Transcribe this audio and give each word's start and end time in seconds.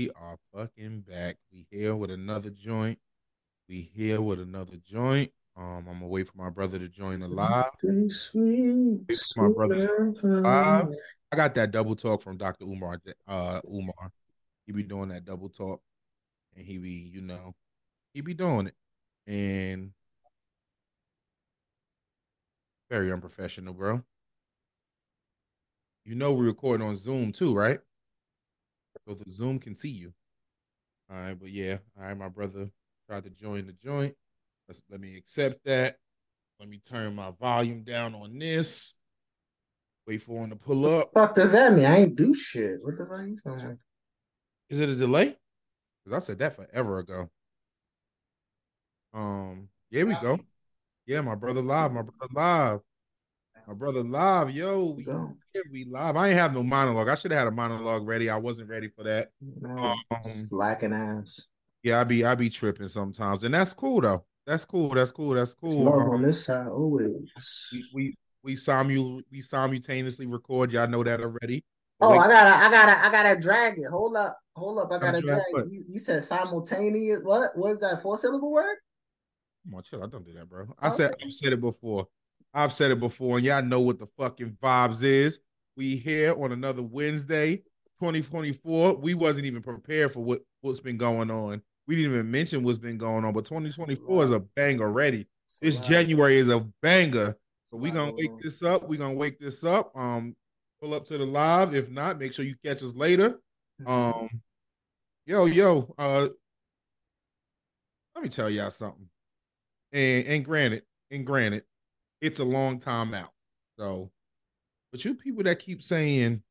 We 0.00 0.08
are 0.18 0.38
fucking 0.54 1.02
back. 1.02 1.36
We 1.52 1.66
here 1.70 1.94
with 1.94 2.10
another 2.10 2.48
joint. 2.48 2.98
We 3.68 3.82
here 3.94 4.22
with 4.22 4.40
another 4.40 4.78
joint. 4.82 5.30
Um, 5.58 5.84
I'm 5.86 5.98
gonna 5.98 6.06
wait 6.06 6.26
for 6.26 6.38
my 6.38 6.48
brother 6.48 6.78
to 6.78 6.88
join 6.88 7.20
the 7.20 7.28
live. 7.28 7.66
Wait 7.82 9.18
for 9.34 9.46
my 9.46 9.52
brother 9.52 9.76
live. 10.24 10.88
I 11.30 11.36
got 11.36 11.54
that 11.56 11.70
double 11.70 11.94
talk 11.94 12.22
from 12.22 12.38
Dr. 12.38 12.64
Umar. 12.64 12.98
Uh, 13.28 13.60
Umar, 13.70 14.10
he 14.64 14.72
be 14.72 14.84
doing 14.84 15.10
that 15.10 15.26
double 15.26 15.50
talk, 15.50 15.82
and 16.56 16.64
he 16.64 16.78
be, 16.78 17.10
you 17.12 17.20
know, 17.20 17.54
he 18.14 18.22
be 18.22 18.32
doing 18.32 18.68
it, 18.68 18.74
and 19.30 19.90
very 22.88 23.12
unprofessional, 23.12 23.74
bro. 23.74 24.02
You 26.06 26.14
know 26.14 26.32
we're 26.32 26.46
recording 26.46 26.86
on 26.88 26.96
Zoom 26.96 27.32
too, 27.32 27.54
right? 27.54 27.80
So 29.06 29.14
the 29.14 29.30
Zoom 29.30 29.58
can 29.58 29.74
see 29.74 29.90
you. 29.90 30.12
All 31.10 31.16
right, 31.18 31.38
but 31.38 31.50
yeah, 31.50 31.78
all 31.98 32.04
right, 32.06 32.16
my 32.16 32.28
brother 32.28 32.70
tried 33.08 33.24
to 33.24 33.30
join 33.30 33.66
the 33.66 33.72
joint. 33.72 34.14
Let's 34.68 34.82
let 34.90 35.00
me 35.00 35.16
accept 35.16 35.64
that. 35.64 35.96
Let 36.60 36.68
me 36.68 36.80
turn 36.88 37.14
my 37.14 37.32
volume 37.40 37.82
down 37.82 38.14
on 38.14 38.38
this. 38.38 38.94
Wait 40.06 40.22
for 40.22 40.44
him 40.44 40.50
to 40.50 40.56
pull 40.56 40.86
up. 40.86 41.10
fuck 41.14 41.34
does 41.34 41.52
that 41.52 41.72
mean? 41.72 41.84
I 41.84 42.00
ain't 42.00 42.16
do 42.16 42.34
shit. 42.34 42.78
What 42.82 42.96
the 42.98 43.04
fuck 43.04 43.12
are 43.12 43.26
you 43.26 43.36
talking 43.36 43.60
about? 43.60 43.78
Is 44.68 44.80
it 44.80 44.88
a 44.88 44.94
delay? 44.94 45.36
Because 46.04 46.16
I 46.16 46.24
said 46.24 46.38
that 46.38 46.54
forever 46.54 46.98
ago. 46.98 47.28
Um, 49.12 49.68
here 49.90 50.06
we 50.06 50.14
go. 50.14 50.38
Yeah, 51.06 51.20
my 51.22 51.34
brother 51.34 51.60
live, 51.60 51.92
my 51.92 52.02
brother 52.02 52.32
live. 52.32 52.80
My 53.66 53.74
brother 53.74 54.02
live, 54.02 54.50
yo, 54.50 54.94
we, 54.96 55.04
yeah, 55.06 55.62
we 55.70 55.84
live. 55.84 56.16
I 56.16 56.28
ain't 56.28 56.38
have 56.38 56.54
no 56.54 56.62
monologue. 56.62 57.08
I 57.08 57.14
should 57.14 57.30
have 57.30 57.38
had 57.38 57.48
a 57.48 57.52
monologue 57.52 58.06
ready. 58.06 58.28
I 58.30 58.36
wasn't 58.36 58.68
ready 58.68 58.88
for 58.88 59.04
that. 59.04 59.30
No, 59.40 59.94
Um, 60.24 60.92
ass. 60.92 61.42
Yeah, 61.82 62.00
I 62.00 62.04
be 62.04 62.24
I 62.24 62.34
be 62.34 62.48
tripping 62.48 62.88
sometimes, 62.88 63.44
and 63.44 63.54
that's 63.54 63.72
cool 63.72 64.00
though. 64.00 64.24
That's 64.46 64.64
cool. 64.64 64.90
That's 64.90 65.12
cool. 65.12 65.30
That's 65.30 65.54
cool. 65.54 65.84
love 65.84 65.94
Um, 65.94 66.10
on 66.10 66.22
this 66.22 66.44
side 66.44 66.66
always. 66.66 67.30
we 67.72 67.84
we 67.94 68.14
we 68.42 68.54
simu 68.54 69.22
we 69.30 69.40
simultaneously 69.40 70.26
record. 70.26 70.72
Y'all 70.72 70.88
know 70.88 71.02
that 71.04 71.20
already. 71.20 71.64
Oh, 72.02 72.18
I 72.18 72.28
gotta, 72.28 72.56
I 72.56 72.70
gotta, 72.70 73.06
I 73.06 73.10
gotta 73.10 73.40
drag 73.40 73.78
it. 73.78 73.86
Hold 73.90 74.16
up, 74.16 74.38
hold 74.56 74.78
up. 74.78 74.90
I 74.90 74.98
gotta 74.98 75.20
drag 75.20 75.42
drag. 75.52 75.66
it. 75.66 75.72
You, 75.72 75.84
you 75.86 75.98
said 76.00 76.24
simultaneous. 76.24 77.20
What? 77.22 77.50
What 77.54 77.72
is 77.72 77.80
that? 77.80 78.02
Four 78.02 78.16
syllable 78.16 78.50
word? 78.50 78.76
come 79.64 79.74
on, 79.74 79.82
chill. 79.82 80.02
I 80.02 80.06
don't 80.06 80.24
do 80.24 80.32
that, 80.32 80.48
bro. 80.48 80.66
I 80.78 80.88
said 80.88 81.12
I've 81.22 81.32
said 81.32 81.52
it 81.52 81.60
before. 81.60 82.08
I've 82.52 82.72
said 82.72 82.90
it 82.90 83.00
before, 83.00 83.36
and 83.36 83.46
y'all 83.46 83.62
know 83.62 83.80
what 83.80 83.98
the 83.98 84.08
fucking 84.18 84.56
vibes 84.62 85.02
is. 85.02 85.40
We 85.76 85.96
here 85.96 86.34
on 86.34 86.52
another 86.52 86.82
Wednesday, 86.82 87.56
2024. 88.00 88.96
We 88.96 89.14
wasn't 89.14 89.46
even 89.46 89.62
prepared 89.62 90.12
for 90.12 90.24
what 90.24 90.40
what's 90.60 90.80
been 90.80 90.96
going 90.96 91.30
on. 91.30 91.62
We 91.86 91.96
didn't 91.96 92.12
even 92.12 92.30
mention 92.30 92.62
what's 92.62 92.78
been 92.78 92.98
going 92.98 93.24
on, 93.24 93.32
but 93.32 93.44
2024 93.44 94.24
is 94.24 94.32
a 94.32 94.40
bang 94.40 94.80
already. 94.80 95.26
This 95.60 95.80
January 95.80 96.36
is 96.36 96.48
a 96.48 96.60
banger. 96.82 97.36
So 97.70 97.78
we 97.78 97.90
gonna 97.90 98.12
wake 98.12 98.32
this 98.42 98.62
up. 98.62 98.88
We 98.88 98.96
gonna 98.96 99.14
wake 99.14 99.38
this 99.38 99.64
up. 99.64 99.96
Um, 99.96 100.34
pull 100.80 100.94
up 100.94 101.06
to 101.06 101.18
the 101.18 101.24
live. 101.24 101.74
If 101.74 101.88
not, 101.88 102.18
make 102.18 102.32
sure 102.32 102.44
you 102.44 102.56
catch 102.64 102.82
us 102.82 102.94
later. 102.94 103.40
Um, 103.86 104.28
yo, 105.26 105.46
yo, 105.46 105.94
uh, 105.96 106.28
let 108.14 108.24
me 108.24 108.28
tell 108.28 108.50
y'all 108.50 108.70
something. 108.70 109.08
And 109.92 110.26
and 110.26 110.44
granted, 110.44 110.82
and 111.10 111.24
granted, 111.24 111.64
it's 112.20 112.40
a 112.40 112.44
long 112.44 112.78
time 112.78 113.14
out. 113.14 113.30
So, 113.78 114.10
but 114.92 115.04
you 115.04 115.14
people 115.14 115.42
that 115.44 115.58
keep 115.58 115.82
saying, 115.82 116.42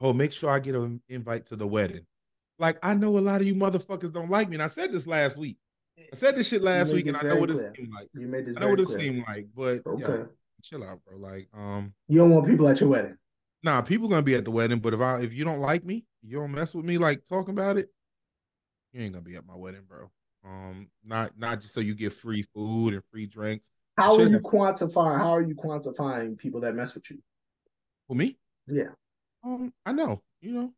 "Oh, 0.00 0.12
make 0.12 0.32
sure 0.32 0.50
I 0.50 0.58
get 0.60 0.74
an 0.74 1.00
invite 1.08 1.46
to 1.46 1.56
the 1.56 1.66
wedding," 1.66 2.06
like 2.58 2.78
I 2.82 2.94
know 2.94 3.18
a 3.18 3.20
lot 3.20 3.40
of 3.40 3.46
you 3.46 3.54
motherfuckers 3.54 4.12
don't 4.12 4.30
like 4.30 4.48
me, 4.48 4.56
and 4.56 4.62
I 4.62 4.66
said 4.68 4.92
this 4.92 5.06
last 5.06 5.36
week. 5.36 5.58
I 6.12 6.16
said 6.16 6.34
this 6.36 6.48
shit 6.48 6.62
last 6.62 6.92
week, 6.92 7.06
and 7.06 7.16
I 7.16 7.22
know 7.22 7.36
what 7.36 7.50
it 7.50 7.56
clear. 7.56 7.72
seemed 7.76 7.92
like. 7.94 8.08
You 8.14 8.26
made 8.26 8.46
this 8.46 8.56
I 8.56 8.60
know 8.60 8.68
what 8.70 8.80
it 8.80 8.86
clear. 8.86 8.98
seemed 8.98 9.24
like, 9.28 9.46
but 9.54 9.86
Okay. 9.86 10.02
yo, 10.02 10.28
chill 10.62 10.82
out, 10.82 11.00
bro. 11.04 11.18
Like, 11.18 11.48
um, 11.54 11.94
You 12.08 12.18
don't 12.18 12.30
want 12.30 12.46
people 12.46 12.66
at 12.68 12.80
your 12.80 12.88
wedding. 12.88 13.16
nah, 13.62 13.82
people 13.82 14.08
gonna 14.08 14.22
be 14.22 14.34
at 14.34 14.44
the 14.44 14.50
wedding, 14.50 14.80
but 14.80 14.94
if 14.94 15.00
I 15.00 15.20
if 15.20 15.34
you 15.34 15.44
don't 15.44 15.60
like 15.60 15.84
me, 15.84 16.04
you 16.22 16.38
don't 16.38 16.50
mess 16.52 16.74
with 16.74 16.84
me, 16.84 16.98
like 16.98 17.24
talking 17.28 17.52
about 17.52 17.76
it, 17.76 17.90
you 18.92 19.02
ain't 19.02 19.12
gonna 19.12 19.24
be 19.24 19.36
at 19.36 19.46
my 19.46 19.54
wedding, 19.54 19.84
bro. 19.86 20.10
Um, 20.44 20.88
not 21.04 21.38
not 21.38 21.60
just 21.60 21.74
so 21.74 21.80
you 21.80 21.94
get 21.94 22.12
free 22.12 22.42
food 22.54 22.94
and 22.94 23.04
free 23.12 23.26
drinks. 23.26 23.70
How 24.00 24.14
are 24.16 24.22
you 24.22 24.30
have- 24.32 24.42
quantifying? 24.42 25.18
How 25.18 25.30
are 25.30 25.42
you 25.42 25.54
quantifying 25.54 26.38
people 26.38 26.60
that 26.62 26.74
mess 26.74 26.94
with 26.94 27.10
you? 27.10 27.22
For 28.08 28.14
me, 28.16 28.38
Yeah. 28.66 28.94
um, 29.44 29.72
I 29.84 29.92
know, 29.92 30.22
you 30.40 30.52
know, 30.52 30.74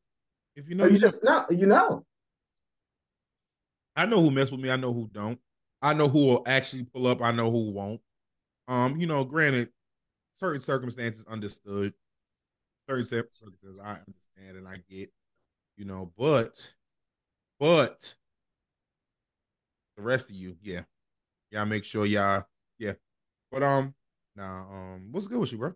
if 0.56 0.68
you 0.68 0.74
know, 0.74 0.84
Oh, 0.84 0.88
you 0.88 0.94
you 0.94 0.98
just 1.00 1.22
know. 1.22 1.46
You 1.50 1.66
know. 1.66 2.04
I 3.94 4.06
know 4.06 4.20
who 4.20 4.30
mess 4.30 4.50
with 4.50 4.60
me. 4.60 4.70
I 4.70 4.76
know 4.76 4.92
who 4.92 5.08
don't. 5.08 5.40
I 5.80 5.94
know 5.94 6.08
who 6.08 6.26
will 6.26 6.42
actually 6.46 6.84
pull 6.84 7.06
up. 7.06 7.20
I 7.22 7.30
know 7.30 7.50
who 7.50 7.70
won't. 7.70 8.00
Um, 8.68 8.98
you 8.98 9.06
know, 9.06 9.24
granted, 9.24 9.72
certain 10.32 10.60
circumstances 10.60 11.26
understood. 11.26 11.94
Certain 12.88 13.04
circumstances 13.04 13.80
I 13.80 13.98
understand 14.06 14.56
and 14.56 14.66
I 14.68 14.82
get. 14.88 15.12
You 15.76 15.84
know, 15.86 16.12
but, 16.16 16.74
but 17.58 18.14
the 19.96 20.02
rest 20.02 20.28
of 20.30 20.36
you, 20.36 20.56
yeah, 20.62 20.84
y'all 21.50 21.64
make 21.66 21.84
sure 21.84 22.04
y'all, 22.06 22.44
yeah. 22.78 22.94
But 23.52 23.62
um, 23.62 23.94
nah, 24.34 24.60
um, 24.62 25.08
what's 25.10 25.26
good 25.26 25.38
with 25.38 25.52
you, 25.52 25.58
bro? 25.58 25.74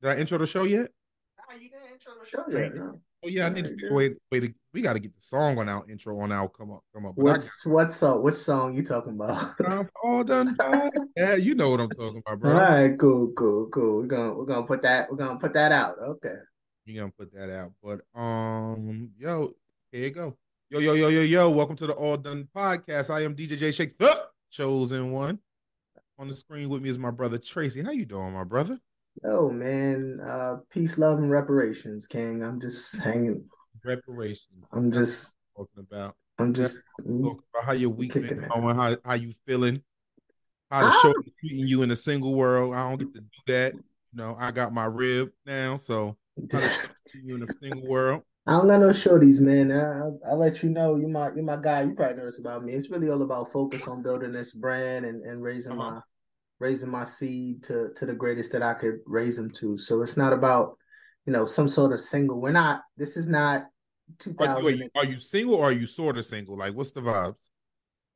Did 0.00 0.10
I 0.12 0.16
intro 0.18 0.38
the 0.38 0.46
show 0.46 0.62
yet? 0.62 0.88
Nah, 1.36 1.56
you 1.56 1.68
didn't 1.68 1.90
intro 1.92 2.12
the 2.22 2.24
show 2.24 2.44
yet. 2.48 2.72
No. 2.72 3.00
Oh 3.24 3.28
yeah, 3.28 3.46
I 3.46 3.48
need 3.48 3.64
to 3.64 3.70
figure 3.70 3.92
Wait, 3.92 4.16
way, 4.30 4.38
way. 4.38 4.54
We 4.72 4.80
got 4.80 4.92
to 4.92 5.00
get 5.00 5.12
the 5.12 5.20
song 5.20 5.58
on 5.58 5.68
our 5.68 5.84
intro 5.90 6.20
on 6.20 6.30
our 6.30 6.48
come 6.48 6.70
up, 6.70 6.84
come 6.94 7.06
up. 7.06 7.16
But 7.16 7.26
I 7.26 7.32
What's 7.32 7.66
what 7.66 7.92
song? 7.92 8.22
Which 8.22 8.36
song 8.36 8.76
you 8.76 8.84
talking 8.84 9.14
about? 9.14 9.54
I'm 9.66 9.88
all 10.04 10.22
done. 10.22 10.56
Yeah, 11.16 11.34
you 11.34 11.56
know 11.56 11.70
what 11.70 11.80
I'm 11.80 11.88
talking 11.88 12.22
about, 12.24 12.38
bro. 12.38 12.52
right, 12.52 12.96
cool, 12.96 13.32
cool, 13.36 13.66
cool. 13.70 14.02
We're 14.02 14.06
gonna 14.06 14.34
we're 14.34 14.44
gonna 14.44 14.64
put 14.64 14.82
that 14.82 15.10
we're 15.10 15.16
gonna 15.16 15.40
put 15.40 15.52
that 15.54 15.72
out. 15.72 15.96
Okay. 16.00 16.36
You're 16.84 17.02
gonna 17.02 17.12
put 17.18 17.34
that 17.34 17.50
out. 17.50 17.72
But 17.82 18.02
um, 18.14 19.10
yo, 19.18 19.52
here 19.90 20.04
you 20.04 20.10
go. 20.10 20.36
Yo, 20.70 20.78
yo, 20.78 20.92
yo, 20.92 21.08
yo, 21.08 21.22
yo. 21.22 21.50
Welcome 21.50 21.74
to 21.74 21.88
the 21.88 21.94
All 21.94 22.16
Done 22.16 22.46
Podcast. 22.56 23.12
I 23.12 23.24
am 23.24 23.34
DJ 23.34 23.58
J 23.58 23.72
Shake, 23.72 23.98
the 23.98 24.26
chosen 24.52 25.10
one. 25.10 25.40
On 26.18 26.26
the 26.28 26.34
screen 26.34 26.68
with 26.68 26.82
me 26.82 26.88
is 26.88 26.98
my 26.98 27.10
brother 27.12 27.38
Tracy. 27.38 27.82
How 27.82 27.92
you 27.92 28.04
doing, 28.04 28.32
my 28.32 28.42
brother? 28.44 28.78
Oh 29.24 29.50
man, 29.50 30.20
uh, 30.20 30.56
peace, 30.70 30.98
love, 30.98 31.18
and 31.18 31.30
reparations, 31.30 32.06
King. 32.06 32.42
I'm 32.42 32.60
just 32.60 32.96
hanging. 33.02 33.44
Reparations. 33.84 34.64
I'm 34.72 34.90
just. 34.90 35.34
talking 35.56 35.86
about. 35.90 36.16
I'm 36.38 36.54
just. 36.54 36.78
Talking 36.98 37.38
about 37.54 37.64
how 37.64 37.72
your 37.72 37.90
week 37.90 38.14
been 38.14 38.44
going, 38.48 38.76
how 38.76 38.96
how 39.04 39.14
you 39.14 39.30
feeling, 39.46 39.82
how 40.70 40.82
the 40.82 40.88
Ah. 40.88 41.00
show 41.02 41.10
is 41.10 41.32
treating 41.38 41.66
you 41.66 41.82
in 41.82 41.90
a 41.92 41.96
single 41.96 42.34
world. 42.34 42.74
I 42.74 42.88
don't 42.88 42.98
get 42.98 43.14
to 43.14 43.20
do 43.20 43.28
that. 43.46 43.74
You 43.74 43.80
know, 44.14 44.36
I 44.38 44.50
got 44.50 44.72
my 44.72 44.86
rib 44.86 45.30
now, 45.46 45.76
so 45.76 46.16
how 46.52 46.58
the 46.60 46.68
show 46.70 46.88
you 47.12 47.36
in 47.36 47.42
a 47.44 47.48
single 47.62 47.88
world. 47.88 48.22
I 48.46 48.52
don't 48.52 48.66
got 48.66 48.80
no 48.80 48.88
shorties, 48.88 49.40
man. 49.40 49.70
I, 49.70 49.98
I'll, 49.98 50.20
I'll 50.26 50.38
let 50.38 50.62
you 50.62 50.70
know. 50.70 50.96
You 50.96 51.06
my 51.06 51.32
you 51.34 51.42
my 51.42 51.56
guy. 51.56 51.82
You 51.82 51.94
probably 51.94 52.16
know 52.16 52.24
this 52.26 52.38
about 52.40 52.64
me. 52.64 52.72
It's 52.74 52.90
really 52.90 53.08
all 53.08 53.22
about 53.22 53.52
focus 53.52 53.86
on 53.86 54.02
building 54.02 54.32
this 54.32 54.52
brand 54.52 55.04
and, 55.04 55.22
and 55.22 55.42
raising 55.42 55.72
Uh-huh. 55.78 55.90
my 55.92 56.00
raising 56.60 56.90
my 56.90 57.04
seed 57.04 57.62
to 57.64 57.90
to 57.96 58.06
the 58.06 58.14
greatest 58.14 58.52
that 58.52 58.62
I 58.62 58.74
could 58.74 59.00
raise 59.06 59.36
them 59.36 59.50
to. 59.52 59.78
So 59.78 60.02
it's 60.02 60.16
not 60.16 60.32
about 60.32 60.76
you 61.26 61.32
know 61.32 61.46
some 61.46 61.68
sort 61.68 61.92
of 61.92 62.00
single. 62.00 62.40
We're 62.40 62.52
not. 62.52 62.82
This 62.96 63.16
is 63.16 63.28
not 63.28 63.66
two 64.18 64.34
Are, 64.38 64.46
thousand. 64.46 64.64
wait, 64.64 64.90
are 64.96 65.04
you 65.04 65.18
single 65.18 65.56
or 65.56 65.64
are 65.64 65.72
you 65.72 65.86
sort 65.86 66.18
of 66.18 66.24
single? 66.24 66.56
Like, 66.58 66.74
what's 66.74 66.92
the 66.92 67.00
vibes? 67.00 67.48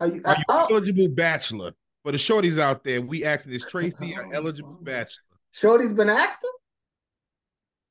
Are 0.00 0.09
you? 0.09 0.23
Are 0.25 0.37
you 0.37 0.44
oh, 0.49 0.67
eligible 0.71 1.09
bachelor? 1.09 1.73
For 2.05 2.11
the 2.11 2.19
shorties 2.19 2.59
out 2.59 2.83
there, 2.83 3.00
we 3.00 3.25
asking 3.25 3.53
is 3.53 3.65
Tracy 3.65 4.12
an 4.19 4.31
eligible 4.35 4.79
bachelor? 4.83 5.23
Shorty's 5.53 5.93
been 5.93 6.11
asking. 6.11 6.50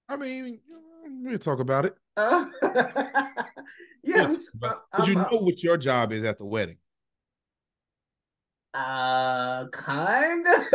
I 0.10 0.18
mean, 0.18 0.60
we'll 1.24 1.38
talk 1.38 1.60
about 1.60 1.86
it. 1.86 1.96
Uh, 2.18 2.46
yeah, 4.04 4.28
We'll 4.28 4.30
we, 4.30 4.36
talk 4.36 4.54
about 4.56 4.72
it. 4.74 5.00
uh, 5.00 5.06
you 5.06 5.14
I'm, 5.18 5.32
know 5.32 5.38
what 5.40 5.64
your 5.64 5.78
job 5.78 6.12
is 6.12 6.26
at 6.26 6.38
the 6.38 6.46
wedding. 6.46 6.78
Uh, 8.74 9.68
kind. 9.70 10.46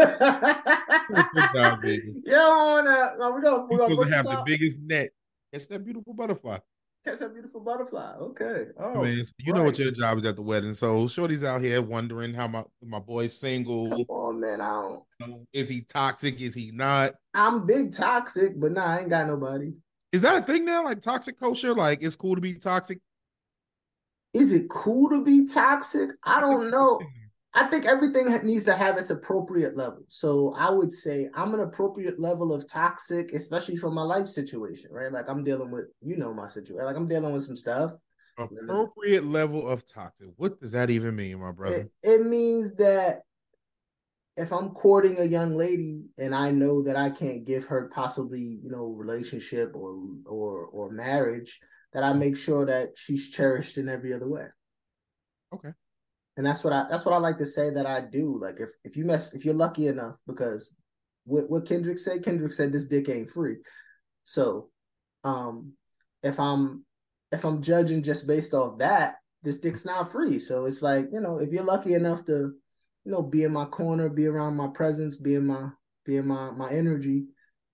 Your. 1.54 1.78
You 1.84 2.22
don't 2.26 2.58
wanna. 2.58 3.14
No, 3.18 3.32
we're 3.32 3.40
gonna 3.40 3.66
gonna 3.68 3.94
supposed 3.94 4.08
to 4.08 4.14
have 4.14 4.26
the 4.26 4.42
biggest 4.44 4.80
net. 4.80 5.10
Catch 5.52 5.68
that 5.68 5.84
beautiful 5.84 6.12
butterfly. 6.14 6.58
Catch 7.04 7.20
that 7.20 7.32
beautiful 7.32 7.60
butterfly. 7.60 8.14
Okay. 8.16 8.66
I 8.78 8.82
Oh, 8.82 9.02
mean, 9.02 9.22
you 9.38 9.52
know 9.52 9.62
what 9.62 9.78
your 9.78 9.92
job 9.92 10.18
is 10.18 10.24
at 10.26 10.36
the 10.36 10.42
wedding. 10.42 10.74
So 10.74 11.06
shorty's 11.06 11.44
out 11.44 11.60
here 11.60 11.80
wondering 11.80 12.34
how 12.34 12.48
my 12.48 12.64
my 12.84 12.98
boy's 12.98 13.38
single. 13.38 13.88
Come 13.90 14.04
on, 14.08 14.40
man. 14.40 14.60
I 14.60 14.98
don't. 15.20 15.46
Is 15.52 15.68
he 15.68 15.82
toxic? 15.82 16.40
Is 16.40 16.54
he 16.54 16.72
not? 16.72 17.14
I'm 17.32 17.66
big 17.66 17.92
toxic, 17.94 18.58
but 18.58 18.72
nah, 18.72 18.84
I 18.84 19.00
ain't 19.00 19.10
got 19.10 19.26
nobody. 19.26 19.72
Is 20.12 20.20
that 20.22 20.36
a 20.36 20.42
thing 20.42 20.64
now? 20.64 20.84
Like 20.84 21.00
toxic 21.00 21.38
culture? 21.38 21.74
Like 21.74 22.02
it's 22.02 22.16
cool 22.16 22.34
to 22.34 22.40
be 22.40 22.54
toxic? 22.54 22.98
Is 24.34 24.52
it 24.52 24.68
cool 24.68 25.08
to 25.10 25.24
be 25.24 25.46
toxic? 25.46 26.10
I 26.22 26.40
don't 26.40 26.70
know. 26.70 27.00
I 27.56 27.64
think 27.64 27.86
everything 27.86 28.26
needs 28.44 28.66
to 28.66 28.74
have 28.74 28.98
its 28.98 29.08
appropriate 29.08 29.78
level. 29.78 30.02
So 30.08 30.54
I 30.58 30.68
would 30.70 30.92
say 30.92 31.30
I'm 31.34 31.54
an 31.54 31.60
appropriate 31.60 32.20
level 32.20 32.52
of 32.52 32.68
toxic, 32.68 33.32
especially 33.32 33.78
for 33.78 33.90
my 33.90 34.02
life 34.02 34.28
situation, 34.28 34.90
right? 34.92 35.10
Like 35.10 35.30
I'm 35.30 35.42
dealing 35.42 35.70
with, 35.70 35.86
you 36.02 36.18
know, 36.18 36.34
my 36.34 36.48
situation. 36.48 36.84
Like 36.84 36.96
I'm 36.96 37.08
dealing 37.08 37.32
with 37.32 37.44
some 37.44 37.56
stuff. 37.56 37.92
Appropriate 38.38 39.24
level 39.24 39.66
of 39.66 39.90
toxic. 39.90 40.28
What 40.36 40.60
does 40.60 40.72
that 40.72 40.90
even 40.90 41.16
mean, 41.16 41.40
my 41.40 41.50
brother? 41.50 41.88
It, 42.02 42.10
it 42.10 42.26
means 42.26 42.74
that 42.74 43.22
if 44.36 44.52
I'm 44.52 44.68
courting 44.70 45.18
a 45.18 45.24
young 45.24 45.56
lady 45.56 46.02
and 46.18 46.34
I 46.34 46.50
know 46.50 46.82
that 46.82 46.96
I 46.96 47.08
can't 47.08 47.46
give 47.46 47.64
her 47.66 47.90
possibly, 47.94 48.60
you 48.62 48.70
know, 48.70 48.84
relationship 48.84 49.72
or 49.74 49.96
or 50.26 50.66
or 50.66 50.90
marriage, 50.90 51.58
that 51.94 52.04
I 52.04 52.10
mm-hmm. 52.10 52.18
make 52.18 52.36
sure 52.36 52.66
that 52.66 52.90
she's 52.96 53.30
cherished 53.30 53.78
in 53.78 53.88
every 53.88 54.12
other 54.12 54.28
way. 54.28 54.44
Okay. 55.54 55.70
And 56.36 56.44
that's 56.44 56.62
what 56.62 56.72
I 56.72 56.86
that's 56.90 57.04
what 57.04 57.14
I 57.14 57.18
like 57.18 57.38
to 57.38 57.46
say 57.46 57.70
that 57.70 57.86
I 57.86 58.00
do. 58.00 58.38
Like 58.38 58.60
if 58.60 58.70
if 58.84 58.96
you 58.96 59.04
mess 59.04 59.32
if 59.32 59.44
you're 59.44 59.54
lucky 59.54 59.88
enough, 59.88 60.20
because 60.26 60.72
what 61.24 61.48
what 61.48 61.66
Kendrick 61.66 61.98
said, 61.98 62.24
Kendrick 62.24 62.52
said 62.52 62.72
this 62.72 62.84
dick 62.84 63.08
ain't 63.08 63.30
free. 63.30 63.56
So 64.24 64.70
um 65.24 65.72
if 66.22 66.38
I'm 66.38 66.84
if 67.32 67.44
I'm 67.44 67.62
judging 67.62 68.02
just 68.02 68.26
based 68.26 68.54
off 68.54 68.78
that, 68.78 69.16
this 69.42 69.58
dick's 69.58 69.84
not 69.84 70.12
free. 70.12 70.38
So 70.38 70.66
it's 70.66 70.82
like, 70.82 71.08
you 71.12 71.20
know, 71.20 71.38
if 71.38 71.50
you're 71.52 71.64
lucky 71.64 71.94
enough 71.94 72.24
to 72.26 72.54
you 73.06 73.12
know, 73.12 73.22
be 73.22 73.44
in 73.44 73.52
my 73.52 73.64
corner, 73.64 74.08
be 74.08 74.26
around 74.26 74.56
my 74.56 74.66
presence, 74.66 75.16
be 75.16 75.36
in 75.36 75.46
my 75.46 75.68
be 76.04 76.16
in 76.16 76.26
my 76.26 76.50
my 76.50 76.68
energy, 76.70 77.26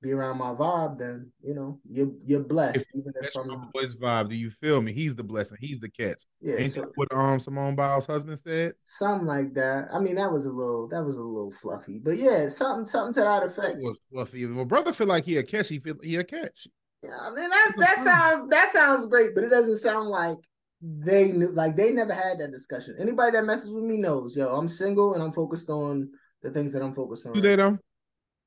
be 0.03 0.13
around 0.13 0.39
my 0.39 0.51
vibe, 0.51 0.99
then 0.99 1.31
you 1.43 1.55
know 1.55 1.79
you're 1.89 2.11
you're 2.27 2.41
blessed. 2.41 2.77
If, 2.77 2.85
even 2.95 3.13
if 3.23 3.37
I'm 3.37 3.49
my 3.49 3.67
boy's 3.73 3.97
vibe. 3.97 4.29
Do 4.29 4.37
you 4.37 4.51
feel 4.51 4.83
me? 4.83 4.93
He's 4.93 5.15
the 5.15 5.25
blessing. 5.25 5.59
He's 5.61 5.79
the 5.79 5.89
catch. 5.89 6.23
Yeah. 6.41 6.57
Ain't 6.59 6.73
so, 6.73 6.91
what 6.97 7.09
um 7.15 7.39
Simone 7.39 7.77
Biles' 7.77 8.07
husband 8.07 8.39
said? 8.39 8.75
Something 8.85 9.27
like 9.27 9.55
that. 9.55 9.89
I 9.93 10.01
mean, 10.01 10.17
that 10.17 10.31
was 10.31 10.45
a 10.45 10.51
little 10.51 10.89
that 10.89 11.03
was 11.03 11.17
a 11.17 11.23
little 11.23 11.53
fluffy, 11.53 11.99
but 11.99 12.19
yeah, 12.19 12.49
something 12.49 12.85
something 12.85 13.15
to 13.15 13.21
that 13.21 13.45
effect. 13.45 13.77
It 13.79 13.83
was 13.83 13.99
fluffy. 14.13 14.45
Well, 14.47 14.65
brother 14.65 14.93
feel 14.93 15.07
like 15.07 15.25
he 15.25 15.39
a 15.39 15.43
catch. 15.43 15.69
He 15.69 15.79
feel 15.79 15.97
he 16.03 16.17
a 16.17 16.25
catch. 16.25 16.67
Yeah, 17.03 17.17
I 17.21 17.31
mean 17.31 17.49
that's 17.49 17.79
that 17.79 17.99
sounds 17.99 18.51
that 18.51 18.71
sounds 18.71 19.07
great, 19.07 19.35
but 19.35 19.45
it 19.45 19.51
doesn't 19.51 19.79
sound 19.79 20.09
like 20.09 20.39
they 20.81 21.31
knew 21.31 21.53
like 21.53 21.77
they 21.77 21.93
never 21.93 22.13
had 22.13 22.41
that 22.41 22.51
discussion. 22.51 22.97
Anybody 22.99 23.33
that 23.33 23.45
messes 23.45 23.71
with 23.71 23.85
me 23.85 23.97
knows, 23.97 24.37
yo, 24.37 24.49
I'm 24.49 24.69
single 24.69 25.15
and 25.15 25.23
I'm 25.23 25.33
focused 25.33 25.71
on 25.71 26.11
the 26.43 26.51
things 26.51 26.73
that 26.73 26.83
I'm 26.83 26.95
focused 26.95 27.25
on. 27.27 27.33
Do 27.33 27.41
they 27.41 27.57
know? 27.57 27.79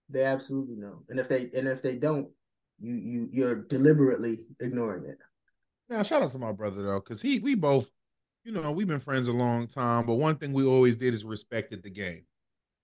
They 0.10 0.24
absolutely 0.24 0.76
know. 0.76 1.04
And 1.10 1.20
if 1.20 1.28
they 1.28 1.50
and 1.56 1.68
if 1.68 1.82
they 1.82 1.96
don't, 1.96 2.30
you 2.80 2.94
you 2.94 3.30
you're 3.32 3.56
deliberately 3.56 4.40
ignoring 4.60 5.06
it. 5.06 5.18
Now 5.90 6.04
shout 6.04 6.22
out 6.22 6.32
to 6.32 6.38
my 6.38 6.52
brother 6.52 6.84
though, 6.84 7.00
because 7.00 7.22
he 7.22 7.40
we 7.40 7.56
both, 7.56 7.90
you 8.44 8.52
know, 8.52 8.72
we've 8.72 8.88
been 8.88 9.00
friends 9.00 9.28
a 9.28 9.34
long 9.34 9.68
time, 9.68 10.06
but 10.06 10.16
one 10.16 10.36
thing 10.36 10.54
we 10.54 10.66
always 10.66 10.98
did 10.98 11.14
is 11.14 11.26
respected 11.26 11.84
the 11.84 11.90
game. 11.90 12.26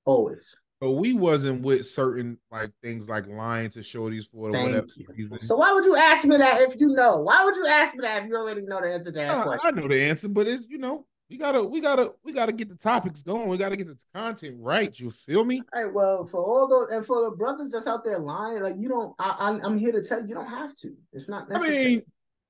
Always. 0.05 0.55
But 0.79 0.93
we 0.93 1.13
wasn't 1.13 1.61
with 1.61 1.85
certain 1.85 2.39
like 2.51 2.71
things 2.81 3.07
like 3.07 3.27
lying 3.27 3.69
to 3.71 3.79
shorties 3.79 4.25
for 4.31 4.51
Thank 4.51 4.65
whatever 4.65 4.87
you. 4.95 5.05
reason. 5.09 5.37
So 5.37 5.57
why 5.57 5.73
would 5.73 5.85
you 5.85 5.95
ask 5.95 6.25
me 6.25 6.37
that 6.37 6.61
if 6.61 6.79
you 6.79 6.87
know? 6.87 7.17
Why 7.19 7.45
would 7.45 7.55
you 7.55 7.67
ask 7.67 7.93
me 7.93 8.01
that 8.01 8.23
if 8.23 8.29
you 8.29 8.35
already 8.35 8.63
know 8.63 8.81
the 8.81 8.91
answer 8.91 9.11
to 9.11 9.19
that 9.19 9.37
I, 9.37 9.43
question? 9.43 9.61
I 9.63 9.79
know 9.79 9.87
the 9.87 10.01
answer, 10.01 10.27
but 10.27 10.47
it's 10.47 10.67
you 10.67 10.79
know 10.79 11.05
we 11.31 11.37
gotta 11.37 11.63
we 11.63 11.79
gotta 11.79 12.11
we 12.25 12.33
gotta 12.33 12.51
get 12.51 12.67
the 12.67 12.75
topics 12.75 13.23
going. 13.23 13.47
We 13.47 13.57
gotta 13.57 13.77
get 13.77 13.87
the 13.87 13.97
content 14.13 14.57
right. 14.59 14.97
You 14.99 15.09
feel 15.09 15.45
me? 15.45 15.63
All 15.73 15.83
right. 15.83 15.93
Well, 15.93 16.25
for 16.25 16.43
all 16.43 16.67
those 16.67 16.89
and 16.91 17.05
for 17.05 17.23
the 17.23 17.31
brothers 17.31 17.71
that's 17.71 17.87
out 17.87 18.03
there 18.03 18.19
lying, 18.19 18.61
like 18.61 18.75
you 18.77 18.89
don't. 18.89 19.15
I, 19.17 19.57
I'm 19.63 19.77
here 19.77 19.93
to 19.93 20.03
tell 20.03 20.21
you, 20.21 20.27
you 20.27 20.35
don't 20.35 20.49
have 20.49 20.75
to. 20.77 20.93
It's 21.13 21.29
not 21.29 21.49
necessary. 21.49 21.79
I 21.79 21.83
mean, 21.83 22.01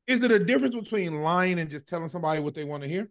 is 0.08 0.20
there 0.20 0.34
a 0.34 0.44
difference 0.44 0.74
between 0.74 1.22
lying 1.22 1.60
and 1.60 1.70
just 1.70 1.88
telling 1.88 2.08
somebody 2.08 2.42
what 2.42 2.56
they 2.56 2.64
want 2.64 2.82
to 2.82 2.90
hear? 2.90 3.08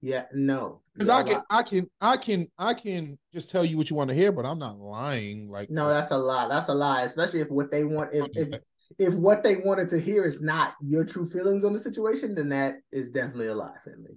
Yeah, 0.00 0.26
no. 0.32 0.80
Because 0.94 1.08
I 1.08 1.24
can, 1.24 1.42
I 1.50 1.62
can, 1.64 1.90
I 2.00 2.16
can, 2.16 2.46
I 2.56 2.74
can 2.74 3.18
just 3.34 3.50
tell 3.50 3.64
you 3.64 3.76
what 3.76 3.90
you 3.90 3.96
want 3.96 4.08
to 4.08 4.14
hear, 4.14 4.30
but 4.30 4.46
I'm 4.46 4.60
not 4.60 4.78
lying. 4.78 5.50
Like, 5.50 5.70
no, 5.70 5.88
that's 5.88 6.12
a 6.12 6.16
lie. 6.16 6.46
That's 6.48 6.68
a 6.68 6.74
lie, 6.74 7.02
especially 7.02 7.40
if 7.40 7.50
what 7.50 7.70
they 7.70 7.84
want, 7.84 8.10
if 8.14 8.26
if, 8.34 8.60
if 8.98 9.14
what 9.14 9.42
they 9.42 9.56
wanted 9.56 9.88
to 9.90 10.00
hear 10.00 10.24
is 10.24 10.40
not 10.40 10.74
your 10.86 11.04
true 11.04 11.26
feelings 11.26 11.64
on 11.64 11.72
the 11.72 11.78
situation, 11.78 12.36
then 12.36 12.48
that 12.50 12.76
is 12.92 13.10
definitely 13.10 13.48
a 13.48 13.54
lie, 13.54 13.74
family. 13.84 14.16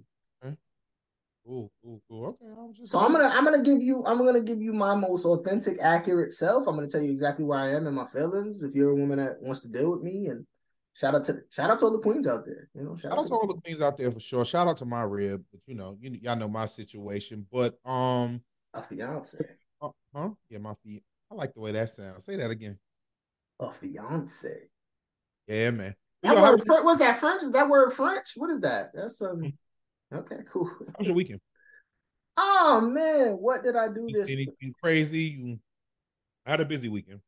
Okay. 1.46 1.52
Ooh, 1.52 1.70
ooh, 1.86 2.00
ooh. 2.10 2.24
Okay. 2.26 2.46
I'm 2.46 2.86
so 2.86 3.00
I'm 3.00 3.12
gonna, 3.12 3.28
I'm 3.28 3.44
gonna 3.44 3.62
give 3.62 3.82
you, 3.82 4.04
I'm 4.06 4.18
gonna 4.18 4.42
give 4.42 4.62
you 4.62 4.72
my 4.72 4.94
most 4.94 5.24
authentic, 5.24 5.78
accurate 5.80 6.32
self. 6.32 6.66
I'm 6.66 6.74
gonna 6.74 6.88
tell 6.88 7.02
you 7.02 7.10
exactly 7.10 7.44
where 7.44 7.58
I 7.58 7.72
am 7.72 7.86
and 7.86 7.96
my 7.96 8.06
feelings. 8.06 8.62
If 8.62 8.74
you're 8.74 8.90
a 8.90 8.96
woman 8.96 9.18
that 9.18 9.40
wants 9.40 9.60
to 9.60 9.68
deal 9.68 9.90
with 9.90 10.02
me 10.02 10.26
and 10.28 10.46
Shout 10.94 11.16
out 11.16 11.24
to 11.24 11.42
shout 11.50 11.70
out 11.70 11.80
to 11.80 11.86
all 11.86 11.90
the 11.90 11.98
queens 11.98 12.28
out 12.28 12.46
there. 12.46 12.68
You 12.72 12.82
know, 12.82 12.96
shout, 12.96 13.10
shout 13.10 13.18
out, 13.18 13.26
to, 13.26 13.34
all 13.34 13.48
the 13.48 13.60
queens 13.60 13.80
out 13.80 13.98
there 13.98 14.12
for 14.12 14.20
sure. 14.20 14.44
Shout 14.44 14.68
out 14.68 14.76
to 14.76 14.84
my 14.84 15.02
rib, 15.02 15.44
but 15.50 15.60
you 15.66 15.74
know, 15.74 15.98
you 16.00 16.12
y'all 16.22 16.36
know 16.36 16.48
my 16.48 16.66
situation. 16.66 17.44
But 17.50 17.76
um, 17.84 18.40
a 18.72 18.80
fiance. 18.80 19.38
Uh, 19.82 19.88
huh? 20.14 20.30
Yeah, 20.48 20.58
my 20.58 20.74
feet. 20.84 21.02
I 21.32 21.34
like 21.34 21.52
the 21.52 21.60
way 21.60 21.72
that 21.72 21.90
sounds. 21.90 22.24
Say 22.24 22.36
that 22.36 22.48
again. 22.48 22.78
A 23.58 23.72
fiance. 23.72 24.54
Yeah, 25.48 25.70
man. 25.70 25.96
That 26.22 26.36
word, 26.36 26.62
how- 26.68 26.84
what's 26.84 27.00
that 27.00 27.18
French? 27.18 27.42
Is 27.42 27.50
that 27.50 27.68
word 27.68 27.92
French? 27.92 28.34
What 28.36 28.50
is 28.50 28.60
that? 28.60 28.92
That's 28.94 29.20
um. 29.20 29.52
Okay, 30.14 30.38
cool. 30.52 30.68
How 30.68 30.94
was 30.98 31.08
your 31.08 31.16
weekend? 31.16 31.40
Oh 32.36 32.80
man, 32.80 33.32
what 33.32 33.62
did 33.62 33.76
I 33.76 33.88
do 33.88 34.08
this? 34.10 34.30
Anything 34.30 34.74
crazy? 34.82 35.58
I 36.46 36.50
had 36.50 36.60
a 36.60 36.64
busy 36.64 36.88
weekend. 36.88 37.20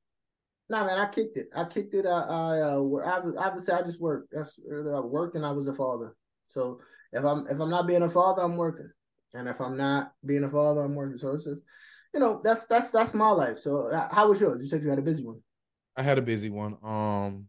No, 0.68 0.78
nah, 0.80 0.86
man, 0.86 0.98
I 0.98 1.08
kicked 1.08 1.36
it. 1.36 1.48
I 1.54 1.64
kicked 1.64 1.94
it. 1.94 2.06
I, 2.06 2.10
I, 2.10 2.60
uh, 2.60 2.74
I 2.74 3.18
was 3.20 3.36
obviously 3.38 3.74
I 3.74 3.82
just 3.82 4.00
worked. 4.00 4.32
That's 4.32 4.58
I 4.68 5.00
worked 5.00 5.36
and 5.36 5.46
I 5.46 5.52
was 5.52 5.68
a 5.68 5.74
father. 5.74 6.16
So 6.48 6.80
if 7.12 7.24
I'm 7.24 7.46
if 7.48 7.60
I'm 7.60 7.70
not 7.70 7.86
being 7.86 8.02
a 8.02 8.10
father, 8.10 8.42
I'm 8.42 8.56
working, 8.56 8.90
and 9.34 9.48
if 9.48 9.60
I'm 9.60 9.76
not 9.76 10.12
being 10.24 10.44
a 10.44 10.50
father, 10.50 10.82
I'm 10.82 10.94
working. 10.94 11.16
So 11.16 11.32
it's 11.32 11.44
just, 11.44 11.62
you 12.12 12.20
know, 12.20 12.40
that's 12.42 12.66
that's 12.66 12.90
that's 12.90 13.14
my 13.14 13.30
life. 13.30 13.58
So 13.58 13.88
uh, 13.88 14.08
how 14.12 14.28
was 14.28 14.40
yours? 14.40 14.60
You 14.60 14.68
said 14.68 14.82
you 14.82 14.90
had 14.90 14.98
a 14.98 15.02
busy 15.02 15.24
one. 15.24 15.40
I 15.96 16.02
had 16.02 16.18
a 16.18 16.22
busy 16.22 16.50
one. 16.50 16.76
Um, 16.82 17.48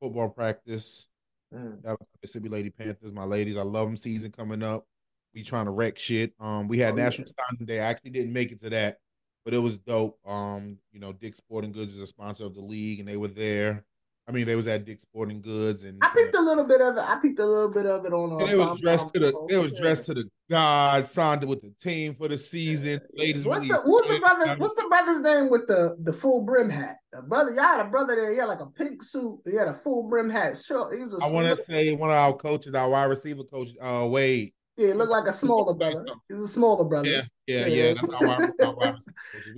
football 0.00 0.30
practice. 0.30 1.06
Mm. 1.54 1.96
Mississippi 2.22 2.48
Lady 2.48 2.70
Panthers, 2.70 3.12
my 3.12 3.24
ladies. 3.24 3.56
I 3.56 3.62
love 3.62 3.86
them. 3.86 3.96
Season 3.96 4.30
coming 4.30 4.62
up. 4.62 4.86
We 5.34 5.42
trying 5.42 5.66
to 5.66 5.70
wreck 5.70 5.98
shit. 5.98 6.32
Um, 6.38 6.68
we 6.68 6.78
had 6.78 6.94
oh, 6.94 6.96
National 6.96 7.28
yeah. 7.28 7.44
Signing 7.50 7.66
Day. 7.66 7.80
I 7.80 7.84
actually 7.84 8.10
didn't 8.10 8.32
make 8.32 8.52
it 8.52 8.60
to 8.60 8.70
that 8.70 8.98
but 9.44 9.54
it 9.54 9.58
was 9.58 9.78
dope. 9.78 10.18
Um, 10.26 10.78
you 10.92 11.00
know, 11.00 11.12
Dick 11.12 11.34
Sporting 11.34 11.72
Goods 11.72 11.94
is 11.94 12.00
a 12.00 12.06
sponsor 12.06 12.44
of 12.44 12.54
the 12.54 12.60
league, 12.60 13.00
and 13.00 13.08
they 13.08 13.16
were 13.16 13.28
there. 13.28 13.84
I 14.26 14.32
mean, 14.32 14.46
they 14.46 14.56
was 14.56 14.66
at 14.68 14.86
Dick 14.86 15.00
Sporting 15.00 15.42
Goods, 15.42 15.84
and 15.84 15.98
I 16.02 16.08
picked 16.14 16.34
a 16.34 16.40
little 16.40 16.64
bit 16.64 16.80
of 16.80 16.96
it. 16.96 17.00
I 17.00 17.18
picked 17.20 17.38
a 17.40 17.44
little 17.44 17.70
bit 17.70 17.84
of 17.84 18.06
it 18.06 18.12
on. 18.14 18.40
Uh, 18.40 18.46
they 18.46 18.56
was 18.56 18.80
dressed 18.80 19.12
to 19.12 19.20
the. 19.20 19.46
They 19.50 19.58
was 19.58 19.72
dressed 19.72 20.06
to 20.06 20.14
the 20.14 20.24
god. 20.48 21.06
Signed 21.06 21.44
with 21.44 21.60
the 21.60 21.70
team 21.78 22.14
for 22.14 22.28
the 22.28 22.38
season. 22.38 23.00
Ladies, 23.14 23.44
what's 23.44 23.68
the 23.68 23.82
what's 23.84 24.08
the 24.08 24.18
brother? 24.20 24.56
What's 24.56 24.76
the 24.76 24.86
brother's 24.88 25.20
name 25.20 25.50
with 25.50 25.66
the 25.66 25.96
the 26.02 26.12
full 26.12 26.40
brim 26.40 26.70
hat? 26.70 26.96
A 27.14 27.20
brother, 27.20 27.50
y'all 27.50 27.64
had 27.64 27.80
a 27.80 27.90
brother 27.90 28.16
there. 28.16 28.30
He 28.30 28.38
had 28.38 28.46
like 28.46 28.60
a 28.60 28.66
pink 28.66 29.02
suit. 29.02 29.40
He 29.44 29.56
had 29.56 29.68
a 29.68 29.74
full 29.74 30.08
brim 30.08 30.30
hat. 30.30 30.56
Sure, 30.56 30.96
he 30.96 31.02
was. 31.02 31.22
I 31.22 31.30
want 31.30 31.46
to 31.54 31.62
say 31.62 31.94
one 31.94 32.08
of 32.08 32.16
our 32.16 32.32
coaches, 32.32 32.72
our 32.72 32.88
wide 32.88 33.04
receiver 33.04 33.44
coach, 33.44 33.68
uh, 33.80 34.08
Wade. 34.10 34.54
Yeah, 34.76 34.88
it 34.88 34.96
looked 34.96 35.10
like 35.10 35.26
a 35.26 35.32
smaller 35.44 35.74
brother. 35.74 36.04
He's 36.28 36.42
a 36.42 36.48
smaller 36.48 36.84
brother. 36.84 37.08
Yeah, 37.08 37.22
yeah, 37.46 37.66
yeah. 37.66 37.66
yeah. 37.66 37.94
That's 37.94 38.12
how 38.12 38.30
I, 38.30 38.48
how 38.60 38.78
I 38.80 38.94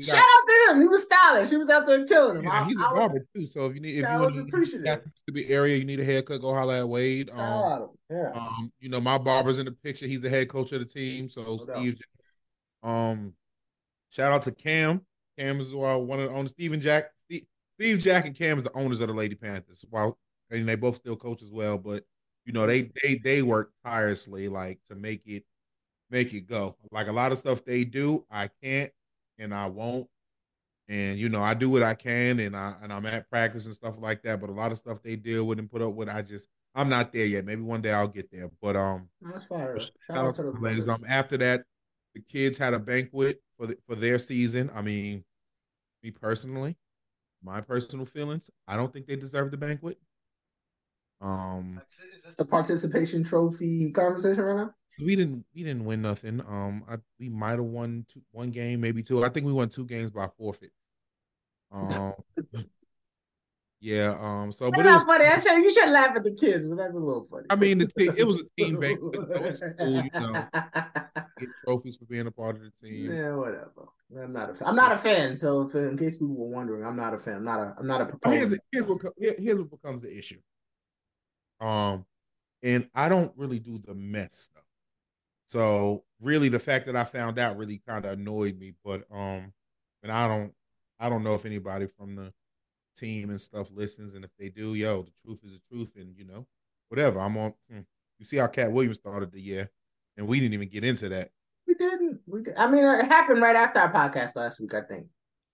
Shout 0.00 0.18
out 0.18 0.46
to 0.48 0.70
him. 0.70 0.80
He 0.80 0.88
was 0.88 1.04
stylish. 1.04 1.50
He 1.50 1.56
was 1.56 1.70
out 1.70 1.86
there 1.86 2.06
killing 2.06 2.38
him. 2.38 2.44
Yeah, 2.44 2.62
I, 2.62 2.64
he's 2.64 2.78
a 2.78 2.82
barber 2.82 3.26
too. 3.34 3.46
So 3.46 3.64
if 3.64 3.74
you 3.74 3.80
need, 3.80 3.96
if 3.96 4.08
you 4.08 4.18
want 4.20 4.34
to 4.34 5.32
be 5.32 5.48
area, 5.48 5.76
you 5.76 5.84
need 5.84 6.00
a 6.00 6.04
haircut, 6.04 6.40
go 6.40 6.54
holler 6.54 6.74
at 6.74 6.88
Wade. 6.88 7.30
Um, 7.30 7.90
yeah. 8.10 8.32
Um, 8.34 8.72
you 8.80 8.88
know, 8.88 9.00
my 9.00 9.18
barber's 9.18 9.58
in 9.58 9.64
the 9.64 9.72
picture. 9.72 10.06
He's 10.06 10.20
the 10.20 10.28
head 10.30 10.48
coach 10.48 10.72
of 10.72 10.80
the 10.80 10.86
team. 10.86 11.28
So 11.28 11.42
no 11.42 11.56
Steve, 11.56 11.98
um, 12.82 13.32
shout 14.10 14.32
out 14.32 14.42
to 14.42 14.52
Cam. 14.52 15.00
Cam 15.38 15.60
is 15.60 15.72
uh, 15.72 15.76
one 15.76 16.20
of 16.20 16.30
the 16.30 16.36
owners. 16.36 16.50
Steve 16.50 16.72
and 16.72 16.82
Jack. 16.82 17.10
Steve, 17.26 17.46
Steve 17.78 17.98
Jack 18.00 18.26
and 18.26 18.36
Cam 18.36 18.58
is 18.58 18.64
the 18.64 18.76
owners 18.76 19.00
of 19.00 19.08
the 19.08 19.14
Lady 19.14 19.34
Panthers. 19.34 19.84
While 19.90 20.18
and 20.50 20.68
they 20.68 20.76
both 20.76 20.96
still 20.96 21.16
coach 21.16 21.42
as 21.42 21.50
well, 21.50 21.78
but 21.78 22.04
you 22.46 22.52
know 22.52 22.66
they 22.66 22.90
they 23.02 23.16
they 23.16 23.42
work 23.42 23.72
tirelessly 23.84 24.48
like 24.48 24.78
to 24.88 24.94
make 24.94 25.22
it 25.26 25.44
make 26.10 26.32
it 26.32 26.46
go. 26.48 26.76
Like 26.92 27.08
a 27.08 27.12
lot 27.12 27.32
of 27.32 27.38
stuff 27.38 27.64
they 27.64 27.84
do 27.84 28.24
i 28.30 28.48
can't 28.62 28.90
and 29.38 29.52
i 29.52 29.66
won't. 29.66 30.06
And 30.88 31.18
you 31.18 31.28
know 31.28 31.42
i 31.42 31.52
do 31.52 31.68
what 31.68 31.82
i 31.82 31.94
can 31.94 32.38
and 32.38 32.56
i 32.56 32.74
and 32.80 32.92
i'm 32.92 33.04
at 33.06 33.28
practice 33.28 33.66
and 33.66 33.74
stuff 33.74 33.96
like 33.98 34.22
that 34.22 34.40
but 34.40 34.48
a 34.48 34.52
lot 34.52 34.70
of 34.70 34.78
stuff 34.78 35.02
they 35.02 35.16
deal 35.16 35.44
with 35.44 35.58
and 35.58 35.70
put 35.70 35.82
up 35.82 35.94
with 35.94 36.08
i 36.08 36.22
just 36.22 36.48
i'm 36.76 36.88
not 36.88 37.12
there 37.12 37.26
yet. 37.26 37.44
Maybe 37.44 37.62
one 37.62 37.80
day 37.80 37.92
i'll 37.92 38.06
get 38.06 38.30
there. 38.30 38.48
But 38.62 38.76
um 38.76 39.08
that's 39.20 39.44
fine 39.44 39.76
shout, 40.06 40.16
out 40.16 40.34
to 40.36 40.44
the 40.44 40.52
ladies 40.60 40.88
um 40.88 41.04
after 41.08 41.36
that 41.38 41.64
the 42.14 42.20
kids 42.20 42.56
had 42.56 42.72
a 42.72 42.78
banquet 42.78 43.42
for 43.58 43.66
the, 43.66 43.76
for 43.86 43.96
their 43.96 44.18
season. 44.18 44.70
I 44.74 44.80
mean 44.80 45.24
me 46.04 46.12
personally 46.12 46.76
my 47.42 47.60
personal 47.60 48.06
feelings 48.06 48.50
i 48.66 48.76
don't 48.76 48.92
think 48.92 49.06
they 49.06 49.16
deserve 49.16 49.50
the 49.50 49.56
banquet 49.56 49.98
um, 51.20 51.80
is 52.14 52.22
this 52.24 52.36
the 52.36 52.44
participation 52.44 53.24
trophy 53.24 53.90
conversation 53.90 54.42
right 54.42 54.56
now? 54.56 54.70
We 54.98 55.16
didn't 55.16 55.44
we 55.54 55.62
didn't 55.62 55.84
win 55.84 56.02
nothing. 56.02 56.40
Um, 56.40 56.84
I, 56.88 56.96
we 57.18 57.28
might 57.28 57.52
have 57.52 57.64
won 57.64 58.06
two, 58.12 58.22
one 58.32 58.50
game, 58.50 58.80
maybe 58.80 59.02
two. 59.02 59.24
I 59.24 59.28
think 59.28 59.46
we 59.46 59.52
won 59.52 59.68
two 59.68 59.84
games 59.84 60.10
by 60.10 60.28
forfeit. 60.38 60.72
Um, 61.70 62.14
yeah. 63.80 64.16
Um. 64.18 64.52
So, 64.52 64.70
but 64.70 64.84
that's 64.84 65.02
funny. 65.04 65.26
I 65.26 65.38
should, 65.38 65.56
you 65.62 65.72
should 65.72 65.90
laugh 65.90 66.16
at 66.16 66.24
the 66.24 66.34
kids, 66.34 66.64
but 66.64 66.76
that's 66.76 66.94
a 66.94 66.98
little 66.98 67.26
funny. 67.30 67.46
I 67.50 67.56
mean, 67.56 67.78
the, 67.78 68.14
it 68.16 68.26
was 68.26 68.36
a 68.36 68.62
team 68.62 68.80
banquet. 68.80 69.56
So 69.56 69.70
cool, 69.78 70.02
you 70.02 70.10
know. 70.14 70.46
Get 71.38 71.48
trophies 71.64 71.98
for 71.98 72.06
being 72.06 72.26
a 72.26 72.30
part 72.30 72.56
of 72.56 72.62
the 72.62 72.70
team. 72.82 73.12
Yeah, 73.12 73.34
whatever. 73.34 73.88
I'm 74.18 74.32
not 74.32 74.50
a 74.50 74.54
fan. 74.54 74.68
I'm 74.68 74.76
not 74.76 74.92
a 74.92 74.98
fan. 74.98 75.36
So, 75.36 75.62
if, 75.62 75.74
in 75.74 75.98
case 75.98 76.16
people 76.16 76.34
were 76.34 76.48
wondering, 76.48 76.86
I'm 76.86 76.96
not 76.96 77.12
a 77.12 77.18
fan. 77.18 77.36
I'm 77.36 77.44
not 77.44 77.60
a. 77.60 77.74
I'm 77.78 77.86
not 77.86 78.00
a 78.00 78.06
proponent. 78.06 78.38
Here's, 78.38 78.48
the, 78.48 78.58
here's 78.72 78.86
what 78.86 79.00
here's 79.18 79.58
what 79.58 79.70
becomes 79.70 80.02
the 80.02 80.16
issue. 80.16 80.38
Um, 81.60 82.04
and 82.62 82.88
I 82.94 83.08
don't 83.08 83.32
really 83.36 83.58
do 83.58 83.78
the 83.78 83.94
mess 83.94 84.34
stuff. 84.34 84.64
So 85.46 86.04
really, 86.20 86.48
the 86.48 86.58
fact 86.58 86.86
that 86.86 86.96
I 86.96 87.04
found 87.04 87.38
out 87.38 87.56
really 87.56 87.80
kind 87.86 88.04
of 88.04 88.12
annoyed 88.12 88.58
me. 88.58 88.74
But 88.84 89.04
um, 89.12 89.52
and 90.02 90.10
I 90.10 90.26
don't, 90.26 90.52
I 90.98 91.08
don't 91.08 91.22
know 91.22 91.34
if 91.34 91.46
anybody 91.46 91.86
from 91.86 92.16
the 92.16 92.32
team 92.96 93.30
and 93.30 93.40
stuff 93.40 93.70
listens, 93.72 94.14
and 94.14 94.24
if 94.24 94.30
they 94.38 94.48
do, 94.48 94.74
yo, 94.74 95.02
the 95.02 95.12
truth 95.24 95.40
is 95.44 95.52
the 95.52 95.60
truth, 95.70 95.92
and 95.96 96.16
you 96.16 96.24
know, 96.24 96.46
whatever. 96.88 97.20
I'm 97.20 97.36
on. 97.36 97.54
Hmm. 97.70 97.80
You 98.18 98.24
see 98.24 98.38
how 98.38 98.46
Katt 98.46 98.72
Williams 98.72 98.96
started 98.96 99.30
the 99.30 99.40
year, 99.40 99.70
and 100.16 100.26
we 100.26 100.40
didn't 100.40 100.54
even 100.54 100.68
get 100.68 100.84
into 100.84 101.08
that. 101.10 101.30
We 101.66 101.74
didn't. 101.74 102.20
We. 102.26 102.42
Did. 102.42 102.56
I 102.56 102.66
mean, 102.68 102.84
it 102.84 103.06
happened 103.06 103.40
right 103.40 103.56
after 103.56 103.78
our 103.78 103.92
podcast 103.92 104.36
last 104.36 104.60
week. 104.60 104.74
I 104.74 104.82
think. 104.82 105.06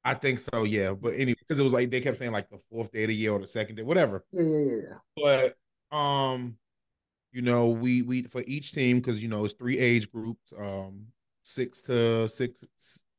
I 0.05 0.15
think 0.15 0.41
so, 0.41 0.65
yeah. 0.65 0.93
But 0.93 1.15
anyway, 1.15 1.37
because 1.39 1.59
it 1.59 1.63
was 1.63 1.73
like 1.73 1.91
they 1.91 2.01
kept 2.01 2.17
saying 2.17 2.33
like 2.33 2.51
the 2.51 2.59
fourth 2.71 2.91
day 2.91 3.03
of 3.03 3.09
the 3.09 3.15
year 3.15 3.33
or 3.33 3.39
the 3.39 3.47
second 3.47 3.77
day, 3.77 3.83
whatever. 3.83 4.25
Yeah, 4.33 4.43
yeah, 4.43 4.59
yeah. 4.65 4.95
But 5.17 5.57
um, 5.93 6.57
you 7.33 7.43
know, 7.43 7.71
we 7.71 8.03
we 8.03 8.23
for 8.23 8.43
each 8.47 8.73
team 8.73 8.99
because 8.99 9.23
you 9.23 9.29
know 9.29 9.45
it's 9.45 9.55
three 9.55 9.79
age 9.79 10.11
groups, 10.11 10.53
um, 10.59 11.07
six 11.43 11.81
to 11.83 12.29
six, 12.29 12.67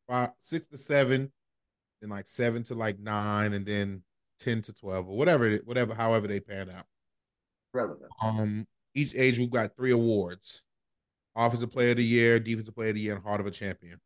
five, 0.08 0.32
six 0.40 0.68
to 0.68 0.78
seven, 0.78 1.32
then 2.02 2.10
like 2.10 2.28
seven 2.28 2.64
to 2.66 2.76
like 2.76 3.00
nine, 3.00 3.54
and 3.54 3.66
then 3.66 4.04
ten 4.40 4.62
to 4.64 4.74
twelve 4.74 5.08
or 5.08 5.18
whatever, 5.18 5.56
whatever, 5.66 5.94
however 5.94 6.28
they 6.28 6.40
pan 6.40 6.70
out. 6.70 6.86
Relevant. 7.74 8.12
Um, 8.24 8.68
each 8.94 9.16
age 9.16 9.38
group 9.38 9.52
got 9.52 9.76
three 9.76 9.92
awards: 9.92 10.62
offensive 11.36 11.72
player 11.72 11.92
of 11.92 11.98
the 11.98 12.04
year, 12.04 12.40
defensive 12.40 12.76
player 12.76 12.90
of 12.90 12.96
the 12.96 13.02
year, 13.02 13.16
and 13.16 13.24
heart 13.24 13.42
of 13.42 13.48
a 13.48 13.52
champion. 13.52 14.00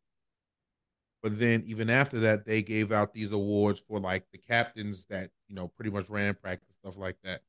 But 1.22 1.38
then 1.38 1.64
even 1.66 1.90
after 1.90 2.20
that, 2.20 2.46
they 2.46 2.62
gave 2.62 2.92
out 2.92 3.12
these 3.12 3.32
awards 3.32 3.80
for 3.80 3.98
like 3.98 4.24
the 4.32 4.38
captains 4.38 5.04
that 5.06 5.30
you 5.48 5.54
know 5.54 5.68
pretty 5.68 5.90
much 5.90 6.08
ran 6.08 6.34
practice 6.34 6.76
stuff 6.76 6.96
like 6.96 7.16
that. 7.24 7.42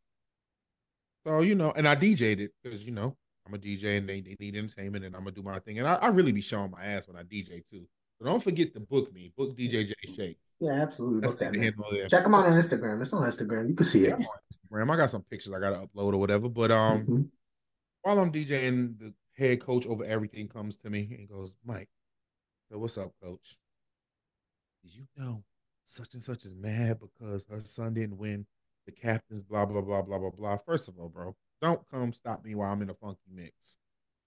So 1.30 1.42
you 1.42 1.54
know, 1.54 1.72
and 1.76 1.88
I 1.88 1.96
DJ'd 1.96 2.40
it 2.40 2.52
because 2.64 2.88
you 2.88 2.92
know 2.92 3.16
I'm 3.46 3.54
a 3.54 3.60
DJ 3.60 4.00
and 4.00 4.10
they, 4.10 4.20
they 4.20 4.36
need 4.40 4.56
entertainment, 4.56 5.06
and 5.06 5.16
I'm 5.16 5.22
gonna 5.22 5.36
do 5.36 5.44
my 5.44 5.60
thing. 5.60 5.78
And 5.78 5.88
I, 5.88 5.94
I 5.96 6.08
really 6.08 6.32
be 6.32 6.42
showing 6.42 6.72
my 6.72 6.84
ass 6.84 7.08
when 7.08 7.18
I 7.18 7.22
DJ 7.22 7.64
too. 7.70 7.88
So 8.18 8.26
don't 8.26 8.44
forget 8.44 8.74
to 8.74 8.80
book 8.80 9.14
me, 9.14 9.32
book 9.38 9.56
DJ 9.56 9.86
J 9.86 9.94
Shake. 10.16 10.40
Yeah, 10.60 10.72
absolutely. 10.72 11.22
Book 11.22 11.38
that, 11.38 11.54
Check 12.10 12.24
them 12.24 12.34
out 12.34 12.48
on 12.48 12.54
Instagram. 12.54 13.00
It's 13.00 13.14
on 13.14 13.30
Instagram. 13.30 13.70
You 13.70 13.76
can 13.76 13.86
see 13.86 14.06
it. 14.06 14.16
Instagram. 14.18 14.92
I 14.92 14.98
got 14.98 15.12
some 15.12 15.22
pictures 15.22 15.54
I 15.54 15.60
gotta 15.60 15.86
upload 15.86 16.14
or 16.14 16.18
whatever. 16.18 16.50
But 16.50 16.72
um, 16.72 17.02
mm-hmm. 17.02 17.22
while 18.02 18.20
I'm 18.20 18.32
DJing, 18.32 18.98
the 18.98 19.14
head 19.38 19.62
coach 19.62 19.86
over 19.86 20.04
everything 20.04 20.48
comes 20.48 20.78
to 20.78 20.90
me 20.90 21.16
and 21.16 21.30
goes, 21.30 21.58
Mike, 21.64 21.90
so 22.72 22.80
what's 22.80 22.98
up, 22.98 23.12
coach? 23.22 23.56
Did 24.84 24.96
you 24.96 25.04
know 25.16 25.44
such 25.84 26.16
and 26.16 26.24
such 26.24 26.44
is 26.46 26.56
mad 26.56 26.98
because 27.00 27.46
her 27.52 27.60
son 27.60 27.94
didn't 27.94 28.18
win 28.18 28.48
the 28.90 29.02
captains, 29.02 29.44
blah, 29.44 29.66
blah, 29.66 29.82
blah, 29.82 30.02
blah, 30.02 30.18
blah, 30.18 30.30
blah. 30.32 30.58
First 30.58 30.88
of 30.88 30.98
all, 30.98 31.10
bro, 31.10 31.36
don't 31.62 31.82
come 31.92 32.14
stop 32.14 32.44
me 32.44 32.56
while 32.56 32.72
I'm 32.72 32.82
in 32.82 32.90
a 32.90 32.94
funky 32.94 33.30
mix. 33.34 33.78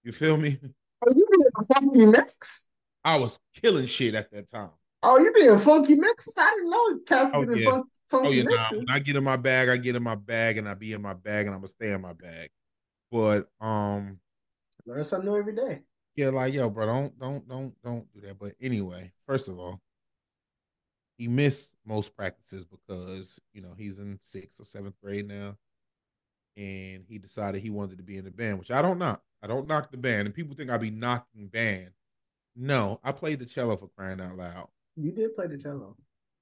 You 0.03 0.11
feel 0.11 0.37
me? 0.37 0.57
Oh, 1.05 1.13
you 1.15 1.27
being 1.29 1.43
a 1.57 1.63
funky 1.65 2.05
mix? 2.05 2.69
I 3.03 3.17
was 3.17 3.39
killing 3.61 3.85
shit 3.85 4.15
at 4.15 4.31
that 4.31 4.49
time. 4.49 4.71
Oh, 5.01 5.19
you 5.19 5.33
being 5.33 5.59
funky 5.59 5.95
mixes? 5.95 6.33
I 6.37 6.49
didn't 6.51 6.69
know 6.69 6.99
cats 7.05 7.31
oh, 7.35 7.43
getting 7.43 7.63
yeah. 7.63 7.69
fun, 7.69 7.83
funky 8.09 8.27
oh, 8.27 8.31
yeah, 8.31 8.43
mixes. 8.43 8.71
Nah, 8.71 8.77
when 8.77 8.89
I 8.89 8.99
get 8.99 9.15
in 9.17 9.23
my 9.23 9.35
bag, 9.35 9.69
I 9.69 9.77
get 9.77 9.95
in 9.97 10.03
my 10.03 10.15
bag 10.15 10.57
and 10.57 10.69
I 10.69 10.75
be 10.75 10.93
in 10.93 11.01
my 11.01 11.13
bag 11.13 11.45
and 11.45 11.53
I'm 11.53 11.59
gonna 11.59 11.67
stay 11.67 11.91
in 11.91 12.01
my 12.01 12.13
bag. 12.13 12.49
But 13.11 13.47
um 13.59 14.19
learn 14.85 15.03
something 15.03 15.29
new 15.29 15.37
every 15.37 15.55
day. 15.55 15.81
Yeah, 16.15 16.29
like 16.29 16.53
yo, 16.53 16.69
bro, 16.69 16.85
don't 16.85 17.19
don't 17.19 17.47
don't 17.49 17.73
don't 17.83 18.13
do 18.13 18.21
that. 18.21 18.39
But 18.39 18.53
anyway, 18.61 19.11
first 19.27 19.49
of 19.49 19.59
all, 19.59 19.81
he 21.17 21.27
missed 21.27 21.73
most 21.85 22.15
practices 22.15 22.65
because 22.65 23.39
you 23.53 23.61
know 23.61 23.73
he's 23.77 23.99
in 23.99 24.17
sixth 24.19 24.59
or 24.59 24.65
seventh 24.65 24.95
grade 25.01 25.27
now, 25.27 25.55
and 26.57 27.03
he 27.07 27.17
decided 27.17 27.61
he 27.61 27.69
wanted 27.69 27.97
to 27.97 28.03
be 28.03 28.17
in 28.17 28.25
the 28.25 28.31
band, 28.31 28.59
which 28.59 28.71
I 28.71 28.81
don't 28.81 28.97
knock. 28.97 29.21
I 29.41 29.47
don't 29.47 29.67
knock 29.67 29.91
the 29.91 29.97
band, 29.97 30.25
and 30.25 30.33
people 30.33 30.55
think 30.55 30.69
I'd 30.69 30.81
be 30.81 30.91
knocking 30.91 31.47
band. 31.47 31.91
No, 32.55 32.99
I 33.03 33.11
played 33.11 33.39
the 33.39 33.45
cello 33.45 33.75
for 33.75 33.89
crying 33.97 34.21
out 34.21 34.37
loud. 34.37 34.69
You 34.95 35.11
did 35.11 35.35
play 35.35 35.47
the 35.47 35.57
cello. 35.57 35.95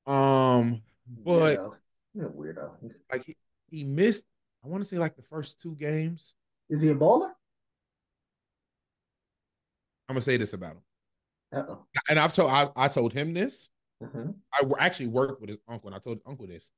Um, 0.06 0.82
but 1.24 1.58
weirdo. 1.58 1.72
You're 2.14 2.28
a 2.28 2.32
weirdo. 2.32 2.72
Like 3.12 3.26
he, 3.26 3.38
he 3.70 3.84
missed. 3.84 4.26
I 4.64 4.68
want 4.68 4.84
to 4.84 4.88
say 4.88 4.98
like 4.98 5.16
the 5.16 5.24
first 5.24 5.60
two 5.62 5.76
games. 5.76 6.36
Is 6.70 6.82
he 6.82 6.90
a 6.90 6.96
bowler? 6.96 7.34
I'm 10.08 10.16
gonna 10.16 10.22
say 10.22 10.38
this 10.38 10.54
about 10.54 10.74
him. 10.74 10.82
Uh-oh. 11.54 11.86
And 12.10 12.20
I've 12.20 12.34
told 12.34 12.52
I, 12.52 12.70
I 12.76 12.88
told 12.88 13.14
him 13.14 13.34
this 13.34 13.70
Mm-hmm. 14.02 14.32
I 14.54 14.84
actually 14.84 15.08
worked 15.08 15.42
with 15.42 15.50
his 15.50 15.60
uncle, 15.68 15.88
and 15.88 15.96
I 15.96 16.00
told 16.00 16.20
uncle 16.26 16.48
this. 16.48 16.72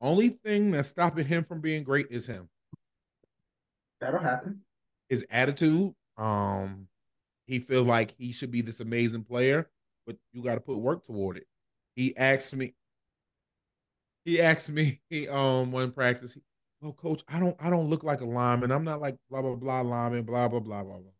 Only 0.00 0.28
thing 0.28 0.70
that's 0.70 0.88
stopping 0.88 1.26
him 1.26 1.44
from 1.44 1.60
being 1.60 1.82
great 1.82 2.06
is 2.10 2.26
him. 2.26 2.48
That'll 4.00 4.20
happen. 4.20 4.60
His 5.08 5.26
attitude. 5.30 5.94
Um, 6.16 6.86
he 7.46 7.58
feels 7.58 7.86
like 7.86 8.14
he 8.18 8.32
should 8.32 8.50
be 8.50 8.60
this 8.60 8.80
amazing 8.80 9.24
player, 9.24 9.70
but 10.06 10.16
you 10.32 10.42
got 10.42 10.54
to 10.56 10.60
put 10.60 10.78
work 10.78 11.04
toward 11.04 11.38
it. 11.38 11.46
He 11.96 12.16
asked 12.16 12.54
me. 12.54 12.74
He 14.24 14.40
asked 14.40 14.70
me 14.70 15.00
he, 15.10 15.28
um 15.28 15.72
one 15.72 15.90
practice. 15.90 16.36
oh, 16.82 16.92
coach, 16.92 17.22
I 17.28 17.40
don't 17.40 17.56
I 17.58 17.70
don't 17.70 17.88
look 17.88 18.04
like 18.04 18.20
a 18.20 18.26
lineman. 18.26 18.70
I'm 18.70 18.84
not 18.84 19.00
like 19.00 19.16
blah 19.30 19.42
blah 19.42 19.54
blah 19.54 19.80
lineman. 19.80 20.24
Blah 20.24 20.48
blah 20.48 20.60
blah 20.60 20.84
blah 20.84 20.98
blah. 20.98 21.12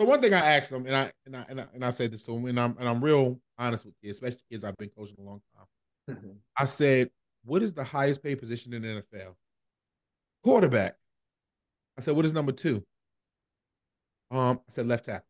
So 0.00 0.06
one 0.06 0.20
thing 0.20 0.32
I 0.32 0.56
asked 0.56 0.70
him, 0.70 0.86
and 0.86 0.96
I 0.96 1.12
and 1.26 1.36
I 1.36 1.46
and 1.48 1.60
I, 1.60 1.66
and 1.74 1.84
I 1.84 1.90
said 1.90 2.10
this 2.10 2.24
to 2.24 2.32
him, 2.32 2.46
and 2.46 2.58
I'm 2.58 2.76
and 2.78 2.88
I'm 2.88 3.04
real 3.04 3.38
honest 3.58 3.84
with 3.84 3.94
kids, 4.02 4.16
especially 4.16 4.40
kids 4.50 4.64
I've 4.64 4.76
been 4.76 4.90
coaching 4.96 5.16
a 5.18 5.22
long 5.22 5.40
time. 5.56 6.16
Mm-hmm. 6.16 6.30
I 6.56 6.64
said, 6.64 7.10
"What 7.44 7.62
is 7.62 7.72
the 7.72 7.84
highest 7.84 8.22
paid 8.22 8.38
position 8.38 8.72
in 8.72 8.82
the 8.82 9.02
NFL?" 9.02 9.34
Quarterback. 10.44 10.96
I 11.96 12.02
said, 12.02 12.16
"What 12.16 12.24
is 12.24 12.32
number 12.32 12.52
two? 12.52 12.84
Um, 14.30 14.60
I 14.60 14.70
said 14.70 14.86
left 14.86 15.06
tackle. 15.06 15.26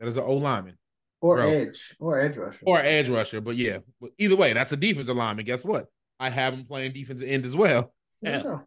That 0.00 0.06
is 0.06 0.16
an 0.16 0.24
O 0.24 0.34
lineman. 0.34 0.78
Or 1.20 1.36
Bro. 1.36 1.48
edge. 1.48 1.96
Or 1.98 2.20
edge 2.20 2.36
rusher. 2.36 2.60
Or 2.62 2.78
edge 2.78 3.08
rusher. 3.08 3.40
But 3.40 3.56
yeah, 3.56 3.78
either 4.18 4.36
way, 4.36 4.52
that's 4.52 4.72
a 4.72 4.76
defensive 4.76 5.16
lineman. 5.16 5.44
Guess 5.44 5.64
what? 5.64 5.86
I 6.20 6.30
have 6.30 6.54
him 6.54 6.64
playing 6.64 6.92
defensive 6.92 7.28
end 7.28 7.44
as 7.44 7.56
well. 7.56 7.92
Yeah. 8.22 8.58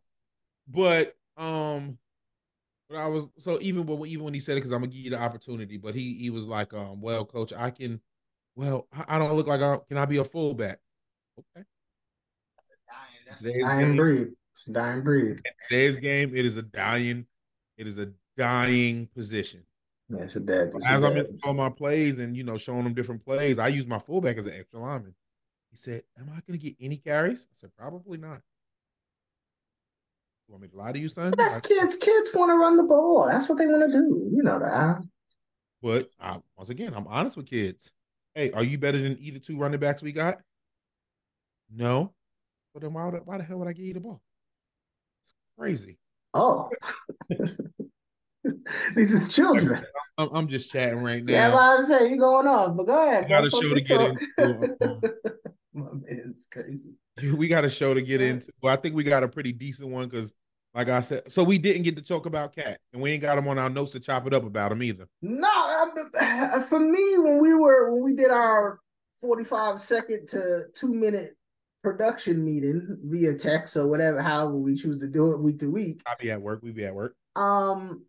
But 0.68 1.16
um 1.38 1.98
but 2.90 2.98
I 2.98 3.08
was 3.08 3.30
so 3.38 3.58
even 3.62 3.86
when 3.86 4.10
even 4.10 4.26
when 4.26 4.34
he 4.34 4.40
said 4.40 4.54
it, 4.54 4.56
because 4.56 4.72
I'm 4.72 4.82
gonna 4.82 4.92
give 4.92 5.04
you 5.06 5.12
the 5.12 5.20
opportunity, 5.20 5.78
but 5.78 5.96
he 5.96 6.16
he 6.16 6.30
was 6.30 6.46
like, 6.46 6.74
um, 6.74 7.02
well, 7.02 7.26
coach, 7.26 7.54
I 7.54 7.70
can 7.70 8.02
well, 8.56 8.88
I 9.08 9.18
don't 9.18 9.34
look 9.34 9.48
like 9.48 9.62
I 9.62 9.78
can 9.88 9.98
I 9.98 10.06
be 10.06 10.18
a 10.18 10.24
fullback? 10.24 10.80
Okay. 11.40 11.66
That's 13.28 13.42
a 13.42 13.46
dying, 13.46 13.62
dying 13.62 13.86
game, 13.88 13.96
breed. 13.96 14.28
It's 14.54 14.68
a 14.68 14.72
dying 14.72 15.02
breed. 15.02 15.42
today's 15.70 16.00
game, 16.00 16.36
it 16.36 16.46
is 16.46 16.58
a 16.58 16.64
dying, 16.64 17.26
it 17.78 17.88
is 17.88 17.98
a 17.98 18.12
dying 18.38 19.08
position. 19.16 19.64
Yeah, 20.10 20.24
it's 20.24 20.36
a 20.36 20.42
dead. 20.42 20.72
It's 20.76 20.86
as 20.86 21.04
I'm 21.04 21.16
in 21.16 21.26
all 21.44 21.54
my 21.54 21.70
plays 21.70 22.20
and 22.20 22.36
you 22.36 22.44
know 22.44 22.58
showing 22.58 22.84
them 22.84 22.94
different 22.94 23.24
plays, 23.24 23.60
I 23.60 23.70
use 23.70 23.88
my 23.88 24.00
fullback 24.00 24.38
as 24.38 24.46
an 24.46 24.54
extra 24.58 24.80
lineman. 24.80 25.16
He 25.70 25.78
said, 25.78 26.04
"Am 26.20 26.30
I 26.30 26.42
going 26.46 26.60
to 26.60 26.66
get 26.66 26.76
any 26.82 26.98
carries?" 26.98 27.48
I 27.50 27.54
said, 27.54 27.72
"Probably 27.78 28.18
not." 28.18 28.42
You 30.48 30.56
want 30.56 30.64
me 30.64 30.68
to 30.68 30.78
lie 30.78 30.92
to 30.92 31.00
you, 31.00 31.08
son? 31.08 31.34
That's 31.38 31.60
I, 31.60 31.62
kids. 31.62 31.96
Kids 31.96 32.32
want 32.34 32.50
to 32.50 32.56
run 32.56 32.76
the 32.76 32.84
ball. 32.84 33.26
That's 33.26 33.48
what 33.48 33.58
they 33.58 33.68
want 33.68 33.90
to 33.90 33.98
do. 33.98 34.30
You 34.36 34.44
know 34.44 34.60
that. 34.60 35.02
But 35.82 36.10
I, 36.20 36.40
once 36.58 36.70
again, 36.70 36.94
I'm 36.94 37.08
honest 37.08 37.38
with 37.38 37.50
kids. 37.50 37.94
Hey, 38.36 38.52
are 38.52 38.64
you 38.64 38.78
better 38.78 38.98
than 38.98 39.18
either 39.20 39.40
two 39.40 39.58
running 39.58 39.80
backs 39.80 40.02
we 40.02 40.12
got? 40.12 40.40
No. 41.74 42.14
But 42.74 42.84
then 42.84 42.94
why, 42.94 43.08
would, 43.08 43.22
why 43.26 43.38
the 43.38 43.44
hell 43.44 43.60
would 43.60 43.68
I 43.68 43.74
give 43.74 43.86
you 43.86 43.94
the 43.94 44.00
ball? 44.00 44.22
It's 45.24 45.34
crazy. 45.58 45.98
Oh. 46.34 46.70
These 48.96 49.16
are 49.16 49.28
children. 49.28 49.84
I'm, 50.18 50.30
I'm, 50.34 50.48
just 50.48 50.72
chatting 50.72 51.00
right 51.00 51.24
now. 51.24 51.34
Yeah, 51.34 51.56
I 51.56 51.84
say 51.84 52.10
you're 52.10 52.18
going 52.18 52.48
off, 52.48 52.76
but 52.76 52.88
go 52.88 53.08
ahead. 53.08 53.30
got 53.30 53.46
a 53.46 53.52
show 53.52 53.74
to 53.74 53.82
get 53.82 54.02
into. 54.02 54.28
Uh-huh. 54.84 54.96
My 55.74 55.88
man's 55.94 56.48
crazy. 56.52 56.96
We 57.38 57.48
got 57.48 57.66
a 57.66 57.70
show 57.70 57.94
to 57.94 58.02
get 58.02 58.22
into. 58.22 58.52
Well, 58.62 58.74
I 58.74 58.78
think 58.78 58.96
we 58.96 59.04
got 59.04 59.24
a 59.24 59.28
pretty 59.28 59.52
decent 59.52 59.90
one 59.90 60.10
because 60.10 60.34
like 60.74 60.90
I 60.90 61.02
said, 61.02 61.32
so 61.32 61.44
we 61.44 61.58
didn't 61.58 61.84
get 61.84 61.98
to 61.98 62.04
talk 62.04 62.26
about 62.26 62.56
Katt, 62.56 62.80
and 62.94 63.02
we 63.02 63.12
ain't 63.12 63.22
got 63.22 63.38
him 63.38 63.48
on 63.48 63.60
our 63.60 63.70
notes 63.70 63.92
to 63.94 64.00
chop 64.00 64.26
it 64.28 64.34
up 64.34 64.46
about 64.46 64.72
him 64.72 64.84
either. 64.84 65.08
No, 65.22 65.92
for 66.70 66.80
me, 66.80 67.18
when 67.18 67.42
we 67.42 67.54
were 67.54 67.92
when 67.92 68.04
we 68.04 68.16
did 68.16 68.32
our 68.32 68.80
forty-five 69.20 69.80
second 69.80 70.28
to 70.30 70.66
two 70.74 70.94
minute 70.94 71.36
production 71.84 72.46
meeting 72.46 72.98
via 73.04 73.34
text 73.34 73.76
or 73.76 73.88
whatever, 73.88 74.22
however 74.22 74.56
we 74.56 74.76
choose 74.76 75.00
to 75.00 75.08
do 75.08 75.32
it 75.32 75.40
week 75.40 75.60
to 75.60 75.70
week. 75.70 76.02
I'll 76.06 76.16
be 76.20 76.32
at 76.32 76.42
work. 76.42 76.62
We 76.64 76.72
be 76.72 76.86
at 76.86 76.96
work. 76.96 77.16
Um, 77.36 78.06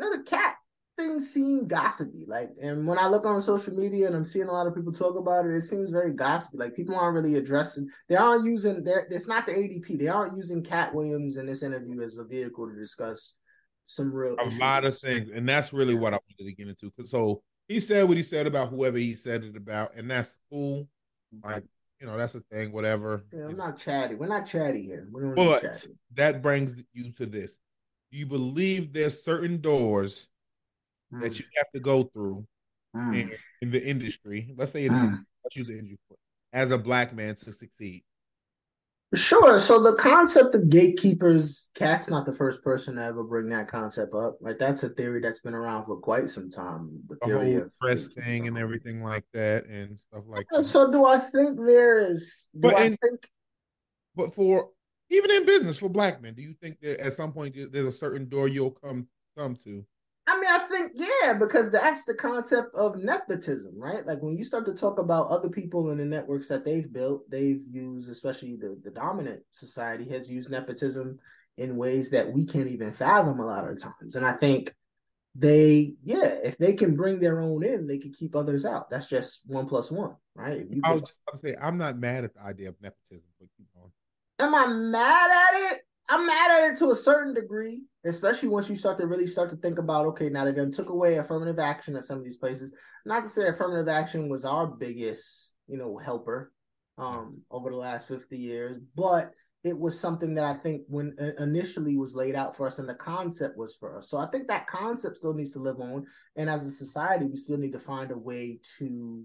know, 0.00 0.16
the 0.16 0.22
Katt 0.22 0.56
things 1.00 1.30
seem 1.30 1.66
gossipy. 1.66 2.24
Like, 2.26 2.50
and 2.60 2.86
when 2.86 2.98
I 2.98 3.06
look 3.08 3.24
on 3.26 3.40
social 3.40 3.74
media 3.74 4.06
and 4.06 4.14
I'm 4.14 4.24
seeing 4.24 4.48
a 4.48 4.52
lot 4.52 4.66
of 4.66 4.74
people 4.74 4.92
talk 4.92 5.16
about 5.16 5.46
it, 5.46 5.56
it 5.56 5.62
seems 5.62 5.90
very 5.90 6.12
gossipy. 6.12 6.58
Like 6.58 6.76
people 6.76 6.94
aren't 6.94 7.14
really 7.14 7.36
addressing. 7.36 7.88
They 8.08 8.16
aren't 8.16 8.44
using. 8.44 8.84
It's 9.10 9.26
not 9.26 9.46
the 9.46 9.52
ADP. 9.52 9.98
They 9.98 10.08
aren't 10.08 10.36
using 10.36 10.62
Katt 10.62 10.94
Williams 10.94 11.36
in 11.36 11.46
this 11.46 11.62
interview 11.62 12.02
as 12.02 12.18
a 12.18 12.24
vehicle 12.24 12.68
to 12.68 12.74
discuss 12.76 13.34
some 13.86 14.12
real. 14.12 14.36
A 14.38 14.46
issues. 14.46 14.60
lot 14.60 14.84
of 14.84 14.98
things, 14.98 15.30
and 15.34 15.48
that's 15.48 15.72
really 15.72 15.94
what 15.94 16.12
I 16.12 16.18
wanted 16.18 16.44
to 16.44 16.52
get 16.52 16.68
into. 16.68 16.92
So 17.04 17.42
he 17.68 17.80
said 17.80 18.06
what 18.06 18.16
he 18.16 18.22
said 18.22 18.46
about 18.46 18.68
whoever 18.68 18.98
he 18.98 19.14
said 19.14 19.42
it 19.44 19.56
about, 19.56 19.94
and 19.96 20.10
that's 20.10 20.36
cool. 20.50 20.86
Like 21.44 21.64
you 22.00 22.06
know, 22.06 22.16
that's 22.16 22.34
a 22.34 22.40
thing. 22.52 22.72
Whatever. 22.72 23.24
Yeah, 23.32 23.46
I'm 23.46 23.56
not 23.56 23.78
chatty. 23.78 24.14
We're 24.14 24.26
not 24.26 24.46
chatty 24.46 24.82
here. 24.82 25.08
We're 25.10 25.34
but 25.34 25.86
that 26.14 26.42
brings 26.42 26.82
you 26.92 27.12
to 27.12 27.26
this. 27.26 27.58
you 28.10 28.26
believe 28.26 28.92
there's 28.92 29.22
certain 29.22 29.60
doors 29.60 30.28
mm. 31.12 31.20
that 31.20 31.38
you 31.38 31.44
have 31.56 31.70
to 31.74 31.80
go 31.80 32.04
through 32.04 32.46
mm. 32.96 33.20
in, 33.20 33.32
in, 33.62 33.70
the 33.70 33.82
industry? 33.82 34.54
Let's 34.56 34.72
say 34.72 34.86
in 34.86 34.92
mm. 34.92 35.10
the, 35.10 35.24
let's 35.44 35.56
use 35.56 35.66
the 35.66 35.74
industry 35.74 35.98
as 36.52 36.70
a 36.70 36.78
black 36.78 37.14
man 37.14 37.34
to 37.36 37.52
succeed. 37.52 38.02
Sure. 39.14 39.58
So 39.58 39.82
the 39.82 39.96
concept 39.96 40.54
of 40.54 40.70
gatekeepers, 40.70 41.68
Katt's 41.74 42.08
not 42.08 42.26
the 42.26 42.32
first 42.32 42.62
person 42.62 42.94
to 42.94 43.04
ever 43.04 43.24
bring 43.24 43.48
that 43.48 43.66
concept 43.66 44.14
up. 44.14 44.38
Like 44.40 44.58
That's 44.58 44.84
a 44.84 44.90
theory 44.90 45.20
that's 45.20 45.40
been 45.40 45.54
around 45.54 45.86
for 45.86 45.96
quite 45.96 46.30
some 46.30 46.48
time. 46.48 47.02
The, 47.08 47.16
the 47.26 47.34
whole 47.34 47.58
of 47.58 47.78
press 47.80 48.06
thing 48.06 48.46
and 48.46 48.56
everything 48.56 49.02
like 49.02 49.24
that 49.32 49.66
and 49.66 49.98
stuff 49.98 50.22
like 50.28 50.46
that. 50.52 50.62
So 50.62 50.92
do 50.92 51.04
I 51.04 51.18
think 51.18 51.58
there 51.58 51.98
is 51.98 52.48
do 52.54 52.60
but 52.60 52.76
I 52.76 52.84
in, 52.84 52.96
think 52.98 53.28
but 54.14 54.32
for 54.32 54.70
even 55.10 55.30
in 55.32 55.44
business 55.44 55.78
for 55.78 55.88
black 55.88 56.22
men, 56.22 56.34
do 56.34 56.42
you 56.42 56.54
think 56.62 56.80
that 56.80 57.00
at 57.00 57.12
some 57.12 57.32
point 57.32 57.56
there's 57.72 57.86
a 57.86 57.92
certain 57.92 58.28
door 58.28 58.46
you'll 58.46 58.70
come 58.70 59.08
come 59.36 59.56
to? 59.64 59.84
I 60.28 60.38
mean, 60.38 60.48
I 60.48 60.58
think 60.58 60.69
yeah, 60.94 61.34
because 61.34 61.70
that's 61.70 62.04
the 62.04 62.14
concept 62.14 62.74
of 62.74 62.96
nepotism, 62.96 63.74
right? 63.76 64.06
Like 64.06 64.20
when 64.20 64.36
you 64.36 64.44
start 64.44 64.66
to 64.66 64.74
talk 64.74 64.98
about 64.98 65.28
other 65.28 65.48
people 65.48 65.90
in 65.90 65.98
the 65.98 66.04
networks 66.04 66.48
that 66.48 66.64
they've 66.64 66.90
built, 66.92 67.28
they've 67.30 67.62
used, 67.70 68.10
especially 68.10 68.56
the, 68.56 68.78
the 68.82 68.90
dominant 68.90 69.42
society 69.50 70.08
has 70.10 70.30
used 70.30 70.50
nepotism 70.50 71.18
in 71.56 71.76
ways 71.76 72.10
that 72.10 72.32
we 72.32 72.44
can't 72.44 72.68
even 72.68 72.92
fathom 72.92 73.40
a 73.40 73.46
lot 73.46 73.68
of 73.68 73.80
times. 73.80 74.16
And 74.16 74.24
I 74.24 74.32
think 74.32 74.74
they, 75.34 75.94
yeah, 76.02 76.38
if 76.42 76.58
they 76.58 76.72
can 76.72 76.96
bring 76.96 77.20
their 77.20 77.40
own 77.40 77.64
in, 77.64 77.86
they 77.86 77.98
can 77.98 78.12
keep 78.12 78.34
others 78.34 78.64
out. 78.64 78.90
That's 78.90 79.06
just 79.06 79.42
one 79.46 79.66
plus 79.66 79.90
one, 79.90 80.16
right? 80.34 80.66
I 80.84 80.92
was 80.92 81.02
just 81.02 81.20
about 81.26 81.32
to 81.32 81.38
say, 81.38 81.56
I'm 81.60 81.78
not 81.78 81.98
mad 81.98 82.24
at 82.24 82.34
the 82.34 82.42
idea 82.42 82.68
of 82.70 82.76
nepotism, 82.80 83.28
but 83.38 83.48
keep 83.56 83.66
going. 83.74 83.92
Am 84.38 84.54
I 84.54 84.66
mad 84.66 85.30
at 85.30 85.72
it? 85.72 85.82
I'm 86.10 86.26
mad 86.26 86.50
at 86.50 86.72
it 86.72 86.78
to 86.78 86.90
a 86.90 86.96
certain 86.96 87.34
degree, 87.34 87.82
especially 88.04 88.48
once 88.48 88.68
you 88.68 88.74
start 88.74 88.98
to 88.98 89.06
really 89.06 89.28
start 89.28 89.48
to 89.50 89.56
think 89.56 89.78
about 89.78 90.06
okay, 90.06 90.28
now 90.28 90.44
they 90.44 90.52
done 90.52 90.72
took 90.72 90.88
away 90.88 91.18
affirmative 91.18 91.60
action 91.60 91.94
at 91.94 92.04
some 92.04 92.18
of 92.18 92.24
these 92.24 92.36
places. 92.36 92.72
Not 93.06 93.22
to 93.22 93.28
say 93.28 93.46
affirmative 93.46 93.88
action 93.88 94.28
was 94.28 94.44
our 94.44 94.66
biggest, 94.66 95.54
you 95.68 95.78
know, 95.78 95.98
helper 95.98 96.52
um, 96.98 97.42
over 97.50 97.70
the 97.70 97.76
last 97.76 98.08
50 98.08 98.36
years, 98.36 98.76
but 98.96 99.30
it 99.62 99.78
was 99.78 99.98
something 99.98 100.34
that 100.34 100.44
I 100.44 100.54
think 100.54 100.82
when 100.88 101.14
initially 101.38 101.96
was 101.96 102.14
laid 102.14 102.34
out 102.34 102.56
for 102.56 102.66
us 102.66 102.78
and 102.78 102.88
the 102.88 102.94
concept 102.94 103.56
was 103.56 103.76
for 103.76 103.98
us. 103.98 104.08
So 104.08 104.16
I 104.16 104.26
think 104.26 104.48
that 104.48 104.66
concept 104.66 105.16
still 105.16 105.34
needs 105.34 105.52
to 105.52 105.58
live 105.58 105.78
on. 105.78 106.06
And 106.34 106.50
as 106.50 106.64
a 106.64 106.70
society, 106.72 107.26
we 107.26 107.36
still 107.36 107.58
need 107.58 107.72
to 107.72 107.78
find 107.78 108.10
a 108.10 108.18
way 108.18 108.58
to 108.78 109.22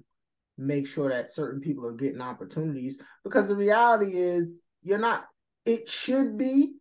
make 0.58 0.88
sure 0.88 1.10
that 1.10 1.32
certain 1.32 1.62
people 1.62 1.86
are 1.86 1.94
getting 1.94 2.22
opportunities 2.22 3.00
because 3.24 3.48
the 3.48 3.56
reality 3.56 4.14
is 4.18 4.62
you're 4.84 4.98
not 4.98 5.26
it 5.66 5.90
should 5.90 6.38
be 6.38 6.74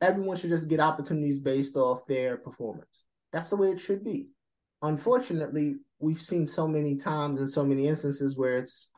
everyone 0.00 0.36
should 0.36 0.50
just 0.50 0.68
get 0.68 0.80
opportunities 0.80 1.38
based 1.38 1.76
off 1.76 2.06
their 2.06 2.36
performance. 2.36 3.04
That's 3.32 3.48
the 3.48 3.56
way 3.56 3.68
it 3.68 3.80
should 3.80 4.04
be. 4.04 4.28
Unfortunately, 4.82 5.76
we've 6.00 6.20
seen 6.20 6.46
so 6.46 6.66
many 6.66 6.96
times 6.96 7.38
and 7.38 7.48
so 7.48 7.64
many 7.64 7.86
instances 7.86 8.36
where 8.36 8.58
it's 8.58 8.90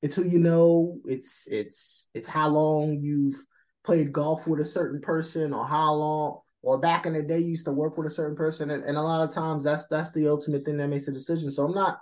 it's 0.00 0.16
who 0.16 0.24
you 0.24 0.38
know, 0.38 0.98
it's 1.04 1.46
it's 1.48 2.08
it's 2.14 2.26
how 2.26 2.48
long 2.48 2.98
you've 3.02 3.36
played 3.84 4.12
golf 4.12 4.46
with 4.46 4.60
a 4.60 4.64
certain 4.64 5.00
person 5.00 5.52
or 5.52 5.66
how 5.66 5.92
long 5.92 6.40
or 6.62 6.78
back 6.78 7.06
in 7.06 7.12
the 7.12 7.22
day 7.22 7.38
you 7.38 7.48
used 7.48 7.66
to 7.66 7.72
work 7.72 7.98
with 7.98 8.06
a 8.06 8.10
certain 8.10 8.36
person 8.36 8.70
and, 8.70 8.84
and 8.84 8.96
a 8.96 9.02
lot 9.02 9.26
of 9.26 9.34
times 9.34 9.64
that's 9.64 9.86
that's 9.88 10.12
the 10.12 10.28
ultimate 10.28 10.64
thing 10.64 10.78
that 10.78 10.88
makes 10.88 11.08
a 11.08 11.12
decision. 11.12 11.50
So 11.50 11.66
I'm 11.66 11.74
not 11.74 11.98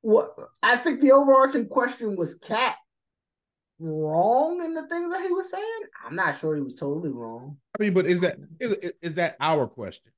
what 0.00 0.34
I 0.62 0.76
think 0.76 1.00
the 1.00 1.12
overarching 1.12 1.68
question 1.68 2.16
was 2.16 2.34
Katt 2.34 2.76
wrong 3.78 4.64
in 4.64 4.74
the 4.74 4.86
things 4.88 5.12
that 5.12 5.22
he 5.22 5.32
was 5.32 5.50
saying. 5.50 5.80
I'm 6.04 6.16
not 6.16 6.38
sure 6.38 6.54
he 6.54 6.62
was 6.62 6.74
totally 6.74 7.10
wrong. 7.10 7.56
I 7.78 7.82
mean, 7.82 7.94
but 7.94 8.06
is 8.06 8.20
that 8.20 8.36
is, 8.60 8.92
is 9.02 9.14
that 9.14 9.36
our 9.40 9.66
question? 9.66 10.12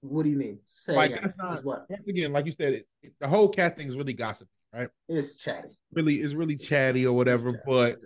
What 0.00 0.24
do 0.24 0.30
you 0.30 0.36
mean? 0.36 0.58
Say 0.66 0.94
like 0.94 1.10
again. 1.12 1.20
that's 1.22 1.38
not 1.38 1.64
what 1.64 1.86
again, 2.06 2.32
like 2.32 2.46
you 2.46 2.52
said, 2.52 2.74
it, 2.74 2.88
it, 3.02 3.12
the 3.20 3.28
whole 3.28 3.48
Katt 3.48 3.76
thing 3.76 3.88
is 3.88 3.96
really 3.96 4.14
gossipy, 4.14 4.50
right? 4.72 4.88
It's 5.08 5.36
chatty. 5.36 5.78
Really, 5.92 6.16
it's 6.16 6.34
really 6.34 6.56
chatty 6.56 7.06
or 7.06 7.14
whatever. 7.14 7.60
But 7.66 7.98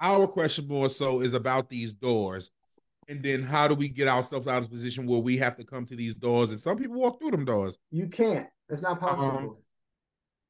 our 0.00 0.26
question 0.26 0.68
more 0.68 0.88
so 0.88 1.20
is 1.20 1.34
about 1.34 1.68
these 1.68 1.92
doors. 1.92 2.50
And 3.08 3.20
then 3.24 3.42
how 3.42 3.66
do 3.66 3.74
we 3.74 3.88
get 3.88 4.06
ourselves 4.06 4.46
out 4.46 4.58
of 4.58 4.66
a 4.66 4.70
position 4.70 5.04
where 5.04 5.18
we 5.18 5.36
have 5.38 5.56
to 5.56 5.64
come 5.64 5.84
to 5.86 5.96
these 5.96 6.14
doors? 6.14 6.52
And 6.52 6.60
some 6.60 6.76
people 6.76 6.94
walk 6.94 7.20
through 7.20 7.32
them 7.32 7.44
doors. 7.44 7.76
You 7.90 8.06
can't. 8.06 8.46
It's 8.68 8.82
not 8.82 9.00
possible. 9.00 9.36
Um, 9.36 9.56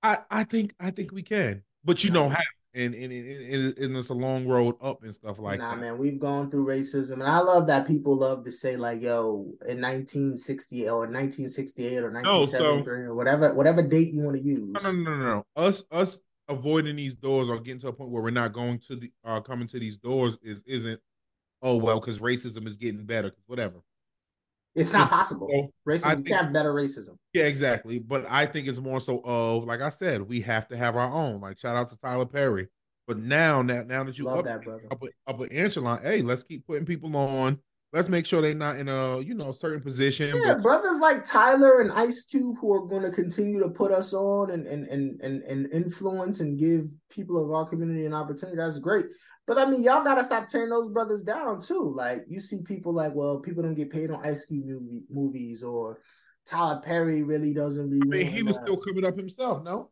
I, 0.03 0.19
I 0.31 0.45
think 0.45 0.75
I 0.79 0.91
think 0.91 1.13
we 1.13 1.23
can, 1.23 1.63
but 1.85 2.05
you 2.05 2.11
no. 2.11 2.25
know 2.25 2.29
how 2.29 2.41
and 2.75 2.95
and, 2.95 3.13
and, 3.13 3.79
and 3.79 3.97
it's 3.97 4.11
a 4.11 4.15
long 4.15 4.47
road 4.47 4.77
up 4.81 5.03
and 5.03 5.13
stuff 5.13 5.39
like 5.39 5.59
nah, 5.59 5.75
that. 5.75 5.81
man, 5.81 5.99
we've 5.99 6.21
gone 6.21 6.51
through 6.51 6.67
racism, 6.67 7.15
and 7.15 7.25
I 7.25 7.39
love 7.39 7.67
that 7.67 7.87
people 7.87 8.17
love 8.17 8.45
to 8.45 8.53
say 8.53 8.77
like, 8.77 9.03
"Yo, 9.03 9.53
in 9.67 9.81
1960 9.81 10.89
or 10.89 11.01
1968 11.01 11.99
or 11.99 12.11
1973 12.13 12.99
no, 12.99 13.05
so, 13.05 13.11
or 13.11 13.15
whatever 13.15 13.55
whatever 13.55 13.83
date 13.83 14.15
you 14.15 14.21
want 14.21 14.37
to 14.37 14.43
use." 14.43 14.73
No, 14.83 14.93
no, 14.93 14.93
no, 14.93 15.17
no, 15.17 15.25
no. 15.25 15.45
Us 15.57 15.85
us 15.91 16.21
avoiding 16.49 16.97
these 16.97 17.15
doors 17.15 17.51
or 17.51 17.59
getting 17.61 17.81
to 17.81 17.89
a 17.89 17.93
point 17.93 18.11
where 18.11 18.23
we're 18.23 18.31
not 18.31 18.53
going 18.53 18.79
to 18.79 18.97
the 18.97 19.11
uh 19.25 19.41
coming 19.41 19.69
to 19.69 19.79
these 19.79 19.99
doors 19.99 20.39
is 20.43 20.63
isn't 20.67 21.01
oh 21.63 21.77
well 21.77 22.01
because 22.01 22.19
racism 22.19 22.67
is 22.67 22.77
getting 22.77 23.05
better 23.05 23.33
whatever. 23.47 23.81
It's 24.77 24.93
not 24.93 25.11
possible. 25.11 25.49
So 25.49 25.73
racism 25.89 26.25
think, 26.25 26.29
have 26.29 26.53
better 26.53 26.73
racism. 26.73 27.17
Yeah, 27.33 27.45
exactly. 27.45 27.99
But 28.01 28.27
I 28.31 28.47
think 28.47 28.67
it's 28.67 28.81
more 28.81 29.01
so 29.01 29.21
of 29.25 29.65
like 29.65 29.81
I 29.81 29.89
said, 29.89 30.23
we 30.23 30.41
have 30.41 30.69
to 30.69 30.77
have 30.77 30.97
our 30.97 31.13
own. 31.13 31.41
Like 31.41 31.59
shout 31.59 31.77
out 31.77 31.89
to 31.89 31.99
Tyler 31.99 32.27
Perry. 32.27 32.69
But 33.07 33.19
now, 33.19 33.61
now, 33.63 33.83
now 33.83 34.05
that 34.05 34.19
you 34.19 34.27
Love 34.27 34.41
up, 34.41 34.45
that, 34.45 34.63
brother. 34.63 34.85
up, 34.91 35.03
up 35.27 35.41
an 35.41 35.49
echelon, 35.51 36.01
hey, 36.03 36.23
let's 36.23 36.45
keep 36.45 36.65
putting 36.67 36.87
people 36.87 37.17
on. 37.17 37.59
Let's 37.93 38.09
make 38.09 38.25
sure 38.25 38.41
they're 38.41 38.55
not 38.55 38.77
in 38.77 38.89
a 38.89 39.19
you 39.21 39.35
know 39.35 39.51
certain 39.51 39.81
position. 39.81 40.29
Yeah, 40.29 40.55
but... 40.55 40.63
brothers 40.63 41.01
like 41.01 41.25
Tyler 41.25 41.81
and 41.81 41.91
Ice 41.91 42.23
Cube 42.23 42.57
who 42.61 42.73
are 42.73 42.87
going 42.87 43.03
to 43.03 43.11
continue 43.11 43.59
to 43.61 43.69
put 43.69 43.91
us 43.91 44.13
on 44.13 44.53
and 44.53 44.67
and 44.67 44.87
and 44.87 45.21
and, 45.21 45.43
and 45.43 45.73
influence 45.73 46.39
and 46.39 46.57
give 46.57 46.87
people 47.11 47.43
of 47.43 47.51
our 47.51 47.69
community 47.69 48.07
an 48.07 48.15
opportunity. 48.15 48.57
That's 48.57 48.79
great. 48.79 49.07
But 49.45 49.59
I 49.59 49.69
mean, 49.69 49.83
y'all 49.83 50.05
gotta 50.05 50.23
stop 50.23 50.47
tearing 50.47 50.71
those 50.71 50.87
brothers 50.89 51.25
down 51.25 51.61
too. 51.61 51.93
Like 51.97 52.25
you 52.29 52.39
see 52.39 52.61
people 52.63 52.95
like, 52.95 53.13
well, 53.13 53.41
people 53.41 53.65
don't 53.65 53.75
get 53.75 53.91
paid 53.91 54.13
on 54.13 54.25
Ice 54.25 54.45
Cube 54.45 54.67
movie, 54.67 55.03
movies, 55.11 55.65
or 55.65 55.99
Tyler 56.51 56.81
Perry 56.85 57.23
really 57.23 57.55
doesn't. 57.55 57.91
Really 57.91 58.23
I 58.23 58.25
mean, 58.25 58.33
he 58.33 58.43
was 58.43 58.57
still 58.57 58.77
coming 58.77 59.05
up 59.05 59.17
himself, 59.17 59.63
no? 59.63 59.91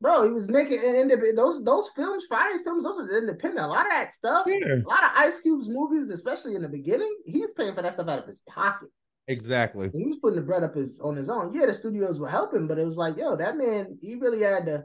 Bro, 0.00 0.26
he 0.26 0.32
was 0.32 0.48
making 0.48 0.78
independent. 0.78 1.36
Those 1.36 1.62
those 1.64 1.90
films, 1.94 2.24
Friday 2.28 2.62
films, 2.62 2.84
those 2.84 2.98
are 2.98 3.18
independent. 3.18 3.64
A 3.64 3.68
lot 3.68 3.86
of 3.86 3.92
that 3.92 4.10
stuff, 4.12 4.46
yeah. 4.46 4.74
a 4.74 4.88
lot 4.88 5.04
of 5.04 5.10
Ice 5.14 5.40
Cube's 5.40 5.68
movies, 5.68 6.10
especially 6.10 6.54
in 6.54 6.62
the 6.62 6.68
beginning, 6.68 7.12
he's 7.26 7.52
paying 7.52 7.74
for 7.74 7.82
that 7.82 7.92
stuff 7.92 8.08
out 8.08 8.20
of 8.20 8.26
his 8.26 8.40
pocket. 8.48 8.88
Exactly. 9.26 9.90
He 9.94 10.06
was 10.06 10.16
putting 10.22 10.36
the 10.36 10.42
bread 10.42 10.62
up 10.62 10.74
his 10.74 11.00
on 11.00 11.16
his 11.16 11.28
own. 11.28 11.52
Yeah, 11.52 11.66
the 11.66 11.74
studios 11.74 12.20
were 12.20 12.28
helping, 12.28 12.66
but 12.66 12.78
it 12.78 12.84
was 12.84 12.96
like, 12.96 13.16
yo, 13.16 13.36
that 13.36 13.58
man, 13.58 13.98
he 14.00 14.14
really 14.14 14.40
had 14.40 14.66
to, 14.66 14.84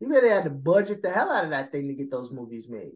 he 0.00 0.06
really 0.06 0.30
had 0.30 0.44
to 0.44 0.50
budget 0.50 1.02
the 1.02 1.10
hell 1.10 1.30
out 1.30 1.44
of 1.44 1.50
that 1.50 1.70
thing 1.70 1.86
to 1.88 1.94
get 1.94 2.10
those 2.10 2.32
movies 2.32 2.68
made 2.68 2.94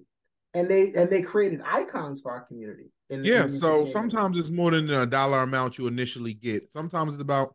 and 0.55 0.69
they 0.69 0.93
and 0.95 1.11
they 1.11 1.23
created 1.23 1.61
icons 1.65 2.21
for 2.21 2.31
our 2.31 2.43
community. 2.43 2.91
Yeah, 3.11 3.47
so 3.47 3.85
sometimes 3.87 4.39
it's 4.39 4.51
more 4.51 4.71
than 4.71 4.91
a 4.91 5.07
dollar 5.07 5.43
amount 5.43 5.79
you 5.79 5.87
initially 5.87 6.35
get. 6.35 6.71
Sometimes 6.71 7.15
it's 7.15 7.23
about 7.23 7.55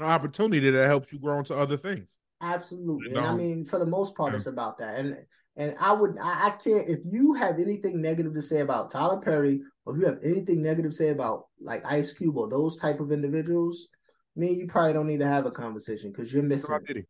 an 0.00 0.06
opportunity 0.06 0.70
that 0.70 0.86
helps 0.86 1.12
you 1.12 1.18
grow 1.18 1.38
into 1.38 1.54
other 1.54 1.76
things. 1.76 2.16
Absolutely, 2.42 3.14
and 3.14 3.26
I 3.26 3.34
mean, 3.34 3.66
for 3.66 3.78
the 3.78 3.86
most 3.86 4.14
part, 4.14 4.32
yeah. 4.32 4.36
it's 4.36 4.46
about 4.46 4.78
that. 4.78 4.98
And 4.98 5.16
and 5.56 5.74
I 5.78 5.92
would, 5.92 6.16
I, 6.18 6.46
I, 6.46 6.50
can't. 6.50 6.88
If 6.88 7.00
you 7.10 7.34
have 7.34 7.58
anything 7.58 8.00
negative 8.00 8.32
to 8.34 8.40
say 8.40 8.60
about 8.60 8.90
Tyler 8.90 9.20
Perry, 9.20 9.60
or 9.84 9.94
if 9.94 10.00
you 10.00 10.06
have 10.06 10.18
anything 10.24 10.62
negative 10.62 10.92
to 10.92 10.96
say 10.96 11.10
about 11.10 11.48
like 11.60 11.84
Ice 11.84 12.12
Cube 12.12 12.38
or 12.38 12.48
those 12.48 12.76
type 12.76 13.00
of 13.00 13.12
individuals, 13.12 13.88
I 14.36 14.40
mean, 14.40 14.58
you 14.58 14.66
probably 14.68 14.94
don't 14.94 15.06
need 15.06 15.20
to 15.20 15.26
have 15.26 15.44
a 15.44 15.50
conversation 15.50 16.12
because 16.12 16.32
you're 16.32 16.42
missing. 16.42 17.04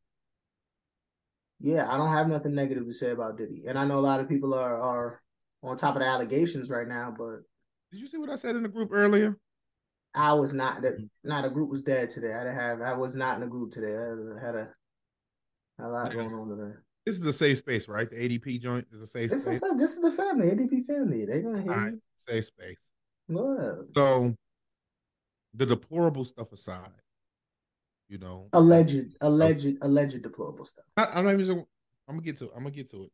Yeah, 1.61 1.93
I 1.93 1.97
don't 1.97 2.11
have 2.11 2.29
nothing 2.29 2.55
negative 2.55 2.87
to 2.87 2.95
say 2.95 3.11
about 3.11 3.37
Diddy, 3.37 3.65
and 3.69 3.79
I 3.79 3.85
know 3.85 3.99
a 3.99 4.01
lot 4.01 4.19
of 4.21 4.29
people 4.29 4.55
are 4.55 4.81
are 4.81 5.23
on 5.63 5.77
top 5.77 5.95
of 5.95 6.01
the 6.01 6.09
allegations 6.09 6.71
right 6.71 6.89
now. 6.89 7.15
But 7.17 7.43
did 7.93 8.01
you 8.01 8.09
see 8.09 8.17
what 8.17 8.31
I 8.31 8.37
said 8.37 8.57
in 8.57 8.63
the 8.63 8.69
group 8.69 8.89
earlier? 8.93 9.37
I 10.15 10.33
was 10.33 10.53
not 10.53 10.83
that. 10.83 10.99
Mm. 10.99 11.09
Not 11.25 11.45
a 11.45 11.51
group 11.51 11.71
was 11.71 11.83
dead 11.83 12.11
today. 12.11 12.33
I 12.33 12.53
have. 12.53 12.81
I 12.81 12.95
was 12.95 13.15
not 13.15 13.37
in 13.37 13.43
a 13.43 13.47
group 13.47 13.73
today. 13.73 13.95
I 13.95 14.45
had 14.45 14.55
a, 14.55 14.69
a 15.79 15.89
lot 15.89 16.13
going 16.13 16.33
on 16.33 16.49
today. 16.49 16.75
This 17.07 17.17
is 17.17 17.27
a 17.27 17.33
safe 17.33 17.59
space, 17.59 17.89
right? 17.89 18.11
The 18.11 18.17
ADP 18.17 18.61
joint 18.61 18.87
is 18.93 19.03
a 19.03 19.07
safe 19.07 19.31
this 19.31 19.45
space. 19.45 19.57
Is 19.57 19.63
a, 19.63 19.75
this 19.75 19.93
is 19.93 20.01
the 20.01 20.13
family, 20.13 20.47
ADP 20.47 20.85
family. 20.85 21.25
They're 21.25 21.41
gonna 21.41 21.63
hear 21.63 21.71
right. 21.71 21.95
Safe 22.17 22.45
space. 22.47 22.91
What? 23.29 23.87
So, 23.97 24.35
the 25.55 25.67
deplorable 25.67 26.25
stuff 26.25 26.53
aside, 26.53 26.91
you 28.09 28.19
know, 28.19 28.49
alleged, 28.53 29.17
alleged, 29.21 29.77
alleged 29.83 30.21
deplorable 30.23 30.67
stuff. 30.67 30.85
I, 30.97 31.07
I'm 31.15 31.25
not 31.25 31.39
even. 31.39 31.65
I'm 32.09 32.17
gonna 32.17 32.23
get 32.23 32.37
to. 32.39 32.47
It. 32.47 32.51
I'm 32.57 32.65
gonna 32.65 32.75
get 32.75 32.91
to 32.91 33.05
it. 33.05 33.11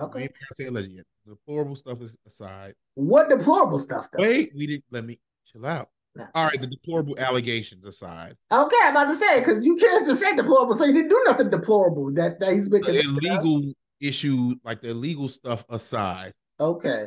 Okay. 0.00 0.18
Maybe 0.18 0.34
I 0.34 0.54
say 0.54 0.64
alleged 0.66 0.90
yet. 0.90 1.04
Deplorable 1.26 1.76
stuff 1.76 2.02
is 2.02 2.16
aside. 2.26 2.74
What 2.94 3.30
deplorable 3.30 3.78
stuff? 3.78 4.08
Though? 4.12 4.22
Wait, 4.22 4.50
we 4.54 4.66
didn't. 4.66 4.84
Let 4.90 5.04
me 5.04 5.20
chill 5.46 5.64
out. 5.64 5.88
Nah. 6.16 6.26
All 6.34 6.44
right, 6.46 6.60
the 6.60 6.68
deplorable 6.68 7.18
allegations 7.18 7.84
aside. 7.84 8.36
Okay, 8.52 8.76
I'm 8.84 8.90
about 8.92 9.06
to 9.10 9.16
say 9.16 9.40
because 9.40 9.64
you 9.64 9.74
can't 9.76 10.06
just 10.06 10.20
say 10.22 10.34
deplorable. 10.36 10.74
So 10.74 10.84
you 10.84 10.92
didn't 10.92 11.08
do 11.08 11.20
nothing 11.26 11.50
deplorable 11.50 12.12
that, 12.12 12.38
that 12.38 12.52
he's 12.52 12.70
making 12.70 12.94
the 12.94 13.00
illegal 13.00 13.72
issue, 14.00 14.54
like 14.64 14.80
the 14.80 14.90
illegal 14.90 15.28
stuff 15.28 15.64
aside. 15.68 16.32
Okay. 16.60 17.06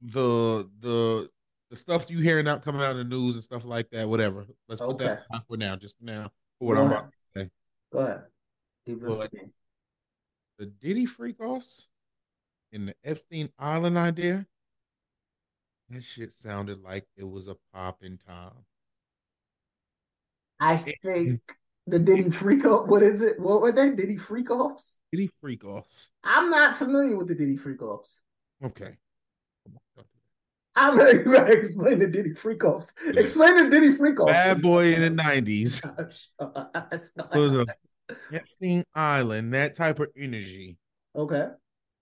The 0.00 0.68
the 0.80 1.28
the 1.70 1.76
stuff 1.76 2.10
you 2.10 2.18
hearing 2.18 2.48
out 2.48 2.62
coming 2.62 2.80
out 2.82 2.92
of 2.92 2.96
the 2.96 3.04
news 3.04 3.34
and 3.34 3.44
stuff 3.44 3.64
like 3.64 3.90
that, 3.90 4.08
whatever. 4.08 4.46
Let's 4.68 4.80
put 4.80 4.98
that 4.98 5.24
for 5.48 5.56
now, 5.56 5.76
just 5.76 5.96
for 5.98 6.04
now, 6.04 6.30
for 6.58 6.68
what 6.68 6.74
Go 6.76 6.80
I'm 6.80 6.86
ahead. 6.86 6.98
about 6.98 7.12
to 7.34 7.40
say. 7.40 7.50
Go 7.92 7.98
ahead. 8.00 8.22
But- 8.86 9.30
The 10.58 10.66
Diddy 10.66 11.06
freak 11.06 11.40
offs 11.40 11.88
and 12.72 12.88
the 12.88 12.94
Epstein 13.04 13.50
Island 13.58 13.98
idea. 13.98 14.46
That 15.90 16.02
shit 16.02 16.32
sounded 16.32 16.82
like 16.82 17.06
it 17.16 17.28
was 17.28 17.48
a 17.48 17.56
popping 17.74 18.18
time. 18.26 18.52
I 20.58 20.76
think 20.76 21.40
the 21.86 21.98
Diddy 21.98 22.30
freak 22.30 22.64
off. 22.64 22.86
What 22.86 23.02
is 23.02 23.20
it? 23.22 23.38
What 23.40 23.60
were 23.60 23.72
they? 23.72 23.90
Diddy 23.90 24.16
freak 24.16 24.50
offs? 24.50 24.98
Diddy 25.10 25.30
freak 25.40 25.64
offs. 25.64 26.10
I'm 26.24 26.48
not 26.50 26.76
familiar 26.76 27.16
with 27.16 27.28
the 27.28 27.34
Diddy 27.34 27.56
freak 27.56 27.82
offs. 27.82 28.20
Okay. 28.64 28.96
I'm 30.74 30.96
not 30.96 31.12
going 31.24 31.46
to 31.46 31.52
explain 31.52 31.98
the 31.98 32.06
Diddy 32.06 32.32
freak 32.32 32.64
offs. 32.64 32.94
Explain 33.06 33.56
the 33.64 33.68
Diddy 33.70 33.92
freak 33.96 34.18
offs. 34.20 34.32
Bad 34.32 34.62
boy 34.62 34.94
in 34.94 35.16
the 35.16 35.22
90s. 35.22 35.84
okay. 36.40 37.38
was 37.38 37.58
a 37.58 37.66
Epstein 38.32 38.84
Island, 38.94 39.52
that 39.54 39.74
type 39.76 39.98
of 39.98 40.08
energy 40.16 40.78
Okay. 41.16 41.48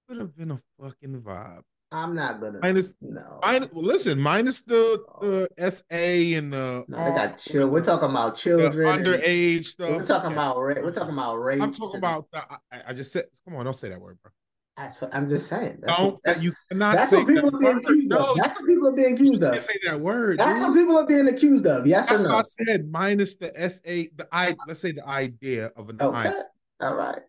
would 0.09 0.19
have 0.19 0.37
been 0.37 0.51
a 0.53 0.61
fucking 0.81 1.21
vibe. 1.23 1.63
I'm 1.93 2.15
not 2.15 2.41
gonna. 2.41 2.61
Minus, 2.63 2.95
no. 3.01 3.41
minus 3.43 3.73
well, 3.73 3.85
listen, 3.85 4.21
minus 4.21 4.63
the 4.63 5.03
the 5.21 5.71
SA 5.71 5.97
and 6.39 6.53
the 6.53 6.85
no, 6.87 6.97
they 6.97 7.11
got 7.11 7.39
chill. 7.39 7.69
We're 7.69 7.83
talking 7.83 8.11
about 8.11 8.37
children. 8.37 8.89
and- 8.89 9.07
underage 9.07 9.65
stuff. 9.65 9.91
We're 9.91 10.07
talking 10.07 10.33
about 10.33 10.59
ra- 10.59 10.75
we're 10.83 10.93
talking 10.93 11.15
about 11.15 11.37
rape. 11.37 11.61
I'm 11.61 11.73
talking 11.73 11.99
about. 11.99 12.27
The, 12.33 12.43
I, 12.73 12.83
I 12.89 12.93
just 12.93 13.13
said, 13.13 13.25
come 13.45 13.57
on, 13.57 13.65
don't 13.65 13.75
say 13.75 13.89
that 13.89 14.01
word, 14.01 14.19
bro. 14.23 14.31
That's 14.77 15.01
what 15.01 15.15
I'm 15.15 15.29
just 15.29 15.49
saying. 15.49 15.79
That's 15.83 15.97
don't. 15.97 16.13
what, 16.13 16.21
that's, 16.25 16.43
you 16.43 16.53
cannot 16.71 16.97
that's 16.97 17.13
what 17.13 17.27
people 17.27 17.51
that 17.51 17.57
are 17.57 17.59
being 17.59 17.75
word. 17.75 17.85
accused 17.85 18.13
of. 18.13 18.37
you 18.37 18.43
That's 18.43 18.59
what 18.61 18.69
people 18.69 18.89
are 18.89 18.93
being 18.93 19.15
accused 19.15 19.43
of. 19.43 19.63
say 19.63 19.75
that 19.85 20.01
word. 20.01 20.39
That's 20.39 20.61
dude. 20.61 20.69
what 20.69 20.77
people 20.77 20.97
are 20.97 21.07
being 21.07 21.29
accused 21.29 21.67
of. 21.67 21.87
Yes 21.87 22.09
That's 22.09 22.21
or 22.21 22.23
what 22.23 22.31
no? 22.31 22.39
I 22.39 22.43
said. 22.43 22.91
Minus 22.91 23.35
the 23.35 23.49
SA, 23.69 24.09
the 24.17 24.29
I. 24.33 24.57
Let's 24.67 24.81
say 24.81 24.93
the 24.93 25.07
idea 25.07 25.73
of 25.77 25.91
an 25.91 26.01
Okay. 26.01 26.33
All 26.81 26.95
right. 26.95 27.21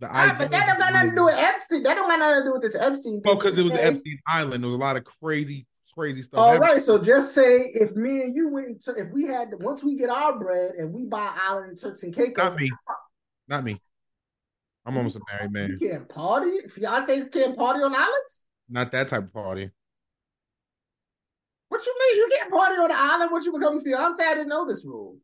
The 0.00 0.06
right, 0.06 0.36
but 0.36 0.50
that 0.50 0.66
don't 0.66 0.78
got 0.78 0.94
nothing 0.94 1.10
to 1.10 1.16
do 1.16 1.24
with 1.26 1.34
Epstein. 1.34 1.82
That 1.82 1.94
don't 1.94 2.08
got 2.08 2.18
nothing 2.18 2.38
to 2.40 2.48
do 2.48 2.52
with 2.52 2.62
this 2.62 2.74
Epstein. 2.74 3.20
Oh, 3.24 3.28
well, 3.28 3.36
because 3.36 3.58
it 3.58 3.62
was 3.62 3.72
Okay? 3.74 3.82
Epstein 3.82 4.18
Island. 4.26 4.62
There 4.64 4.66
was 4.66 4.74
a 4.74 4.78
lot 4.78 4.96
of 4.96 5.04
crazy, 5.04 5.66
crazy 5.94 6.22
stuff. 6.22 6.40
All 6.40 6.58
right, 6.58 6.82
so 6.82 6.98
just 6.98 7.34
say 7.34 7.70
if 7.74 7.94
me 7.94 8.22
and 8.22 8.34
you 8.34 8.48
went 8.48 8.82
to, 8.84 8.94
if 8.94 9.12
we 9.12 9.24
had 9.24 9.50
once 9.60 9.84
we 9.84 9.96
get 9.96 10.08
our 10.08 10.38
bread 10.38 10.72
and 10.78 10.90
we 10.94 11.04
buy 11.04 11.30
Island 11.38 11.78
Turks 11.78 12.02
and 12.02 12.14
Caicos, 12.16 12.36
Not 12.44 12.56
me. 12.56 12.70
Not 13.46 13.64
me. 13.64 13.78
I'm 14.86 14.96
almost 14.96 15.16
a 15.16 15.20
married 15.30 15.52
man. 15.52 15.76
you 15.78 15.90
can't 15.90 16.08
party. 16.08 16.60
Fiancés 16.68 17.30
can't 17.30 17.54
party 17.56 17.82
on 17.82 17.94
islands. 17.94 18.44
Not 18.70 18.90
that 18.92 19.08
type 19.08 19.24
of 19.24 19.32
party. 19.34 19.70
What 21.68 21.84
you 21.84 21.94
mean? 21.98 22.16
You 22.16 22.36
can't 22.38 22.50
party 22.50 22.76
on 22.76 22.88
the 22.88 22.96
island 22.96 23.30
once 23.30 23.44
you 23.44 23.52
become 23.52 23.76
a 23.76 23.80
fiance? 23.80 24.24
I 24.24 24.32
didn't 24.34 24.48
know 24.48 24.66
this 24.66 24.82
rule. 24.82 25.18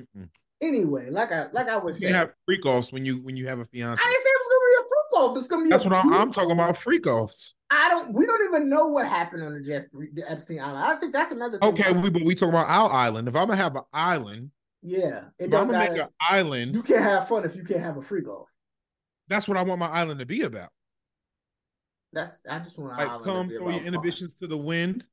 Mm-mm. 0.00 0.28
Anyway, 0.62 1.10
like 1.10 1.32
I 1.32 1.48
like 1.52 1.68
I 1.68 1.76
was 1.76 1.98
saying, 1.98 2.12
You 2.12 2.16
have 2.18 2.30
freak 2.46 2.64
offs 2.64 2.92
when 2.92 3.04
you 3.04 3.16
when 3.24 3.36
you 3.36 3.46
have 3.48 3.58
a 3.58 3.64
fiance. 3.64 4.00
I 4.02 4.08
didn't 4.08 4.22
say 4.22 4.28
it 4.30 4.40
was 4.40 4.48
gonna 4.48 4.70
be 4.70 4.76
a 4.78 4.88
freak 4.88 5.20
off. 5.20 5.36
It's 5.36 5.48
gonna 5.48 5.64
be. 5.64 5.70
That's 5.70 5.84
a 5.84 5.88
what 5.88 5.96
I'm, 6.04 6.12
I'm 6.14 6.32
talking 6.32 6.52
about. 6.52 6.76
Freak 6.76 7.06
offs. 7.06 7.56
I 7.70 7.88
don't. 7.88 8.12
We 8.14 8.26
don't 8.26 8.44
even 8.48 8.70
know 8.70 8.86
what 8.86 9.08
happened 9.08 9.42
on 9.42 9.54
the 9.54 9.60
Jeffrey 9.60 10.10
the 10.14 10.30
Epstein 10.30 10.60
Island. 10.60 10.78
I 10.78 10.94
think 11.00 11.12
that's 11.12 11.32
another. 11.32 11.58
Thing. 11.58 11.68
Okay, 11.70 11.92
we 11.92 12.10
but 12.10 12.22
we 12.22 12.34
talking 12.36 12.50
about 12.50 12.68
our 12.68 12.90
island. 12.92 13.26
If 13.26 13.34
I'm 13.34 13.48
gonna 13.48 13.56
have 13.56 13.74
an 13.74 13.82
island, 13.92 14.52
yeah, 14.82 15.24
it 15.38 15.46
if 15.46 15.54
I'm 15.54 15.66
gonna 15.66 15.78
make 15.80 15.90
matter. 15.90 16.02
an 16.02 16.08
island, 16.20 16.74
You 16.74 16.82
can't 16.84 17.02
have 17.02 17.26
fun 17.28 17.44
if 17.44 17.56
you 17.56 17.64
can't 17.64 17.80
have 17.80 17.96
a 17.96 18.02
freak 18.02 18.28
off. 18.28 18.46
that's 19.26 19.48
what 19.48 19.56
I 19.56 19.62
want 19.62 19.80
my 19.80 19.88
island 19.88 20.20
to 20.20 20.26
be 20.26 20.42
about. 20.42 20.70
That's 22.12 22.42
I 22.48 22.58
just 22.60 22.78
want 22.78 22.92
an 22.92 22.98
Like, 23.08 23.18
to 23.18 23.24
come 23.24 23.48
throw 23.48 23.68
your 23.70 23.72
fun. 23.80 23.86
inhibitions 23.86 24.34
to 24.34 24.46
the 24.46 24.56
wind. 24.56 25.06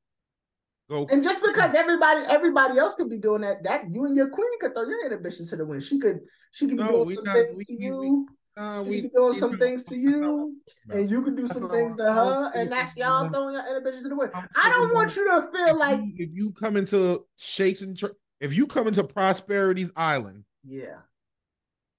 Go. 0.90 1.06
And 1.12 1.24
just 1.24 1.44
because 1.44 1.76
everybody 1.76 2.22
everybody 2.28 2.80
else 2.80 2.96
could 2.96 3.10
be 3.10 3.20
doing 3.20 3.42
that, 3.42 3.64
that 3.64 3.84
you 3.92 4.06
and 4.06 4.16
your 4.16 4.30
queen 4.30 4.50
could 4.60 4.74
throw 4.74 4.84
your 4.84 5.06
inhibitions 5.06 5.52
to 5.52 5.56
the 5.56 5.66
wind. 5.66 5.84
She 5.84 6.00
could 6.00 6.20
she 6.52 6.66
could 6.68 6.78
be 6.78 6.84
No, 6.84 7.04
doing 7.06 7.16
some 7.16 7.24
not- 7.26 7.36
things 7.36 7.58
we- 7.60 7.66
to 7.66 7.76
we- 7.78 7.86
you, 7.86 8.28
Nah, 8.58 8.84
she 8.84 8.90
we 8.90 9.02
could 9.04 9.12
be 9.12 9.18
doing 9.18 9.34
some 9.36 9.58
things 9.60 9.84
to 9.86 9.90
that's 9.96 10.06
not 10.18 10.32
what 10.32 10.38
you, 10.38 10.56
and 10.90 11.10
you 11.12 11.22
could 11.22 11.38
do 11.38 11.48
some 11.48 11.70
things 11.70 11.96
to 11.96 12.04
her, 12.12 12.52
and 12.56 12.72
that's 12.72 12.96
y'all 12.98 13.30
throwing 13.30 13.54
your 13.54 13.66
inhibitions 13.68 14.04
to 14.04 14.10
the 14.10 14.16
wind. 14.16 14.32
I 14.56 14.70
don't 14.72 14.94
want 14.94 15.16
you 15.16 15.26
to 15.26 15.48
feel 15.52 15.78
like 15.78 16.00
you, 16.02 16.14
if 16.18 16.30
you 16.34 16.52
come 16.54 16.76
into 16.76 17.24
shakes 17.38 17.84
and 17.84 17.98
if 18.42 18.58
you 18.58 18.66
come 18.66 18.88
into 18.88 19.04
prosperity's 19.04 19.92
island, 19.96 20.44
yeah. 20.66 20.98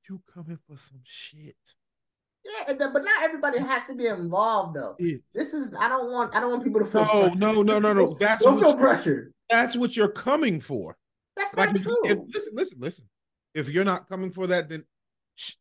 you 0.08 0.20
coming 0.34 0.58
for 0.66 0.76
some 0.76 1.00
shit. 1.04 1.54
Yeah, 2.44 2.72
but 2.78 3.04
not 3.04 3.22
everybody 3.22 3.58
has 3.58 3.84
to 3.84 3.94
be 3.94 4.06
involved 4.06 4.76
though. 4.76 4.96
Shit. 5.00 5.20
This 5.34 5.52
is 5.54 5.74
I 5.78 5.88
don't 5.88 6.10
want 6.10 6.34
I 6.34 6.40
don't 6.40 6.50
want 6.50 6.64
people 6.64 6.80
to 6.80 6.86
feel 6.86 7.02
No, 7.04 7.08
pressured. 7.10 7.38
no, 7.38 7.62
no, 7.62 7.78
no, 7.78 7.92
no. 7.92 8.16
That's 8.20 8.42
don't 8.42 8.54
what, 8.54 8.62
feel 8.62 8.76
pressured. 8.76 9.32
that's 9.50 9.76
what 9.76 9.96
you're 9.96 10.08
coming 10.08 10.58
for. 10.60 10.96
That's 11.36 11.54
Like, 11.54 11.72
not 11.74 11.82
true. 11.82 11.96
if, 12.04 12.18
listen, 12.32 12.52
listen, 12.54 12.78
listen. 12.80 13.08
If 13.54 13.68
you're 13.70 13.84
not 13.84 14.08
coming 14.08 14.30
for 14.30 14.46
that, 14.48 14.68
then 14.68 14.84
sh- 15.36 15.54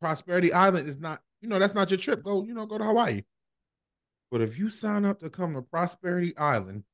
Prosperity 0.00 0.52
Island 0.52 0.88
is 0.88 0.98
not. 0.98 1.20
You 1.40 1.48
know, 1.48 1.58
that's 1.58 1.74
not 1.74 1.90
your 1.90 1.98
trip. 1.98 2.22
Go, 2.22 2.44
you 2.44 2.52
know, 2.54 2.66
go 2.66 2.78
to 2.78 2.84
Hawaii. 2.84 3.22
But 4.30 4.40
if 4.40 4.58
you 4.58 4.68
sign 4.68 5.04
up 5.04 5.20
to 5.20 5.30
come 5.30 5.54
to 5.54 5.62
Prosperity 5.62 6.36
Island, 6.36 6.84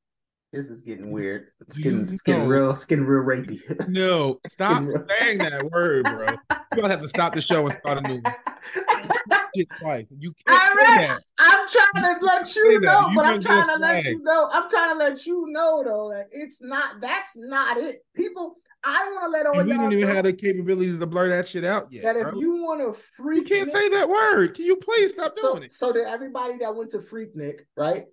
this 0.52 0.68
is 0.70 0.82
getting 0.82 1.10
weird. 1.10 1.48
It's 1.66 1.78
getting, 1.78 2.08
it's 2.08 2.22
getting 2.22 2.46
real. 2.46 2.70
It's 2.70 2.84
getting 2.84 3.04
real 3.04 3.22
rapey. 3.24 3.60
no, 3.88 4.40
stop 4.48 4.82
saying 5.18 5.38
that 5.38 5.68
word, 5.70 6.04
bro. 6.04 6.26
You're 6.28 6.82
gonna 6.82 6.88
have 6.88 7.02
to 7.02 7.08
stop 7.08 7.34
the 7.34 7.40
show 7.40 7.64
and 7.64 7.72
start 7.72 7.98
a 7.98 8.08
new 8.08 8.22
twice. 9.80 10.06
You 10.18 10.32
can't 10.46 10.70
say 10.70 10.80
right. 10.86 11.08
that. 11.08 11.20
I'm 11.38 11.68
trying 11.68 12.18
to 12.18 12.24
let 12.24 12.46
Say 12.48 12.60
you 12.60 12.80
know, 12.80 13.08
You 13.08 13.16
but 13.16 13.26
I'm 13.26 13.42
trying 13.42 13.66
to 13.66 13.78
let 13.78 14.04
you 14.04 14.22
know. 14.22 14.48
I'm 14.52 14.68
trying 14.70 14.90
to 14.92 14.96
let 14.98 15.26
you 15.26 15.46
know 15.48 15.82
though, 15.84 16.06
like 16.06 16.28
it's 16.30 16.58
not. 16.60 17.00
That's 17.00 17.36
not 17.36 17.78
it. 17.78 18.04
People, 18.14 18.56
I 18.84 19.02
want 19.04 19.24
to 19.24 19.30
let 19.30 19.46
all 19.46 19.58
And 19.58 19.68
y'all 19.68 19.78
don't 19.78 19.92
even 19.92 20.08
know 20.08 20.14
have 20.14 20.24
the 20.24 20.32
capabilities 20.32 20.98
to 20.98 21.06
blur 21.06 21.28
that 21.30 21.46
shit 21.46 21.64
out 21.64 21.88
yet. 21.90 22.04
that 22.04 22.16
if 22.16 22.30
bro. 22.30 22.40
you 22.40 22.62
want 22.62 22.80
to 22.80 22.86
You 22.86 22.96
freak, 23.16 23.48
can't 23.48 23.70
say 23.70 23.88
that 23.88 24.08
word. 24.08 24.54
Can 24.54 24.64
you 24.66 24.76
please 24.76 25.12
stop 25.12 25.34
so, 25.40 25.52
doing 25.52 25.64
it? 25.64 25.72
so 25.72 25.92
to 25.92 26.00
everybody 26.08 26.58
that 26.58 26.74
went 26.74 26.90
to 26.92 26.98
Freaknik, 26.98 27.60
right? 27.76 28.04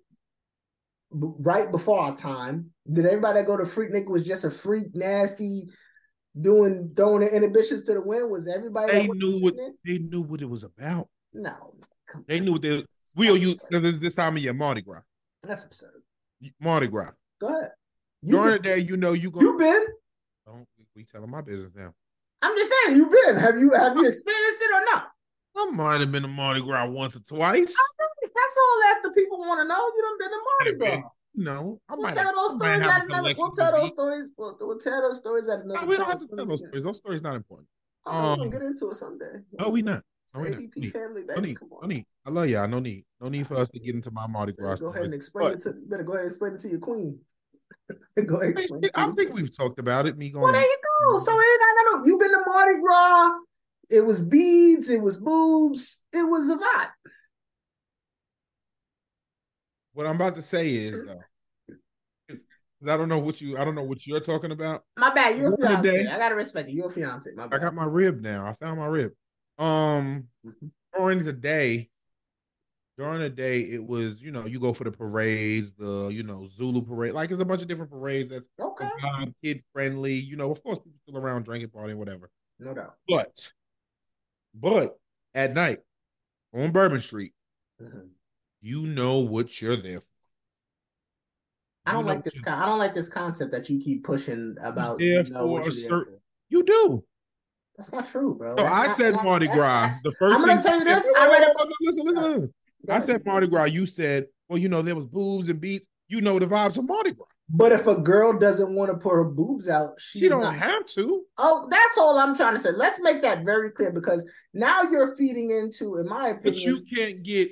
Right 1.16 1.70
before 1.70 2.00
our 2.00 2.16
time, 2.16 2.70
did 2.90 3.06
everybody 3.06 3.38
that 3.38 3.46
go 3.46 3.56
to 3.56 3.62
Freaknik 3.62 4.06
was 4.06 4.26
just 4.26 4.44
a 4.44 4.50
freak, 4.50 4.94
nasty, 4.94 5.68
doing 6.40 6.92
throwing 6.96 7.20
their 7.20 7.30
inhibitions 7.34 7.82
to 7.84 7.94
the 7.94 8.00
wind? 8.00 8.30
Was 8.30 8.48
everybody 8.48 8.90
They 8.90 9.02
that 9.02 9.08
went 9.08 9.20
to 9.20 9.30
knew 9.30 9.40
what 9.40 9.54
they 9.84 9.98
knew 9.98 10.22
what 10.22 10.42
it 10.42 10.48
was 10.48 10.64
about. 10.64 11.08
No, 11.32 11.74
They 12.26 12.40
knew 12.40 12.52
what 12.52 12.62
they 12.62 12.84
we 13.16 13.30
owe 13.30 13.34
That's 13.34 13.72
you 13.72 13.98
this, 14.00 14.16
time 14.16 14.36
of 14.36 14.42
year, 14.42 14.52
Mardi 14.52 14.82
Gras. 14.82 15.02
That's 15.42 15.64
absurd. 15.64 16.02
Mardi 16.60 16.88
Gras. 16.88 17.12
Go 17.40 17.46
ahead. 17.46 17.70
You 18.22 18.32
During 18.32 18.52
the 18.52 18.58
day, 18.58 18.78
you 18.78 18.96
know 18.96 19.12
you 19.12 19.30
gonna 19.30 19.46
you 19.46 19.56
been? 19.56 19.86
don't 20.46 20.66
we 20.96 21.04
telling 21.04 21.30
my 21.30 21.42
business 21.42 21.74
now. 21.74 21.92
I'm 22.42 22.56
just 22.56 22.72
saying, 22.84 22.96
you 22.96 23.06
been. 23.06 23.36
Have 23.36 23.58
you 23.58 23.72
have 23.72 23.96
you 23.96 24.06
experienced 24.06 24.62
it 24.62 24.70
or 24.72 24.84
not? 24.92 25.08
I 25.56 25.70
might 25.70 26.00
have 26.00 26.10
been 26.12 26.22
to 26.22 26.28
Mardi 26.28 26.60
Gras 26.60 26.88
once 26.88 27.16
or 27.16 27.20
twice. 27.20 27.74
That's 28.22 28.56
all 28.58 28.80
that 28.82 29.00
the 29.04 29.10
people 29.12 29.38
want 29.38 29.60
to 29.60 29.68
know. 29.68 29.76
You 29.96 30.02
done 30.02 30.18
been 30.18 30.30
to 30.30 30.44
Mardi 30.44 30.70
I've 30.70 30.78
been- 30.92 31.00
Gras. 31.02 31.10
No, 31.36 31.80
I 31.88 31.94
We'll 31.96 32.12
tell 32.14 32.32
those 32.32 32.54
stories 32.54 32.80
at 32.80 33.04
another. 33.06 33.34
We'll 33.36 33.50
tell 33.50 33.72
those 33.72 33.90
stories. 33.90 34.28
We'll, 34.36 34.56
we'll 34.60 34.78
tell 34.78 35.02
those 35.02 35.18
stories 35.18 35.48
at 35.48 35.60
another 35.64 35.80
No, 35.80 35.86
we 35.88 35.96
don't 35.96 36.06
have 36.08 36.20
to 36.20 36.28
tell 36.28 36.46
those 36.46 36.60
stories. 36.60 36.84
Those 36.84 36.98
stories 36.98 37.22
not 37.22 37.34
important. 37.34 37.68
Oh, 38.06 38.12
we're 38.12 38.18
Um, 38.34 38.38
gonna 38.38 38.50
get 38.50 38.62
into 38.62 38.90
it 38.90 38.94
someday. 38.94 39.40
No, 39.58 39.68
we 39.70 39.82
not. 39.82 40.04
No, 40.32 40.42
we 40.42 40.50
not. 40.50 40.58
ADP 40.60 40.76
Need- 40.76 40.92
family, 40.92 41.24
No 41.24 41.34
need. 41.40 41.58
Come 41.58 41.70
No 41.72 41.78
on. 41.82 41.88
need. 41.88 42.06
I 42.24 42.30
love 42.30 42.48
y'all. 42.48 42.68
No 42.68 42.78
need. 42.78 43.04
No 43.20 43.28
need 43.30 43.48
for 43.48 43.56
us 43.56 43.68
to 43.70 43.80
get 43.80 43.96
into 43.96 44.12
my 44.12 44.28
Mardi 44.28 44.52
Gras 44.52 44.80
Go 44.80 44.88
ahead 44.90 45.02
and 45.06 45.14
explain 45.14 45.48
But- 45.48 45.54
it 45.58 45.62
to. 45.62 45.68
You 45.70 45.86
better 45.88 46.04
go 46.04 46.12
ahead 46.12 46.24
and 46.26 46.30
explain 46.30 46.52
it 46.54 46.60
to 46.60 46.68
your 46.68 46.78
queen. 46.78 47.18
go 48.26 48.36
ahead 48.36 48.50
and 48.50 48.58
explain 48.58 48.84
it 48.84 48.92
to 48.94 49.00
I 49.00 49.10
think 49.12 49.32
we've 49.34 49.56
talked 49.56 49.80
about 49.80 50.06
it. 50.06 50.16
Me 50.16 50.30
going. 50.30 50.42
Well, 50.44 50.52
there 50.52 50.62
you 50.62 50.78
go. 51.10 51.18
So 51.18 51.32
it 51.36 51.42
ain't 51.42 51.60
got 51.60 51.98
no. 51.98 52.04
You've 52.06 52.20
been 52.20 52.30
to 52.30 52.42
Mardi 52.46 52.80
Gras. 52.80 53.30
It 53.90 54.00
was 54.04 54.20
beads. 54.20 54.88
It 54.88 55.00
was 55.00 55.18
boobs. 55.18 56.00
It 56.12 56.22
was 56.28 56.48
a 56.48 56.56
vibe. 56.56 56.88
What 59.92 60.06
I'm 60.06 60.16
about 60.16 60.34
to 60.36 60.42
say 60.42 60.74
is 60.74 60.90
though, 61.06 61.20
is, 62.28 62.44
is 62.80 62.88
I 62.88 62.96
don't 62.96 63.08
know 63.08 63.18
what 63.20 63.40
you 63.40 63.56
I 63.56 63.64
don't 63.64 63.74
know 63.74 63.84
what 63.84 64.06
you're 64.06 64.20
talking 64.20 64.50
about. 64.50 64.82
My 64.98 65.12
bad. 65.14 65.38
You're 65.38 65.54
a 65.54 65.56
fiance. 65.56 65.82
day- 66.04 66.10
I 66.10 66.18
gotta 66.18 66.34
respect 66.34 66.68
you. 66.70 66.76
You're 66.78 66.88
a 66.88 66.92
fiance. 66.92 67.30
My 67.36 67.46
bad. 67.46 67.60
I 67.60 67.62
got 67.64 67.74
my 67.74 67.84
rib 67.84 68.20
now. 68.20 68.46
I 68.46 68.52
found 68.54 68.78
my 68.78 68.86
rib. 68.86 69.12
Um, 69.58 70.28
Mhm. 70.44 70.70
during 70.98 71.24
the 71.24 71.32
day, 71.32 71.88
during 72.98 73.20
the 73.20 73.30
day, 73.30 73.60
it 73.60 73.84
was 73.84 74.20
you 74.20 74.32
know 74.32 74.44
you 74.46 74.58
go 74.58 74.72
for 74.72 74.82
the 74.82 74.90
parades, 74.90 75.72
the 75.74 76.08
you 76.08 76.24
know 76.24 76.44
Zulu 76.46 76.82
parade, 76.82 77.12
like 77.12 77.30
it's 77.30 77.40
a 77.40 77.44
bunch 77.44 77.62
of 77.62 77.68
different 77.68 77.90
parades 77.92 78.30
that's 78.30 78.48
Okay. 78.58 78.88
kid 79.44 79.62
friendly. 79.72 80.14
You 80.14 80.34
know, 80.36 80.50
of 80.50 80.60
course, 80.62 80.78
people 80.80 80.98
still 81.06 81.18
around 81.18 81.44
drinking, 81.44 81.70
partying, 81.70 81.96
whatever. 81.96 82.30
No 82.58 82.74
doubt. 82.74 82.96
But, 83.08 83.52
but 84.54 84.96
at 85.34 85.54
night 85.54 85.78
on 86.54 86.70
Bourbon 86.72 87.00
Street, 87.00 87.32
Mhm. 87.80 88.08
you 88.60 88.86
know 88.86 89.18
what 89.20 89.60
you're 89.60 89.76
there 89.76 90.00
for. 90.00 90.08
I 91.86 91.92
don't 91.92 92.06
like 92.06 92.24
this. 92.24 92.40
Con- 92.40 92.58
I 92.62 92.64
don't 92.66 92.78
like 92.78 92.94
this 92.94 93.08
concept 93.08 93.52
that 93.52 93.68
you 93.68 93.78
keep 93.78 94.04
pushing 94.04 94.56
about. 94.62 94.98
there 94.98 95.22
You 95.22 95.30
know 95.30 95.46
what 95.46 95.64
for 95.64 95.68
a 95.70 95.72
you're 95.72 95.80
there 95.82 95.90
certain-. 95.90 96.20
You 96.48 96.62
do. 96.64 97.04
That's 97.76 97.92
not 97.92 98.06
true, 98.08 98.34
bro. 98.36 98.54
That's 98.56 98.70
I 98.72 98.86
not- 98.86 98.90
said 98.96 99.06
that's- 99.14 99.24
Mardi 99.24 99.46
that's- 99.46 99.58
Gras. 99.60 99.80
that's- 99.82 100.02
The 100.02 100.12
first 100.12 100.38
I'm 100.38 100.46
gonna 100.46 100.62
tell 100.62 100.78
you 100.78 100.84
this, 100.84 101.08
I 101.18 101.26
read 101.28 101.42
a- 101.42 101.54
Listen, 101.80 102.06
listen, 102.06 102.22
listen. 102.22 102.54
I 102.88 102.98
said 103.00 103.24
Mardi 103.26 103.48
Gras. 103.48 103.64
You 103.64 103.84
said, 103.86 104.28
well, 104.48 104.58
you 104.58 104.68
know, 104.68 104.80
there 104.82 104.94
was 104.94 105.06
boobs 105.06 105.48
and 105.48 105.60
beats. 105.60 105.86
You 106.08 106.20
know 106.20 106.38
the 106.38 106.46
vibes 106.46 106.76
of 106.78 106.84
Mardi 106.86 107.12
Gras. 107.12 107.26
But 107.48 107.72
if 107.72 107.86
a 107.86 107.96
girl 107.96 108.38
doesn't 108.38 108.74
want 108.74 108.90
to 108.90 108.96
put 108.96 109.12
her 109.12 109.24
boobs 109.24 109.68
out, 109.68 110.00
she 110.00 110.28
don't 110.28 110.40
not... 110.40 110.56
have 110.56 110.86
to. 110.90 111.24
Oh, 111.36 111.68
that's 111.70 111.98
all 111.98 112.18
I'm 112.18 112.34
trying 112.34 112.54
to 112.54 112.60
say. 112.60 112.70
Let's 112.70 113.00
make 113.00 113.20
that 113.22 113.44
very 113.44 113.70
clear 113.70 113.92
because 113.92 114.24
now 114.54 114.82
you're 114.82 115.14
feeding 115.16 115.50
into, 115.50 115.98
in 115.98 116.08
my 116.08 116.28
opinion, 116.28 116.42
but 116.42 116.56
you 116.56 116.82
can't 116.82 117.22
get 117.22 117.50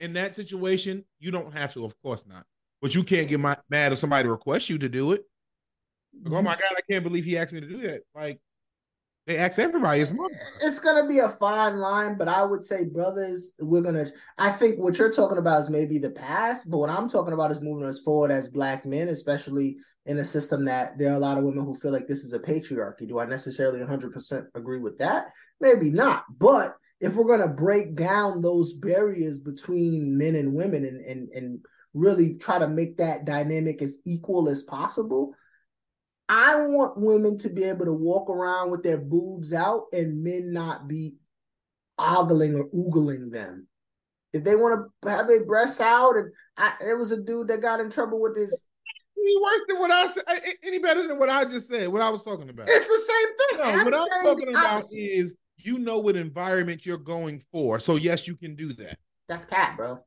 in 0.00 0.14
that 0.14 0.34
situation. 0.34 1.04
You 1.20 1.30
don't 1.30 1.52
have 1.52 1.72
to, 1.74 1.84
of 1.84 1.94
course 2.02 2.26
not. 2.26 2.44
But 2.80 2.96
you 2.96 3.04
can't 3.04 3.28
get 3.28 3.38
my, 3.38 3.56
mad 3.70 3.92
if 3.92 3.98
somebody 3.98 4.28
requests 4.28 4.68
you 4.68 4.76
to 4.78 4.88
do 4.88 5.12
it. 5.12 5.22
Like, 6.24 6.32
oh 6.34 6.42
my 6.42 6.54
god, 6.54 6.76
I 6.76 6.80
can't 6.90 7.04
believe 7.04 7.24
he 7.24 7.38
asked 7.38 7.52
me 7.52 7.60
to 7.60 7.68
do 7.68 7.76
that. 7.78 8.02
Like 8.14 8.40
they 9.26 9.38
ask 9.38 9.58
everybody. 9.58 10.00
It's 10.00 10.12
It's 10.60 10.78
gonna 10.80 11.06
be 11.06 11.20
a 11.20 11.28
fine 11.28 11.78
line, 11.78 12.16
but 12.18 12.26
I 12.26 12.42
would 12.42 12.64
say, 12.64 12.84
brothers, 12.84 13.52
we're 13.60 13.82
gonna. 13.82 14.06
I 14.36 14.50
think 14.50 14.78
what 14.78 14.98
you're 14.98 15.12
talking 15.12 15.38
about 15.38 15.60
is 15.60 15.70
maybe 15.70 15.98
the 15.98 16.10
past, 16.10 16.68
but 16.68 16.78
what 16.78 16.90
I'm 16.90 17.08
talking 17.08 17.32
about 17.32 17.52
is 17.52 17.60
moving 17.60 17.88
us 17.88 18.00
forward 18.00 18.32
as 18.32 18.48
black 18.48 18.84
men, 18.84 19.08
especially 19.08 19.76
in 20.06 20.18
a 20.18 20.24
system 20.24 20.64
that 20.64 20.98
there 20.98 21.12
are 21.12 21.16
a 21.16 21.20
lot 21.20 21.38
of 21.38 21.44
women 21.44 21.64
who 21.64 21.74
feel 21.74 21.92
like 21.92 22.08
this 22.08 22.24
is 22.24 22.32
a 22.32 22.38
patriarchy. 22.38 23.06
Do 23.06 23.20
I 23.20 23.26
necessarily 23.26 23.78
100% 23.78 24.46
agree 24.56 24.80
with 24.80 24.98
that? 24.98 25.26
Maybe 25.60 25.90
not, 25.90 26.24
but 26.38 26.76
if 27.00 27.14
we're 27.14 27.24
gonna 27.24 27.52
break 27.52 27.94
down 27.94 28.42
those 28.42 28.72
barriers 28.72 29.38
between 29.38 30.18
men 30.18 30.34
and 30.34 30.52
women 30.52 30.84
and 30.84 31.00
and 31.00 31.28
and 31.30 31.60
really 31.94 32.34
try 32.34 32.58
to 32.58 32.66
make 32.66 32.96
that 32.96 33.24
dynamic 33.24 33.82
as 33.82 33.98
equal 34.04 34.48
as 34.48 34.62
possible 34.62 35.34
I 36.34 36.56
want 36.56 36.96
women 36.96 37.36
to 37.40 37.50
be 37.50 37.64
able 37.64 37.84
to 37.84 37.92
walk 37.92 38.30
around 38.30 38.70
with 38.70 38.82
their 38.82 38.96
boobs 38.96 39.52
out 39.52 39.84
and 39.92 40.24
men 40.24 40.50
not 40.50 40.88
be 40.88 41.16
ogling 41.98 42.54
or 42.54 42.70
oogling 42.70 43.30
them. 43.30 43.66
If 44.32 44.42
they 44.42 44.56
want 44.56 44.90
to 45.02 45.10
have 45.10 45.28
their 45.28 45.44
breasts 45.44 45.78
out, 45.78 46.16
and 46.16 46.32
I, 46.56 46.72
there 46.80 46.96
was 46.96 47.12
a 47.12 47.20
dude 47.20 47.48
that 47.48 47.60
got 47.60 47.80
in 47.80 47.90
trouble 47.90 48.18
with 48.18 48.34
this. 48.34 48.50
He 49.14 49.40
worse 49.42 49.60
than 49.68 49.78
what 49.78 49.90
I 49.90 50.06
said. 50.06 50.24
Any 50.62 50.78
better 50.78 51.06
than 51.06 51.18
what 51.18 51.28
I 51.28 51.44
just 51.44 51.68
said? 51.68 51.88
What 51.88 52.00
I 52.00 52.08
was 52.08 52.22
talking 52.22 52.48
about? 52.48 52.66
It's 52.66 52.88
the 52.88 53.12
same 53.12 53.36
thing. 53.36 53.58
No, 53.58 53.78
I'm 53.78 53.84
what 53.84 53.94
I'm 53.94 54.24
talking 54.24 54.56
about 54.56 54.84
is 54.90 55.34
you 55.58 55.80
know 55.80 55.98
what 55.98 56.16
environment 56.16 56.86
you're 56.86 56.96
going 56.96 57.42
for. 57.52 57.78
So 57.78 57.96
yes, 57.96 58.26
you 58.26 58.36
can 58.36 58.54
do 58.54 58.72
that. 58.72 58.96
That's 59.28 59.44
cat, 59.44 59.76
bro. 59.76 59.98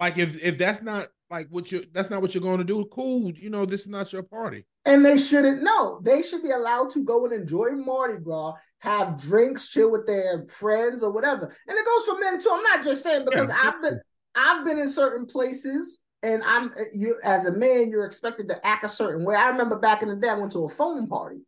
Like 0.00 0.18
if 0.18 0.42
if 0.42 0.58
that's 0.58 0.82
not 0.82 1.06
like 1.30 1.46
what 1.50 1.70
you 1.70 1.84
that's 1.92 2.10
not 2.10 2.22
what 2.22 2.34
you're 2.34 2.42
going 2.42 2.58
to 2.58 2.64
do, 2.64 2.84
cool. 2.86 3.30
You 3.32 3.50
know 3.50 3.64
this 3.64 3.82
is 3.82 3.88
not 3.88 4.12
your 4.12 4.22
party. 4.22 4.66
And 4.84 5.04
they 5.04 5.16
shouldn't 5.16 5.62
know. 5.62 6.00
They 6.02 6.22
should 6.22 6.42
be 6.42 6.50
allowed 6.50 6.90
to 6.90 7.04
go 7.04 7.24
and 7.24 7.32
enjoy 7.32 7.70
Mardi 7.70 8.18
Gras, 8.18 8.54
have 8.78 9.20
drinks, 9.20 9.68
chill 9.68 9.92
with 9.92 10.06
their 10.06 10.46
friends 10.48 11.02
or 11.02 11.12
whatever. 11.12 11.54
And 11.66 11.78
it 11.78 11.84
goes 11.84 12.04
for 12.06 12.18
men 12.18 12.40
too. 12.40 12.50
I'm 12.52 12.62
not 12.62 12.84
just 12.84 13.02
saying 13.02 13.24
because 13.24 13.48
yeah. 13.48 13.60
I've 13.62 13.82
been 13.82 14.00
I've 14.34 14.64
been 14.64 14.78
in 14.78 14.88
certain 14.88 15.26
places 15.26 16.00
and 16.22 16.42
I'm 16.44 16.72
you 16.92 17.16
as 17.24 17.46
a 17.46 17.52
man, 17.52 17.90
you're 17.90 18.06
expected 18.06 18.48
to 18.48 18.66
act 18.66 18.84
a 18.84 18.88
certain 18.88 19.24
way. 19.24 19.36
I 19.36 19.48
remember 19.48 19.78
back 19.78 20.02
in 20.02 20.08
the 20.08 20.16
day, 20.16 20.28
I 20.28 20.34
went 20.34 20.52
to 20.52 20.64
a 20.64 20.68
foam 20.68 21.06
party, 21.08 21.40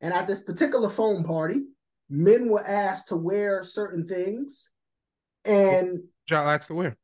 and 0.00 0.12
at 0.12 0.26
this 0.26 0.40
particular 0.40 0.90
foam 0.90 1.24
party, 1.24 1.62
men 2.08 2.48
were 2.48 2.64
asked 2.64 3.08
to 3.08 3.16
wear 3.16 3.64
certain 3.64 4.06
things, 4.06 4.70
and 5.44 6.00
y'all 6.30 6.48
asked 6.48 6.68
to 6.68 6.74
wear. 6.74 6.96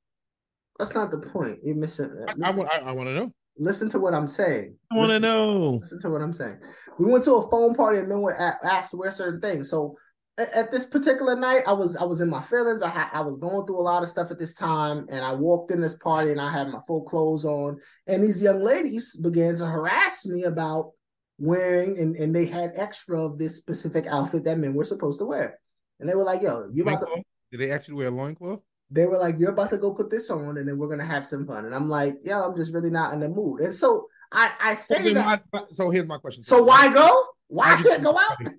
That's 0.81 0.95
not 0.95 1.11
the 1.11 1.19
point. 1.19 1.59
You're 1.63 1.77
missing. 1.77 2.11
Uh, 2.27 2.33
I, 2.43 2.51
I, 2.51 2.89
I 2.89 2.93
want 2.93 3.11
to 3.11 3.15
know. 3.15 3.33
Listen 3.59 3.91
to 3.91 3.99
what 3.99 4.15
I'm 4.15 4.27
saying. 4.27 4.77
I 4.91 4.97
want 4.97 5.11
to 5.11 5.21
know. 5.21 5.79
Listen 5.83 6.01
to 6.01 6.09
what 6.09 6.23
I'm 6.23 6.33
saying. 6.33 6.57
We 6.99 7.05
went 7.05 7.23
to 7.25 7.35
a 7.35 7.51
foam 7.51 7.75
party 7.75 7.99
and 7.99 8.09
men 8.09 8.23
were 8.23 8.35
asked 8.35 8.93
to 8.93 8.97
wear 8.97 9.11
certain 9.11 9.43
things. 9.43 9.69
So 9.69 9.97
at, 10.39 10.51
at 10.55 10.71
this 10.71 10.87
particular 10.87 11.37
night, 11.37 11.65
I 11.67 11.75
was 11.75 11.97
I 11.97 12.05
was 12.05 12.23
in 12.23 12.31
my 12.31 12.41
feelings. 12.41 12.83
I 12.83 12.89
had 12.89 13.11
I 13.13 13.21
was 13.21 13.37
going 13.37 13.67
through 13.67 13.79
a 13.79 13.83
lot 13.83 14.03
of 14.03 14.09
stuff 14.09 14.31
at 14.31 14.39
this 14.39 14.55
time, 14.55 15.07
and 15.11 15.23
I 15.23 15.35
walked 15.35 15.71
in 15.71 15.83
this 15.83 15.97
party 15.97 16.31
and 16.31 16.41
I 16.41 16.51
had 16.51 16.69
my 16.69 16.81
full 16.87 17.03
clothes 17.03 17.45
on, 17.45 17.79
and 18.07 18.25
these 18.25 18.43
young 18.43 18.61
ladies 18.61 19.17
began 19.17 19.57
to 19.57 19.67
harass 19.67 20.25
me 20.25 20.45
about 20.45 20.93
wearing, 21.37 21.99
and, 21.99 22.17
and 22.17 22.35
they 22.35 22.47
had 22.47 22.73
extra 22.75 23.23
of 23.23 23.39
this 23.39 23.57
specific 23.57 24.07
outfit 24.07 24.45
that 24.45 24.59
men 24.59 24.73
were 24.73 24.85
supposed 24.85 25.19
to 25.19 25.27
wear, 25.27 25.61
and 25.99 26.09
they 26.09 26.15
were 26.15 26.25
like, 26.25 26.41
"Yo, 26.41 26.71
you 26.73 26.85
about 26.85 27.01
to?" 27.01 27.23
Did 27.51 27.61
they 27.61 27.71
actually 27.71 27.97
wear 27.97 28.09
a 28.09 28.11
loincloth? 28.11 28.63
They 28.91 29.07
were 29.07 29.19
like, 29.19 29.39
"You're 29.39 29.51
about 29.51 29.71
to 29.71 29.79
go 29.79 29.95
put 29.95 30.11
this 30.11 30.31
on, 30.31 30.59
and 30.59 30.69
then 30.69 30.79
we're 30.79 30.89
gonna 30.89 31.05
have 31.05 31.27
some 31.27 31.47
fun." 31.47 31.65
And 31.65 31.75
I'm 31.75 31.89
like, 31.89 32.19
"Yeah, 32.25 32.43
I'm 32.45 32.57
just 32.57 32.73
really 32.73 32.91
not 32.91 33.13
in 33.13 33.21
the 33.21 33.29
mood." 33.29 33.61
And 33.61 33.75
so 33.75 34.09
I 34.33 34.53
I 34.61 34.75
say 34.75 35.03
so 35.03 35.15
that. 35.15 35.43
My, 35.53 35.63
so 35.71 35.91
here's 35.91 36.07
my 36.07 36.19
question. 36.19 36.43
So 36.43 36.63
why 36.63 36.93
go? 36.93 37.25
Why 37.49 37.75
I 37.75 37.83
can't 37.83 38.03
go 38.03 38.19
out? 38.19 38.39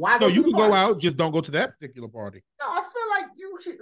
Why? 0.00 0.16
No, 0.16 0.28
you 0.28 0.42
can 0.42 0.52
go 0.52 0.72
out. 0.72 0.98
Just 0.98 1.18
don't 1.18 1.30
go 1.30 1.42
to 1.42 1.50
that 1.50 1.78
particular 1.78 2.08
party. 2.08 2.42
No, 2.58 2.66
I 2.70 2.76
feel 2.80 3.10
like 3.10 3.26
you 3.36 3.58
should, 3.60 3.76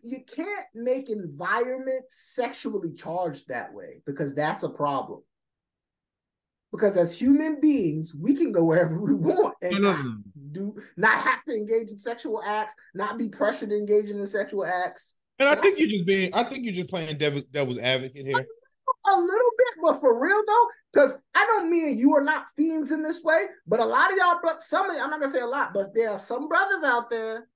you 0.00 0.20
can't 0.32 0.66
make 0.76 1.10
environments 1.10 2.34
sexually 2.34 2.92
charged 2.92 3.48
that 3.48 3.74
way 3.74 4.00
because 4.06 4.32
that's 4.32 4.62
a 4.62 4.68
problem. 4.68 5.22
Because 6.70 6.96
as 6.96 7.18
human 7.18 7.58
beings, 7.60 8.14
we 8.14 8.36
can 8.36 8.52
go 8.52 8.62
wherever 8.62 8.96
we 8.96 9.14
want 9.14 9.54
and 9.60 9.72
no, 9.72 9.92
no, 9.92 10.02
no. 10.02 10.18
do 10.52 10.76
not 10.96 11.18
have 11.18 11.44
to 11.46 11.52
engage 11.52 11.90
in 11.90 11.98
sexual 11.98 12.40
acts, 12.44 12.74
not 12.94 13.18
be 13.18 13.28
pressured 13.28 13.70
to 13.70 13.76
engage 13.76 14.08
in 14.08 14.24
sexual 14.24 14.64
acts. 14.64 15.15
And 15.38 15.48
I 15.48 15.54
think 15.56 15.78
you're 15.78 15.88
just 15.88 16.06
being, 16.06 16.32
I 16.34 16.44
think 16.44 16.64
you're 16.64 16.74
just 16.74 16.88
playing 16.88 17.18
devil, 17.18 17.42
devil's 17.52 17.78
advocate 17.78 18.26
here. 18.26 18.46
A 19.08 19.20
little 19.20 19.50
bit, 19.58 19.74
but 19.82 20.00
for 20.00 20.18
real 20.18 20.42
though, 20.46 20.66
because 20.92 21.16
I 21.34 21.46
don't 21.46 21.70
mean 21.70 21.98
you 21.98 22.14
are 22.16 22.22
not 22.22 22.46
fiends 22.56 22.90
in 22.90 23.02
this 23.02 23.22
way, 23.22 23.46
but 23.66 23.78
a 23.78 23.84
lot 23.84 24.10
of 24.10 24.16
y'all, 24.16 24.40
some 24.60 24.90
of 24.90 24.96
I'm 24.96 25.10
not 25.10 25.20
gonna 25.20 25.32
say 25.32 25.40
a 25.40 25.46
lot, 25.46 25.72
but 25.72 25.94
there 25.94 26.10
are 26.10 26.18
some 26.18 26.48
brothers 26.48 26.82
out 26.82 27.08
there 27.08 27.46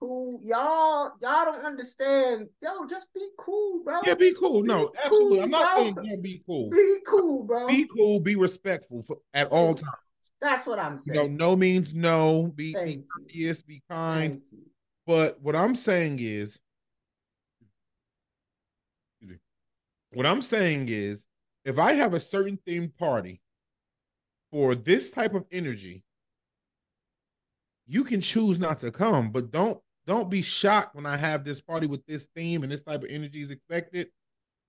who 0.00 0.38
y'all 0.42 1.12
y'all 1.22 1.44
don't 1.44 1.64
understand. 1.64 2.48
Yo, 2.62 2.86
just 2.86 3.12
be 3.14 3.28
cool, 3.38 3.82
bro. 3.84 4.00
Yeah, 4.04 4.14
be 4.14 4.34
cool. 4.34 4.62
No, 4.62 4.88
be 4.88 4.98
absolutely. 5.04 5.40
I'm 5.40 5.50
not 5.50 5.74
bro. 5.74 5.84
saying 5.84 5.96
yeah, 6.02 6.16
be 6.20 6.42
cool. 6.46 6.70
Be 6.70 6.96
cool, 7.06 7.44
bro. 7.44 7.66
Be 7.66 7.86
cool. 7.86 8.20
Be 8.20 8.36
respectful 8.36 9.02
for, 9.02 9.16
at 9.32 9.48
all 9.48 9.74
times. 9.74 9.94
That's 10.40 10.66
what 10.66 10.78
I'm 10.78 10.98
saying. 10.98 11.18
You 11.18 11.28
know, 11.28 11.50
no 11.50 11.56
means 11.56 11.94
no. 11.94 12.52
Be, 12.54 12.74
be 12.84 13.04
courteous. 13.14 13.62
Be 13.62 13.82
kind. 13.90 14.40
But 15.06 15.40
what 15.40 15.54
I'm 15.54 15.76
saying 15.76 16.18
is, 16.20 16.60
What 20.12 20.26
I'm 20.26 20.42
saying 20.42 20.86
is, 20.88 21.24
if 21.64 21.78
I 21.78 21.92
have 21.92 22.14
a 22.14 22.20
certain 22.20 22.58
themed 22.66 22.96
party 22.96 23.40
for 24.50 24.74
this 24.74 25.10
type 25.10 25.34
of 25.34 25.44
energy, 25.52 26.02
you 27.86 28.04
can 28.04 28.20
choose 28.20 28.58
not 28.58 28.78
to 28.78 28.90
come, 28.90 29.30
but 29.30 29.50
don't 29.50 29.80
don't 30.06 30.30
be 30.30 30.42
shocked 30.42 30.96
when 30.96 31.06
I 31.06 31.16
have 31.16 31.44
this 31.44 31.60
party 31.60 31.86
with 31.86 32.04
this 32.06 32.28
theme 32.34 32.62
and 32.62 32.72
this 32.72 32.82
type 32.82 33.02
of 33.02 33.10
energy 33.10 33.42
is 33.42 33.50
expected. 33.50 34.08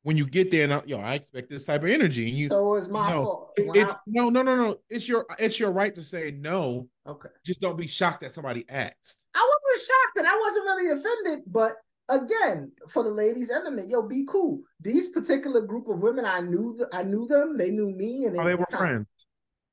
When 0.04 0.18
you 0.18 0.26
get 0.26 0.50
there, 0.50 0.64
and 0.64 0.74
I, 0.74 0.82
yo, 0.86 1.00
I 1.00 1.16
expect 1.16 1.50
this 1.50 1.66
type 1.66 1.84
of 1.84 1.90
energy, 1.90 2.28
and 2.28 2.36
you. 2.36 2.48
So 2.48 2.74
it's 2.74 2.90
my 2.90 3.12
know, 3.12 3.24
fault. 3.24 3.52
It's, 3.56 3.70
it's, 3.76 3.96
no, 4.08 4.30
no, 4.30 4.42
no, 4.42 4.56
no. 4.56 4.78
It's 4.90 5.08
your 5.08 5.28
it's 5.38 5.60
your 5.60 5.72
right 5.72 5.94
to 5.94 6.02
say 6.02 6.32
no. 6.32 6.88
Okay. 7.06 7.30
Just 7.46 7.62
don't 7.62 7.78
be 7.78 7.86
shocked 7.86 8.22
that 8.22 8.34
somebody 8.34 8.66
asked. 8.68 9.26
I 9.36 9.48
wasn't 9.48 9.88
shocked, 9.88 10.18
and 10.18 10.28
I 10.28 10.38
wasn't 10.40 10.66
really 10.66 11.00
offended, 11.00 11.44
but 11.46 11.74
again 12.12 12.72
for 12.88 13.04
the 13.04 13.10
ladies 13.10 13.50
and 13.50 13.66
the 13.66 13.72
men 13.72 13.90
yo 13.90 14.02
be 14.02 14.26
cool. 14.28 14.62
These 14.80 15.10
particular 15.10 15.62
group 15.62 15.88
of 15.88 16.00
women 16.00 16.26
i 16.26 16.42
knew 16.42 16.76
th- 16.78 16.90
i 16.94 17.04
knew 17.04 17.28
them. 17.28 17.58
They 17.58 17.72
knew 17.72 17.90
me 17.90 18.26
and 18.26 18.36
they, 18.36 18.40
oh, 18.40 18.46
they 18.46 18.56
were 18.56 18.66
friends. 18.70 19.08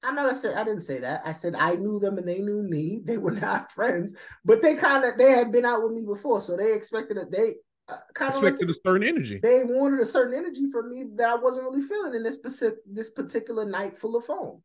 I'm 0.02 0.14
not 0.14 0.36
say 0.36 0.54
i 0.54 0.64
didn't 0.64 0.82
say 0.82 1.00
that. 1.00 1.22
I 1.24 1.32
said 1.32 1.54
i 1.54 1.74
knew 1.74 1.98
them 1.98 2.18
and 2.18 2.26
they 2.26 2.38
knew 2.38 2.62
me. 2.62 3.02
They 3.04 3.18
were 3.18 3.32
not 3.48 3.72
friends 3.72 4.14
but 4.44 4.62
they 4.62 4.74
kind 4.76 5.04
of 5.04 5.18
they 5.18 5.32
had 5.32 5.52
been 5.52 5.66
out 5.66 5.82
with 5.82 5.92
me 5.92 6.04
before 6.06 6.40
so 6.40 6.56
they 6.56 6.72
expected 6.72 7.16
that 7.16 7.32
they 7.32 7.56
uh, 7.88 7.96
kind 8.14 8.30
of 8.30 8.36
expected 8.36 8.68
like, 8.68 8.76
a 8.76 8.88
certain 8.88 9.08
energy. 9.08 9.40
They 9.42 9.64
wanted 9.64 10.00
a 10.00 10.06
certain 10.06 10.34
energy 10.34 10.70
from 10.70 10.88
me 10.88 11.04
that 11.16 11.30
i 11.30 11.34
wasn't 11.34 11.64
really 11.64 11.82
feeling 11.82 12.14
in 12.14 12.22
this 12.22 12.34
specific 12.34 12.78
this 12.86 13.10
particular 13.10 13.64
night 13.64 13.98
full 13.98 14.16
of 14.16 14.24
foam 14.24 14.62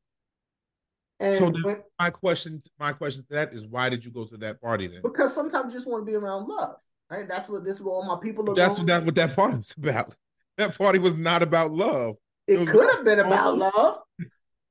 and 1.20 1.36
so 1.36 1.52
when, 1.64 1.78
my 2.00 2.10
question 2.10 2.62
my 2.80 2.92
question 2.92 3.24
to 3.24 3.34
that 3.34 3.54
is 3.54 3.66
why 3.66 3.90
did 3.90 4.04
you 4.04 4.12
go 4.12 4.26
to 4.26 4.38
that 4.38 4.62
party 4.62 4.88
then? 4.88 5.02
Because 5.02 5.34
sometimes 5.34 5.72
you 5.72 5.80
just 5.80 5.90
want 5.90 6.02
to 6.02 6.06
be 6.06 6.16
around 6.16 6.48
love 6.48 6.76
Right? 7.10 7.28
That's 7.28 7.48
what 7.48 7.64
this 7.64 7.80
what 7.80 7.92
all 7.92 8.04
my 8.04 8.22
people 8.22 8.50
are. 8.50 8.56
That's 8.56 8.78
what 8.78 8.88
that 8.88 9.04
what 9.06 9.16
that 9.16 9.36
party 9.36 9.58
was 9.58 9.74
about. 9.78 10.16
That 10.58 10.78
party 10.78 11.00
was 11.00 11.16
not 11.16 11.42
about 11.42 11.72
love. 11.72 12.16
It, 12.48 12.60
it 12.60 12.68
could 12.68 12.90
have 12.96 13.06
been 13.06 13.20
about 13.20 13.58
love. 13.58 14.00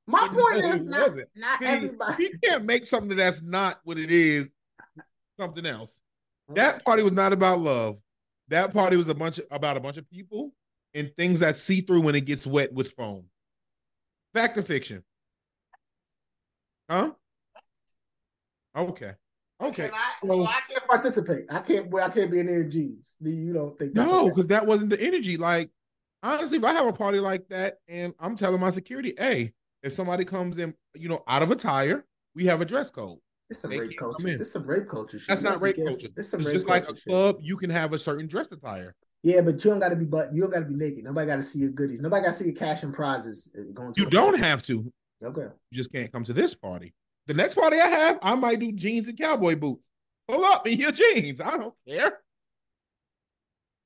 My 0.05 0.27
point 0.31 0.65
is 0.65 0.83
not, 0.83 1.11
not 1.35 1.59
See, 1.59 1.65
everybody. 1.65 2.23
You 2.23 2.39
can't 2.43 2.65
make 2.65 2.85
something 2.85 3.17
that's 3.17 3.41
not 3.41 3.79
what 3.83 3.97
it 3.97 4.11
is 4.11 4.49
something 5.39 5.65
else. 5.65 6.01
That 6.49 6.83
party 6.83 7.03
was 7.03 7.13
not 7.13 7.33
about 7.33 7.59
love. 7.59 7.97
That 8.49 8.73
party 8.73 8.97
was 8.97 9.09
a 9.09 9.15
bunch 9.15 9.39
of, 9.39 9.45
about 9.49 9.77
a 9.77 9.79
bunch 9.79 9.97
of 9.97 10.09
people 10.09 10.51
and 10.93 11.11
things 11.17 11.39
that 11.39 11.55
see 11.55 11.81
through 11.81 12.01
when 12.01 12.15
it 12.15 12.25
gets 12.25 12.45
wet 12.45 12.73
with 12.73 12.91
foam. 12.91 13.25
Fact 14.33 14.57
or 14.57 14.61
fiction? 14.61 15.03
Huh? 16.89 17.11
Okay. 18.75 19.13
Okay. 19.61 19.89
I, 19.93 20.27
so, 20.27 20.35
so, 20.35 20.45
I 20.45 20.59
can't 20.69 20.85
participate. 20.87 21.45
I 21.49 21.59
can't. 21.59 21.89
Well, 21.89 22.05
I 22.05 22.09
can't 22.09 22.31
be 22.31 22.39
in 22.39 22.47
their 22.47 22.63
jeans. 22.63 23.15
You 23.21 23.53
don't 23.53 23.77
think? 23.77 23.93
no, 23.93 24.29
because 24.29 24.47
that 24.47 24.65
wasn't 24.65 24.89
the 24.89 25.01
energy. 25.01 25.37
Like 25.37 25.69
honestly, 26.23 26.57
if 26.57 26.63
I 26.63 26.73
have 26.73 26.87
a 26.87 26.93
party 26.93 27.19
like 27.19 27.47
that 27.49 27.75
and 27.87 28.13
I'm 28.19 28.35
telling 28.35 28.59
my 28.59 28.71
security, 28.71 29.13
hey, 29.17 29.53
if 29.83 29.93
somebody 29.93 30.25
comes 30.25 30.57
in, 30.57 30.73
you 30.95 31.09
know, 31.09 31.21
out 31.27 31.43
of 31.43 31.51
attire, 31.51 32.05
we 32.33 32.45
have 32.45 32.61
a 32.61 32.65
dress 32.65 32.89
code. 32.89 33.19
It's 33.49 33.59
some 33.59 33.71
rape 33.71 33.97
culture. 33.99 34.27
It's 34.27 34.51
some 34.51 34.65
rape 34.65 34.87
culture. 34.89 35.19
Shit. 35.19 35.27
That's 35.27 35.41
not 35.41 35.61
rape 35.61 35.75
culture. 35.75 36.07
It's 36.15 36.29
some 36.29 36.41
rape 36.41 36.55
just 36.55 36.67
like 36.67 36.87
a 36.89 36.93
club. 36.93 37.37
You 37.41 37.57
can 37.57 37.69
have 37.69 37.93
a 37.93 37.99
certain 37.99 38.25
dress 38.25 38.51
attire. 38.51 38.95
Yeah, 39.21 39.41
but 39.41 39.63
you 39.63 39.69
don't 39.69 39.79
got 39.79 39.89
to 39.89 39.95
be 39.95 40.05
but 40.05 40.33
you 40.33 40.41
don't 40.41 40.51
got 40.51 40.59
to 40.59 40.65
be 40.65 40.75
naked. 40.75 41.03
Nobody 41.03 41.27
got 41.27 41.35
to 41.35 41.43
see 41.43 41.59
your 41.59 41.69
goodies. 41.69 42.01
Nobody 42.01 42.25
got 42.25 42.31
to 42.31 42.37
see 42.37 42.45
your 42.45 42.55
cash 42.55 42.83
and 42.83 42.93
prizes 42.93 43.51
uh, 43.57 43.61
going. 43.73 43.93
you 43.95 44.05
don't 44.05 44.31
party. 44.31 44.43
have 44.43 44.63
to. 44.63 44.91
Okay. 45.23 45.47
You 45.71 45.77
just 45.77 45.91
can't 45.91 46.11
come 46.11 46.23
to 46.23 46.33
this 46.33 46.55
party. 46.55 46.93
The 47.27 47.33
next 47.33 47.55
party 47.55 47.79
I 47.79 47.87
have, 47.87 48.19
I 48.21 48.35
might 48.35 48.59
do 48.59 48.71
jeans 48.71 49.07
and 49.07 49.17
cowboy 49.17 49.55
boots. 49.55 49.83
Pull 50.27 50.43
up 50.45 50.67
in 50.67 50.79
your 50.79 50.91
jeans. 50.91 51.41
I 51.41 51.57
don't 51.57 51.75
care. 51.87 52.19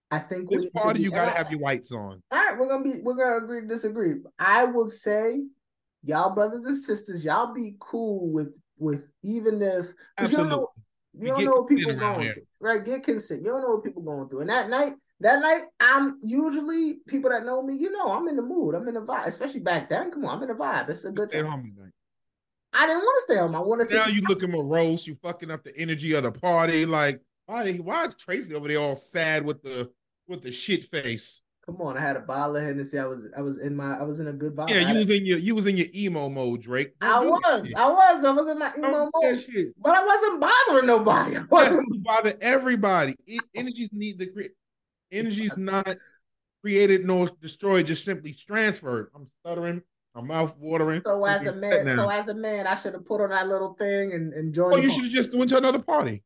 I 0.09 0.19
think 0.19 0.49
this 0.49 0.65
party 0.69 1.01
you 1.01 1.11
gotta 1.11 1.31
have 1.31 1.51
your 1.51 1.59
whites 1.59 1.91
on. 1.91 2.21
All 2.31 2.37
right, 2.37 2.57
we're 2.57 2.69
gonna 2.69 2.83
be 2.83 3.01
we're 3.01 3.15
gonna 3.15 3.43
agree 3.43 3.61
to 3.61 3.67
disagree. 3.67 4.15
I 4.39 4.63
will 4.63 4.87
say, 4.87 5.43
y'all 6.03 6.33
brothers 6.33 6.65
and 6.65 6.77
sisters, 6.77 7.25
y'all 7.25 7.53
be 7.53 7.75
cool 7.79 8.29
with 8.31 8.53
with 8.77 9.07
even 9.23 9.61
if 9.61 9.87
Absolutely. 10.17 10.29
you 10.29 10.37
don't 10.37 10.49
know, 10.49 10.69
you 11.19 11.27
don't 11.27 11.45
know 11.45 11.51
what 11.61 11.67
people 11.67 11.93
going 11.93 12.21
here. 12.21 12.33
through. 12.33 12.43
Right, 12.59 12.85
get 12.85 13.03
consent. 13.03 13.41
You 13.41 13.49
don't 13.49 13.61
know 13.61 13.75
what 13.75 13.83
people 13.83 14.01
going 14.01 14.29
through. 14.29 14.41
And 14.41 14.49
that 14.49 14.69
night, 14.69 14.93
that 15.19 15.41
night, 15.41 15.63
I'm 15.79 16.19
usually 16.21 16.99
people 17.07 17.29
that 17.31 17.43
know 17.43 17.61
me, 17.61 17.75
you 17.75 17.91
know, 17.91 18.11
I'm 18.11 18.27
in 18.27 18.35
the 18.35 18.41
mood. 18.41 18.75
I'm 18.75 18.87
in 18.87 18.93
the 18.93 19.01
vibe, 19.01 19.25
especially 19.25 19.59
back 19.59 19.89
then. 19.89 20.11
Come 20.11 20.25
on, 20.25 20.37
I'm 20.37 20.43
in 20.43 20.49
the 20.49 20.55
vibe. 20.55 20.89
It's 20.89 21.05
a 21.05 21.11
good 21.11 21.31
time. 21.31 21.45
Home 22.77 22.83
tonight. 22.83 22.83
I 22.83 22.87
didn't 22.87 23.03
want 23.03 23.17
to 23.17 23.33
stay 23.33 23.39
home. 23.39 23.55
I 23.55 23.59
wanted 23.59 23.89
to. 23.89 23.95
Now 23.95 24.07
you 24.07 24.21
looking 24.27 24.51
morose. 24.51 25.07
You 25.07 25.15
fucking 25.21 25.51
up 25.51 25.63
the 25.63 25.75
energy 25.77 26.13
of 26.13 26.23
the 26.23 26.31
party. 26.31 26.85
Like, 26.85 27.21
why? 27.45 27.73
Why 27.73 28.05
is 28.05 28.15
Tracy 28.15 28.55
over 28.55 28.67
there 28.67 28.79
all 28.79 28.95
sad 28.95 29.45
with 29.45 29.61
the 29.63 29.91
with 30.27 30.41
the 30.41 30.51
shit 30.51 30.83
face. 30.83 31.41
Come 31.65 31.81
on, 31.81 31.97
I 31.97 32.01
had 32.01 32.15
a 32.15 32.21
bottle 32.21 32.55
of 32.55 32.63
Hennessy. 32.63 32.97
I 32.97 33.05
was 33.05 33.27
I 33.35 33.41
was 33.41 33.57
in 33.57 33.75
my 33.75 33.97
I 33.97 34.03
was 34.03 34.21
in 34.21 34.27
a 34.27 34.33
good 34.33 34.55
vibe. 34.55 34.69
Yeah, 34.69 34.89
you 34.89 34.99
was 34.99 35.09
in 35.09 35.25
your 35.25 35.37
you 35.37 35.53
was 35.53 35.65
in 35.65 35.75
your 35.75 35.87
emo 35.93 36.29
mode, 36.29 36.61
Drake. 36.61 36.93
I 37.01 37.19
was, 37.19 37.73
I 37.75 37.89
was, 37.89 38.23
I 38.23 38.31
was 38.31 38.47
in 38.47 38.59
my 38.59 38.71
emo 38.77 39.09
mode. 39.13 39.41
Shit. 39.41 39.73
But 39.81 39.95
I 39.95 40.05
wasn't 40.05 40.41
bothering 40.41 40.87
nobody. 40.87 41.37
I 41.37 41.43
wasn't 41.49 42.03
bother 42.03 42.35
everybody. 42.39 43.15
It, 43.25 43.41
energies 43.53 43.89
need 43.91 44.17
to 44.19 44.27
create 44.27 44.51
energies 45.11 45.51
not 45.57 45.97
created 46.63 47.05
nor 47.05 47.29
destroyed, 47.41 47.87
just 47.87 48.05
simply 48.05 48.33
transferred. 48.33 49.11
I'm 49.13 49.27
stuttering. 49.41 49.81
My 50.17 50.23
mouth 50.23 50.57
watering. 50.57 51.03
So 51.05 51.23
as 51.25 51.45
a 51.45 51.53
man, 51.53 51.95
so 51.95 52.09
as 52.09 52.27
a 52.27 52.33
man, 52.33 52.65
I 52.65 52.75
should 52.75 52.93
have 52.93 53.05
put 53.05 53.21
on 53.21 53.29
that 53.29 53.47
little 53.47 53.75
thing 53.75 54.13
and, 54.13 54.33
and 54.33 54.51
joined. 54.51 54.73
Oh, 54.73 54.77
you 54.77 54.89
should 54.89 55.03
have 55.03 55.13
just 55.13 55.37
went 55.37 55.51
to 55.51 55.57
another 55.57 55.77
party. 55.77 56.23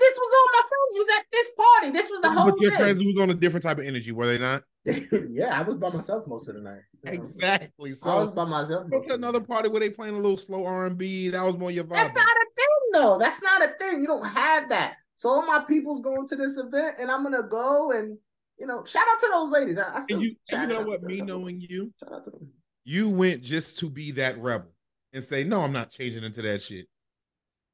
This 0.00 0.18
was 0.18 0.34
all 0.34 0.60
my 0.60 0.68
friends 0.68 0.96
was 0.96 1.06
at 1.16 1.26
this 1.30 1.52
party. 1.56 1.90
This 1.92 2.10
was 2.10 2.20
the 2.20 2.32
whole. 2.32 2.50
But 2.50 2.60
your 2.60 2.72
list. 2.72 2.82
friends 2.82 2.98
was 2.98 3.16
on 3.22 3.30
a 3.30 3.34
different 3.34 3.62
type 3.62 3.78
of 3.78 3.84
energy, 3.84 4.10
were 4.10 4.26
they 4.26 4.38
not? 4.38 4.64
yeah, 5.30 5.56
I 5.56 5.62
was 5.62 5.76
by 5.76 5.90
myself 5.90 6.26
most 6.26 6.48
of 6.48 6.56
the 6.56 6.62
night. 6.62 6.80
Exactly. 7.04 7.92
So 7.92 8.10
I 8.10 8.20
was 8.22 8.32
by 8.32 8.44
myself. 8.44 8.90
Go 8.90 9.00
to 9.00 9.14
another 9.14 9.40
party 9.40 9.68
where 9.68 9.78
they 9.78 9.90
playing 9.90 10.14
a 10.14 10.18
little 10.18 10.36
slow 10.36 10.66
R 10.66 10.86
and 10.86 10.98
B. 10.98 11.28
That 11.28 11.44
was 11.44 11.56
more 11.56 11.70
your 11.70 11.84
vibe. 11.84 11.90
That's 11.90 12.14
not 12.14 12.26
a 12.26 12.46
thing, 12.56 12.66
though. 12.92 13.18
That's 13.20 13.40
not 13.40 13.62
a 13.62 13.74
thing. 13.78 14.00
You 14.00 14.08
don't 14.08 14.26
have 14.26 14.68
that. 14.70 14.94
So 15.14 15.28
all 15.28 15.46
my 15.46 15.64
people's 15.68 16.00
going 16.00 16.26
to 16.26 16.34
this 16.34 16.56
event, 16.56 16.96
and 16.98 17.08
I'm 17.08 17.22
gonna 17.22 17.44
go 17.48 17.92
and 17.92 18.18
you 18.58 18.66
know, 18.66 18.84
shout 18.84 19.04
out 19.08 19.20
to 19.20 19.28
those 19.30 19.50
ladies. 19.50 19.78
I, 19.78 19.96
I 19.96 20.00
still 20.00 20.20
you, 20.20 20.34
you 20.50 20.66
know 20.66 20.82
what? 20.82 21.02
Me 21.02 21.20
knowing 21.20 21.60
you, 21.60 21.92
shout 22.00 22.12
out 22.12 22.24
to 22.24 22.30
them. 22.30 22.48
You 22.88 23.10
went 23.10 23.42
just 23.42 23.80
to 23.80 23.90
be 23.90 24.12
that 24.12 24.38
rebel 24.38 24.70
and 25.12 25.22
say, 25.22 25.42
"No, 25.42 25.62
I'm 25.62 25.72
not 25.72 25.90
changing 25.90 26.22
into 26.22 26.40
that 26.42 26.62
shit." 26.62 26.86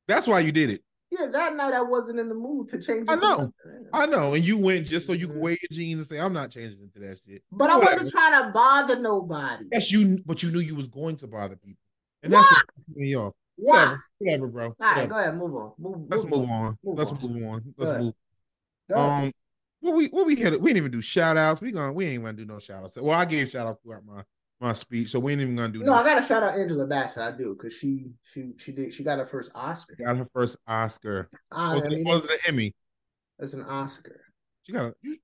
That's 0.09 0.27
why 0.27 0.41
you 0.41 0.53
did 0.53 0.71
it. 0.71 0.83
Yeah, 1.11 1.27
that 1.27 1.55
night 1.55 1.75
I 1.75 1.83
wasn't 1.83 2.19
in 2.19 2.31
the 2.31 2.35
mood 2.35 2.71
to 2.71 2.81
change. 2.81 3.05
I 3.11 3.17
know, 3.17 3.53
I 3.93 4.07
know, 4.07 4.33
and 4.33 4.43
you 4.43 4.57
went 4.59 4.87
just 4.87 5.07
so 5.07 5.13
you 5.13 5.29
could 5.29 5.37
wear 5.37 5.51
your 5.51 5.69
jeans 5.71 6.01
and 6.01 6.09
say, 6.09 6.19
"I'm 6.19 6.33
not 6.33 6.51
changing 6.51 6.81
into 6.81 6.99
that 7.01 7.21
shit." 7.27 7.43
But 7.53 7.69
Whatever. 7.69 7.91
I 7.91 7.93
wasn't 7.93 8.11
trying 8.11 8.43
to 8.43 8.53
bother 8.53 8.99
nobody. 8.99 9.67
Yes, 9.71 9.93
you, 9.93 10.19
but 10.25 10.43
you 10.43 10.51
knew 10.51 10.61
you 10.61 10.75
was 10.75 10.89
going 10.89 11.17
to 11.17 11.27
bother 11.27 11.57
people, 11.57 11.83
and 12.23 12.33
that's 12.33 12.51
what 12.51 12.63
pissed 12.75 12.97
me 12.97 13.15
off. 13.15 13.35
Whatever, 13.57 14.03
whatever, 14.17 14.47
bro. 14.47 14.65
All 14.65 14.75
right, 14.81 15.09
go 15.11 15.19
ahead, 15.19 15.37
move 15.37 15.55
on. 15.55 15.73
Move, 15.79 16.07
Let's 16.09 16.25
move, 16.25 16.49
on. 16.49 16.79
Let's 16.85 17.13
on. 17.13 17.21
move 17.21 17.53
on. 17.53 17.75
Let's 17.77 18.03
move. 18.03 18.15
Um, 18.95 19.31
what 19.81 19.95
we 19.95 20.07
what 20.07 20.27
we 20.27 20.37
had 20.37 20.55
we 20.55 20.71
didn't 20.71 20.79
even 20.79 20.91
do 20.91 21.03
shout 21.03 21.37
outs. 21.37 21.61
We 21.61 21.71
gonna 21.71 21.93
we 21.93 22.07
ain't 22.07 22.25
gonna 22.25 22.33
do 22.33 22.47
no 22.47 22.59
shout 22.59 22.85
outs. 22.85 22.97
Well, 22.97 23.19
I 23.19 23.27
gave 23.27 23.51
shout 23.51 23.67
outs 23.67 23.83
throughout 23.83 24.07
my 24.07 24.23
my 24.63 24.73
speech, 24.73 25.11
so 25.11 25.19
we 25.19 25.33
ain't 25.33 25.41
even 25.41 25.57
gonna 25.57 25.73
do. 25.73 25.81
No, 25.81 25.93
that. 25.93 26.07
I 26.07 26.15
gotta 26.15 26.27
shout 26.27 26.43
out 26.43 26.59
Angela 26.59 26.87
Bassett. 26.87 27.23
I 27.23 27.37
do 27.37 27.55
because 27.59 27.77
she 27.77 28.13
she 28.33 28.53
she 28.57 28.73
did 28.73 28.95
she 28.95 29.03
got 29.03 29.19
her 29.19 29.27
first 29.27 29.51
Oscar. 29.55 29.97
Got 29.97 30.17
her 30.17 30.29
first 30.33 30.57
Oscar. 30.67 31.29
Uh, 31.51 31.73
was, 31.75 31.83
I 31.83 31.89
mean, 31.89 32.05
was 32.05 32.25
it 32.25 32.31
an 32.31 32.39
Emmy? 32.47 32.75
It's 33.41 33.55
an 33.55 33.63
Oscar. 33.63 34.21
She 34.63 34.73
got 34.73 34.87
a 34.87 34.95
she 35.03 35.19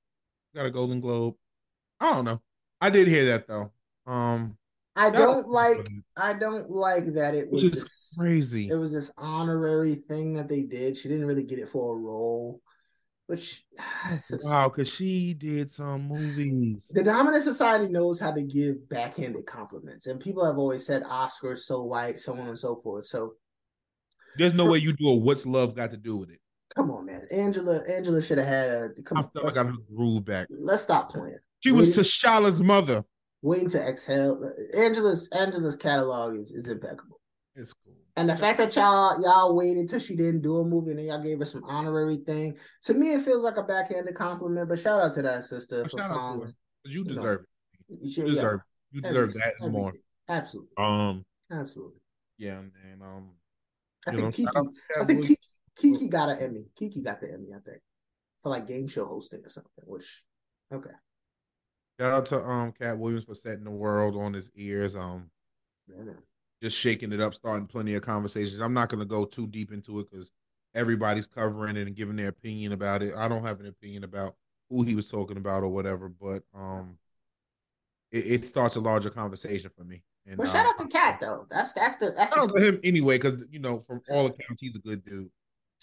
got 0.55 0.66
a 0.66 0.70
Golden 0.70 1.01
Globe. 1.01 1.37
I 2.01 2.12
don't 2.12 2.24
know. 2.24 2.42
I 2.81 2.90
did 2.90 3.09
hear 3.09 3.24
that 3.27 3.46
though. 3.46 3.72
Um, 4.07 4.59
I 4.96 5.11
don't 5.11 5.48
like. 5.48 5.88
I 6.16 6.33
don't 6.33 6.68
like 6.68 7.14
that 7.14 7.35
it 7.35 7.51
was 7.51 7.62
this, 7.62 8.14
crazy. 8.18 8.68
It 8.68 8.74
was 8.74 8.92
this 8.92 9.12
honorary 9.16 9.94
thing 9.94 10.35
that 10.35 10.48
they 10.48 10.62
did. 10.62 10.96
She 10.96 11.09
didn't 11.09 11.27
really 11.27 11.44
get 11.44 11.61
it 11.61 11.68
for 11.68 11.94
a 11.94 11.98
role. 11.98 12.61
Which 13.29 13.62
wow, 14.43 14.73
because 14.75 14.91
she 14.93 15.35
did 15.35 15.71
some 15.71 16.09
movies. 16.09 16.91
The 16.95 17.03
dominant 17.03 17.45
society 17.45 17.87
knows 17.87 18.19
how 18.19 18.33
to 18.33 18.41
give 18.41 18.88
backhanded 18.88 19.45
compliments, 19.45 20.07
and 20.07 20.19
people 20.19 20.47
have 20.47 20.57
always 20.57 20.87
said 20.87 21.03
Oscars 21.05 21.59
so 21.59 21.83
white, 21.83 22.19
so 22.19 22.33
on 22.33 22.49
and 22.49 22.59
so 22.59 22.77
forth. 22.77 23.05
So 23.05 23.35
there's 24.38 24.55
no 24.55 24.64
way 24.64 24.79
you 24.79 24.95
do 24.95 25.09
a 25.09 25.14
What's 25.14 25.45
love 25.45 25.77
got 25.77 25.91
to 25.91 25.99
do 25.99 26.17
with 26.17 26.31
it? 26.31 26.41
Come 26.75 26.91
on, 26.91 27.05
man. 27.05 27.27
Angela, 27.31 27.83
Angela 27.87 28.23
should 28.23 28.38
have 28.38 28.47
had 28.47 28.71
a. 28.71 28.88
Come 29.05 29.19
I 29.19 29.21
still 29.21 29.51
got 29.51 29.67
her 29.67 29.77
groove 29.95 30.25
back. 30.25 30.49
Let's 30.49 30.85
stop 30.85 31.11
playing. 31.11 31.38
She 31.61 31.71
was 31.71 31.95
T'Challa's 31.99 32.62
mother. 32.62 33.05
Waiting 33.43 33.69
to 33.71 33.79
exhale. 33.79 34.53
Angela's 34.75 35.29
Angela's 35.33 35.77
catalog 35.77 36.38
is, 36.38 36.51
is 36.51 36.67
impeccable. 36.67 37.21
It's 37.55 37.75
cool. 37.75 37.93
And 38.19 38.29
the 38.29 38.35
fact 38.35 38.59
that 38.59 38.75
y'all 38.75 39.23
y'all 39.23 39.55
waited 39.55 39.89
till 39.89 40.01
she 40.01 40.17
didn't 40.17 40.43
do 40.43 40.57
a 40.57 40.65
movie 40.65 40.91
and 40.91 40.99
then 40.99 41.07
y'all 41.07 41.23
gave 41.23 41.39
her 41.39 41.45
some 41.45 41.63
honorary 41.63 42.17
thing, 42.17 42.57
to 42.83 42.95
me 42.95 43.13
it 43.13 43.23
feels 43.23 43.45
like 43.45 43.57
a 43.59 43.63
backhanded 43.63 44.17
compliment. 44.17 44.69
But 44.69 44.81
shout 44.81 45.01
out 45.01 45.15
to 45.15 45.23
that 45.23 45.45
sister 45.45 45.89
for 45.89 45.99
following. 45.99 46.53
You 46.85 47.05
deserve 47.05 47.43
it. 47.89 47.99
You, 48.03 48.25
you 48.25 48.31
deserve. 48.31 48.61
Yeah. 48.91 48.97
You 48.97 49.01
deserve 49.03 49.35
that 49.35 49.55
and 49.61 49.73
more. 49.73 49.93
Absolutely. 50.29 50.73
Um. 50.77 51.25
Absolutely. 51.53 52.01
Yeah, 52.39 52.59
and 52.59 53.03
um. 53.03 53.31
I 54.07 54.11
think 54.11 54.23
know, 54.23 54.31
Keke. 54.31 54.73
I 55.01 55.05
think 55.05 55.25
Keke, 55.25 55.37
Keke 55.81 56.11
got 56.11 56.29
an 56.29 56.39
Emmy. 56.41 56.65
Keke 56.81 57.05
got 57.05 57.21
the 57.21 57.29
Emmy. 57.29 57.51
I 57.55 57.61
think 57.65 57.83
for 58.43 58.49
like 58.49 58.67
game 58.67 58.89
show 58.89 59.07
hosting 59.07 59.45
or 59.45 59.51
something. 59.51 59.85
Which, 59.87 60.25
okay. 60.75 60.91
Shout 62.01 62.13
out 62.13 62.27
to 62.27 62.45
um 62.45 62.73
Katt 62.73 62.99
Williams 62.99 63.27
for 63.27 63.37
setting 63.37 63.65
the 63.65 63.71
world 63.71 64.17
on 64.17 64.33
his 64.33 64.51
ears. 64.57 64.97
Um. 64.97 65.31
Yeah, 65.87 66.15
just 66.62 66.77
shaking 66.77 67.12
it 67.12 67.21
up, 67.21 67.35
starting 67.35 67.66
plenty 67.66 67.94
of 67.94 68.03
conversations. 68.03 68.61
I'm 68.61 68.75
not 68.75 68.88
going 68.88 69.01
to 69.01 69.07
go 69.07 69.25
too 69.25 69.47
deep 69.47 69.73
into 69.73 70.01
it 70.01 70.11
because 70.11 70.33
everybody's 70.75 71.27
covering 71.27 71.77
it 71.77 71.87
and 71.87 71.97
giving 71.97 72.16
their 72.16 72.29
opinion 72.29 72.73
about 72.73 73.03
it. 73.03 73.14
I 73.16 73.29
don't 73.29 73.44
have 73.44 73.61
an 73.61 73.66
opinion 73.66 74.05
about 74.05 74.35
who 74.71 74.83
he 74.83 74.94
was 74.94 75.11
talking 75.11 75.37
about 75.37 75.62
or 75.62 75.68
whatever, 75.68 76.09
but 76.09 76.42
um, 76.55 76.99
it, 78.11 78.27
it 78.27 78.47
starts 78.47 78.77
a 78.77 78.81
larger 78.81 79.11
conversation 79.11 79.71
for 79.77 79.85
me. 79.85 80.03
And, 80.27 80.37
well, 80.37 80.51
shout 80.51 80.66
uh, 80.66 80.71
out 80.71 80.79
to 80.79 80.87
Katt 80.88 81.21
though. 81.21 81.47
That's 81.51 81.73
that's 81.73 81.97
the 81.97 82.12
that's 82.12 82.35
shout 82.35 82.49
the, 82.49 82.55
out 82.55 82.61
to 82.61 82.68
him 82.68 82.81
anyway 82.85 83.16
because 83.16 83.47
you 83.51 83.61
know 83.61 83.79
from 83.79 84.03
all 84.11 84.27
accounts 84.27 84.61
he's 84.61 84.77
a 84.77 84.81
good 84.81 85.03
dude. 85.03 85.31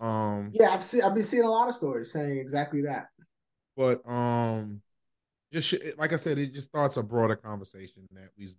Um, 0.02 0.52
yeah, 0.54 0.70
I've 0.70 0.84
seen 0.84 1.02
I've 1.02 1.16
been 1.16 1.24
seeing 1.24 1.44
a 1.44 1.50
lot 1.50 1.68
of 1.68 1.74
stories 1.74 2.12
saying 2.12 2.38
exactly 2.38 2.84
that. 2.84 3.08
But 3.76 4.08
um, 4.08 4.82
just 5.52 5.74
like 5.98 6.14
I 6.14 6.18
said, 6.18 6.38
it 6.38 6.54
just 6.54 6.68
starts 6.68 6.98
a 6.98 7.04
broader 7.04 7.36
conversation 7.36 8.08
that 8.12 8.30
we 8.38 8.50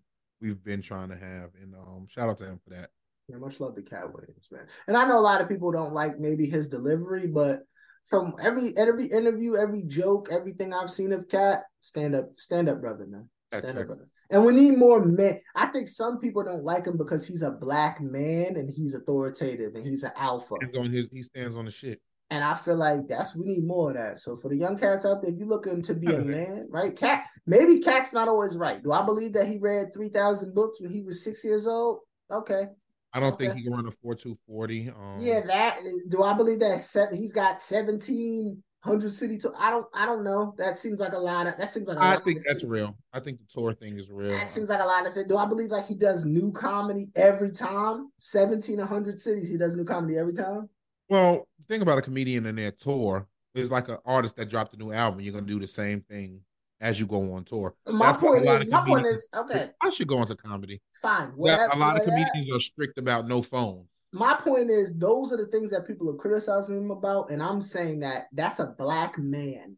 we've 0.40 0.62
been 0.62 0.82
trying 0.82 1.08
to 1.08 1.16
have. 1.16 1.50
And 1.60 1.74
um, 1.74 2.06
shout 2.08 2.28
out 2.28 2.38
to 2.38 2.46
him 2.46 2.60
for 2.62 2.70
that. 2.70 2.90
Yeah, 3.28 3.36
much 3.38 3.58
love 3.58 3.74
to 3.74 3.82
Katt 3.82 4.12
Williams, 4.12 4.48
man. 4.52 4.66
And 4.86 4.96
I 4.96 5.06
know 5.06 5.18
a 5.18 5.20
lot 5.20 5.40
of 5.40 5.48
people 5.48 5.72
don't 5.72 5.92
like 5.92 6.18
maybe 6.18 6.48
his 6.48 6.68
delivery, 6.68 7.26
but 7.26 7.60
from 8.06 8.34
every 8.40 8.76
every 8.76 9.06
interview, 9.06 9.56
every 9.56 9.82
joke, 9.82 10.28
everything 10.30 10.72
I've 10.72 10.90
seen 10.90 11.12
of 11.12 11.28
Katt, 11.28 11.64
stand 11.80 12.14
up, 12.14 12.30
stand 12.36 12.68
up, 12.68 12.80
brother, 12.80 13.06
man. 13.06 13.28
Stand 13.52 13.78
up, 13.78 13.86
brother. 13.86 14.08
And 14.30 14.44
we 14.44 14.52
need 14.52 14.76
more 14.76 15.04
men. 15.04 15.40
I 15.54 15.66
think 15.66 15.88
some 15.88 16.18
people 16.18 16.42
don't 16.42 16.64
like 16.64 16.86
him 16.86 16.96
because 16.96 17.26
he's 17.26 17.42
a 17.42 17.50
black 17.50 18.00
man 18.00 18.56
and 18.56 18.68
he's 18.68 18.94
authoritative 18.94 19.74
and 19.74 19.86
he's 19.86 20.02
an 20.02 20.10
alpha. 20.16 20.56
He's 20.60 20.74
on 20.74 20.90
his, 20.90 21.08
he 21.12 21.22
stands 21.22 21.56
on 21.56 21.64
the 21.64 21.70
shit. 21.70 22.00
And 22.30 22.42
I 22.42 22.54
feel 22.54 22.76
like 22.76 23.06
that's 23.08 23.36
we 23.36 23.44
need 23.44 23.64
more 23.64 23.90
of 23.90 23.96
that. 23.96 24.20
So 24.20 24.36
for 24.36 24.48
the 24.48 24.56
young 24.56 24.76
cats 24.76 25.04
out 25.04 25.22
there, 25.22 25.30
if 25.30 25.38
you're 25.38 25.46
looking 25.46 25.80
to 25.82 25.94
be 25.94 26.12
a 26.12 26.18
man, 26.18 26.66
right? 26.70 26.94
Katt, 26.94 27.22
maybe 27.46 27.80
Katt's 27.80 28.12
not 28.12 28.28
always 28.28 28.56
right. 28.56 28.82
Do 28.82 28.92
I 28.92 29.04
believe 29.04 29.32
that 29.34 29.48
he 29.48 29.58
read 29.58 29.92
three 29.94 30.08
thousand 30.08 30.54
books 30.54 30.80
when 30.80 30.90
he 30.90 31.02
was 31.02 31.22
six 31.22 31.44
years 31.44 31.66
old? 31.66 32.00
Okay. 32.30 32.66
I 33.12 33.20
don't 33.20 33.32
okay. 33.32 33.46
think 33.46 33.58
he 33.58 33.64
can 33.64 33.72
run 33.72 33.86
a 33.86 33.90
four 33.90 34.14
two 34.14 34.36
forty. 34.46 34.90
Um, 34.90 35.18
yeah, 35.18 35.40
that 35.40 35.78
do 36.08 36.22
I 36.22 36.34
believe 36.34 36.60
that 36.60 36.82
set, 36.82 37.14
he's 37.14 37.32
got 37.32 37.62
seventeen 37.62 38.62
hundred 38.80 39.12
city 39.12 39.38
tour? 39.38 39.54
I 39.58 39.70
don't 39.70 39.86
I 39.94 40.04
don't 40.04 40.22
know. 40.22 40.54
That 40.58 40.78
seems 40.78 40.98
like 40.98 41.12
a 41.12 41.18
lot 41.18 41.46
of 41.46 41.56
that 41.56 41.70
seems 41.70 41.88
like 41.88 41.98
I 41.98 42.18
think 42.18 42.42
that's 42.46 42.64
real. 42.64 42.96
I 43.12 43.20
think 43.20 43.38
the 43.38 43.46
tour 43.48 43.72
thing 43.72 43.98
is 43.98 44.10
real. 44.10 44.36
That 44.36 44.48
seems 44.48 44.68
like 44.68 44.80
a 44.80 44.84
lot 44.84 45.06
of 45.06 45.12
say. 45.12 45.24
Do 45.24 45.36
I 45.38 45.46
believe 45.46 45.70
like 45.70 45.86
he 45.86 45.94
does 45.94 46.24
new 46.24 46.52
comedy 46.52 47.08
every 47.14 47.52
time? 47.52 48.10
17 48.20 48.78
hundred 48.80 49.20
cities, 49.20 49.48
he 49.48 49.56
does 49.56 49.74
new 49.74 49.84
comedy 49.84 50.18
every 50.18 50.34
time. 50.34 50.68
Well, 51.08 51.46
the 51.58 51.64
thing 51.72 51.82
about 51.82 51.98
a 51.98 52.02
comedian 52.02 52.46
and 52.46 52.58
their 52.58 52.72
tour 52.72 53.28
is 53.54 53.70
like 53.70 53.88
an 53.88 53.98
artist 54.04 54.36
that 54.36 54.50
dropped 54.50 54.74
a 54.74 54.76
new 54.76 54.92
album. 54.92 55.20
You're 55.20 55.32
gonna 55.32 55.46
do 55.46 55.60
the 55.60 55.66
same 55.66 56.02
thing 56.02 56.40
as 56.80 57.00
you 57.00 57.06
go 57.06 57.32
on 57.34 57.44
tour. 57.44 57.74
My 57.86 58.06
That's 58.06 58.18
point 58.18 58.46
is, 58.46 58.66
my 58.68 58.84
point 58.84 59.06
is, 59.06 59.28
okay. 59.34 59.70
I 59.82 59.90
should 59.90 60.08
go 60.08 60.20
into 60.20 60.36
comedy. 60.36 60.80
Fine. 61.00 61.28
Whatever, 61.28 61.72
a 61.72 61.76
lot 61.76 61.96
of 61.96 62.04
comedians 62.04 62.52
are 62.52 62.60
strict 62.60 62.98
about 62.98 63.26
no 63.26 63.42
phones. 63.42 63.86
My 64.12 64.34
point 64.34 64.70
is, 64.70 64.94
those 64.94 65.32
are 65.32 65.36
the 65.36 65.46
things 65.46 65.70
that 65.70 65.86
people 65.86 66.08
are 66.10 66.14
criticizing 66.14 66.76
him 66.76 66.90
about, 66.90 67.30
and 67.30 67.42
I'm 67.42 67.60
saying 67.60 68.00
that 68.00 68.26
that's 68.32 68.60
a 68.60 68.66
black 68.66 69.18
man 69.18 69.76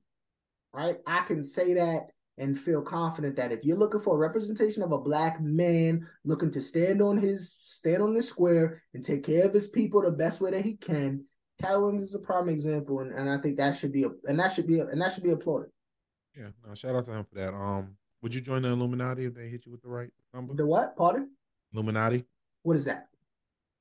right? 0.72 0.96
I 1.06 1.20
can 1.20 1.42
say 1.42 1.74
that 1.74 2.08
and 2.36 2.58
feel 2.58 2.82
confident 2.82 3.36
that 3.36 3.50
if 3.50 3.64
you're 3.64 3.76
looking 3.76 4.00
for 4.00 4.14
a 4.14 4.18
representation 4.18 4.82
of 4.82 4.92
a 4.92 4.98
black 4.98 5.40
man 5.40 6.06
looking 6.24 6.52
to 6.52 6.60
stand 6.60 7.02
on 7.02 7.18
his 7.18 7.52
stand 7.52 8.02
on 8.02 8.14
the 8.14 8.22
square 8.22 8.82
and 8.94 9.04
take 9.04 9.24
care 9.24 9.44
of 9.44 9.54
his 9.54 9.66
people 9.66 10.02
the 10.02 10.10
best 10.10 10.40
way 10.40 10.52
that 10.52 10.64
he 10.64 10.74
can, 10.74 11.24
Williams 11.60 12.04
is 12.04 12.14
a 12.14 12.20
prime 12.20 12.48
example, 12.48 13.00
and, 13.00 13.12
and 13.12 13.28
I 13.28 13.38
think 13.38 13.56
that 13.56 13.76
should 13.76 13.92
be 13.92 14.04
a 14.04 14.10
and 14.28 14.38
that 14.38 14.52
should 14.52 14.68
be 14.68 14.78
a, 14.78 14.86
and 14.86 15.00
that 15.00 15.12
should 15.12 15.24
be 15.24 15.30
applauded. 15.30 15.70
Yeah, 16.38 16.50
no, 16.66 16.74
shout 16.74 16.94
out 16.94 17.04
to 17.06 17.12
him 17.12 17.24
for 17.24 17.34
that. 17.34 17.52
Um, 17.52 17.96
would 18.22 18.32
you 18.32 18.40
join 18.40 18.62
the 18.62 18.68
Illuminati 18.68 19.24
if 19.24 19.34
they 19.34 19.48
hit 19.48 19.66
you 19.66 19.72
with 19.72 19.82
the 19.82 19.88
right 19.88 20.10
number? 20.32 20.54
The 20.54 20.64
what? 20.64 20.96
Pardon? 20.96 21.30
Illuminati. 21.72 22.24
What 22.62 22.76
is 22.76 22.84
that? 22.84 23.08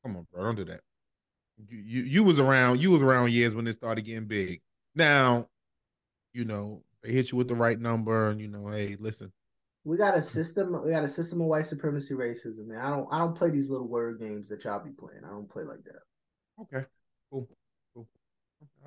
Come 0.03 0.17
on, 0.17 0.27
bro, 0.31 0.43
don't 0.43 0.55
do 0.55 0.65
that. 0.65 0.81
You, 1.69 1.77
you 1.77 2.03
you 2.03 2.23
was 2.23 2.39
around. 2.39 2.81
You 2.81 2.91
was 2.91 3.01
around 3.01 3.31
years 3.31 3.53
when 3.53 3.67
it 3.67 3.73
started 3.73 4.05
getting 4.05 4.25
big. 4.25 4.61
Now, 4.95 5.47
you 6.33 6.45
know 6.45 6.83
they 7.03 7.11
hit 7.11 7.31
you 7.31 7.37
with 7.37 7.47
the 7.47 7.55
right 7.55 7.79
number, 7.79 8.29
and 8.29 8.41
you 8.41 8.47
know, 8.47 8.67
hey, 8.69 8.95
listen. 8.99 9.31
We 9.83 9.97
got 9.97 10.17
a 10.17 10.23
system. 10.23 10.81
We 10.83 10.91
got 10.91 11.03
a 11.03 11.09
system 11.09 11.41
of 11.41 11.47
white 11.47 11.67
supremacy 11.67 12.13
racism. 12.13 12.67
Man, 12.67 12.79
I 12.79 12.89
don't. 12.89 13.07
I 13.11 13.19
don't 13.19 13.35
play 13.35 13.49
these 13.49 13.69
little 13.69 13.87
word 13.87 14.19
games 14.19 14.49
that 14.49 14.63
y'all 14.63 14.83
be 14.83 14.91
playing. 14.91 15.21
I 15.25 15.29
don't 15.29 15.49
play 15.49 15.63
like 15.63 15.83
that. 15.85 16.61
Okay, 16.61 16.85
cool, 17.29 17.47
cool. 17.47 17.56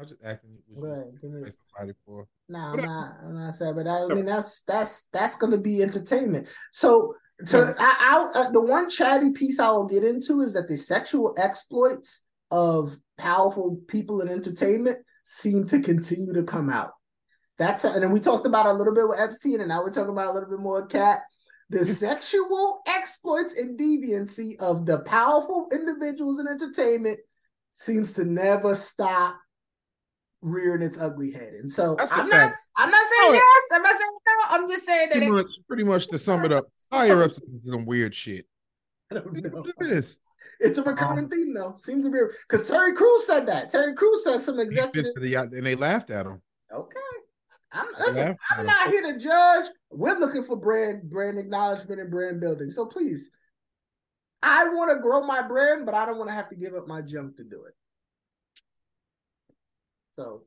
I 0.00 0.02
was 0.02 0.10
just 0.12 0.24
asking 0.24 0.50
you. 0.66 0.82
Right, 0.82 1.12
me, 1.22 1.50
somebody 1.76 1.94
for. 2.06 2.26
Nah, 2.48 2.72
I'm 2.72 2.80
not. 2.80 3.16
I'm 3.22 3.34
not 3.34 3.54
saying, 3.54 3.74
but 3.74 3.86
I, 3.86 4.04
I 4.04 4.06
mean 4.06 4.24
that's 4.24 4.62
that's 4.62 5.08
that's 5.12 5.36
gonna 5.36 5.58
be 5.58 5.82
entertainment. 5.82 6.46
So 6.72 7.14
to 7.48 7.74
I, 7.78 8.30
I 8.34 8.40
uh, 8.40 8.50
the 8.50 8.62
one 8.62 8.88
chatty 8.88 9.32
piece 9.32 9.60
I 9.60 9.70
will 9.72 9.86
get 9.86 10.02
into 10.02 10.40
is 10.40 10.54
that 10.54 10.68
the 10.68 10.78
sexual 10.78 11.34
exploits 11.36 12.22
of 12.50 12.96
powerful 13.18 13.78
people 13.88 14.22
in 14.22 14.28
entertainment 14.28 15.00
seem 15.24 15.66
to 15.66 15.80
continue 15.80 16.32
to 16.32 16.44
come 16.44 16.70
out. 16.70 16.92
That's 17.58 17.84
and 17.84 18.02
then 18.02 18.10
we 18.10 18.20
talked 18.20 18.46
about 18.46 18.64
a 18.64 18.72
little 18.72 18.94
bit 18.94 19.06
with 19.06 19.20
Epstein, 19.20 19.60
and 19.60 19.68
now 19.68 19.82
we're 19.82 19.92
talking 19.92 20.12
about 20.12 20.28
a 20.28 20.32
little 20.32 20.48
bit 20.48 20.60
more 20.60 20.86
Katt. 20.86 21.20
The 21.68 21.84
sexual 21.84 22.80
exploits 22.86 23.54
and 23.54 23.78
deviancy 23.78 24.58
of 24.60 24.86
the 24.86 25.00
powerful 25.00 25.68
individuals 25.70 26.38
in 26.38 26.48
entertainment 26.48 27.18
seems 27.72 28.14
to 28.14 28.24
never 28.24 28.74
stop 28.74 29.36
rearing 30.42 30.82
its 30.82 30.98
ugly 30.98 31.30
head. 31.30 31.54
And 31.54 31.70
so 31.70 31.96
That's 31.96 32.12
I'm 32.12 32.28
not 32.28 32.52
I'm 32.76 32.90
not 32.90 33.06
saying 33.06 33.22
oh, 33.24 33.32
yes, 33.32 33.62
I'm 33.72 33.82
not 33.82 33.94
saying 33.94 34.10
no, 34.26 34.46
I'm 34.48 34.70
just 34.70 34.86
saying 34.86 35.08
that 35.10 35.18
pretty 35.18 35.30
much, 35.30 35.50
pretty 35.68 35.84
much 35.84 36.08
to 36.08 36.18
sum 36.18 36.44
it 36.44 36.52
up, 36.52 36.66
higher 36.92 37.22
up 37.22 37.32
some 37.64 37.84
weird 37.84 38.14
shit. 38.14 38.46
I 39.10 39.14
don't 39.16 39.32
know. 39.32 39.64
It's 40.60 40.76
a 40.76 40.82
recurring 40.82 41.24
um, 41.24 41.30
theme 41.30 41.54
though. 41.54 41.74
Seems 41.78 42.04
to 42.04 42.10
be 42.10 42.18
because 42.48 42.68
Terry 42.68 42.94
Crews 42.94 43.26
said 43.26 43.46
that. 43.46 43.70
Terry 43.70 43.94
Crews 43.94 44.24
said 44.24 44.40
some 44.40 44.60
executive 44.60 45.12
and 45.16 45.66
they 45.66 45.74
laughed 45.74 46.10
at 46.10 46.26
him. 46.26 46.40
Okay. 46.72 47.00
I'm 47.72 47.86
listen, 47.98 48.36
I'm 48.50 48.66
not 48.66 48.88
here 48.88 49.12
to 49.12 49.18
judge. 49.18 49.66
We're 49.90 50.18
looking 50.18 50.42
for 50.42 50.56
brand 50.56 51.08
brand 51.08 51.38
acknowledgement 51.38 52.00
and 52.00 52.10
brand 52.10 52.40
building. 52.40 52.70
So 52.70 52.84
please, 52.84 53.30
I 54.42 54.64
want 54.64 54.90
to 54.90 55.00
grow 55.00 55.22
my 55.22 55.40
brand, 55.42 55.86
but 55.86 55.94
I 55.94 56.04
don't 56.04 56.18
want 56.18 56.30
to 56.30 56.34
have 56.34 56.48
to 56.50 56.56
give 56.56 56.74
up 56.74 56.88
my 56.88 57.00
junk 57.00 57.36
to 57.36 57.44
do 57.44 57.64
it. 57.64 57.74
So 60.12 60.42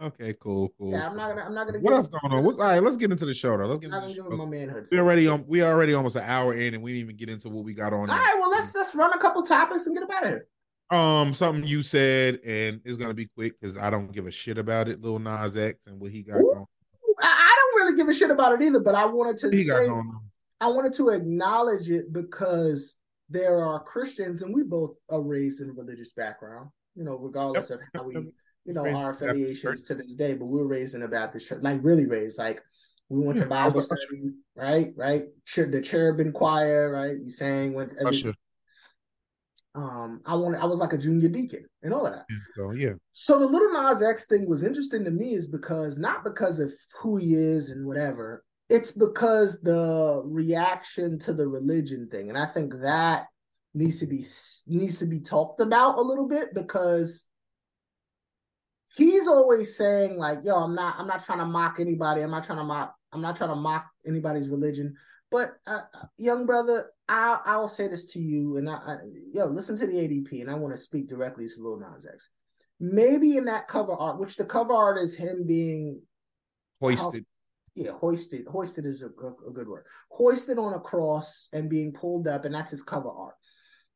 Okay, 0.00 0.32
cool, 0.38 0.72
cool. 0.78 0.92
Yeah, 0.92 1.08
I'm 1.08 1.16
not 1.16 1.30
gonna. 1.30 1.42
I'm 1.42 1.54
not 1.54 1.66
gonna. 1.66 1.80
What 1.80 1.92
else 1.92 2.06
going 2.06 2.32
on? 2.32 2.44
What, 2.44 2.54
all 2.60 2.68
right, 2.68 2.80
let's 2.80 2.96
get 2.96 3.10
into 3.10 3.26
the 3.26 3.34
show 3.34 3.56
though. 3.56 3.66
Let's 3.66 3.80
get 3.80 3.92
into 3.92 4.36
my 4.36 4.44
manhood. 4.44 4.86
We 4.92 5.00
already 5.00 5.26
on. 5.26 5.44
We 5.48 5.64
already 5.64 5.92
almost 5.94 6.14
an 6.14 6.22
hour 6.22 6.54
in, 6.54 6.74
and 6.74 6.82
we 6.84 6.92
didn't 6.92 7.04
even 7.04 7.16
get 7.16 7.28
into 7.28 7.48
what 7.48 7.64
we 7.64 7.74
got 7.74 7.92
on. 7.92 8.08
All 8.08 8.16
right, 8.16 8.36
well 8.38 8.48
let's 8.48 8.72
let's 8.76 8.94
run 8.94 9.12
a 9.12 9.18
couple 9.18 9.42
topics 9.42 9.86
and 9.86 9.96
get 9.96 10.04
about 10.04 10.24
it. 10.24 10.48
Um, 10.90 11.34
something 11.34 11.68
you 11.68 11.82
said, 11.82 12.38
and 12.46 12.80
it's 12.84 12.96
gonna 12.96 13.12
be 13.12 13.26
quick 13.26 13.60
because 13.60 13.76
I 13.76 13.90
don't 13.90 14.12
give 14.12 14.28
a 14.28 14.30
shit 14.30 14.56
about 14.56 14.86
it. 14.86 15.00
Lil 15.00 15.18
Nas 15.18 15.56
X 15.56 15.88
and 15.88 15.98
what 15.98 16.12
he 16.12 16.22
got 16.22 16.36
Ooh, 16.36 16.52
going. 16.54 16.66
I 17.20 17.56
don't 17.56 17.82
really 17.82 17.96
give 17.96 18.08
a 18.08 18.14
shit 18.14 18.30
about 18.30 18.52
it 18.52 18.62
either, 18.62 18.78
but 18.78 18.94
I 18.94 19.04
wanted 19.04 19.38
to 19.38 19.50
he 19.50 19.64
say 19.64 19.90
I 20.60 20.68
wanted 20.68 20.94
to 20.94 21.08
acknowledge 21.08 21.90
it 21.90 22.12
because 22.12 22.94
there 23.28 23.64
are 23.64 23.82
Christians, 23.82 24.42
and 24.42 24.54
we 24.54 24.62
both 24.62 24.94
are 25.10 25.20
raised 25.20 25.60
in 25.60 25.70
a 25.70 25.72
religious 25.72 26.12
background. 26.12 26.70
You 26.94 27.02
know, 27.02 27.16
regardless 27.16 27.70
yep. 27.70 27.80
of 27.80 27.84
how 27.94 28.02
we, 28.04 28.32
you 28.64 28.74
know, 28.74 28.86
our 28.86 29.10
affiliations 29.10 29.82
to 29.84 29.94
this 29.94 30.14
day, 30.14 30.34
but 30.34 30.46
we 30.46 30.58
were 30.58 30.66
raised 30.66 30.94
in 30.94 31.02
a 31.02 31.08
Baptist 31.08 31.48
church, 31.48 31.62
like 31.62 31.80
really 31.82 32.06
raised, 32.06 32.38
like 32.38 32.62
we 33.08 33.24
went 33.24 33.38
to 33.38 33.46
Bible 33.46 33.80
study, 33.80 34.32
right? 34.54 34.92
Right, 34.96 35.24
the 35.56 35.80
cherubim 35.82 36.32
choir, 36.32 36.90
right? 36.90 37.16
You 37.18 37.30
sang 37.30 37.74
with 37.74 37.90
every, 38.00 38.34
um, 39.74 40.20
I 40.26 40.34
wanted 40.34 40.60
I 40.60 40.66
was 40.66 40.80
like 40.80 40.92
a 40.92 40.98
junior 40.98 41.28
deacon 41.28 41.64
and 41.82 41.94
all 41.94 42.06
of 42.06 42.12
that. 42.12 42.26
So 42.56 42.72
yeah. 42.72 42.94
So 43.12 43.38
the 43.38 43.46
Lil 43.46 43.72
Nas 43.72 44.02
X 44.02 44.26
thing 44.26 44.48
was 44.48 44.62
interesting 44.62 45.04
to 45.04 45.10
me 45.10 45.34
is 45.34 45.46
because 45.46 45.98
not 45.98 46.24
because 46.24 46.58
of 46.58 46.72
who 47.00 47.16
he 47.16 47.34
is 47.34 47.70
and 47.70 47.86
whatever, 47.86 48.44
it's 48.68 48.92
because 48.92 49.60
the 49.60 50.20
reaction 50.24 51.18
to 51.20 51.32
the 51.32 51.46
religion 51.46 52.08
thing. 52.10 52.28
And 52.28 52.36
I 52.36 52.46
think 52.46 52.74
that 52.82 53.26
needs 53.74 54.00
to 54.00 54.06
be 54.06 54.24
needs 54.66 54.96
to 54.96 55.06
be 55.06 55.20
talked 55.20 55.60
about 55.60 55.98
a 55.98 56.02
little 56.02 56.26
bit 56.26 56.54
because 56.54 57.24
he's 58.96 59.28
always 59.28 59.76
saying 59.76 60.16
like, 60.16 60.40
yo, 60.44 60.56
I'm 60.56 60.74
not 60.74 60.96
I'm 60.98 61.06
not 61.06 61.24
trying 61.24 61.38
to 61.38 61.46
mock 61.46 61.78
anybody. 61.80 62.22
I'm 62.22 62.30
not 62.30 62.44
trying 62.44 62.58
to 62.58 62.64
mock 62.64 62.94
I'm 63.12 63.22
not 63.22 63.36
trying 63.36 63.50
to 63.50 63.56
mock 63.56 63.86
anybody's 64.06 64.48
religion. 64.48 64.96
But 65.30 65.56
uh, 65.66 65.82
uh 65.94 66.06
young 66.16 66.46
brother, 66.46 66.90
I 67.08 67.40
I 67.44 67.56
will 67.58 67.68
say 67.68 67.88
this 67.88 68.04
to 68.12 68.20
you, 68.20 68.56
and 68.56 68.68
I, 68.68 68.74
I 68.74 68.96
yo 69.32 69.46
listen 69.46 69.76
to 69.76 69.86
the 69.86 69.92
ADP, 69.92 70.40
and 70.40 70.50
I 70.50 70.54
want 70.54 70.74
to 70.74 70.80
speak 70.80 71.08
directly 71.08 71.46
to 71.46 71.54
Lil 71.58 71.80
Nas 71.80 72.06
X. 72.06 72.28
Maybe 72.80 73.36
in 73.36 73.46
that 73.46 73.68
cover 73.68 73.92
art, 73.92 74.18
which 74.18 74.36
the 74.36 74.44
cover 74.44 74.72
art 74.72 74.98
is 74.98 75.16
him 75.16 75.44
being 75.46 76.00
hoisted. 76.80 77.26
yeah, 77.74 77.92
hoisted. 77.92 78.46
Hoisted 78.46 78.86
is 78.86 79.02
a, 79.02 79.06
a, 79.06 79.48
a 79.48 79.52
good 79.52 79.68
word. 79.68 79.84
Hoisted 80.10 80.58
on 80.58 80.74
a 80.74 80.80
cross 80.80 81.48
and 81.52 81.68
being 81.68 81.92
pulled 81.92 82.28
up, 82.28 82.44
and 82.44 82.54
that's 82.54 82.70
his 82.70 82.82
cover 82.82 83.10
art. 83.10 83.34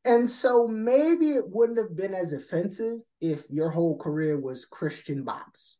And 0.04 0.28
so 0.28 0.66
maybe 0.66 1.30
it 1.30 1.48
wouldn't 1.48 1.78
have 1.78 1.96
been 1.96 2.14
as 2.14 2.32
offensive 2.32 3.00
if 3.20 3.48
your 3.48 3.70
whole 3.70 3.96
career 3.96 4.38
was 4.38 4.64
Christian 4.64 5.24
bops. 5.24 5.76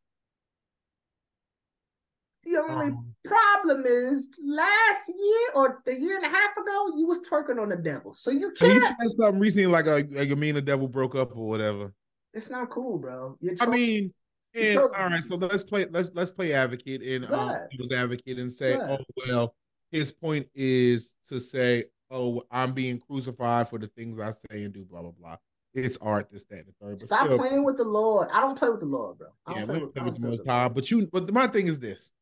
The 2.45 2.57
only 2.57 2.87
um, 2.87 3.15
problem 3.25 3.85
is 3.87 4.31
last 4.45 5.09
year 5.09 5.49
or 5.55 5.83
a 5.87 5.93
year 5.93 6.17
and 6.17 6.27
a 6.27 6.29
half 6.29 6.57
ago, 6.57 6.89
you 6.97 7.07
was 7.07 7.21
twerking 7.21 7.61
on 7.61 7.69
the 7.69 7.77
devil. 7.77 8.15
So 8.15 8.31
you 8.31 8.51
can't. 8.53 8.73
He 8.73 8.81
said 8.81 8.95
something 9.07 9.41
recently 9.41 9.67
like 9.67 9.87
a 9.87 10.07
like 10.11 10.31
a 10.31 10.37
mean 10.37 10.57
the 10.57 10.63
devil 10.63 10.89
broke 10.89 11.15
up 11.15 11.37
or 11.37 11.47
whatever. 11.47 11.93
It's 12.35 12.51
not 12.51 12.71
cool, 12.71 12.99
bro. 12.99 13.39
I 13.61 13.67
mean, 13.67 14.13
and, 14.55 14.79
all 14.79 14.89
right, 14.89 15.23
so 15.23 15.37
let's 15.37 15.65
play 15.65 15.87
let's 15.91 16.11
let's 16.15 16.33
play 16.33 16.53
advocate 16.53 17.03
and 17.03 17.33
um, 17.33 17.59
advocate 17.93 18.39
and 18.39 18.53
say, 18.53 18.77
oh 18.77 18.99
well, 19.25 19.55
his 19.93 20.11
point 20.11 20.49
is 20.55 21.15
to 21.29 21.39
say, 21.39 21.85
oh, 22.13 22.45
I'm 22.51 22.73
being 22.73 22.99
crucified 22.99 23.69
for 23.69 23.79
the 23.79 23.89
things 23.89 24.21
I 24.21 24.31
say 24.31 24.65
and 24.65 24.73
do, 24.73 24.85
blah 24.85 25.03
blah 25.03 25.11
blah. 25.11 25.37
It's 25.75 25.97
art, 26.03 26.31
this, 26.31 26.45
that, 26.45 26.67
the 26.67 26.73
third. 26.81 26.99
But 26.99 27.09
Stop 27.09 27.25
still, 27.25 27.39
playing 27.39 27.65
with 27.65 27.79
the 27.79 27.85
Lord. 27.85 28.29
I 28.31 28.43
don't 28.43 28.59
play 28.59 28.69
with 28.69 28.81
the 28.81 28.87
Lord, 28.87 29.17
bro. 29.17 29.29
I 29.47 29.61
yeah, 29.61 29.65
play 29.65 29.81
with, 29.81 29.95
play 29.95 30.05
with 30.05 30.15
the 30.15 30.21
Most 30.21 30.47
High. 30.47 30.69
But 30.69 30.91
you, 30.91 31.09
but 31.11 31.33
my 31.33 31.47
thing 31.47 31.67
is 31.67 31.79
this: 31.79 32.13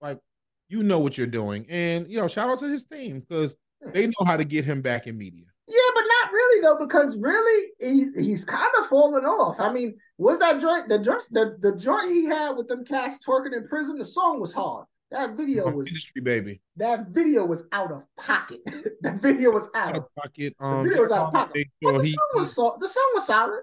like 0.00 0.20
you 0.68 0.82
know 0.82 1.00
what 1.00 1.18
you're 1.18 1.26
doing, 1.26 1.66
and 1.68 2.08
you 2.08 2.18
know, 2.18 2.28
shout 2.28 2.48
out 2.48 2.60
to 2.60 2.68
his 2.68 2.86
team 2.86 3.20
because 3.20 3.56
hmm. 3.82 3.90
they 3.92 4.06
know 4.06 4.24
how 4.24 4.36
to 4.36 4.44
get 4.44 4.64
him 4.64 4.82
back 4.82 5.06
in 5.06 5.18
media. 5.18 5.46
Yeah, 5.68 5.78
but 5.94 6.04
not 6.22 6.32
really 6.32 6.62
though, 6.62 6.86
because 6.86 7.16
really 7.16 7.72
he, 7.80 8.22
he's 8.22 8.44
kind 8.44 8.70
of 8.78 8.86
falling 8.86 9.24
off. 9.24 9.58
I 9.58 9.72
mean, 9.72 9.96
was 10.16 10.38
that 10.38 10.60
joint 10.60 10.88
the 10.88 11.00
joint 11.00 11.22
the, 11.32 11.56
the 11.60 11.76
joint 11.76 12.12
he 12.12 12.26
had 12.26 12.52
with 12.52 12.68
them 12.68 12.84
cats 12.84 13.18
twerking 13.26 13.56
in 13.56 13.66
prison? 13.66 13.98
The 13.98 14.04
song 14.04 14.40
was 14.40 14.54
hard. 14.54 14.86
That 15.10 15.36
video 15.36 15.70
was 15.70 15.88
industry 15.88 16.20
baby. 16.20 16.60
That 16.76 17.08
video 17.08 17.44
was 17.44 17.64
out 17.70 17.92
of 17.92 18.02
pocket. 18.16 18.60
the 19.00 19.12
video 19.12 19.50
was 19.50 19.68
out, 19.74 19.90
out 19.90 19.96
of 19.96 20.14
pocket. 20.16 20.54
Um, 20.58 20.82
the 20.82 20.88
video 20.88 21.02
was 21.02 21.12
out 21.12 21.26
of 21.26 21.32
pocket. 21.32 21.68
But 21.80 22.02
the, 22.02 22.10
song 22.10 22.28
was 22.34 22.54
so, 22.54 22.76
the 22.80 22.88
song 22.88 23.10
was 23.14 23.26
solid. 23.26 23.62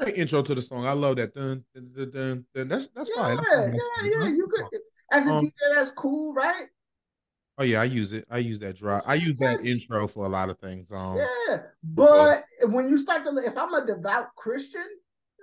Great 0.00 0.16
intro 0.16 0.42
to 0.42 0.54
the 0.54 0.62
song. 0.62 0.86
I 0.86 0.92
love 0.92 1.16
that. 1.16 1.34
Dun, 1.34 1.64
dun, 1.74 2.10
dun, 2.10 2.46
dun. 2.54 2.68
That's 2.68 2.88
that's 2.94 3.10
yeah, 3.14 3.22
fine. 3.22 3.38
Yeah, 3.52 3.66
yeah, 3.66 4.10
yeah. 4.22 4.28
You 4.28 4.48
could 4.48 4.80
as 5.12 5.26
a 5.26 5.32
um, 5.32 5.44
DJ, 5.44 5.52
that's 5.74 5.90
cool, 5.92 6.32
right? 6.32 6.66
Oh 7.58 7.64
yeah, 7.64 7.82
I 7.82 7.84
use 7.84 8.12
it. 8.12 8.24
I 8.30 8.38
use 8.38 8.58
that 8.60 8.76
drop. 8.76 9.04
I 9.06 9.14
use 9.14 9.36
that 9.38 9.64
intro 9.64 10.08
for 10.08 10.24
a 10.24 10.28
lot 10.28 10.48
of 10.48 10.58
things. 10.58 10.90
Um, 10.92 11.18
yeah, 11.18 11.58
but 11.84 12.44
when 12.62 12.88
you 12.88 12.96
start 12.98 13.24
to, 13.24 13.36
if 13.36 13.56
I'm 13.56 13.74
a 13.74 13.86
devout 13.86 14.34
Christian, 14.34 14.86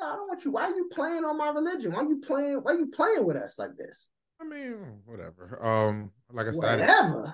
I 0.02 0.16
don't 0.16 0.28
want 0.28 0.43
you. 0.43 0.52
Why 0.52 0.64
are 0.64 0.76
you 0.76 0.89
playing 0.91 1.24
on 1.24 1.38
my 1.38 1.50
religion? 1.50 1.93
Why 1.93 2.00
are 2.00 2.10
you 2.10 2.20
playing? 2.20 2.58
Why 2.64 2.74
are 2.74 2.80
you 2.80 2.88
playing 2.88 3.26
with 3.26 3.38
us 3.38 3.60
like 3.60 3.78
this? 3.78 4.08
I 4.40 4.46
mean, 4.46 4.78
whatever. 5.06 5.64
Um, 5.64 6.12
like 6.32 6.48
I 6.48 6.52
said, 6.52 6.58
whatever. 6.58 7.34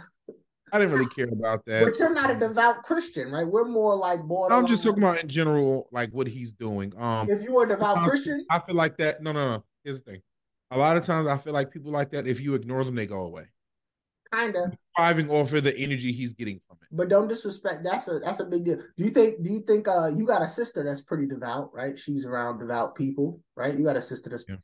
I 0.72 0.80
didn't 0.80 0.96
really 0.96 1.10
care 1.10 1.28
about 1.32 1.66
that. 1.66 1.84
But 1.84 2.00
you're 2.00 2.14
not 2.14 2.32
a 2.32 2.36
devout 2.36 2.84
Christian, 2.84 3.32
right? 3.32 3.46
We're 3.46 3.68
more 3.68 3.96
like 3.96 4.24
borderline. 4.24 4.64
I'm 4.64 4.68
just 4.68 4.84
talking 4.84 5.04
about 5.04 5.22
in 5.22 5.30
general, 5.30 5.88
like 5.92 6.10
what 6.12 6.28
he's 6.28 6.52
doing. 6.52 6.94
Um, 6.98 7.30
if 7.30 7.44
you 7.44 7.54
were 7.54 7.66
a 7.66 7.68
devout 7.68 7.98
Christian, 8.00 8.46
I 8.50 8.60
feel 8.60 8.76
like 8.76 8.98
that. 8.98 9.22
No, 9.22 9.32
no, 9.32 9.58
no. 9.58 9.64
Here's 9.84 10.02
the 10.02 10.12
thing 10.12 10.22
a 10.74 10.78
lot 10.78 10.98
of 10.98 11.06
times 11.06 11.28
I 11.28 11.38
feel 11.38 11.54
like 11.54 11.72
people 11.72 11.92
like 11.92 12.10
that, 12.12 12.28
if 12.28 12.42
you 12.42 12.56
ignore 12.56 12.84
them, 12.84 12.96
they 12.96 13.06
go 13.06 13.22
away. 13.22 13.46
Kind 14.32 14.56
of 14.56 14.74
thriving 14.98 15.30
off 15.30 15.54
of 15.54 15.64
the 15.64 15.78
energy 15.78 16.12
he's 16.12 16.34
getting 16.34 16.60
from 16.68 16.78
it. 16.82 16.88
But 16.92 17.10
don't 17.10 17.28
disrespect. 17.28 17.84
That's 17.84 18.08
a 18.08 18.18
that's 18.18 18.40
a 18.40 18.46
big 18.46 18.66
deal. 18.66 18.78
Do 18.98 19.04
you 19.04 19.12
think? 19.12 19.44
Do 19.44 19.52
you 19.52 19.62
think? 19.62 19.88
Uh, 19.88 20.08
you 20.08 20.26
got 20.26 20.42
a 20.42 20.48
sister 20.48 20.84
that's 20.84 21.02
pretty 21.02 21.28
devout, 21.28 21.70
right? 21.72 21.98
She's 21.98 22.26
around 22.26 22.58
devout 22.58 22.96
people, 22.96 23.40
right? 23.56 23.78
You 23.78 23.84
got 23.84 23.96
a 23.96 24.02
sister 24.02 24.32
that's. 24.32 24.46
Yeah. 24.50 24.56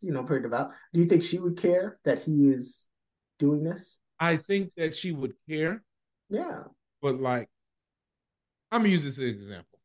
You 0.00 0.12
know, 0.12 0.22
pretty 0.24 0.42
devout. 0.42 0.70
Do 0.92 1.00
you 1.00 1.06
think 1.06 1.22
she 1.22 1.38
would 1.38 1.56
care 1.56 1.98
that 2.04 2.22
he 2.22 2.48
is 2.48 2.86
doing 3.38 3.64
this? 3.64 3.96
I 4.18 4.36
think 4.36 4.72
that 4.76 4.94
she 4.94 5.12
would 5.12 5.34
care. 5.48 5.82
Yeah. 6.28 6.64
But 7.00 7.20
like, 7.20 7.48
I'm 8.70 8.80
gonna 8.80 8.90
use 8.90 9.02
this 9.02 9.18
as 9.18 9.24
an 9.24 9.30
example. 9.30 9.78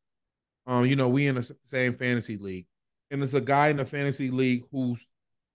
Um, 0.65 0.85
you 0.85 0.95
know, 0.95 1.09
we 1.09 1.27
in 1.27 1.35
the 1.35 1.55
same 1.65 1.95
fantasy 1.95 2.37
league, 2.37 2.67
and 3.09 3.23
it's 3.23 3.33
a 3.33 3.41
guy 3.41 3.69
in 3.69 3.77
the 3.77 3.85
fantasy 3.85 4.29
league 4.29 4.63
who's 4.71 5.07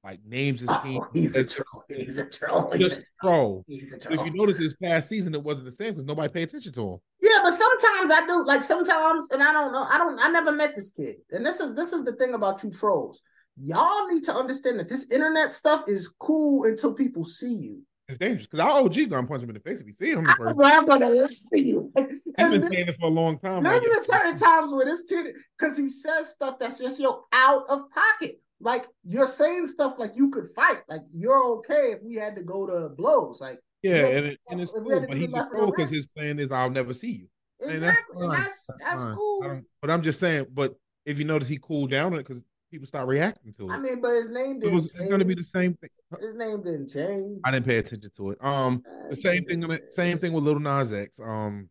like 0.02 0.18
names 0.26 0.60
his 0.60 0.70
team. 0.82 1.00
Oh, 1.00 1.08
he's 1.12 1.36
a 1.36 1.44
troll. 1.44 1.84
He's 1.88 2.18
a 2.18 2.26
troll. 2.26 2.72
He's 2.76 2.96
a 2.96 3.02
troll. 3.20 3.64
He's 3.68 3.92
a 3.92 3.98
troll. 3.98 4.18
If 4.18 4.26
you 4.26 4.32
notice 4.32 4.56
this 4.56 4.74
past 4.74 5.08
season, 5.08 5.34
it 5.34 5.42
wasn't 5.42 5.66
the 5.66 5.70
same 5.70 5.90
because 5.90 6.04
nobody 6.04 6.32
paid 6.32 6.44
attention 6.44 6.72
to 6.72 6.94
him. 6.94 6.98
Yeah, 7.20 7.38
but 7.42 7.52
sometimes 7.52 8.10
I 8.10 8.26
do. 8.26 8.44
Like 8.44 8.64
sometimes, 8.64 9.28
and 9.30 9.42
I 9.42 9.52
don't 9.52 9.72
know. 9.72 9.86
I 9.88 9.98
don't. 9.98 10.18
I 10.18 10.28
never 10.28 10.50
met 10.50 10.74
this 10.74 10.90
kid. 10.90 11.16
And 11.30 11.46
this 11.46 11.60
is 11.60 11.74
this 11.74 11.92
is 11.92 12.04
the 12.04 12.16
thing 12.16 12.34
about 12.34 12.64
you 12.64 12.70
trolls. 12.70 13.20
Y'all 13.56 14.08
need 14.08 14.24
to 14.24 14.34
understand 14.34 14.78
that 14.78 14.88
this 14.88 15.10
internet 15.10 15.52
stuff 15.52 15.84
is 15.86 16.08
cool 16.18 16.64
until 16.64 16.94
people 16.94 17.24
see 17.24 17.54
you. 17.54 17.82
It's 18.08 18.18
dangerous 18.18 18.46
because 18.46 18.60
our 18.60 18.82
OG 18.82 19.08
gonna 19.08 19.26
punch 19.26 19.42
him 19.42 19.50
in 19.50 19.54
the 19.54 19.60
face 19.60 19.80
if 19.80 19.86
he 19.86 19.94
see 19.94 20.10
him. 20.10 20.26
I'm 20.26 20.36
First. 20.36 20.56
gonna 20.86 21.08
lie 21.08 21.26
to 21.26 21.58
you. 21.58 21.92
He's 21.96 22.04
And 22.38 22.60
been 22.60 22.70
saying 22.70 22.88
it 22.88 22.96
for 22.98 23.06
a 23.06 23.08
long 23.08 23.38
time. 23.38 23.62
There's 23.62 23.80
been 23.80 24.04
certain 24.04 24.36
times 24.36 24.72
where 24.72 24.84
this 24.84 25.04
kid, 25.04 25.34
because 25.58 25.76
he 25.76 25.88
says 25.88 26.30
stuff 26.30 26.58
that's 26.58 26.78
just 26.78 26.98
yo 26.98 27.24
out 27.32 27.64
of 27.68 27.90
pocket. 27.90 28.40
Like 28.60 28.86
you're 29.04 29.26
saying 29.26 29.66
stuff 29.66 29.94
like 29.98 30.12
you 30.14 30.30
could 30.30 30.50
fight. 30.54 30.82
Like 30.88 31.02
you're 31.10 31.42
okay 31.58 31.92
if 31.92 32.02
we 32.02 32.16
had 32.16 32.36
to 32.36 32.42
go 32.42 32.66
to 32.66 32.90
blows. 32.94 33.40
Like 33.40 33.60
yeah, 33.82 34.06
and, 34.06 34.26
it, 34.26 34.40
and 34.48 34.60
it's 34.60 34.72
cool, 34.72 35.00
but 35.00 35.16
he's 35.16 35.28
the 35.28 35.36
left 35.36 35.50
and 35.52 35.60
cool 35.60 35.70
because 35.70 35.90
his 35.90 36.06
plan 36.06 36.38
is 36.38 36.52
I'll 36.52 36.70
never 36.70 36.94
see 36.94 37.12
you. 37.12 37.28
That's 37.60 37.72
exactly, 37.74 38.22
and 38.22 38.32
fine. 38.32 38.40
that's 38.42 38.70
that's 38.78 39.02
Fine. 39.02 39.14
Cool. 39.16 39.44
Um, 39.44 39.66
but 39.80 39.90
I'm 39.90 40.02
just 40.02 40.20
saying. 40.20 40.46
But 40.52 40.74
if 41.06 41.18
you 41.18 41.24
notice, 41.24 41.48
he 41.48 41.58
cooled 41.58 41.90
down 41.90 42.12
on 42.12 42.18
it 42.18 42.26
because 42.26 42.44
people 42.72 42.86
start 42.86 43.06
reacting 43.06 43.52
to 43.52 43.70
it. 43.70 43.72
I 43.72 43.78
mean, 43.78 44.00
but 44.00 44.14
his 44.14 44.30
name 44.30 44.58
didn't. 44.58 44.72
It 44.72 44.74
was, 44.74 44.86
it's 44.94 45.06
gonna 45.06 45.24
be 45.24 45.34
the 45.34 45.44
same 45.44 45.74
thing. 45.74 45.90
His 46.20 46.34
name 46.34 46.62
didn't 46.62 46.88
change. 46.88 47.38
I 47.44 47.50
didn't 47.50 47.66
pay 47.66 47.78
attention 47.78 48.10
to 48.16 48.30
it. 48.30 48.38
Um, 48.40 48.82
Uh, 48.86 49.10
the 49.10 49.16
same 49.16 49.44
thing. 49.44 49.60
didn't 49.60 49.92
Same 49.92 50.18
thing 50.18 50.32
with 50.32 50.42
Lil 50.42 50.58
Nas 50.58 50.92
X. 50.92 51.20
Um, 51.20 51.68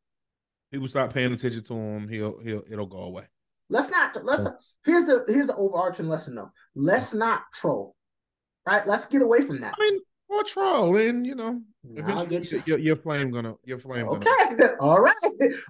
people 0.71 0.87
start 0.87 1.13
paying 1.13 1.33
attention 1.33 1.63
to 1.63 1.73
him. 1.73 2.07
He'll 2.07 2.39
he'll 2.41 2.63
it'll 2.71 2.85
go 2.85 2.99
away. 2.99 3.23
Let's 3.69 3.89
not. 3.89 4.23
Let's. 4.23 4.45
Here's 4.85 5.05
the 5.05 5.25
here's 5.27 5.47
the 5.47 5.55
overarching 5.55 6.07
lesson 6.07 6.35
though. 6.35 6.51
Let's 6.75 7.13
not 7.13 7.41
troll. 7.53 7.95
Right. 8.65 8.85
Let's 8.85 9.05
get 9.07 9.23
away 9.23 9.41
from 9.41 9.61
that. 9.61 9.73
I 9.77 9.81
mean, 9.81 9.99
or 10.31 10.43
troll, 10.43 10.95
and 10.97 11.25
you 11.25 11.35
know, 11.35 11.61
eventually 11.95 12.43
you. 12.49 12.61
your, 12.65 12.77
your 12.79 12.95
flame 12.95 13.31
gonna 13.31 13.55
your 13.65 13.79
flame 13.79 14.05
gonna. 14.05 14.17
Okay. 14.17 14.73
All 14.79 14.99
right. 14.99 15.13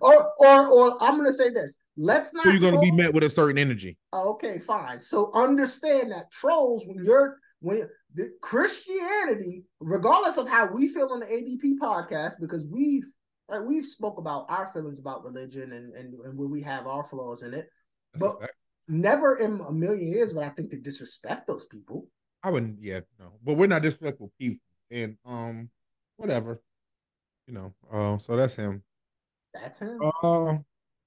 Or 0.02 0.32
or 0.40 0.68
or 0.68 1.04
I'm 1.04 1.18
gonna 1.18 1.34
say 1.34 1.50
this. 1.50 1.78
Let's 1.98 2.34
not. 2.34 2.44
So 2.44 2.52
you're 2.52 2.60
gonna 2.60 2.80
be 2.82 2.92
met 2.92 3.14
with 3.14 3.24
a 3.24 3.30
certain 3.30 3.58
energy. 3.58 3.98
Okay, 4.14 4.60
fine. 4.60 5.00
So 5.00 5.32
understand 5.34 6.12
that 6.12 6.32
trolls, 6.32 6.86
when 6.86 7.04
you're 7.04 7.38
when 7.60 7.88
the 8.14 8.32
Christianity, 8.42 9.64
regardless 9.80 10.38
of 10.38 10.48
how 10.48 10.68
we 10.68 10.88
feel 10.88 11.10
on 11.12 11.22
the 11.22 11.26
ADP 11.26 11.80
podcast, 11.82 12.34
because 12.40 12.68
we've 12.68 13.06
right, 13.50 13.64
we've 13.64 13.86
spoke 13.86 14.18
about 14.18 14.46
our 14.50 14.68
feelings 14.74 15.00
about 15.00 15.24
religion 15.24 15.72
and 15.72 15.94
and, 15.94 16.14
and 16.14 16.38
where 16.38 16.48
we 16.48 16.62
have 16.62 16.88
our 16.88 17.04
flaws 17.04 17.42
in 17.42 17.54
it. 17.54 17.70
That's 18.14 18.34
But-. 18.34 18.52
Never 18.88 19.38
in 19.38 19.62
a 19.66 19.72
million 19.72 20.12
years 20.12 20.34
would 20.34 20.44
I 20.44 20.50
think 20.50 20.72
to 20.72 20.78
disrespect 20.78 21.48
those 21.48 21.64
people. 21.66 22.08
I 22.44 22.50
wouldn't. 22.50 22.78
Yeah, 22.82 23.02
no. 23.20 23.34
But 23.44 23.58
we're 23.58 23.68
not 23.68 23.82
disrespectful 23.82 24.32
people, 24.40 24.62
and 24.90 25.18
um, 25.26 25.70
whatever. 26.18 26.62
You 27.48 27.54
know. 27.54 27.74
Uh, 27.92 28.18
so 28.18 28.36
that's 28.36 28.56
him. 28.56 28.84
That's 29.54 29.80
him. 29.80 30.00
Uh, 30.24 30.58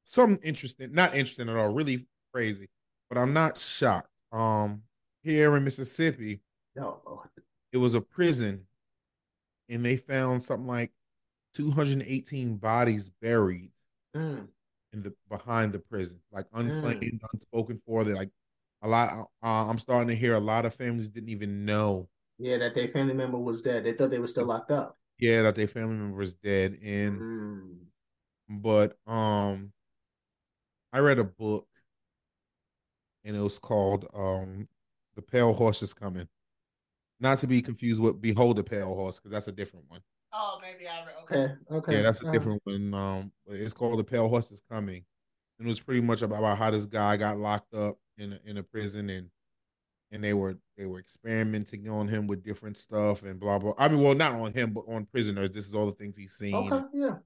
something 0.05 0.43
interesting. 0.45 0.93
Not 0.93 1.15
interesting 1.15 1.49
at 1.49 1.57
all. 1.57 1.73
Really 1.73 2.07
crazy. 2.33 2.69
But 3.09 3.19
I'm 3.19 3.33
not 3.33 3.59
shocked. 3.59 4.09
Um, 4.33 4.83
here 5.23 5.57
in 5.57 5.65
Mississippi, 5.65 6.41
no, 6.77 7.23
it 7.73 7.79
was 7.79 7.95
a 7.95 8.01
prison, 8.01 8.67
and 9.69 9.85
they 9.85 9.97
found 9.97 10.43
something 10.43 10.67
like 10.67 10.93
218 11.55 12.57
bodies 12.57 13.11
buried 13.23 13.71
mm, 14.15 14.47
in 14.93 15.03
the 15.03 15.15
behind 15.29 15.73
the 15.73 15.79
prison, 15.79 16.21
like 16.33 16.47
unclaimed, 16.53 17.21
unspoken 17.33 17.81
for. 17.87 18.05
They 18.05 18.13
like 18.13 18.31
a 18.85 18.89
lot. 18.89 19.31
Uh, 19.43 19.69
I'm 19.69 19.79
starting 19.79 20.09
to 20.09 20.17
hear 20.17 20.35
a 20.37 20.41
lot 20.41 20.67
of 20.67 20.75
families 20.75 21.11
didn't 21.11 21.31
even 21.31 21.65
know, 21.67 22.09
yeah, 22.39 22.59
that 22.59 22.75
their 22.75 22.89
family 22.89 23.15
member 23.15 23.39
was 23.39 23.63
dead. 23.63 23.85
They 23.85 23.93
thought 23.93 24.11
they 24.11 24.19
were 24.19 24.29
still 24.29 24.47
locked 24.47 24.71
up. 24.71 24.99
yeah, 25.19 25.43
that 25.43 25.55
their 25.57 25.69
family 25.69 25.97
member 25.97 26.17
was 26.19 26.35
dead. 26.35 26.79
And 26.83 27.21
Mm. 27.21 27.87
but 28.49 28.97
um, 29.07 29.73
I 30.95 31.01
read 31.01 31.19
a 31.19 31.25
book, 31.25 31.69
and 33.25 33.37
it 33.37 33.41
was 33.41 33.59
called 33.59 34.07
um, 34.15 34.65
"The 35.17 35.23
Pale 35.23 35.55
Horse 35.55 35.83
is 35.83 35.95
Coming." 35.95 36.29
Not 37.21 37.39
to 37.39 37.47
be 37.47 37.63
confused 37.63 38.03
with 38.03 38.21
"Behold 38.21 38.57
the 38.57 38.65
Pale 38.65 38.95
Horse" 38.95 39.19
because 39.19 39.33
that's 39.33 39.49
a 39.49 39.53
different 39.53 39.87
one. 39.91 40.01
Oh, 40.33 40.61
maybe 40.63 40.89
I 40.89 41.05
read. 41.07 41.15
Okay, 41.25 41.55
okay. 41.71 41.97
Yeah, 41.97 42.03
that's 42.03 42.23
a 42.23 42.27
Uh, 42.27 42.33
different 42.33 42.61
one. 42.65 42.95
Um, 42.95 43.33
it's 43.47 43.75
called 43.75 43.99
"The 43.99 44.05
Pale 44.05 44.29
Horse 44.29 44.51
is 44.51 44.63
Coming," 44.71 45.05
and 45.59 45.67
it 45.67 45.69
was 45.69 45.81
pretty 45.81 46.01
much 46.01 46.23
about, 46.23 46.59
how 46.59 46.71
this 46.71 46.87
guy 46.87 47.17
got 47.17 47.39
locked 47.39 47.75
up 47.75 47.97
in 48.19 48.33
a, 48.33 48.41
in 48.45 48.57
a 48.59 48.63
prison 48.63 49.11
and 49.11 49.29
and 50.11 50.23
they 50.23 50.33
were 50.33 50.57
they 50.77 50.87
were 50.87 51.01
experimenting 51.01 51.89
on 51.89 52.07
him 52.07 52.29
with 52.29 52.45
different 52.45 52.77
stuff 52.77 53.25
and 53.25 53.41
blah 53.41 53.59
blah. 53.59 53.75
I 53.77 53.89
mean, 53.89 54.01
well, 54.01 54.15
not 54.15 54.35
on 54.35 54.53
him, 54.53 54.73
but 54.73 54.85
on 54.89 55.07
prisoners. 55.07 55.51
This 55.51 55.67
is 55.67 55.75
all 55.75 55.87
the 55.87 55.93
things 55.93 56.17
he's 56.17 56.35
seen, 56.35 56.55
Okay, 56.55 56.85
yeah. 56.95 57.17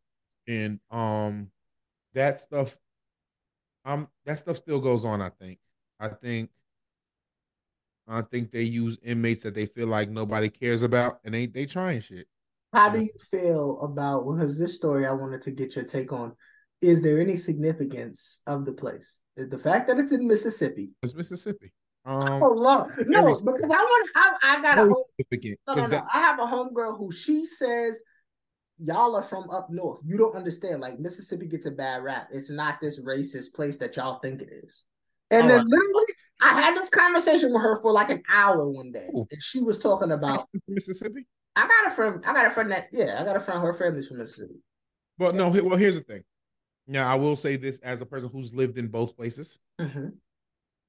and 0.47 0.81
um, 0.91 1.51
that 2.15 2.41
stuff, 2.41 2.79
um, 3.85 4.09
that 4.25 4.39
stuff 4.39 4.57
still 4.57 4.81
goes 4.81 5.05
on. 5.05 5.21
I 5.21 5.29
think. 5.29 5.59
I 6.01 6.09
think. 6.09 6.51
I 8.11 8.23
think 8.23 8.53
they 8.53 8.63
use 8.63 8.99
inmates 9.03 9.43
that 9.43 9.55
they 9.55 9.67
feel 9.67 9.89
like 9.89 10.09
nobody 10.09 10.49
cares 10.49 10.83
about, 10.83 11.19
and 11.25 11.35
they 11.35 11.45
they 11.45 11.67
trying 11.67 12.01
shit. 12.01 12.27
How 12.73 12.89
do 12.89 13.01
you 13.01 13.13
feel 13.31 13.81
about 13.83 14.27
because 14.27 14.59
this 14.59 14.75
story 14.75 15.07
I 15.07 15.13
wanted 15.13 15.43
to 15.43 15.51
get 15.51 15.77
your 15.77 15.85
take 15.85 16.11
on? 16.13 16.35
Is 16.81 17.03
there 17.03 17.21
any 17.21 17.37
significance 17.37 18.41
of 18.47 18.65
the 18.65 18.73
place? 18.73 19.19
The 19.37 19.59
fact 19.59 19.89
that 19.89 19.99
it's 19.99 20.13
in 20.13 20.27
Mississippi. 20.27 20.91
It's 21.03 21.15
Mississippi. 21.15 21.73
Um, 22.05 22.43
Oh 22.43 22.53
Lord, 22.53 22.93
no, 23.07 23.23
because 23.23 23.71
I 23.71 23.77
want 23.77 24.11
I, 24.15 24.33
I 24.43 24.63
got 24.63 24.79
a 24.79 24.83
home, 24.83 25.05
no, 25.67 25.75
no, 25.75 25.87
no. 25.87 26.07
I 26.13 26.21
have 26.21 26.39
a 26.39 26.45
homegirl 26.45 26.97
who 26.97 27.13
she 27.13 27.45
says 27.45 28.01
y'all 28.83 29.17
are 29.17 29.23
from 29.23 29.51
up 29.51 29.69
north. 29.71 30.01
You 30.05 30.17
don't 30.17 30.35
understand. 30.35 30.81
Like 30.81 30.99
Mississippi 30.99 31.47
gets 31.47 31.67
a 31.67 31.71
bad 31.71 32.03
rap. 32.03 32.29
It's 32.33 32.51
not 32.51 32.81
this 32.81 33.01
racist 33.01 33.53
place 33.55 33.77
that 33.79 33.97
y'all 33.97 34.21
think 34.21 34.41
it 34.41 34.49
is. 34.65 34.85
And 35.31 35.43
All 35.43 35.49
then 35.49 35.59
right. 35.59 35.67
literally, 35.67 36.05
I 36.41 36.61
had 36.63 36.77
this 36.77 36.89
conversation 36.89 37.53
with 37.53 37.63
her 37.63 37.81
for 37.83 37.93
like 37.93 38.11
an 38.11 38.23
hour 38.33 38.69
one 38.69 38.93
day, 38.93 39.09
Ooh. 39.15 39.27
and 39.31 39.43
she 39.43 39.61
was 39.61 39.79
talking 39.79 40.13
about. 40.13 40.49
Mississippi. 40.67 41.27
I 41.57 41.67
got 41.67 41.93
a 41.93 41.95
friend. 41.95 42.25
I 42.27 42.33
got 42.33 42.47
a 42.47 42.51
friend 42.51 42.71
that 42.71 42.89
yeah, 42.93 43.19
I 43.21 43.25
got 43.25 43.37
a 43.37 43.41
friend. 43.41 43.61
Her 43.61 43.75
family's 43.75 44.09
from 44.09 44.19
Mississippi. 44.19 44.55
Well, 45.19 45.33
no. 45.33 45.51
Well, 45.51 45.77
here's 45.77 45.99
the 45.99 46.05
thing. 46.05 46.23
Now, 46.89 47.07
I 47.07 47.15
will 47.17 47.37
say 47.37 47.57
this 47.57 47.79
as 47.81 48.01
a 48.01 48.07
person 48.07 48.31
who's 48.31 48.53
lived 48.55 48.79
in 48.79 48.89
both 48.89 49.15
places. 49.17 49.59
Mhm. 49.79 50.15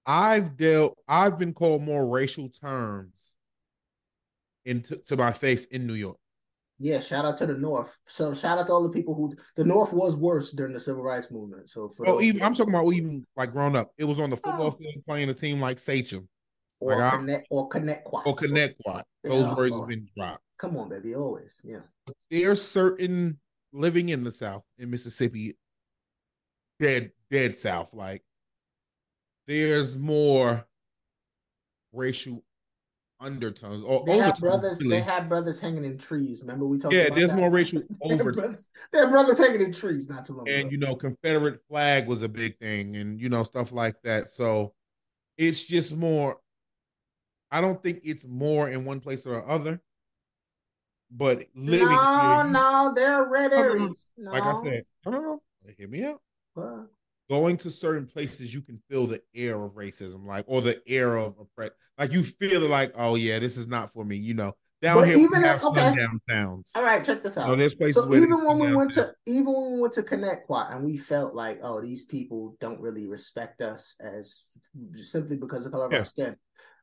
I've 0.06 0.56
dealt. 0.56 0.98
I've 1.08 1.38
been 1.38 1.54
called 1.54 1.84
more 1.84 2.10
racial 2.10 2.50
terms 2.50 3.34
into 4.66 4.98
to 4.98 5.18
my 5.18 5.32
face 5.34 5.66
in 5.66 5.86
New 5.86 5.94
York. 5.94 6.18
Yeah, 6.80 7.02
shout 7.02 7.26
out 7.26 7.38
to 7.40 7.46
the 7.46 7.54
North. 7.56 7.98
So 8.08 8.34
shout 8.34 8.58
out 8.58 8.68
to 8.68 8.74
all 8.74 8.84
the 8.84 8.94
people 8.94 9.14
who 9.14 9.36
the 9.58 9.66
North 9.66 9.92
was 9.92 10.16
worse 10.16 10.52
during 10.54 10.74
the 10.74 10.80
civil 10.80 11.04
rights 11.04 11.30
movement. 11.30 11.70
So 11.70 11.90
for 11.90 12.08
Oh, 12.08 12.14
those- 12.14 12.24
even 12.24 12.42
I'm 12.42 12.56
talking 12.56 12.74
about 12.74 12.94
even 12.94 13.26
like 13.36 13.52
grown 13.52 13.76
up. 13.76 13.92
It 13.98 14.06
was 14.06 14.20
on 14.20 14.30
the 14.30 14.38
football 14.38 14.68
Oh. 14.68 14.72
field 14.72 15.06
playing 15.06 15.30
a 15.30 15.34
team 15.34 15.60
like 15.60 15.78
Sachem 15.78 16.30
or 16.80 16.94
like 16.96 17.14
I- 17.14 17.18
connect 17.18 17.48
or 17.50 17.68
connect 17.68 18.06
quad. 18.06 18.26
or 18.26 18.36
Connecticut. 18.36 19.06
Those 19.24 19.48
Yeah, 19.50 19.56
words 19.56 19.74
oh. 19.76 19.80
have 19.82 19.90
been 19.90 20.10
dropped. 20.16 20.44
Come 20.58 20.78
on, 20.78 20.88
baby, 20.88 21.14
always. 21.16 21.60
Yeah. 21.66 21.82
There's 22.32 22.62
certain 22.62 23.40
living 23.74 24.10
in 24.10 24.24
the 24.24 24.32
South 24.32 24.64
in 24.78 24.90
Mississippi, 24.90 25.58
dead 26.80 27.12
dead 27.30 27.58
South. 27.58 27.94
Like 27.94 28.24
there's 29.48 29.98
more 29.98 30.66
racial 31.92 32.44
undertones 33.20 33.84
or 33.84 34.06
They 34.06 34.18
have 34.20 34.40
brothers. 34.40 34.80
really. 34.80 34.98
They 34.98 35.02
have 35.02 35.28
brothers 35.28 35.60
hanging 35.60 35.84
in 35.84 35.98
trees. 35.98 36.42
Remember 36.42 36.66
we 36.66 36.78
talked. 36.78 36.94
yeah, 36.94 37.10
there's 37.14 37.32
that? 37.32 37.36
more 37.38 37.50
racial 37.52 37.82
overtones. 38.02 38.70
they 38.94 39.00
have 39.00 39.10
brothers 39.10 39.38
hanging 39.38 39.62
in 39.62 39.74
trees 39.74 40.08
not 40.10 40.26
too 40.26 40.34
long 40.36 40.48
and 40.48 40.62
ago. 40.62 40.70
you 40.70 40.78
know 40.78 40.96
confederate 40.96 41.60
flag 41.68 42.08
was 42.08 42.22
a 42.24 42.30
big 42.30 42.58
thing 42.60 42.96
and 42.96 43.20
you 43.20 43.28
know 43.30 43.44
stuff 43.44 43.72
like 43.74 43.96
that 44.04 44.28
so 44.30 44.74
it's 45.38 45.62
just 45.64 45.96
more 45.98 46.38
i 47.52 47.60
don't 47.60 47.82
think 47.84 48.00
it's 48.04 48.26
more 48.26 48.70
in 48.70 48.86
one 48.86 49.02
place 49.02 49.26
or 49.26 49.42
the 49.42 49.48
other 49.48 49.82
but 51.12 51.44
living 51.56 51.88
no, 51.88 52.36
here, 52.36 52.44
no, 52.52 52.94
they're 52.96 53.26
red 53.26 53.52
areas. 53.52 54.08
No. 54.18 54.32
like 54.32 54.44
i 54.44 54.54
said 54.54 54.84
no 55.06 55.12
no 55.12 55.20
no 55.22 55.42
hear 55.78 55.88
me 55.90 56.06
out 56.06 56.22
Going 57.30 57.58
to 57.58 57.70
certain 57.70 58.08
places 58.08 58.54
you 58.54 58.62
can 58.62 58.78
feel 58.90 59.06
the 59.06 59.20
air 59.36 59.62
of 59.64 59.74
racism 59.74 60.26
like 60.26 60.46
or 60.48 60.62
the 60.62 60.82
air 60.88 61.16
of 61.18 61.36
oppression. 61.40 61.74
like 61.98 62.12
you 62.12 62.24
feel 62.24 62.62
like 62.62 62.92
oh 62.96 63.16
yeah 63.16 63.38
this 63.38 63.56
is 63.58 63.68
not 63.68 63.92
for 63.94 64.04
me 64.04 64.16
you 64.16 64.34
know 64.34 64.54
down 64.82 64.98
But 64.98 65.10
here 65.10 65.18
we 65.18 65.24
even 65.26 65.44
have 65.44 65.58
if- 65.58 65.66
okay. 65.66 65.80
sundown 65.82 66.20
towns 66.28 66.72
all 66.76 66.82
right, 66.84 67.04
check 67.06 67.22
this 67.22 67.38
out. 67.38 67.48
know, 67.48 67.56
there's 67.56 67.76
places 67.76 68.02
So 68.04 68.16
even 68.16 68.32
when 68.46 68.58
we 68.58 68.74
went 68.74 68.92
to 68.96 69.14
even 69.28 69.46
when 69.54 69.74
we 69.76 69.80
went 69.82 69.94
to 69.94 70.02
Connetquot 70.04 70.74
and 70.74 70.84
we 70.86 70.98
felt 70.98 71.36
like, 71.36 71.60
oh, 71.62 71.82
these 71.82 72.06
people 72.06 72.56
don't 72.62 72.80
really 72.82 73.06
respect 73.06 73.62
us 73.62 73.96
as 74.00 74.48
simply 74.96 75.36
because 75.36 75.66
of 75.68 75.72
color 75.74 75.86
of 75.86 75.92
Yeah. 75.92 76.00
our 76.00 76.06
skin. 76.06 76.36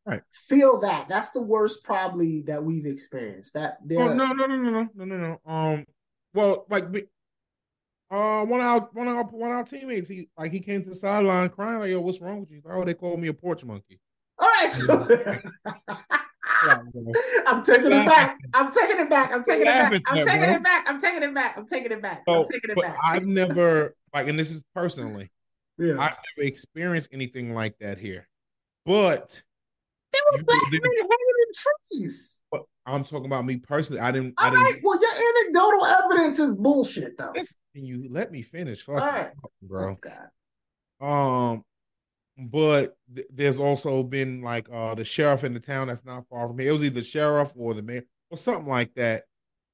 right. 0.05 0.22
feel 0.33 0.79
that. 0.81 1.09
That's 1.09 1.31
the 1.31 1.43
worst 1.43 1.83
probably 1.83 2.43
that 2.43 2.62
we've 2.62 2.87
experienced. 2.87 3.55
That 3.55 3.79
oh, 3.83 4.14
no, 4.14 4.33
no, 4.33 4.47
no, 4.47 4.47
no, 4.47 4.70
no, 4.70 4.89
no, 4.95 5.05
no, 5.05 5.16
no. 5.16 5.41
Um, 5.45 5.85
well, 6.35 6.66
like 6.68 6.93
uh, 8.11 8.44
one 8.44 8.61
of 8.61 8.66
our 8.66 8.80
one 8.92 9.09
of 9.09 9.16
our 9.16 9.24
one 9.24 9.50
of 9.50 9.57
our 9.57 9.64
teammates, 9.64 10.09
he 10.09 10.28
like 10.38 10.52
he 10.52 10.61
came 10.61 10.82
to 10.82 10.90
the 10.90 10.94
sideline 10.94 11.48
crying 11.48 11.80
like, 11.80 11.90
"Yo, 11.90 12.00
what's 12.00 12.20
wrong 12.20 12.40
with 12.40 12.50
you?" 12.50 12.61
Like, 12.64 12.74
oh, 12.74 12.84
they 12.84 12.94
called 12.94 13.18
me 13.20 13.28
a 13.28 13.34
porch 13.34 13.64
monkey. 13.64 14.00
All 14.38 14.48
right, 14.48 14.70
so 14.70 14.84
I'm 17.46 17.62
taking 17.64 17.92
it 17.92 18.07
back. 18.07 18.38
I'm 18.54 18.72
taking 18.72 19.00
it 19.00 19.11
back. 19.11 19.32
I'm 19.32 19.42
taking 19.44 19.66
it 19.66 19.70
back. 19.70 20.02
I'm 20.07 20.26
taking 20.26 20.50
it 20.50 20.62
back. 20.62 20.84
I'm 20.86 21.00
taking 21.00 21.22
it 21.22 21.34
back. 21.34 21.54
I'm 21.59 21.66
taking 21.66 21.92
it 21.92 22.02
back. 22.02 22.22
I'm 22.28 22.46
taking 22.46 22.70
it 22.70 22.80
back. 22.80 22.96
I've 23.04 23.26
never 23.26 23.94
like, 24.14 24.28
and 24.28 24.38
this 24.38 24.52
is 24.52 24.64
personally, 24.74 25.30
yeah, 25.78 25.92
I've 25.92 26.16
never 26.36 26.48
experienced 26.48 27.11
anything 27.12 27.54
like 27.54 27.76
that 27.80 27.98
here. 27.98 28.28
But 28.84 29.42
there 30.12 30.22
were 30.32 30.44
black 30.44 30.62
men 30.70 30.80
trees. 31.57 32.42
I'm 32.86 33.02
talking 33.02 33.26
about 33.26 33.44
me 33.44 33.57
personally. 33.57 34.00
I 34.00 34.12
didn't. 34.12 34.34
All 34.38 34.46
I 34.46 34.50
didn't, 34.50 34.62
right. 34.62 34.80
Well, 34.82 35.00
your 35.00 35.11
anecdotal 35.12 35.86
evidence 35.86 36.38
is 36.38 36.57
bullshit, 36.57 37.18
though. 37.18 37.32
Can 37.74 37.84
you 37.84 38.07
let 38.11 38.30
me 38.30 38.42
finish? 38.42 38.82
Fuck 38.82 39.02
All 39.02 39.09
right. 39.09 39.30
bro. 39.62 39.96
Oh, 41.00 41.07
um, 41.07 41.64
but 42.38 42.96
th- 43.14 43.26
there's 43.32 43.59
also 43.59 44.02
been 44.02 44.40
like 44.40 44.68
uh 44.72 44.94
the 44.94 45.04
sheriff 45.04 45.42
in 45.42 45.52
the 45.52 45.61
town 45.61 45.88
that's 45.88 46.04
not 46.04 46.28
far 46.28 46.46
from 46.46 46.59
here. 46.59 46.70
It 46.70 46.72
was 46.72 46.84
either 46.84 47.00
the 47.00 47.02
sheriff 47.02 47.52
or 47.57 47.74
the 47.74 47.82
mayor 47.82 48.04
or 48.30 48.38
something 48.38 48.68
like 48.68 48.94
that, 48.94 49.24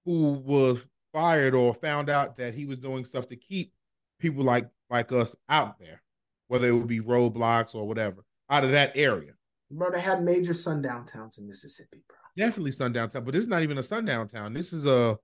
who 0.07 0.43
was 0.45 0.89
fired 1.13 1.55
or 1.55 1.75
found 1.75 2.09
out 2.09 2.37
that 2.37 2.55
he 2.55 2.65
was 2.65 2.79
doing 2.79 3.05
stuff 3.05 3.29
to 3.29 3.37
keep 3.37 3.73
people 4.19 4.43
like 4.43 4.69
like 4.89 5.13
us 5.13 5.37
out 5.51 5.79
there, 5.79 6.03
whether 6.49 6.69
it 6.69 6.73
would 6.73 6.89
be 6.89 7.01
roadblocks 7.01 7.75
or 7.75 7.87
whatever, 7.87 8.25
out 8.49 8.65
of 8.65 8.71
that 8.71 8.93
area. 8.95 9.33
Bro, 9.73 9.93
they 9.93 10.01
had 10.01 10.23
major 10.23 10.55
sundown 10.55 11.07
towns 11.07 11.39
in 11.39 11.49
Mississippi, 11.49 12.03
bro. 12.07 12.17
Definitely 12.37 12.73
sundown 12.73 13.09
town, 13.09 13.25
but 13.25 13.33
this 13.33 13.43
is 13.43 13.49
not 13.49 13.63
even 13.63 13.79
a 13.79 13.83
sundown 13.83 14.29
town. 14.29 14.53
This 14.53 14.73
is 14.73 14.87
a 14.87 15.19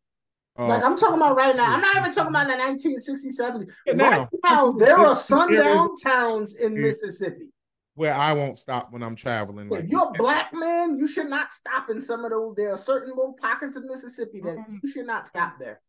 uh, 0.58 0.66
like 0.66 0.82
I'm 0.82 0.96
talking 0.96 1.16
about 1.16 1.36
right 1.36 1.54
now. 1.54 1.72
I'm 1.72 1.80
not 1.80 1.96
even 1.96 2.12
talking 2.12 2.34
about 2.34 2.48
the 2.48 2.54
1960s, 2.54 3.68
Right 3.86 3.96
now, 3.96 4.28
now 4.44 4.72
there 4.72 4.98
are 4.98 5.14
sundown 5.14 5.90
towns 6.02 6.56
in 6.56 6.74
Mississippi. 6.74 7.50
Where 7.94 8.14
I 8.14 8.32
won't 8.32 8.58
stop 8.58 8.92
when 8.92 9.02
I'm 9.02 9.14
traveling. 9.14 9.72
If 9.72 9.88
you're 9.88 10.08
a 10.08 10.12
black 10.12 10.52
man, 10.52 10.98
you 10.98 11.06
should 11.06 11.28
not 11.28 11.52
stop 11.52 11.90
in 11.90 12.00
some 12.00 12.24
of 12.24 12.30
those. 12.30 12.54
There 12.56 12.72
are 12.72 12.76
certain 12.76 13.10
little 13.10 13.36
pockets 13.40 13.76
of 13.76 13.84
Mississippi 13.84 14.40
that 14.40 14.56
mm-hmm. 14.56 14.76
you 14.82 14.90
should 14.90 15.06
not 15.06 15.28
stop 15.28 15.54
there. 15.60 15.80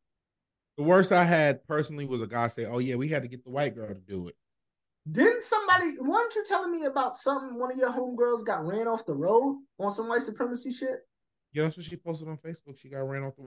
The 0.77 0.83
worst 0.83 1.11
I 1.11 1.23
had 1.23 1.65
personally 1.67 2.05
was 2.05 2.21
a 2.21 2.27
guy 2.27 2.47
say, 2.47 2.65
"Oh 2.65 2.79
yeah, 2.79 2.95
we 2.95 3.07
had 3.09 3.23
to 3.23 3.27
get 3.27 3.43
the 3.43 3.51
white 3.51 3.75
girl 3.75 3.87
to 3.87 3.95
do 3.95 4.27
it." 4.27 4.35
Didn't 5.11 5.43
somebody? 5.43 5.95
Weren't 5.99 6.35
you 6.35 6.43
telling 6.45 6.71
me 6.71 6.85
about 6.85 7.17
something? 7.17 7.57
One 7.57 7.71
of 7.71 7.77
your 7.77 7.91
homegirls 7.91 8.45
got 8.45 8.65
ran 8.65 8.87
off 8.87 9.05
the 9.05 9.15
road 9.15 9.57
on 9.79 9.91
some 9.91 10.07
white 10.07 10.23
supremacy 10.23 10.73
shit. 10.73 10.99
Yeah, 11.53 11.63
that's 11.63 11.77
what 11.77 11.85
she 11.85 11.95
posted 11.95 12.27
on 12.27 12.37
Facebook. 12.37 12.77
She 12.77 12.89
got 12.89 12.99
ran 12.99 13.23
off 13.23 13.35
the 13.35 13.43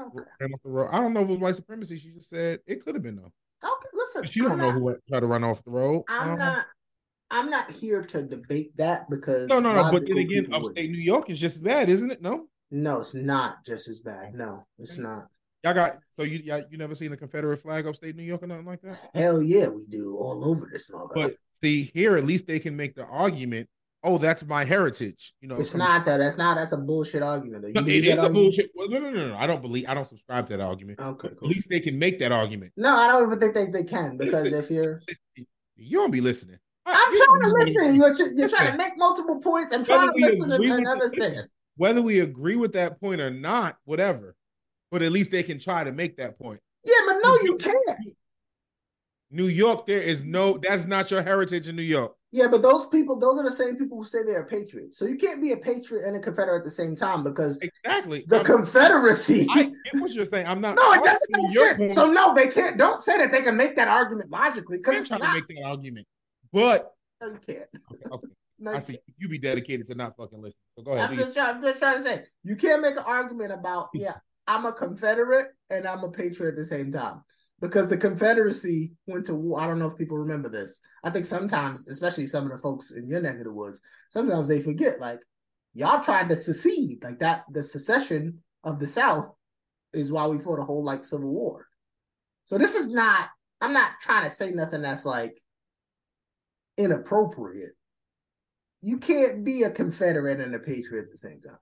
okay. 0.00 0.28
ran 0.40 0.52
off 0.52 0.62
the 0.64 0.70
road. 0.70 0.88
I 0.92 1.00
don't 1.00 1.12
know 1.12 1.20
if 1.20 1.28
it 1.28 1.32
was 1.32 1.40
white 1.40 1.56
supremacy. 1.56 1.98
She 1.98 2.10
just 2.10 2.30
said 2.30 2.60
it 2.66 2.84
could 2.84 2.94
have 2.94 3.02
been 3.02 3.16
though. 3.16 3.32
Okay, 3.64 3.88
listen. 3.92 4.28
She 4.30 4.40
don't 4.40 4.58
know 4.58 4.70
who 4.70 4.96
tried 5.08 5.20
to 5.20 5.26
run 5.26 5.44
off 5.44 5.62
the 5.64 5.70
road. 5.70 6.04
I'm 6.08 6.30
um, 6.30 6.38
not. 6.38 6.66
I'm 7.30 7.48
not 7.48 7.70
here 7.70 8.02
to 8.02 8.22
debate 8.22 8.76
that 8.76 9.08
because 9.08 9.48
no, 9.48 9.58
no, 9.58 9.74
no. 9.74 9.90
But 9.90 10.06
then 10.06 10.18
again, 10.18 10.52
upstate 10.52 10.90
New 10.90 10.98
York 10.98 11.30
is 11.30 11.40
just 11.40 11.56
as 11.56 11.62
bad, 11.62 11.88
isn't 11.88 12.10
it? 12.10 12.20
No. 12.20 12.46
No, 12.70 13.00
it's 13.00 13.14
not 13.14 13.64
just 13.66 13.88
as 13.88 14.00
bad. 14.00 14.34
No, 14.34 14.66
it's 14.78 14.96
not. 14.96 15.28
Y'all 15.64 15.74
got 15.74 15.98
so 16.10 16.22
you 16.22 16.38
y'all, 16.38 16.62
you 16.70 16.78
never 16.78 16.94
seen 16.94 17.12
a 17.12 17.16
Confederate 17.16 17.58
flag 17.58 17.86
upstate 17.86 18.16
New 18.16 18.24
York 18.24 18.42
or 18.42 18.46
nothing 18.48 18.66
like 18.66 18.82
that? 18.82 18.98
Hell 19.14 19.42
yeah, 19.42 19.68
we 19.68 19.84
do 19.86 20.16
all 20.16 20.44
over 20.44 20.68
this 20.72 20.90
mother. 20.90 21.12
But 21.14 21.36
see, 21.62 21.90
here 21.94 22.16
at 22.16 22.24
least 22.24 22.46
they 22.46 22.58
can 22.58 22.76
make 22.76 22.94
the 22.94 23.06
argument 23.06 23.68
oh, 24.04 24.18
that's 24.18 24.44
my 24.44 24.64
heritage. 24.64 25.34
You 25.40 25.48
know, 25.48 25.56
it's 25.56 25.74
not 25.74 26.04
that. 26.06 26.18
That's 26.18 26.38
not. 26.38 26.56
That's 26.56 26.72
a 26.72 26.76
bullshit 26.76 27.22
argument. 27.22 27.74
No, 27.74 27.82
it 27.82 28.04
is 28.04 28.18
a 28.18 28.28
bullshit. 28.28 28.70
Well, 28.74 28.88
no, 28.88 28.98
no, 28.98 29.10
no, 29.10 29.28
no. 29.28 29.36
I 29.36 29.46
don't 29.46 29.62
believe. 29.62 29.86
I 29.88 29.94
don't 29.94 30.06
subscribe 30.06 30.46
to 30.48 30.56
that 30.56 30.62
argument. 30.62 31.00
Okay, 31.00 31.28
cool. 31.28 31.48
At 31.48 31.54
least 31.54 31.68
they 31.68 31.80
can 31.80 31.98
make 31.98 32.18
that 32.18 32.32
argument. 32.32 32.72
No, 32.76 32.94
I 32.94 33.06
don't 33.08 33.26
even 33.26 33.40
think 33.40 33.54
they, 33.54 33.66
they 33.66 33.84
can 33.84 34.16
because 34.16 34.44
Listen, 34.44 34.58
if 34.58 34.70
you're, 34.70 35.02
you 35.76 35.98
don't 35.98 36.10
be 36.10 36.20
listening. 36.20 36.58
Uh, 36.84 36.96
I'm 36.96 37.12
you 37.12 37.26
trying 37.26 37.40
to 37.42 37.48
listen. 37.58 37.94
You're, 37.94 38.32
you're 38.34 38.48
trying 38.48 38.72
to 38.72 38.78
make 38.78 38.96
multiple 38.96 39.40
points. 39.40 39.72
I'm 39.72 39.84
trying 39.84 40.12
to 40.12 40.20
listen 40.20 40.50
and, 40.50 40.64
and 40.64 40.86
understand. 40.86 41.48
Whether 41.76 42.02
we 42.02 42.20
agree 42.20 42.56
with 42.56 42.72
that 42.74 43.00
point 43.00 43.20
or 43.20 43.30
not, 43.30 43.76
whatever. 43.84 44.34
But 44.92 45.02
at 45.02 45.10
least 45.10 45.30
they 45.30 45.42
can 45.42 45.58
try 45.58 45.82
to 45.82 45.90
make 45.90 46.18
that 46.18 46.38
point. 46.38 46.60
Yeah, 46.84 46.94
but 47.06 47.16
no, 47.22 47.34
you 47.42 47.56
can't. 47.56 47.78
New 49.30 49.46
York, 49.46 49.86
there 49.86 50.02
is 50.02 50.20
no. 50.20 50.58
That's 50.58 50.86
not 50.86 51.10
your 51.10 51.22
heritage 51.22 51.66
in 51.66 51.74
New 51.74 51.82
York. 51.82 52.14
Yeah, 52.30 52.46
but 52.48 52.60
those 52.60 52.86
people, 52.86 53.18
those 53.18 53.38
are 53.38 53.42
the 53.42 53.54
same 53.54 53.76
people 53.76 53.98
who 53.98 54.04
say 54.04 54.22
they're 54.22 54.42
a 54.42 54.46
patriot. 54.46 54.94
So 54.94 55.06
you 55.06 55.16
can't 55.16 55.40
be 55.40 55.52
a 55.52 55.56
patriot 55.56 56.06
and 56.06 56.16
a 56.16 56.20
Confederate 56.20 56.58
at 56.58 56.64
the 56.64 56.70
same 56.70 56.94
time 56.94 57.24
because 57.24 57.58
exactly 57.58 58.24
the 58.28 58.40
I'm, 58.40 58.44
Confederacy. 58.44 59.46
I 59.50 59.64
get 59.64 60.00
what 60.00 60.12
you're 60.12 60.26
saying. 60.26 60.46
I'm 60.46 60.60
not. 60.60 60.76
No, 60.82 60.92
it 60.92 61.02
doesn't 61.02 61.30
make 61.30 61.50
sense. 61.50 61.78
Point. 61.78 61.94
So 61.94 62.10
no, 62.10 62.34
they 62.34 62.48
can't. 62.48 62.76
Don't 62.76 63.02
say 63.02 63.16
that 63.16 63.32
they 63.32 63.40
can 63.40 63.56
make 63.56 63.76
that 63.76 63.88
argument 63.88 64.30
logically 64.30 64.76
because 64.76 64.96
it's 64.96 65.08
trying 65.08 65.20
to 65.20 65.32
make 65.32 65.48
that 65.48 65.62
argument, 65.64 66.06
but 66.52 66.92
no, 67.22 67.28
you 67.28 67.38
can't. 67.46 67.68
Okay, 67.88 68.04
okay. 68.12 68.26
No, 68.58 68.70
I 68.70 68.78
see. 68.78 68.96
You 69.18 69.28
be 69.28 69.38
dedicated 69.38 69.86
to 69.86 69.96
not 69.96 70.16
fucking 70.16 70.40
listen. 70.40 70.60
So 70.76 70.84
go 70.84 70.92
ahead. 70.92 71.10
I'm 71.10 71.16
just, 71.16 71.34
trying, 71.34 71.56
I'm 71.56 71.62
just 71.62 71.80
trying 71.80 71.96
to 71.96 72.02
say 72.04 72.22
you 72.44 72.54
can't 72.54 72.80
make 72.80 72.92
an 72.92 73.02
argument 73.04 73.50
about 73.50 73.88
yeah, 73.92 74.14
I'm 74.52 74.66
a 74.66 74.72
Confederate 74.72 75.48
and 75.70 75.88
I'm 75.88 76.04
a 76.04 76.10
patriot 76.10 76.50
at 76.50 76.56
the 76.56 76.66
same 76.66 76.92
time 76.92 77.22
because 77.58 77.88
the 77.88 77.96
Confederacy 77.96 78.92
went 79.06 79.24
to 79.26 79.34
war. 79.34 79.62
I 79.62 79.66
don't 79.66 79.78
know 79.78 79.86
if 79.86 79.96
people 79.96 80.18
remember 80.18 80.50
this. 80.50 80.78
I 81.02 81.08
think 81.08 81.24
sometimes, 81.24 81.88
especially 81.88 82.26
some 82.26 82.44
of 82.44 82.52
the 82.52 82.58
folks 82.58 82.90
in 82.90 83.08
your 83.08 83.22
neck 83.22 83.38
of 83.38 83.44
the 83.44 83.50
woods, 83.50 83.80
sometimes 84.10 84.48
they 84.48 84.60
forget 84.60 85.00
like 85.00 85.20
y'all 85.72 86.04
tried 86.04 86.28
to 86.28 86.36
secede, 86.36 87.02
like 87.02 87.20
that. 87.20 87.44
The 87.50 87.62
secession 87.62 88.42
of 88.62 88.78
the 88.78 88.86
South 88.86 89.32
is 89.94 90.12
why 90.12 90.26
we 90.26 90.38
fought 90.38 90.58
a 90.58 90.64
whole 90.64 90.84
like 90.84 91.06
Civil 91.06 91.30
War. 91.30 91.66
So 92.44 92.58
this 92.58 92.74
is 92.74 92.88
not. 92.88 93.30
I'm 93.62 93.72
not 93.72 93.92
trying 94.02 94.24
to 94.24 94.30
say 94.30 94.50
nothing 94.50 94.82
that's 94.82 95.06
like 95.06 95.40
inappropriate. 96.76 97.72
You 98.82 98.98
can't 98.98 99.44
be 99.44 99.62
a 99.62 99.70
Confederate 99.70 100.40
and 100.40 100.54
a 100.54 100.58
patriot 100.58 101.04
at 101.04 101.10
the 101.10 101.16
same 101.16 101.40
time. 101.40 101.56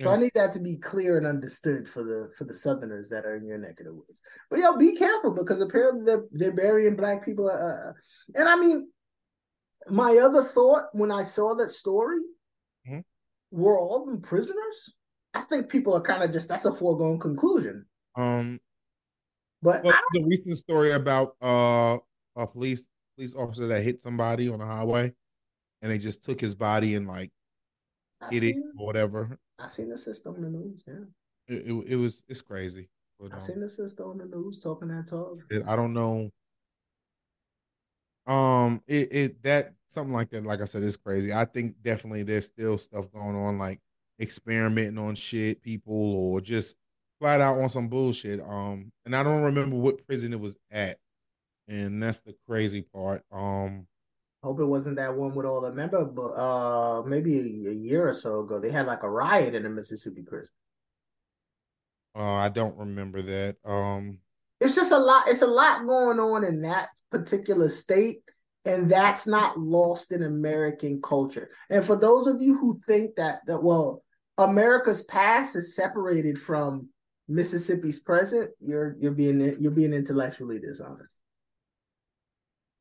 So 0.00 0.10
I 0.10 0.16
need 0.16 0.32
that 0.34 0.52
to 0.54 0.60
be 0.60 0.76
clear 0.76 1.18
and 1.18 1.26
understood 1.26 1.88
for 1.88 2.02
the 2.02 2.30
for 2.36 2.44
the 2.44 2.54
Southerners 2.54 3.08
that 3.10 3.24
are 3.24 3.36
in 3.36 3.46
your 3.46 3.58
neck 3.58 3.78
of 3.78 3.86
the 3.86 3.94
woods. 3.94 4.20
But 4.50 4.58
yo, 4.58 4.76
be 4.76 4.96
careful 4.96 5.30
because 5.30 5.60
apparently 5.60 6.04
they're 6.04 6.24
they're 6.32 6.56
burying 6.56 6.96
black 6.96 7.24
people. 7.24 7.48
Uh, 7.48 7.90
uh, 7.90 7.92
and 8.34 8.48
I 8.48 8.56
mean, 8.56 8.88
my 9.88 10.18
other 10.18 10.42
thought 10.42 10.86
when 10.92 11.12
I 11.12 11.22
saw 11.22 11.54
that 11.54 11.70
story, 11.70 12.18
mm-hmm. 12.88 13.00
were 13.52 13.78
all 13.78 14.02
of 14.02 14.06
them 14.08 14.20
prisoners? 14.20 14.94
I 15.32 15.42
think 15.42 15.68
people 15.68 15.94
are 15.94 16.00
kind 16.00 16.24
of 16.24 16.32
just 16.32 16.48
that's 16.48 16.64
a 16.64 16.72
foregone 16.72 17.20
conclusion. 17.20 17.86
Um, 18.16 18.60
but 19.62 19.84
well, 19.84 19.94
the 20.12 20.24
recent 20.24 20.58
story 20.58 20.90
about 20.90 21.36
uh 21.40 21.98
a 22.36 22.48
police 22.48 22.88
police 23.16 23.36
officer 23.36 23.68
that 23.68 23.84
hit 23.84 24.02
somebody 24.02 24.48
on 24.48 24.58
the 24.58 24.66
highway, 24.66 25.12
and 25.82 25.92
they 25.92 25.98
just 25.98 26.24
took 26.24 26.40
his 26.40 26.56
body 26.56 26.94
and 26.94 27.06
like 27.06 27.30
hit 28.30 28.42
it 28.42 28.56
or 28.76 28.86
whatever. 28.86 29.38
I 29.64 29.66
seen 29.68 29.88
the 29.88 29.96
sister 29.96 30.28
on 30.28 30.42
the 30.42 30.50
news. 30.50 30.84
Yeah, 30.86 31.04
it, 31.48 31.66
it, 31.66 31.84
it 31.92 31.96
was 31.96 32.22
it's 32.28 32.42
crazy. 32.42 32.90
But, 33.18 33.32
um, 33.32 33.36
I 33.36 33.38
seen 33.38 33.60
the 33.60 33.68
sister 33.68 34.04
on 34.04 34.18
the 34.18 34.26
news 34.26 34.58
talking 34.58 34.88
that 34.88 35.06
talk. 35.08 35.38
It, 35.50 35.62
I 35.66 35.74
don't 35.74 35.94
know. 35.94 36.30
Um, 38.26 38.82
it 38.86 39.08
it 39.10 39.42
that 39.42 39.72
something 39.88 40.12
like 40.12 40.30
that. 40.30 40.44
Like 40.44 40.60
I 40.60 40.64
said, 40.64 40.82
it's 40.82 40.96
crazy. 40.96 41.32
I 41.32 41.46
think 41.46 41.80
definitely 41.82 42.24
there's 42.24 42.46
still 42.46 42.76
stuff 42.76 43.10
going 43.10 43.36
on, 43.36 43.58
like 43.58 43.80
experimenting 44.20 44.98
on 44.98 45.14
shit, 45.14 45.62
people, 45.62 45.94
or 45.94 46.40
just 46.42 46.76
flat 47.20 47.40
out 47.40 47.58
on 47.58 47.70
some 47.70 47.88
bullshit. 47.88 48.40
Um, 48.40 48.92
and 49.06 49.16
I 49.16 49.22
don't 49.22 49.42
remember 49.42 49.76
what 49.76 50.06
prison 50.06 50.34
it 50.34 50.40
was 50.40 50.56
at, 50.70 50.98
and 51.68 52.02
that's 52.02 52.20
the 52.20 52.34
crazy 52.46 52.82
part. 52.82 53.22
Um, 53.32 53.86
Hope 54.44 54.60
it 54.60 54.66
wasn't 54.66 54.96
that 54.96 55.16
one 55.16 55.34
with 55.34 55.46
all 55.46 55.62
the 55.62 55.70
remember, 55.70 56.04
but 56.04 56.32
uh, 56.34 57.02
maybe 57.06 57.38
a, 57.38 57.70
a, 57.70 57.72
year 57.72 58.06
or 58.06 58.12
so 58.12 58.40
ago, 58.40 58.60
they 58.60 58.70
had 58.70 58.86
like 58.86 59.02
a 59.02 59.08
riot 59.08 59.54
in 59.54 59.64
a 59.64 59.70
Mississippi 59.70 60.20
prison. 60.20 60.52
Uh, 62.14 62.34
I 62.34 62.50
don't 62.50 62.76
remember 62.76 63.22
that. 63.22 63.56
Um, 63.64 64.18
it's 64.60 64.74
just 64.74 64.92
a 64.92 64.98
lot. 64.98 65.28
It's 65.28 65.40
a 65.40 65.46
lot 65.46 65.86
going 65.86 66.20
on 66.20 66.44
in 66.44 66.60
that 66.60 66.90
particular 67.10 67.70
state, 67.70 68.18
and 68.66 68.90
that's 68.90 69.26
not 69.26 69.58
lost 69.58 70.12
in 70.12 70.22
American 70.22 71.00
culture. 71.00 71.48
And 71.70 71.82
for 71.82 71.96
those 71.96 72.26
of 72.26 72.42
you 72.42 72.58
who 72.58 72.78
think 72.86 73.16
that 73.16 73.38
that 73.46 73.62
well, 73.62 74.04
America's 74.36 75.04
past 75.04 75.56
is 75.56 75.74
separated 75.74 76.38
from 76.38 76.90
Mississippi's 77.28 77.98
present, 77.98 78.50
you're 78.60 78.94
you're 79.00 79.12
being 79.12 79.56
you're 79.58 79.72
being 79.72 79.94
intellectually 79.94 80.58
dishonest. 80.58 81.23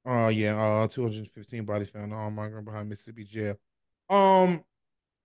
Oh 0.05 0.25
uh, 0.25 0.29
yeah, 0.29 0.61
uh, 0.61 0.87
215 0.87 1.63
bodies 1.63 1.89
found 1.89 2.13
on 2.13 2.35
migrant 2.35 2.65
behind 2.65 2.89
Mississippi 2.89 3.23
jail. 3.23 3.55
Um, 4.09 4.63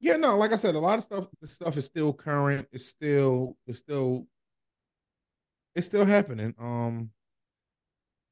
yeah, 0.00 0.16
no, 0.16 0.36
like 0.36 0.52
I 0.52 0.56
said, 0.56 0.76
a 0.76 0.78
lot 0.78 0.98
of 0.98 1.04
stuff. 1.04 1.26
This 1.40 1.52
stuff 1.52 1.76
is 1.76 1.84
still 1.84 2.12
current. 2.12 2.68
It's 2.70 2.86
still, 2.86 3.56
it's 3.66 3.78
still, 3.78 4.26
it's 5.74 5.86
still 5.86 6.04
happening. 6.04 6.54
Um, 6.60 7.10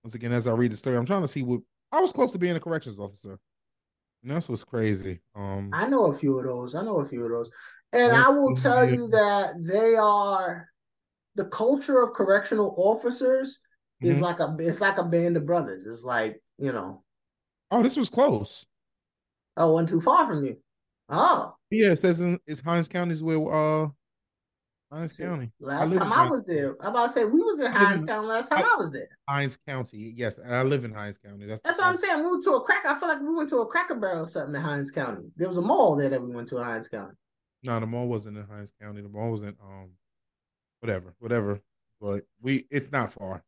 once 0.04 0.14
again, 0.14 0.32
as 0.32 0.46
I 0.46 0.52
read 0.52 0.70
the 0.70 0.76
story, 0.76 0.96
I'm 0.96 1.04
trying 1.04 1.22
to 1.22 1.28
see 1.28 1.42
what 1.42 1.62
I 1.90 2.00
was 2.00 2.12
close 2.12 2.30
to 2.32 2.38
being 2.38 2.54
a 2.54 2.60
corrections 2.60 3.00
officer. 3.00 3.38
And 4.22 4.30
that's 4.30 4.48
what's 4.48 4.62
crazy. 4.62 5.20
Um, 5.34 5.70
I 5.72 5.88
know 5.88 6.06
a 6.06 6.16
few 6.16 6.38
of 6.38 6.44
those. 6.44 6.76
I 6.76 6.82
know 6.82 6.98
a 6.98 7.08
few 7.08 7.24
of 7.24 7.30
those. 7.30 7.50
And 7.92 8.12
I 8.12 8.28
will 8.28 8.54
tell 8.54 8.88
you 8.88 9.08
that 9.08 9.54
they 9.58 9.96
are 9.96 10.68
the 11.34 11.46
culture 11.46 12.02
of 12.02 12.12
correctional 12.12 12.74
officers 12.76 13.58
mm-hmm. 14.02 14.12
is 14.12 14.20
like 14.20 14.40
a 14.40 14.56
it's 14.58 14.80
like 14.80 14.98
a 14.98 15.04
band 15.04 15.36
of 15.36 15.46
brothers. 15.46 15.86
It's 15.86 16.04
like, 16.04 16.40
you 16.58 16.72
know. 16.72 17.02
Oh, 17.70 17.82
this 17.82 17.96
was 17.96 18.10
close. 18.10 18.66
Oh, 19.56 19.72
one 19.72 19.86
too 19.86 20.00
far 20.00 20.26
from 20.26 20.44
you. 20.44 20.56
Oh. 21.08 21.54
Yeah, 21.70 21.92
it 21.92 21.96
says 21.96 22.20
in, 22.20 22.38
it's 22.46 22.60
Hinds 22.60 22.88
County 22.88 23.12
is 23.12 23.22
where 23.22 23.38
uh 23.52 23.88
Hinds 24.92 25.12
County. 25.12 25.50
Last 25.58 25.92
I 25.92 25.98
time 25.98 26.12
I 26.12 26.28
was 26.28 26.44
there. 26.44 26.76
I'm 26.80 26.90
about 26.90 27.06
to 27.06 27.12
say 27.12 27.24
we 27.24 27.42
was 27.42 27.58
in 27.58 27.72
Hinds 27.72 28.04
County 28.04 28.28
last 28.28 28.48
time 28.48 28.64
I, 28.64 28.72
I, 28.74 28.76
was 28.76 28.90
there. 28.90 29.08
Hinds 29.28 29.58
County, 29.66 30.14
yes, 30.16 30.38
and 30.38 30.54
I 30.54 30.62
live 30.62 30.84
in 30.84 30.92
Hinds 30.92 31.18
County. 31.18 31.44
That's 31.46 31.60
that's 31.62 31.78
what 31.78 31.88
I'm 31.88 31.96
saying. 31.96 32.20
We 32.20 32.30
went 32.30 32.44
to 32.44 32.52
a 32.52 32.60
crack. 32.60 32.84
I 32.86 32.98
feel 32.98 33.08
like 33.08 33.20
we 33.20 33.34
went 33.34 33.48
to 33.50 33.58
a 33.58 33.66
Cracker 33.66 33.96
Barrel 33.96 34.22
or 34.22 34.26
something 34.26 34.54
in 34.54 34.60
Hinds 34.60 34.92
County. 34.92 35.28
There 35.36 35.48
was 35.48 35.56
a 35.56 35.62
mall 35.62 35.96
there 35.96 36.08
that 36.08 36.22
we 36.22 36.32
went 36.32 36.48
to 36.48 36.58
in 36.58 36.64
Hinds 36.64 36.88
County. 36.88 37.14
No, 37.64 37.80
the 37.80 37.86
mall 37.86 38.06
wasn't 38.06 38.38
in 38.38 38.46
Hinds 38.46 38.72
County. 38.80 39.02
The 39.02 39.08
mall 39.08 39.30
was 39.30 39.40
in 39.40 39.56
um, 39.60 39.90
whatever, 40.80 41.14
whatever. 41.18 41.60
But 42.00 42.24
we, 42.40 42.66
it's 42.70 42.92
not 42.92 43.12
far. 43.12 43.42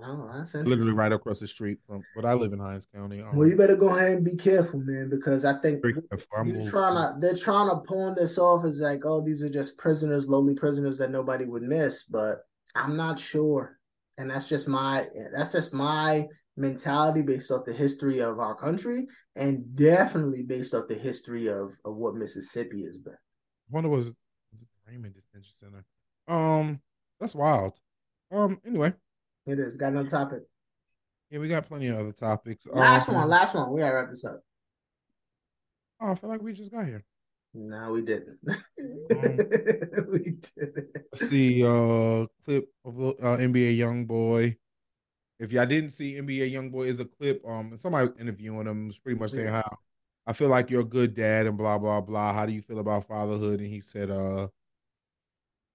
Oh, 0.00 0.30
that's 0.34 0.54
literally 0.54 0.92
right 0.92 1.12
across 1.12 1.38
the 1.38 1.46
street 1.46 1.78
from. 1.86 2.02
But 2.16 2.24
I 2.24 2.32
live 2.32 2.52
in 2.52 2.58
Hinds 2.58 2.86
County. 2.86 3.20
Um, 3.20 3.36
well, 3.36 3.46
you 3.46 3.56
better 3.56 3.76
go 3.76 3.94
ahead 3.94 4.12
and 4.12 4.24
be 4.24 4.36
careful, 4.36 4.80
man, 4.80 5.10
because 5.10 5.44
I 5.44 5.58
think 5.60 5.82
they're 5.82 6.18
trying 6.70 6.94
to 6.94 7.16
they're 7.20 7.36
trying 7.36 7.68
to 7.68 7.76
pawn 7.86 8.14
this 8.16 8.38
off 8.38 8.64
as 8.64 8.80
like, 8.80 9.04
oh, 9.04 9.22
these 9.22 9.44
are 9.44 9.50
just 9.50 9.76
prisoners, 9.76 10.26
lowly 10.26 10.54
prisoners 10.54 10.96
that 10.98 11.10
nobody 11.10 11.44
would 11.44 11.62
miss. 11.62 12.04
But 12.04 12.38
I'm 12.74 12.96
not 12.96 13.18
sure, 13.18 13.78
and 14.16 14.30
that's 14.30 14.48
just 14.48 14.66
my 14.66 15.06
that's 15.34 15.52
just 15.52 15.74
my 15.74 16.26
mentality 16.56 17.20
based 17.20 17.50
off 17.50 17.66
the 17.66 17.74
history 17.74 18.20
of 18.20 18.38
our 18.38 18.54
country, 18.54 19.06
and 19.36 19.76
definitely 19.76 20.42
based 20.42 20.72
off 20.72 20.88
the 20.88 20.94
history 20.94 21.48
of 21.48 21.76
of 21.84 21.96
what 21.96 22.14
Mississippi 22.14 22.84
has 22.84 22.96
been. 22.96 23.12
I 23.12 23.16
wonder 23.68 23.90
was, 23.90 24.06
was 24.52 24.62
it 24.62 24.68
Raymond 24.88 25.14
Detention 25.14 25.52
Center? 25.60 25.84
Um, 26.26 26.80
that's 27.20 27.34
wild. 27.34 27.74
Um, 28.30 28.58
anyway. 28.66 28.94
It 29.46 29.58
is. 29.58 29.76
Got 29.76 29.92
another 29.92 30.08
topic. 30.08 30.42
Yeah, 31.30 31.38
we 31.38 31.48
got 31.48 31.66
plenty 31.66 31.88
of 31.88 31.98
other 31.98 32.12
topics. 32.12 32.66
Last 32.66 33.08
um, 33.08 33.14
one, 33.14 33.28
last 33.28 33.54
one. 33.54 33.72
We 33.72 33.80
gotta 33.80 33.94
wrap 33.94 34.10
this 34.10 34.24
up. 34.24 34.40
Oh, 36.00 36.12
I 36.12 36.14
feel 36.14 36.30
like 36.30 36.42
we 36.42 36.52
just 36.52 36.72
got 36.72 36.84
here. 36.86 37.04
No, 37.54 37.92
we 37.92 38.02
didn't. 38.02 38.38
Um, 39.12 39.36
we 40.10 40.36
didn't. 40.56 40.88
See 41.14 41.64
uh 41.64 42.26
clip 42.44 42.68
of 42.84 42.98
uh, 42.98 43.36
NBA 43.38 43.76
Youngboy. 43.76 44.56
If 45.38 45.52
y'all 45.52 45.66
didn't 45.66 45.90
see 45.90 46.14
NBA 46.14 46.52
Youngboy 46.52 46.86
is 46.86 47.00
a 47.00 47.04
clip, 47.04 47.42
um 47.46 47.76
somebody 47.78 48.10
interviewing 48.18 48.66
him 48.66 48.88
was 48.88 48.98
pretty 48.98 49.18
much 49.18 49.30
saying 49.30 49.48
yeah. 49.48 49.62
how 49.62 49.76
I 50.26 50.32
feel 50.32 50.48
like 50.48 50.70
you're 50.70 50.80
a 50.80 50.84
good 50.84 51.14
dad 51.14 51.46
and 51.46 51.56
blah 51.56 51.78
blah 51.78 52.00
blah. 52.00 52.32
How 52.32 52.46
do 52.46 52.52
you 52.52 52.62
feel 52.62 52.78
about 52.80 53.06
fatherhood? 53.06 53.60
And 53.60 53.68
he 53.68 53.80
said 53.80 54.10
uh 54.10 54.48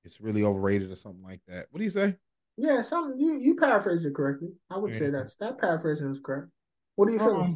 it's 0.04 0.20
really 0.20 0.44
overrated 0.44 0.92
or 0.92 0.96
something 0.96 1.24
like 1.24 1.42
that. 1.48 1.68
What 1.70 1.78
do 1.78 1.84
you 1.84 1.90
say? 1.90 2.16
Yeah, 2.58 2.82
some 2.82 3.14
you 3.18 3.38
you 3.40 3.56
paraphrase 3.56 4.04
it 4.06 4.16
correctly. 4.16 4.50
I 4.70 4.78
would 4.78 4.94
yeah. 4.94 5.00
say 5.00 5.10
that's 5.12 5.36
that 5.36 5.60
paraphrasing 5.60 6.10
is 6.10 6.20
correct. 6.24 6.48
What 6.96 7.08
do 7.08 7.14
you 7.14 7.20
feel? 7.20 7.36
Um, 7.36 7.56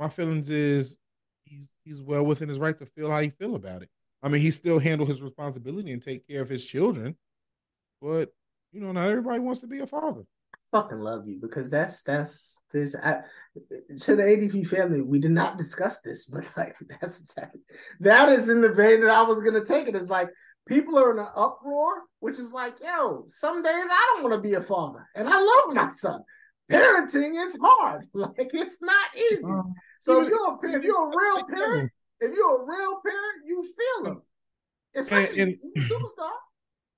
my 0.00 0.08
feelings 0.08 0.48
is 0.48 0.96
he's 1.44 1.72
he's 1.84 2.02
well 2.02 2.24
within 2.24 2.48
his 2.48 2.58
right 2.58 2.76
to 2.78 2.86
feel 2.86 3.10
how 3.10 3.20
he 3.20 3.28
feel 3.28 3.54
about 3.54 3.82
it. 3.82 3.90
I 4.22 4.28
mean, 4.28 4.40
he 4.40 4.50
still 4.50 4.78
handle 4.78 5.06
his 5.06 5.20
responsibility 5.20 5.92
and 5.92 6.02
take 6.02 6.26
care 6.26 6.40
of 6.40 6.48
his 6.48 6.64
children, 6.64 7.16
but 8.00 8.32
you 8.72 8.80
know, 8.80 8.92
not 8.92 9.10
everybody 9.10 9.38
wants 9.40 9.60
to 9.60 9.66
be 9.66 9.80
a 9.80 9.86
father. 9.86 10.22
I 10.54 10.78
fucking 10.78 11.00
love 11.00 11.28
you 11.28 11.38
because 11.40 11.68
that's 11.68 12.02
that's 12.02 12.62
this 12.72 12.94
I, 12.94 13.18
to 14.00 14.16
the 14.16 14.22
ADP 14.22 14.66
family. 14.66 15.02
We 15.02 15.18
did 15.18 15.32
not 15.32 15.58
discuss 15.58 16.00
this, 16.00 16.24
but 16.24 16.44
like 16.56 16.76
that's 17.00 17.20
exactly 17.20 17.60
that 18.00 18.30
is 18.30 18.48
in 18.48 18.62
the 18.62 18.72
vein 18.72 19.02
that 19.02 19.10
I 19.10 19.22
was 19.22 19.42
gonna 19.42 19.64
take 19.64 19.88
it. 19.88 19.94
Is 19.94 20.08
like 20.08 20.30
people 20.66 20.98
are 20.98 21.12
in 21.12 21.18
an 21.18 21.28
uproar, 21.36 22.02
which 22.20 22.38
is 22.38 22.52
like, 22.52 22.76
yo, 22.80 23.24
some 23.28 23.62
days 23.62 23.72
I 23.72 24.12
don't 24.14 24.24
want 24.24 24.34
to 24.36 24.48
be 24.48 24.54
a 24.54 24.60
father, 24.60 25.08
and 25.14 25.28
I 25.28 25.38
love 25.38 25.74
my 25.74 25.88
son. 25.88 26.22
Parenting 26.70 27.44
is 27.44 27.56
hard. 27.60 28.08
Like 28.14 28.50
it's 28.54 28.78
not 28.80 29.06
easy. 29.16 29.44
Um, 29.44 29.74
so 30.00 30.22
if 30.22 30.28
you're 30.28 30.48
a, 30.48 30.76
if 30.76 30.82
you're 30.82 31.12
a 31.12 31.16
real 31.16 31.44
parent, 31.44 31.92
if 32.20 32.34
you're 32.34 32.62
a 32.62 32.66
real 32.66 33.00
parent, 33.04 33.46
you 33.46 33.62
feel 33.62 34.04
them. 34.04 34.22
Especially 34.94 35.40
and, 35.40 35.56
and, 35.76 35.84
superstar. 35.84 36.30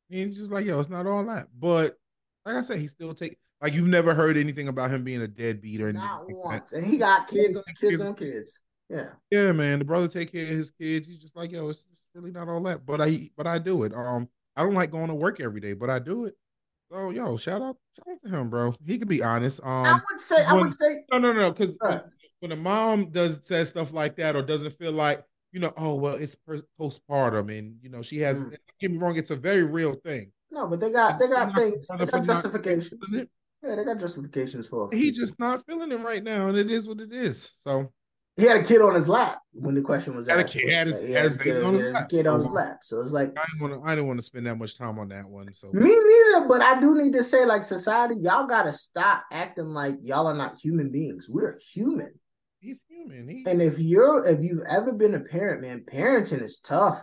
And 0.09 0.33
just 0.33 0.53
like, 0.53 0.65
yo, 0.65 0.79
it's 0.79 0.89
not 0.89 1.09
all 1.09 1.25
that. 1.25 1.49
But 1.59 1.97
like 2.45 2.55
I 2.55 2.61
said, 2.61 2.79
he 2.79 2.87
still 2.87 3.13
take 3.13 3.39
like 3.61 3.75
you've 3.75 3.89
never 3.89 4.15
heard 4.15 4.37
anything 4.37 4.69
about 4.69 4.93
him 4.93 5.03
being 5.03 5.23
a 5.23 5.27
deadbeat 5.27 5.81
or 5.81 5.89
anything. 5.89 6.07
Not 6.07 6.31
once. 6.31 6.73
And 6.73 6.87
he 6.87 6.97
got 6.97 7.27
kids 7.27 7.57
on 7.57 7.65
kids 7.81 8.05
on 8.05 8.15
kids. 8.15 8.55
Yeah. 8.89 9.09
Yeah, 9.33 9.51
man. 9.51 9.81
The 9.81 9.85
brother 9.85 10.07
take 10.07 10.31
care 10.31 10.45
of 10.45 10.51
his 10.51 10.71
kids. 10.71 11.09
He's 11.09 11.19
just 11.19 11.35
like, 11.35 11.51
yo, 11.51 11.69
it's 11.69 11.85
really 12.17 12.33
not 12.33 12.49
all 12.49 12.63
that, 12.63 12.87
but 12.87 13.01
I 13.01 13.31
but 13.37 13.47
I 13.47 13.59
do 13.59 13.85
it. 13.85 13.95
Um, 13.95 14.29
I 14.57 14.63
don't 14.63 14.75
like 14.75 14.91
going 14.91 15.09
to 15.09 15.15
work 15.15 15.41
every 15.41 15.61
day, 15.61 15.75
but 15.75 15.91
I 15.91 15.99
do 15.99 16.25
it. 16.25 16.35
So 16.91 17.11
yo, 17.11 17.37
shout 17.37 17.63
out, 17.63 17.77
shout 17.97 18.07
out 18.11 18.19
to 18.25 18.37
him, 18.37 18.49
bro. 18.49 18.75
He 18.85 18.99
can 18.99 19.09
be 19.09 19.23
honest. 19.23 19.61
Um, 19.63 19.87
I 19.87 20.01
would 20.11 20.21
say, 20.21 20.37
when, 20.37 20.47
I 20.47 20.55
would 20.55 20.73
say, 20.73 21.05
no, 21.13 21.19
no, 21.19 21.33
no, 21.33 21.53
because 21.53 21.75
when, 21.79 22.01
when 22.41 22.53
a 22.53 22.57
mom 22.57 23.11
does 23.11 23.47
says 23.47 23.69
stuff 23.69 23.93
like 23.93 24.17
that 24.17 24.35
or 24.35 24.43
doesn't 24.43 24.79
feel 24.79 24.93
like 24.93 25.23
you 25.53 25.61
know, 25.61 25.73
oh 25.77 25.95
well, 25.95 26.15
it's 26.15 26.37
postpartum, 26.81 27.57
and 27.57 27.77
you 27.83 27.91
know, 27.91 28.03
she 28.03 28.19
has. 28.19 28.47
Mm. 28.47 28.57
Get 28.81 28.91
me 28.91 28.99
wrong, 28.99 29.17
it's 29.17 29.31
a 29.31 29.37
very 29.37 29.65
real 29.65 29.95
thing. 29.95 30.31
No, 30.51 30.67
but 30.67 30.81
they 30.81 30.91
got 30.91 31.19
they 31.19 31.29
got 31.29 31.55
things. 31.55 31.87
They 31.99 32.07
got 32.07 32.25
justifications. 32.25 33.01
Yeah, 33.63 33.75
they 33.75 33.85
got 33.85 33.99
justifications 33.99 34.67
for. 34.69 34.91
He's 34.93 35.17
just 35.17 35.39
not 35.39 35.65
feeling 35.67 35.93
it 35.93 36.01
right 36.01 36.23
now, 36.23 36.49
and 36.49 36.57
it 36.57 36.71
is 36.71 36.87
what 36.87 37.01
it 37.01 37.13
is. 37.13 37.51
So 37.55 37.93
he 38.37 38.45
had 38.45 38.59
a 38.59 38.63
kid 38.63 38.83
on 38.83 38.95
his 38.95 39.09
lap 39.09 39.39
when 39.53 39.75
the 39.75 39.81
question 39.81 40.15
was 40.15 40.29
asked. 40.29 40.37
Had 40.37 40.47
a 40.47 40.67
kid, 40.67 40.71
had 40.71 40.87
his 41.25 41.39
kid, 41.39 41.63
on 41.63 41.73
his, 41.73 41.85
lap. 41.85 42.09
kid 42.09 42.27
on 42.27 42.41
his 42.41 42.49
oh. 42.49 42.53
lap. 42.53 42.79
So 42.83 43.01
it's 43.01 43.13
like 43.13 43.31
I 43.37 43.45
didn't 43.47 43.61
want 43.61 43.83
to. 43.83 43.91
I 43.91 43.95
didn't 43.95 44.09
want 44.09 44.19
to 44.19 44.27
spend 44.27 44.47
that 44.47 44.57
much 44.57 44.77
time 44.77 44.99
on 44.99 45.09
that 45.09 45.27
one. 45.27 45.53
So 45.55 45.71
me 45.73 45.89
neither. 45.89 46.47
But 46.47 46.61
I 46.61 46.79
do 46.79 46.95
need 46.95 47.15
to 47.15 47.23
say, 47.23 47.47
like 47.47 47.65
society, 47.65 48.17
y'all 48.19 48.47
gotta 48.47 48.75
stop 48.75 49.25
acting 49.33 49.67
like 49.67 49.97
y'all 50.03 50.27
are 50.27 50.35
not 50.35 50.59
human 50.59 50.91
beings. 50.91 51.29
We're 51.31 51.59
human. 51.73 52.13
He's 52.61 52.83
human. 52.89 53.29
He... 53.29 53.45
And 53.47 53.63
if 53.63 53.79
you're, 53.79 54.27
if 54.27 54.43
you've 54.43 54.65
ever 54.69 54.93
been 54.93 55.15
a 55.15 55.21
parent, 55.21 55.63
man, 55.63 55.85
parenting 55.91 56.43
is 56.43 56.59
tough. 56.59 57.03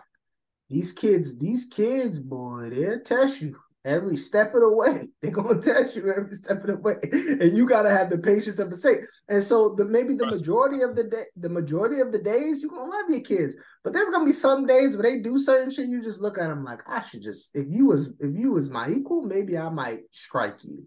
These 0.70 0.92
kids, 0.92 1.38
these 1.38 1.66
kids, 1.66 2.20
boy, 2.20 2.70
they'll 2.70 3.00
test 3.00 3.42
you 3.42 3.56
every 3.86 4.16
step 4.16 4.54
of 4.54 4.62
the 4.62 4.72
way. 4.72 5.10
They're 5.22 5.32
gonna 5.32 5.62
test 5.62 5.96
you 5.96 6.12
every 6.12 6.36
step 6.36 6.62
of 6.62 6.68
the 6.68 6.78
way, 6.78 6.96
and 7.12 7.56
you 7.56 7.68
gotta 7.68 7.90
have 7.90 8.10
the 8.10 8.18
patience 8.18 8.60
of 8.60 8.72
a 8.72 8.76
saint. 8.76 9.02
And 9.30 9.44
so, 9.44 9.76
the 9.76 9.86
maybe 9.86 10.16
the 10.16 10.26
majority 10.26 10.82
of 10.82 10.96
the 10.96 11.04
day, 11.06 11.24
the 11.36 11.50
majority 11.50 12.00
of 12.00 12.12
the 12.12 12.20
days, 12.20 12.62
you're 12.62 12.72
gonna 12.72 12.90
love 12.90 13.10
your 13.10 13.22
kids, 13.22 13.56
but 13.84 13.94
there's 13.94 14.10
gonna 14.10 14.26
be 14.26 14.34
some 14.34 14.66
days 14.66 14.96
where 14.96 15.04
they 15.04 15.20
do 15.20 15.38
certain 15.38 15.72
shit. 15.72 15.88
You 15.88 16.02
just 16.02 16.22
look 16.22 16.38
at 16.38 16.48
them 16.48 16.64
like, 16.64 16.80
I 16.88 17.04
should 17.04 17.22
just 17.22 17.56
if 17.56 17.68
you 17.70 17.88
was 17.88 18.14
if 18.20 18.36
you 18.36 18.52
was 18.52 18.70
my 18.70 18.90
equal, 18.90 19.22
maybe 19.22 19.58
I 19.58 19.70
might 19.70 20.02
strike 20.12 20.64
you, 20.64 20.86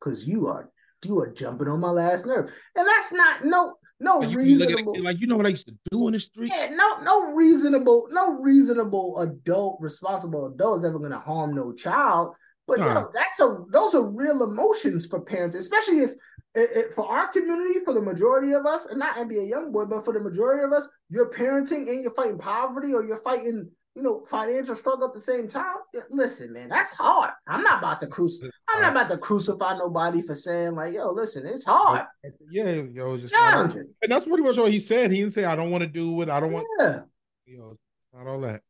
because 0.00 0.26
you 0.26 0.48
are 0.48 0.70
you 1.04 1.20
are 1.20 1.30
jumping 1.30 1.68
on 1.68 1.80
my 1.80 1.90
last 1.90 2.26
nerve, 2.26 2.50
and 2.76 2.88
that's 2.88 3.12
not 3.12 3.44
no 3.44 3.74
no 4.00 4.18
like 4.18 4.36
reasonable 4.36 5.02
like 5.02 5.20
you 5.20 5.26
know 5.26 5.36
what 5.36 5.46
I 5.46 5.50
used 5.50 5.66
to 5.66 5.74
do 5.90 6.06
in 6.08 6.14
the 6.14 6.20
street. 6.20 6.52
Yeah, 6.54 6.70
no, 6.70 6.98
no 7.02 7.32
reasonable, 7.32 8.08
no 8.10 8.32
reasonable 8.40 9.18
adult, 9.20 9.78
responsible 9.80 10.46
adult 10.46 10.78
is 10.78 10.84
ever 10.84 10.98
gonna 10.98 11.18
harm 11.18 11.54
no 11.54 11.72
child. 11.72 12.34
But 12.66 12.80
huh. 12.80 12.86
you 12.86 12.94
know, 12.94 13.10
that's 13.14 13.40
a 13.40 13.64
those 13.70 13.94
are 13.94 14.02
real 14.02 14.42
emotions 14.42 15.06
for 15.06 15.20
parents, 15.20 15.56
especially 15.56 16.00
if 16.00 16.10
it, 16.54 16.70
it, 16.74 16.94
for 16.94 17.06
our 17.06 17.28
community, 17.28 17.80
for 17.84 17.94
the 17.94 18.00
majority 18.00 18.52
of 18.52 18.66
us, 18.66 18.86
and 18.86 18.98
not 18.98 19.16
NBA 19.16 19.50
Youngboy, 19.50 19.90
but 19.90 20.04
for 20.04 20.12
the 20.12 20.20
majority 20.20 20.64
of 20.64 20.72
us, 20.72 20.86
you're 21.10 21.30
parenting 21.30 21.88
and 21.88 22.02
you're 22.02 22.14
fighting 22.14 22.38
poverty 22.38 22.94
or 22.94 23.04
you're 23.04 23.18
fighting 23.18 23.70
you 23.94 24.02
know, 24.02 24.24
financial 24.28 24.74
struggle 24.74 25.06
at 25.06 25.14
the 25.14 25.20
same 25.20 25.48
time. 25.48 25.76
Listen, 26.10 26.52
man, 26.52 26.68
that's 26.68 26.92
hard. 26.92 27.30
I'm 27.46 27.62
not 27.62 27.78
about 27.78 28.00
to 28.00 28.08
crucify. 28.08 28.48
I'm 28.68 28.80
not 28.80 28.92
about 28.92 29.10
to 29.10 29.18
crucify 29.18 29.76
nobody 29.76 30.20
for 30.20 30.34
saying 30.34 30.74
like, 30.74 30.94
yo, 30.94 31.12
listen, 31.12 31.46
it's 31.46 31.64
hard. 31.64 32.02
Yeah, 32.50 32.72
yo, 32.72 33.16
just 33.16 33.32
challenging. 33.32 33.88
And 34.02 34.10
that's 34.10 34.26
pretty 34.26 34.42
much 34.42 34.56
what 34.56 34.72
he 34.72 34.80
said. 34.80 35.12
He 35.12 35.18
didn't 35.18 35.32
say, 35.32 35.44
I 35.44 35.54
don't 35.54 35.70
want 35.70 35.82
to 35.82 35.88
do 35.88 36.20
it. 36.22 36.28
I 36.28 36.40
don't 36.40 36.52
want. 36.52 36.66
Yeah. 36.78 37.00
You 37.46 37.58
know, 37.58 37.76
not 38.12 38.26
all 38.26 38.40
that. 38.40 38.62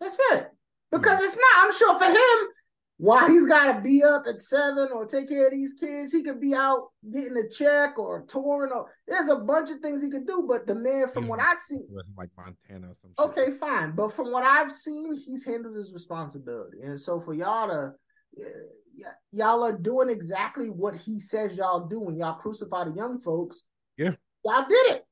That's 0.00 0.18
it. 0.32 0.50
Because 0.90 1.20
yeah. 1.20 1.26
it's 1.26 1.36
not. 1.36 1.64
I'm 1.64 1.72
sure 1.72 1.98
for 1.98 2.06
him, 2.06 2.48
while 2.98 3.28
he's 3.28 3.46
got 3.46 3.72
to 3.72 3.80
be 3.80 4.02
up 4.02 4.24
at 4.26 4.40
seven 4.40 4.88
or 4.92 5.04
take 5.04 5.28
care 5.28 5.46
of 5.46 5.52
these 5.52 5.74
kids, 5.74 6.12
he 6.12 6.22
could 6.22 6.40
be 6.40 6.54
out 6.54 6.88
getting 7.12 7.36
a 7.36 7.48
check 7.48 7.98
or 7.98 8.24
touring. 8.26 8.72
Or 8.72 8.90
there's 9.06 9.28
a 9.28 9.36
bunch 9.36 9.70
of 9.70 9.80
things 9.80 10.00
he 10.00 10.08
could 10.08 10.26
do. 10.26 10.46
But 10.48 10.66
the 10.66 10.74
man, 10.74 11.08
from 11.08 11.28
what 11.28 11.38
I 11.38 11.52
see, 11.54 11.80
like 12.16 12.30
Montana 12.36 12.88
or 12.88 12.94
something. 12.94 13.14
Okay, 13.18 13.58
fine. 13.58 13.94
But 13.94 14.14
from 14.14 14.32
what 14.32 14.44
I've 14.44 14.72
seen, 14.72 15.14
he's 15.14 15.44
handled 15.44 15.76
his 15.76 15.92
responsibility. 15.92 16.78
And 16.82 16.98
so 16.98 17.20
for 17.20 17.34
y'all 17.34 17.68
to, 17.68 17.92
yeah, 18.94 19.12
y'all 19.30 19.62
are 19.62 19.76
doing 19.76 20.08
exactly 20.08 20.68
what 20.68 20.96
he 20.96 21.18
says 21.18 21.54
y'all 21.54 21.86
do 21.86 22.00
when 22.00 22.16
y'all 22.16 22.40
crucify 22.40 22.84
the 22.84 22.92
young 22.92 23.20
folks. 23.20 23.62
Yeah, 23.98 24.12
y'all 24.42 24.66
did 24.66 24.96
it. 24.96 25.06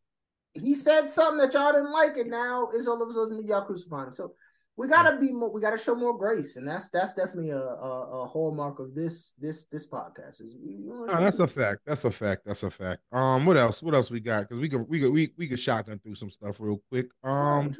He 0.55 0.74
said 0.74 1.11
something 1.11 1.39
that 1.39 1.53
y'all 1.53 1.72
didn't 1.72 1.93
like, 1.93 2.16
and 2.16 2.30
now 2.30 2.68
it's 2.72 2.87
all 2.87 3.03
of 3.03 3.11
a 3.11 3.12
sudden 3.12 3.47
y'all 3.47 3.66
crucifying. 3.66 4.12
So 4.12 4.32
we 4.77 4.89
gotta 4.89 5.16
be 5.18 5.33
more. 5.33 5.51
We 5.53 5.61
gotta 5.61 5.79
show 5.79 5.95
more 5.95 6.16
grace, 6.16 6.57
and 6.57 6.66
that's 6.66 6.89
that's 6.91 7.12
definitely 7.12 7.51
a 7.51 7.59
a, 7.59 8.22
a 8.22 8.27
hallmark 8.27 8.81
of 8.81 8.95
this 8.95 9.35
this 9.39 9.64
this 9.70 9.87
podcast. 9.87 10.41
Is 10.41 10.57
no, 10.59 11.07
that's 11.07 11.39
a 11.39 11.47
fact. 11.47 11.81
That's 11.87 12.05
a 12.05 12.11
fact. 12.11 12.43
That's 12.45 12.64
a 12.64 12.70
fact. 12.70 13.03
Um, 13.12 13.47
what 13.47 13.57
else? 13.57 13.83
What 13.83 13.95
else 13.95 14.11
we 14.11 14.20
got? 14.20 14.43
Because 14.43 14.59
we 14.59 14.68
could 14.68 14.89
we 14.89 15.01
could 15.01 15.12
we 15.12 15.31
we 15.39 15.47
could 15.47 15.61
shotgun 15.61 16.01
through 16.01 16.16
some 16.16 16.31
stuff 16.31 16.59
real 16.61 16.83
quick. 16.91 17.07
Um, 17.22 17.75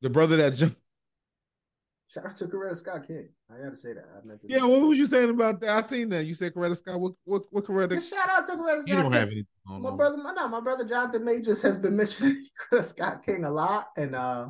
the 0.00 0.10
brother 0.10 0.36
that 0.36 0.54
jumped. 0.54 0.76
Shout 2.06 2.26
out 2.26 2.36
to 2.36 2.46
Coretta 2.46 2.76
Scott 2.76 3.04
King. 3.08 3.28
I 3.50 3.64
gotta 3.64 3.76
say 3.76 3.92
that. 3.94 4.04
I 4.16 4.24
meant 4.24 4.40
to 4.42 4.46
yeah, 4.48 4.64
what 4.64 4.80
was 4.82 4.96
you 4.96 5.06
saying 5.06 5.30
about 5.30 5.60
that? 5.62 5.70
I 5.70 5.82
seen 5.82 6.08
that. 6.10 6.24
You 6.24 6.34
said 6.34 6.54
Coretta 6.54 6.76
Scott. 6.76 7.00
What 7.00 7.14
what 7.24 7.42
what 7.50 7.64
Coretta? 7.64 8.00
shout 8.08 8.28
out 8.30 8.46
to 8.46 8.52
Coretta 8.52 8.82
Scott. 8.82 8.88
You 8.88 8.94
don't 8.94 9.04
King. 9.04 9.12
have 9.14 9.28
anything. 9.28 9.46
My 9.66 9.90
brother, 9.90 10.18
my 10.18 10.32
no, 10.32 10.46
my 10.46 10.60
brother 10.60 10.84
Jonathan 10.84 11.24
Majors 11.24 11.62
has 11.62 11.76
been 11.76 11.96
mentioning 11.96 12.46
Coretta 12.70 12.86
Scott 12.86 13.26
King 13.26 13.44
a 13.44 13.50
lot, 13.50 13.88
and 13.96 14.14
uh, 14.14 14.46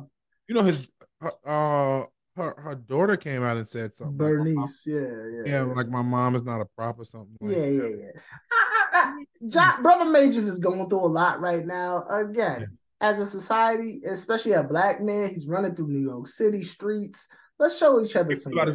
you 0.47 0.53
know 0.53 0.61
his 0.61 0.91
uh 1.21 2.03
her 2.35 2.53
her 2.57 2.75
daughter 2.75 3.15
came 3.15 3.43
out 3.43 3.57
and 3.57 3.67
said 3.67 3.93
something. 3.93 4.17
Bernice, 4.17 4.85
like 4.87 4.95
yeah, 4.95 4.99
yeah, 4.99 5.43
yeah, 5.45 5.61
like 5.61 5.87
my 5.87 6.01
mom 6.01 6.35
is 6.35 6.43
not 6.43 6.59
a 6.61 6.65
prop 6.65 6.99
or 6.99 7.05
something. 7.05 7.37
Like 7.39 7.55
yeah, 7.55 7.65
yeah, 7.65 7.87
yeah. 7.87 8.11
I, 8.51 8.85
I, 8.91 8.99
I, 8.99 9.23
John, 9.47 9.81
brother 9.81 10.05
Majors 10.05 10.47
is 10.47 10.59
going 10.59 10.89
through 10.89 11.05
a 11.05 11.07
lot 11.07 11.39
right 11.39 11.65
now. 11.65 12.05
Again, 12.09 12.61
yeah. 12.61 12.67
as 13.09 13.19
a 13.19 13.25
society, 13.25 14.01
especially 14.07 14.51
a 14.53 14.63
black 14.63 15.01
man, 15.01 15.33
he's 15.33 15.47
running 15.47 15.75
through 15.75 15.87
New 15.87 16.01
York 16.01 16.27
City 16.27 16.61
streets. 16.63 17.27
Let's 17.57 17.77
show 17.77 18.03
each 18.03 18.15
other 18.17 18.35
some. 18.35 18.57
I 18.59 18.65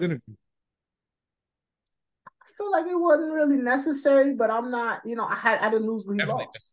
feel 2.56 2.70
like 2.70 2.86
it 2.86 2.98
wasn't 2.98 3.32
really 3.32 3.56
necessary, 3.56 4.34
but 4.34 4.50
I'm 4.50 4.70
not. 4.70 5.02
You 5.04 5.16
know, 5.16 5.26
I 5.26 5.34
had 5.34 5.58
I 5.58 5.70
didn't 5.70 5.86
lose 5.86 6.06
what 6.06 6.14
he 6.14 6.18
Definitely. 6.18 6.46
lost. 6.46 6.72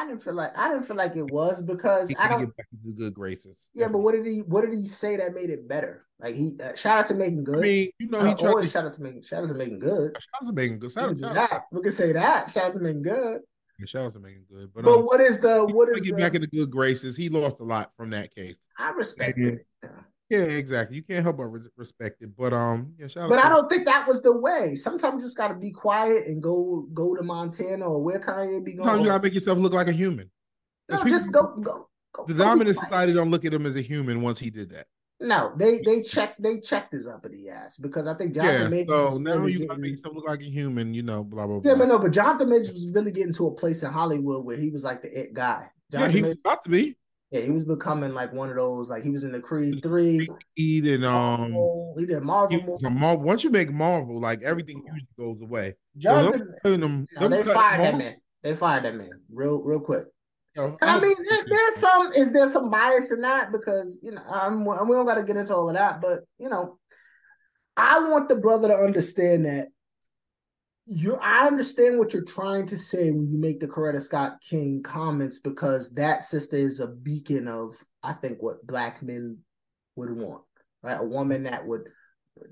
I 0.00 0.06
didn't 0.06 0.22
feel 0.22 0.32
like 0.32 0.56
I 0.56 0.70
didn't 0.70 0.86
feel 0.86 0.96
like 0.96 1.14
it 1.14 1.30
was 1.30 1.60
because 1.60 2.10
I 2.18 2.28
don't 2.28 2.40
get 2.40 2.56
back 2.56 2.66
into 2.72 2.96
good 2.96 3.12
graces. 3.12 3.68
Yeah, 3.74 3.88
but 3.88 3.98
what 3.98 4.12
did 4.12 4.24
he 4.24 4.38
what 4.38 4.62
did 4.62 4.72
he 4.72 4.86
say 4.86 5.18
that 5.18 5.34
made 5.34 5.50
it 5.50 5.68
better? 5.68 6.06
Like 6.18 6.34
he 6.34 6.56
uh, 6.62 6.74
shout 6.74 6.96
out 6.96 7.06
to 7.08 7.14
making 7.14 7.44
good. 7.44 7.58
I 7.58 7.60
mean, 7.60 7.90
you 7.98 8.08
know, 8.08 8.24
he 8.24 8.30
uh, 8.30 8.34
tried 8.34 8.48
always 8.48 8.68
to, 8.68 8.72
shout 8.72 8.86
out 8.86 8.94
to 8.94 9.02
making 9.02 9.24
shout 9.24 9.44
out 9.44 9.48
to 9.48 9.54
making 9.54 9.78
good. 9.78 10.16
Shout 10.18 10.42
out 10.42 10.46
to 10.46 10.52
making 10.54 10.78
good. 10.78 10.90
Shout, 10.90 11.18
shout 11.18 11.36
out. 11.36 11.62
We 11.70 11.82
can 11.82 11.92
say 11.92 12.12
that. 12.12 12.50
Shout 12.54 12.64
out 12.64 12.72
to 12.72 12.78
making 12.78 13.02
good. 13.02 13.42
Yeah, 13.78 13.86
shout 13.86 14.06
out 14.06 14.12
to 14.12 14.20
making 14.20 14.44
good. 14.50 14.70
But, 14.74 14.84
but 14.84 14.94
um, 14.94 15.04
what 15.04 15.20
is 15.20 15.38
the 15.38 15.66
what 15.66 15.90
is 15.90 16.02
get 16.02 16.16
the, 16.16 16.22
back 16.22 16.34
into 16.34 16.46
good 16.46 16.70
graces? 16.70 17.14
He 17.14 17.28
lost 17.28 17.60
a 17.60 17.64
lot 17.64 17.92
from 17.98 18.08
that 18.10 18.34
case. 18.34 18.56
I 18.78 18.92
respect 18.92 19.38
it. 19.38 19.66
Yeah. 20.30 20.38
Exactly. 20.38 20.96
You 20.96 21.02
can't 21.02 21.24
help 21.24 21.38
but 21.38 21.48
respect 21.76 22.22
it. 22.22 22.36
But 22.36 22.52
um, 22.52 22.94
yeah, 22.98 23.08
But 23.14 23.44
I 23.44 23.48
don't 23.48 23.68
think 23.68 23.84
that 23.86 24.06
was 24.06 24.22
the 24.22 24.36
way. 24.36 24.76
Sometimes 24.76 25.20
you 25.20 25.26
just 25.26 25.36
gotta 25.36 25.54
be 25.54 25.72
quiet 25.72 26.26
and 26.26 26.42
go 26.42 26.86
go 26.94 27.14
to 27.14 27.22
Montana 27.22 27.84
or 27.84 28.02
where 28.02 28.20
Kanye 28.20 28.64
be 28.64 28.74
going. 28.74 28.86
Sometimes 28.86 29.04
you 29.04 29.10
gotta 29.10 29.22
make 29.22 29.34
yourself 29.34 29.58
look 29.58 29.72
like 29.72 29.88
a 29.88 29.92
human. 29.92 30.30
No, 30.88 30.98
people, 30.98 31.10
just 31.10 31.30
go, 31.30 31.56
go, 31.60 31.88
go. 32.12 32.24
The 32.26 32.34
dominant 32.34 32.76
society 32.76 33.12
don't 33.12 33.30
look 33.30 33.44
at 33.44 33.52
him 33.52 33.66
as 33.66 33.76
a 33.76 33.80
human 33.80 34.22
once 34.22 34.38
he 34.38 34.50
did 34.50 34.70
that. 34.70 34.86
No, 35.22 35.52
they 35.54 35.80
they 35.84 36.02
checked 36.02 36.42
they 36.42 36.60
checked 36.60 36.92
his 36.92 37.06
uppity 37.06 37.50
ass 37.50 37.76
because 37.76 38.06
I 38.06 38.14
think 38.14 38.34
Jonathan 38.34 38.72
yeah, 38.72 38.84
so 38.86 39.18
now 39.18 39.34
really 39.34 39.52
you 39.52 39.58
getting, 39.58 39.68
gotta 39.68 39.80
make 39.80 39.90
yourself 39.90 40.14
look 40.14 40.26
like 40.26 40.40
a 40.40 40.44
human, 40.44 40.94
you 40.94 41.02
know, 41.02 41.22
blah 41.22 41.46
blah 41.46 41.58
blah. 41.58 41.70
Yeah, 41.70 41.76
but 41.76 41.88
no, 41.88 41.98
but 41.98 42.10
Jonathan 42.12 42.48
Majors 42.48 42.72
was 42.72 42.90
really 42.90 43.12
getting 43.12 43.34
to 43.34 43.48
a 43.48 43.54
place 43.54 43.82
in 43.82 43.92
Hollywood 43.92 44.44
where 44.46 44.56
he 44.56 44.70
was 44.70 44.82
like 44.82 45.02
the 45.02 45.20
it 45.20 45.34
guy. 45.34 45.70
Jonathan 45.92 46.10
yeah, 46.10 46.16
he 46.16 46.22
Majors, 46.22 46.36
was 46.36 46.52
about 46.52 46.62
to 46.64 46.70
be. 46.70 46.96
Yeah, 47.30 47.42
he 47.42 47.50
was 47.50 47.64
becoming 47.64 48.12
like 48.12 48.32
one 48.32 48.50
of 48.50 48.56
those. 48.56 48.90
Like 48.90 49.04
he 49.04 49.10
was 49.10 49.22
in 49.22 49.30
the 49.30 49.38
Creed 49.38 49.82
three. 49.82 50.28
He 50.54 50.80
did 50.80 51.04
um. 51.04 51.54
he 51.96 52.06
did 52.06 52.22
Marvel. 52.22 52.78
He, 52.80 52.88
Marvel. 52.88 53.22
Once 53.22 53.44
you 53.44 53.50
make 53.50 53.70
Marvel, 53.70 54.20
like 54.20 54.42
everything 54.42 54.82
usually 54.84 55.06
goes 55.16 55.40
away. 55.40 55.76
Jonathan, 55.96 56.54
so 56.62 56.76
them, 56.76 57.06
no, 57.14 57.28
them 57.28 57.30
they 57.30 57.42
fired 57.44 57.78
Marvel. 57.78 57.84
that 57.84 57.98
man. 57.98 58.16
They 58.42 58.56
fired 58.56 58.84
that 58.84 58.94
man 58.96 59.10
real 59.32 59.58
real 59.58 59.80
quick. 59.80 60.06
I 60.58 61.00
mean, 61.00 61.16
there, 61.28 61.44
there's 61.46 61.76
some. 61.76 62.12
Is 62.12 62.32
there 62.32 62.46
some 62.48 62.70
bias 62.70 63.12
in 63.12 63.20
that? 63.20 63.52
Because 63.52 64.00
you 64.02 64.10
know, 64.10 64.22
I'm, 64.28 64.64
we 64.64 64.96
don't 64.96 65.06
got 65.06 65.14
to 65.14 65.22
get 65.22 65.36
into 65.36 65.54
all 65.54 65.68
of 65.68 65.76
that. 65.76 66.00
But 66.00 66.20
you 66.38 66.48
know, 66.48 66.78
I 67.76 68.00
want 68.00 68.28
the 68.28 68.36
brother 68.36 68.68
to 68.68 68.74
understand 68.74 69.46
that 69.46 69.68
you. 70.90 71.16
I 71.16 71.46
understand 71.46 71.98
what 71.98 72.12
you're 72.12 72.24
trying 72.24 72.66
to 72.66 72.76
say 72.76 73.10
when 73.10 73.28
you 73.28 73.38
make 73.38 73.60
the 73.60 73.68
Coretta 73.68 74.02
Scott 74.02 74.38
King 74.40 74.82
comments 74.82 75.38
because 75.38 75.90
that 75.90 76.22
sister 76.22 76.56
is 76.56 76.80
a 76.80 76.88
beacon 76.88 77.46
of, 77.46 77.76
I 78.02 78.12
think, 78.14 78.42
what 78.42 78.66
black 78.66 79.02
men 79.02 79.38
would 79.96 80.10
want. 80.10 80.42
Right, 80.82 80.98
a 80.98 81.04
woman 81.04 81.42
that 81.42 81.66
would 81.66 81.82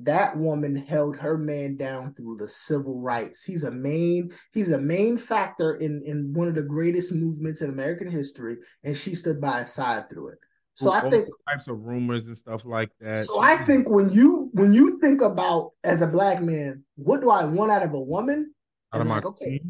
that 0.00 0.36
woman 0.36 0.76
held 0.76 1.16
her 1.16 1.38
man 1.38 1.76
down 1.76 2.14
through 2.14 2.36
the 2.38 2.48
civil 2.48 3.00
rights. 3.00 3.42
He's 3.42 3.64
a 3.64 3.70
main 3.70 4.32
he's 4.52 4.70
a 4.70 4.78
main 4.78 5.16
factor 5.16 5.76
in 5.76 6.02
in 6.04 6.32
one 6.34 6.48
of 6.48 6.54
the 6.54 6.62
greatest 6.62 7.14
movements 7.14 7.62
in 7.62 7.70
American 7.70 8.10
history, 8.10 8.56
and 8.84 8.96
she 8.96 9.14
stood 9.14 9.40
by 9.40 9.60
his 9.60 9.72
side 9.72 10.08
through 10.08 10.28
it. 10.28 10.38
So 10.78 10.92
I 10.92 11.10
think 11.10 11.28
types 11.48 11.66
of 11.66 11.86
rumors 11.86 12.22
and 12.22 12.36
stuff 12.36 12.64
like 12.64 12.92
that. 13.00 13.26
So 13.26 13.40
I 13.40 13.56
think 13.64 13.88
when 13.88 14.10
you 14.10 14.48
when 14.52 14.72
you 14.72 15.00
think 15.00 15.22
about 15.22 15.72
as 15.82 16.02
a 16.02 16.06
black 16.06 16.40
man, 16.40 16.84
what 16.94 17.20
do 17.20 17.30
I 17.30 17.44
want 17.46 17.72
out 17.72 17.82
of 17.82 17.94
a 17.94 18.00
woman? 18.00 18.54
Out 18.92 19.00
of 19.00 19.08
my 19.08 19.16
like, 19.16 19.26
okay, 19.26 19.60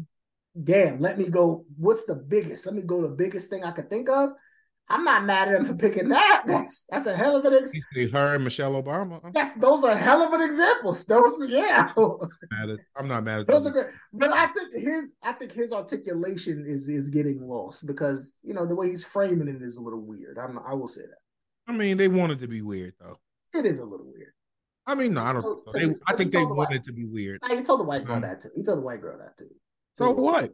damn, 0.63 0.99
let 0.99 1.17
me 1.17 1.25
go. 1.25 1.65
What's 1.77 2.05
the 2.05 2.13
biggest? 2.13 2.67
Let 2.67 2.75
me 2.75 2.83
go 2.83 3.01
the 3.01 3.07
biggest 3.07 3.49
thing 3.49 3.63
I 3.63 3.71
could 3.71 3.89
think 3.89 4.07
of. 4.07 4.29
I'm 4.91 5.03
not 5.03 5.23
mad 5.23 5.49
at 5.49 5.55
him 5.55 5.65
for 5.65 5.75
picking 5.75 6.09
that. 6.09 6.43
That's 6.47 6.85
that's 6.89 7.05
a 7.05 7.15
hell 7.15 7.35
of 7.35 7.45
an 7.45 7.53
example. 7.53 8.09
Her 8.11 8.35
and 8.35 8.43
Michelle 8.43 8.81
Obama. 8.81 9.33
That, 9.33 9.59
those 9.59 9.83
are 9.83 9.95
hell 9.95 10.23
of 10.23 10.33
an 10.33 10.41
examples. 10.41 11.05
Those, 11.05 11.37
yeah. 11.47 11.93
I'm 12.95 13.07
not 13.07 13.23
mad 13.23 13.41
at 13.41 13.47
those 13.47 13.67
are 13.67 13.71
great. 13.71 13.87
But 14.13 14.33
I 14.33 14.47
think 14.47 14.73
his 14.73 15.13
I 15.21 15.33
think 15.33 15.51
his 15.51 15.71
articulation 15.71 16.65
is 16.67 16.89
is 16.89 17.07
getting 17.07 17.47
lost 17.47 17.85
because 17.85 18.37
you 18.43 18.53
know 18.53 18.65
the 18.65 18.75
way 18.75 18.89
he's 18.89 19.03
framing 19.03 19.47
it 19.47 19.61
is 19.61 19.77
a 19.77 19.81
little 19.81 20.01
weird. 20.01 20.39
I'm 20.39 20.57
I 20.59 20.73
will 20.73 20.87
say 20.87 21.01
that. 21.01 21.71
I 21.71 21.71
mean, 21.71 21.97
they 21.97 22.07
wanted 22.07 22.39
to 22.39 22.47
be 22.47 22.63
weird 22.63 22.95
though. 22.99 23.19
It 23.53 23.65
is 23.65 23.77
a 23.77 23.85
little 23.85 24.07
weird. 24.11 24.33
I 24.87 24.95
mean, 24.95 25.13
no, 25.13 25.23
I 25.23 25.33
don't. 25.33 25.43
So. 25.43 25.71
They, 25.71 25.93
I 26.07 26.15
think 26.15 26.31
they 26.31 26.43
wanted 26.43 26.55
white, 26.57 26.83
to 26.85 26.93
be 26.93 27.05
weird. 27.05 27.39
Nah, 27.43 27.55
he 27.55 27.61
told 27.61 27.79
the 27.79 27.83
white 27.83 28.05
girl 28.05 28.15
um, 28.15 28.21
that 28.23 28.41
too. 28.41 28.49
He 28.55 28.63
told 28.63 28.79
the 28.79 28.83
white 28.83 29.01
girl 29.01 29.19
that 29.19 29.37
too. 29.37 29.51
So, 29.97 30.05
so 30.05 30.11
what? 30.13 30.51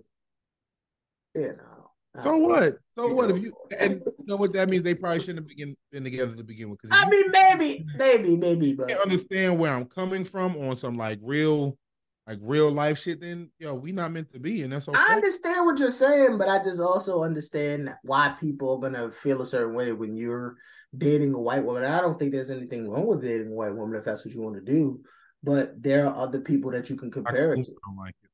Yeah, 1.33 1.51
no. 1.57 1.84
So 2.23 2.35
oh. 2.35 2.37
what? 2.37 2.77
So 2.97 3.13
what 3.13 3.29
if 3.31 3.41
you 3.41 3.53
and 3.77 4.01
you 4.17 4.25
know 4.25 4.37
what 4.37 4.53
that 4.53 4.69
means? 4.69 4.83
They 4.83 4.95
probably 4.95 5.19
shouldn't 5.19 5.47
have 5.47 5.57
been, 5.57 5.75
been 5.91 6.03
together 6.03 6.35
to 6.35 6.43
begin 6.43 6.69
with. 6.69 6.79
I 6.91 7.09
mean, 7.09 7.25
maybe, 7.31 7.85
maybe, 7.97 8.37
maybe, 8.37 8.73
but 8.73 8.87
can't 8.87 9.01
understand 9.01 9.59
where 9.59 9.73
I'm 9.73 9.85
coming 9.85 10.23
from 10.23 10.55
on 10.55 10.77
some 10.77 10.95
like 10.95 11.19
real, 11.21 11.77
like 12.25 12.39
real 12.41 12.71
life 12.71 12.99
shit. 12.99 13.19
Then 13.19 13.51
yo, 13.59 13.75
we 13.75 13.91
not 13.91 14.11
meant 14.11 14.31
to 14.33 14.39
be, 14.39 14.63
and 14.63 14.71
that's 14.71 14.87
okay. 14.87 14.97
I 14.97 15.13
understand 15.13 15.65
what 15.65 15.77
you're 15.77 15.89
saying, 15.89 16.37
but 16.37 16.47
I 16.47 16.63
just 16.63 16.79
also 16.79 17.23
understand 17.23 17.93
why 18.03 18.35
people 18.39 18.75
are 18.75 18.89
gonna 18.89 19.11
feel 19.11 19.41
a 19.41 19.45
certain 19.45 19.73
way 19.73 19.91
when 19.91 20.15
you're 20.15 20.55
dating 20.97 21.33
a 21.33 21.39
white 21.39 21.65
woman. 21.65 21.83
I 21.83 21.99
don't 21.99 22.17
think 22.17 22.31
there's 22.31 22.49
anything 22.49 22.89
wrong 22.89 23.07
with 23.07 23.21
dating 23.21 23.51
a 23.51 23.55
white 23.55 23.75
woman 23.75 23.97
if 23.97 24.05
that's 24.05 24.23
what 24.23 24.33
you 24.33 24.41
want 24.41 24.55
to 24.55 24.61
do. 24.61 25.01
But 25.43 25.81
there 25.81 26.07
are 26.07 26.15
other 26.15 26.39
people 26.39 26.71
that 26.71 26.89
you 26.89 26.95
can 26.95 27.11
compare 27.11 27.53
it 27.53 27.65
to. 27.65 27.75
Like 27.97 28.15
it 28.23 28.24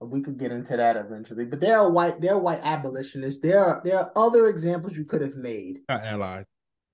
we 0.00 0.22
could 0.22 0.38
get 0.38 0.50
into 0.50 0.76
that 0.76 0.96
eventually. 0.96 1.44
But 1.44 1.60
they're 1.60 1.88
white, 1.88 2.20
there 2.20 2.34
are 2.34 2.38
white 2.38 2.60
abolitionists. 2.62 3.40
There 3.42 3.62
are 3.62 3.80
there 3.84 3.98
are 3.98 4.12
other 4.16 4.46
examples 4.46 4.96
you 4.96 5.04
could 5.04 5.20
have 5.20 5.36
made. 5.36 5.80
Not 5.88 6.04
allied. 6.04 6.46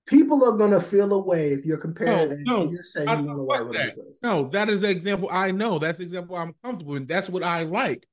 People 0.05 0.43
are 0.45 0.57
gonna 0.57 0.79
feel 0.79 1.13
away 1.13 1.53
if 1.53 1.65
you're 1.65 1.77
comparing. 1.77 2.43
No, 2.43 2.65
no 2.65 2.71
you're 2.71 2.83
saying 2.83 3.07
you 3.07 3.35
want 3.35 3.73
that. 3.73 3.95
No, 4.21 4.47
that 4.49 4.69
is 4.69 4.81
the 4.81 4.89
example 4.89 5.29
I 5.31 5.51
know. 5.51 5.79
That's 5.79 5.99
the 5.99 6.03
example 6.03 6.35
I'm 6.35 6.53
comfortable 6.63 6.95
in. 6.95 7.05
That's 7.07 7.29
what 7.29 7.43
I 7.43 7.63
like. 7.63 8.05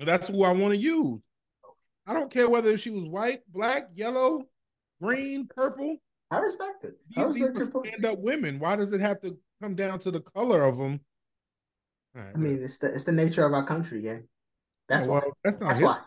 That's 0.00 0.28
who 0.28 0.44
I 0.44 0.52
want 0.52 0.74
to 0.74 0.80
use. 0.80 1.20
I 2.06 2.14
don't 2.14 2.32
care 2.32 2.48
whether 2.48 2.76
she 2.78 2.90
was 2.90 3.04
white, 3.04 3.40
black, 3.48 3.88
yellow, 3.94 4.44
green, 5.02 5.46
purple. 5.46 5.96
I 6.30 6.38
respect 6.38 6.84
it. 6.84 6.94
I 7.16 7.22
respect 7.22 7.54
these 7.56 7.68
stand 7.68 8.04
up 8.04 8.18
women. 8.18 8.58
Why 8.58 8.76
does 8.76 8.92
it 8.92 9.00
have 9.00 9.20
to 9.22 9.36
come 9.60 9.74
down 9.74 9.98
to 10.00 10.10
the 10.10 10.20
color 10.20 10.62
of 10.64 10.78
them 10.78 11.00
Right, 12.14 12.32
I 12.34 12.38
mean, 12.38 12.62
it's 12.62 12.78
the 12.78 12.92
it's 12.92 13.04
the 13.04 13.12
nature 13.12 13.44
of 13.44 13.52
our 13.52 13.64
country, 13.64 14.04
yeah. 14.04 14.18
That's 14.88 15.06
oh, 15.06 15.10
well, 15.10 15.20
why. 15.20 15.30
That's 15.44 15.60
not 15.60 15.68
that's 15.68 15.80
his. 15.80 15.88
Why. 15.88 15.98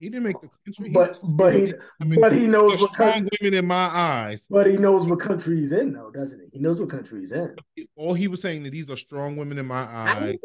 He 0.00 0.08
didn't 0.08 0.22
make 0.22 0.40
the 0.40 0.48
country. 0.64 0.90
But 0.90 1.16
he, 1.16 1.28
but 1.28 1.52
he 1.52 1.74
I 2.00 2.04
mean, 2.04 2.20
but 2.20 2.32
he 2.32 2.46
knows 2.46 2.80
what 2.80 2.94
country, 2.94 3.28
women 3.42 3.58
in 3.58 3.66
my 3.66 3.74
eyes. 3.74 4.46
But 4.48 4.66
he 4.66 4.78
knows 4.78 5.06
what 5.06 5.20
country 5.20 5.58
he's 5.58 5.72
in, 5.72 5.92
though, 5.92 6.10
doesn't 6.10 6.40
he? 6.40 6.46
He 6.54 6.58
knows 6.58 6.80
what 6.80 6.88
country 6.88 7.20
he's 7.20 7.32
in. 7.32 7.54
All 7.96 8.14
he 8.14 8.26
was 8.26 8.40
saying 8.40 8.62
that 8.62 8.70
these 8.70 8.88
are 8.88 8.96
strong 8.96 9.36
women 9.36 9.58
in 9.58 9.66
my 9.66 9.82
eyes. 9.82 10.38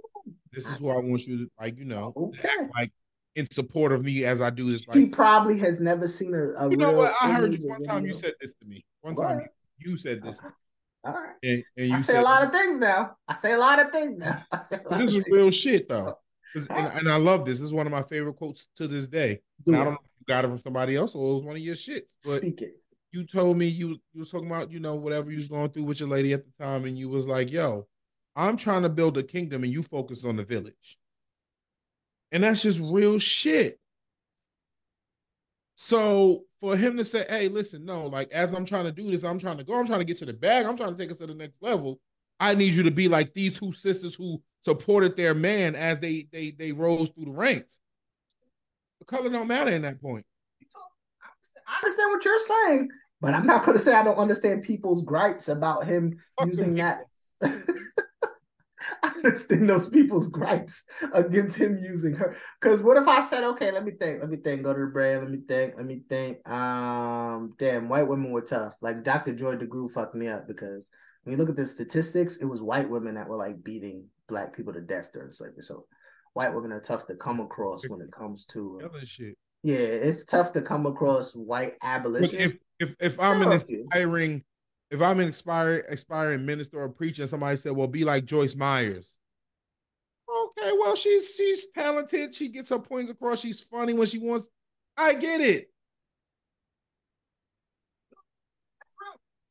This 0.52 0.70
is 0.70 0.78
who 0.80 0.89
I 0.89 0.96
want 0.96 1.26
you 1.26 1.38
to 1.38 1.52
like, 1.60 1.78
you 1.78 1.86
know, 1.86 2.14
okay. 2.16 2.50
like 2.74 2.91
in 3.36 3.50
support 3.52 3.93
of 3.93 4.04
me 4.04 4.26
as 4.26 4.41
I 4.41 4.50
do 4.50 4.70
this. 4.70 4.88
Like, 4.88 4.98
he 4.98 5.06
probably 5.06 5.58
has 5.60 5.80
never 5.80 6.08
seen 6.08 6.34
a. 6.34 6.66
a 6.66 6.70
you 6.70 6.78
know 6.78 6.91
what? 6.91 7.14
I 7.22 7.32
heard 7.34 7.54
you 7.54 7.68
one 7.68 7.82
time. 7.82 8.06
You 8.06 8.14
said 8.14 8.34
this 8.41 8.54
to 8.62 8.66
me. 8.66 8.84
One 9.02 9.16
what? 9.16 9.24
time 9.24 9.39
you, 9.80 9.91
you 9.91 9.98
said 9.98 10.22
this. 10.22 10.41
All 11.06 11.14
right. 11.14 11.36
And, 11.43 11.64
and 11.78 11.93
I 11.93 11.97
say 11.99 12.14
said, 12.14 12.22
a 12.22 12.24
lot 12.24 12.43
of 12.43 12.51
things 12.51 12.78
now. 12.78 13.16
I 13.28 13.36
say 13.36 13.53
a 13.53 13.58
lot 13.58 13.80
of 13.80 13.91
things 13.91 14.18
now. 14.18 14.43
I 14.51 14.62
say 14.62 14.80
this 14.91 15.14
is 15.14 15.24
real 15.30 15.51
shit 15.51 15.88
though. 15.88 16.18
And, 16.56 16.70
and, 16.70 17.10
I 17.10 17.18
love 17.18 17.43
this. 17.43 17.60
This 17.60 17.68
is 17.68 17.74
one 17.74 17.86
of 17.86 17.91
my 17.91 18.01
favorite 18.01 18.36
quotes 18.36 18.68
to 18.78 18.88
this 18.88 19.08
day. 19.08 19.41
I 19.68 19.72
don't 19.72 19.86
know 19.86 19.91
if 19.91 19.97
you 20.20 20.26
got 20.26 20.45
it 20.45 20.47
from 20.47 20.58
somebody 20.58 20.95
else 20.95 21.14
or 21.14 21.32
it 21.32 21.36
was 21.36 21.43
one 21.43 21.56
of 21.58 21.62
your 21.62 21.76
shits. 21.76 22.03
But 22.24 22.38
Speak 22.38 22.62
it. 22.62 22.78
You 23.12 23.26
told 23.26 23.58
me 23.58 23.66
you 23.66 23.89
you 24.14 24.20
was 24.20 24.32
talking 24.32 24.47
about, 24.47 24.72
you 24.72 24.80
know, 24.80 24.95
whatever 24.95 25.32
you 25.32 25.38
was 25.38 25.47
going 25.47 25.70
through 25.70 25.84
with 25.84 25.99
your 25.99 26.10
lady 26.10 26.34
at 26.34 26.43
the 26.45 26.64
time, 26.64 26.86
and 26.86 26.97
you 26.97 27.10
was 27.10 27.26
like, 27.26 27.51
yo, 27.51 27.88
I'm 28.36 28.58
trying 28.58 28.82
to 28.82 28.89
build 28.89 29.18
a 29.18 29.24
kingdom 29.24 29.64
and 29.64 29.72
you 29.72 29.84
focus 29.84 30.26
on 30.26 30.36
the 30.36 30.43
village. 30.43 30.97
And 32.32 32.43
that's 32.43 32.62
just 32.62 32.82
real 32.84 33.20
shit. 33.20 33.80
So 35.76 36.43
for 36.61 36.78
him 36.78 36.97
to 36.97 37.03
say, 37.05 37.26
"Hey, 37.30 37.49
listen, 37.49 37.86
no, 37.86 38.07
like 38.07 38.32
as 38.32 38.53
I'm 38.53 38.65
trying 38.65 38.86
to 38.86 38.91
do 38.91 39.11
this, 39.11 39.23
I'm 39.23 39.39
trying 39.39 39.57
to 39.57 39.63
go, 39.63 39.78
I'm 39.78 39.86
trying 39.86 39.99
to 39.99 40.05
get 40.05 40.17
to 40.17 40.26
the 40.26 40.34
bag, 40.34 40.65
I'm 40.65 40.78
trying 40.78 40.95
to 40.95 40.97
take 40.97 41.11
us 41.11 41.17
to 41.17 41.28
the 41.28 41.36
next 41.36 41.61
level. 41.61 41.99
I 42.39 42.55
need 42.55 42.73
you 42.73 42.84
to 42.84 42.91
be 42.91 43.07
like 43.07 43.34
these 43.34 43.59
two 43.59 43.73
sisters 43.73 44.15
who 44.15 44.41
supported 44.61 45.15
their 45.15 45.34
man 45.34 45.76
as 45.76 45.99
they 45.99 46.28
they 46.32 46.51
they 46.51 46.71
rose 46.71 47.09
through 47.09 47.26
the 47.26 47.32
ranks. 47.32 47.80
The 48.99 49.05
color 49.05 49.30
don't 49.30 49.47
matter 49.47 49.71
in 49.71 49.84
that 49.84 50.01
point. 50.01 50.26
I 51.67 51.78
understand 51.84 52.11
what 52.11 52.26
you're 52.26 52.39
saying, 52.39 52.89
but 53.21 53.34
I'm 53.34 53.45
not 53.45 53.65
going 53.65 53.78
to 53.78 53.84
say 53.84 53.93
I 53.93 54.03
don't 54.03 54.17
understand 54.17 54.63
people's 54.63 55.03
gripes 55.03 55.47
about 55.47 55.86
him 55.86 56.19
Fuck 56.39 56.47
using 56.47 56.76
that. 56.76 57.01
I 59.04 59.08
understand 59.10 59.70
those 59.70 59.90
people's 59.90 60.28
gripes 60.28 60.84
against 61.14 61.58
him 61.58 61.78
using 61.78 62.14
her. 62.16 62.36
Because 62.60 62.82
what 62.82 62.98
if 62.98 63.08
I 63.08 63.22
said, 63.22 63.44
okay, 63.44 63.72
let 63.72 63.84
me 63.84 63.92
think, 63.92 64.22
let 64.22 64.30
me 64.30 64.38
think, 64.38 64.64
go 64.64 64.74
to 64.74 64.80
the 64.80 64.88
brain, 64.88 65.20
let 65.22 65.30
me 65.30 65.40
think, 65.48 65.74
let 65.78 65.86
me 65.86 66.02
think. 66.10 66.48
Um, 66.50 67.54
damn, 67.58 67.90
white 67.90 68.08
women 68.08 68.32
were 68.32 68.42
tough. 68.42 68.74
Like 68.82 69.04
Dr. 69.04 69.34
Joy 69.34 69.56
DeGruy 69.56 69.92
fucked 69.92 70.16
me 70.16 70.28
up 70.28 70.48
because 70.48 70.90
when 71.24 71.32
you 71.32 71.38
look 71.38 71.50
at 71.50 71.56
the 71.56 71.66
statistics, 71.66 72.38
it 72.38 72.46
was 72.46 72.62
white 72.62 72.90
women 72.90 73.16
that 73.16 73.28
were 73.28 73.38
like 73.38 73.64
beating 73.64 74.06
black 74.28 74.56
people 74.56 74.74
to 74.74 74.82
death 74.82 75.12
during 75.14 75.32
slavery. 75.32 75.62
So 75.62 75.86
white 76.34 76.54
women 76.54 76.72
are 76.72 76.82
tough 76.82 77.08
to 77.08 77.16
come 77.16 77.40
across 77.40 77.88
when 77.88 78.02
it 78.02 78.12
comes 78.12 78.46
to 78.46 78.82
uh, 78.84 79.06
shit. 79.06 79.38
Yeah, 79.64 79.78
it's 79.78 80.26
tough 80.26 80.54
to 80.54 80.62
come 80.62 80.86
across 80.86 81.34
white 81.34 81.74
abolitionists. 81.82 82.58
If 82.80 82.90
if, 82.90 82.96
if 83.00 83.20
I'm 83.20 83.42
an 83.42 83.54
inspiring 83.54 84.44
if 84.96 85.02
I'm 85.02 85.20
an 85.20 85.28
expiring 85.28 85.84
aspiring 85.89 86.46
minister 86.46 86.80
or 86.80 86.89
preacher, 86.89 87.24
and 87.24 87.30
somebody 87.30 87.58
said, 87.58 87.74
"Well, 87.74 87.88
be 87.88 88.06
like 88.06 88.26
Joyce 88.26 88.56
Myers." 88.56 89.18
Okay, 90.28 90.72
well, 90.80 90.96
she's 90.96 91.36
she's 91.36 91.68
talented. 91.68 92.34
She 92.34 92.48
gets 92.48 92.70
her 92.70 92.80
points 92.80 93.12
across. 93.12 93.41
She's 93.41 93.60
funny 93.60 93.93
when 93.93 94.08
she 94.08 94.18
wants. 94.18 94.48
I 94.98 95.14
get 95.14 95.41
it. 95.41 95.70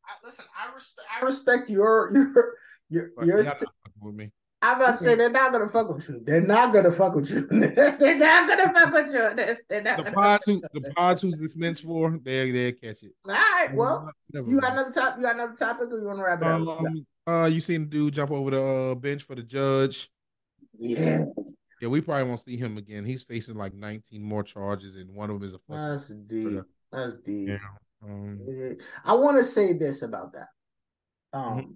I, 0.06 0.26
listen, 0.26 0.46
I 0.58 0.74
respect 0.74 1.08
I 1.14 1.24
respect 1.24 1.70
your 1.70 2.10
your 2.10 2.54
your 2.88 3.24
your. 3.24 3.54
T- 3.54 3.66
with 4.00 4.14
me. 4.14 4.32
I'm 4.64 4.80
about 4.80 4.92
to 4.92 4.96
say 4.96 5.14
they're 5.14 5.28
not 5.28 5.52
gonna 5.52 5.68
fuck 5.68 5.94
with 5.94 6.08
you. 6.08 6.22
They're 6.24 6.40
not 6.40 6.72
gonna 6.72 6.90
fuck 6.90 7.14
with 7.14 7.30
you. 7.30 7.46
they're 7.50 8.16
not 8.16 8.48
gonna 8.48 8.72
fuck 8.72 8.94
with 8.94 9.12
you. 9.12 9.56
They're, 9.68 9.82
not 9.82 10.02
the 10.02 10.10
pods 10.10 10.46
who 10.46 10.62
the 10.72 10.90
pods 10.96 11.20
who's 11.20 11.38
this 11.38 11.54
meant 11.54 11.78
for, 11.78 12.18
they 12.22 12.50
they 12.50 12.72
catch 12.72 13.02
it. 13.02 13.12
All 13.26 13.34
right. 13.34 13.74
Well, 13.74 14.10
you 14.32 14.58
got 14.58 14.72
another 14.72 14.90
top. 14.90 15.18
You 15.18 15.24
got 15.24 15.34
another 15.34 15.54
topic, 15.54 15.90
or 15.90 15.98
you 15.98 16.06
want 16.06 16.18
to 16.18 16.24
wrap 16.24 16.40
it 16.40 16.46
um, 16.46 16.68
up? 16.68 16.82
Uh, 17.26 17.46
you 17.46 17.60
seen 17.60 17.82
the 17.82 17.86
dude 17.88 18.14
jump 18.14 18.30
over 18.30 18.50
the 18.52 18.62
uh, 18.62 18.94
bench 18.94 19.22
for 19.22 19.34
the 19.34 19.42
judge? 19.42 20.08
Yeah. 20.78 21.24
Yeah, 21.82 21.88
we 21.88 22.00
probably 22.00 22.24
won't 22.24 22.40
see 22.40 22.56
him 22.56 22.78
again. 22.78 23.04
He's 23.04 23.22
facing 23.22 23.56
like 23.56 23.74
19 23.74 24.22
more 24.22 24.42
charges, 24.42 24.96
and 24.96 25.14
one 25.14 25.28
of 25.28 25.40
them 25.40 25.44
is 25.46 25.52
a. 25.52 25.58
That's 25.68 26.08
deep. 26.08 26.62
That's 26.90 27.16
deep. 27.16 27.48
Yeah. 27.48 27.58
Um, 28.02 28.40
I 29.04 29.12
want 29.12 29.36
to 29.36 29.44
say 29.44 29.74
this 29.74 30.00
about 30.00 30.32
that. 30.32 30.48
Um, 31.34 31.42
mm-hmm 31.42 31.70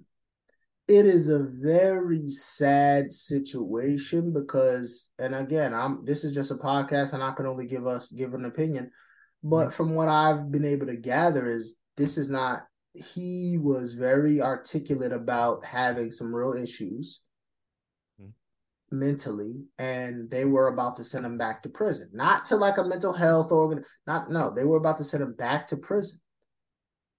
it 0.89 1.05
is 1.05 1.29
a 1.29 1.45
very 1.45 2.31
sad 2.31 3.13
situation 3.13 4.33
because 4.33 5.11
and 5.19 5.35
again 5.35 5.75
i'm 5.75 6.05
this 6.05 6.25
is 6.25 6.35
just 6.35 6.51
a 6.51 6.57
podcast 6.57 7.13
and 7.13 7.23
i 7.23 7.31
can 7.33 7.47
only 7.47 7.67
give 7.67 7.87
us 7.87 8.11
give 8.11 8.33
an 8.35 8.47
opinion 8.47 8.91
but 9.43 9.67
mm-hmm. 9.67 9.71
from 9.71 9.95
what 9.95 10.09
i've 10.09 10.51
been 10.51 10.65
able 10.65 10.87
to 10.87 10.97
gather 10.97 11.55
is 11.55 11.75
this 11.97 12.17
is 12.17 12.29
not 12.29 12.65
he 12.95 13.59
was 13.59 13.93
very 13.93 14.41
articulate 14.41 15.13
about 15.13 15.65
having 15.65 16.11
some 16.11 16.35
real 16.35 16.61
issues 16.61 17.21
mm-hmm. 18.21 18.99
mentally 18.99 19.57
and 19.79 20.31
they 20.31 20.47
were 20.47 20.69
about 20.69 20.97
to 20.97 21.05
send 21.05 21.25
him 21.25 21.37
back 21.37 21.63
to 21.63 21.69
prison 21.69 22.09
not 22.15 22.47
to 22.47 22.57
like 22.57 22.79
a 22.79 22.85
mental 22.85 23.13
health 23.13 23.53
organ 23.53 23.85
not 24.07 24.31
no 24.31 24.53
they 24.55 24.65
were 24.65 24.79
about 24.79 24.97
to 24.97 25.05
send 25.05 25.23
him 25.23 25.35
back 25.35 25.69
to 25.69 25.77
prison 25.77 26.19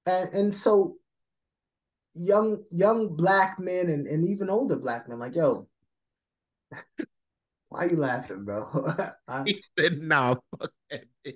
and 0.08 0.34
and 0.34 0.56
so 0.56 0.96
young 2.14 2.64
young 2.72 3.16
black 3.16 3.60
men 3.60 3.90
and, 3.90 4.08
and 4.08 4.26
even 4.26 4.50
older 4.50 4.76
black 4.76 5.08
men 5.08 5.20
like 5.20 5.36
yo 5.36 5.68
why 7.70 7.86
are 7.86 7.90
you 7.90 7.98
laughing 7.98 8.44
bro? 8.44 8.96
He 9.46 9.62
said 9.78 10.00
no 10.00 10.42
fuck 10.60 10.72
that 10.90 11.04
bitch. 11.26 11.36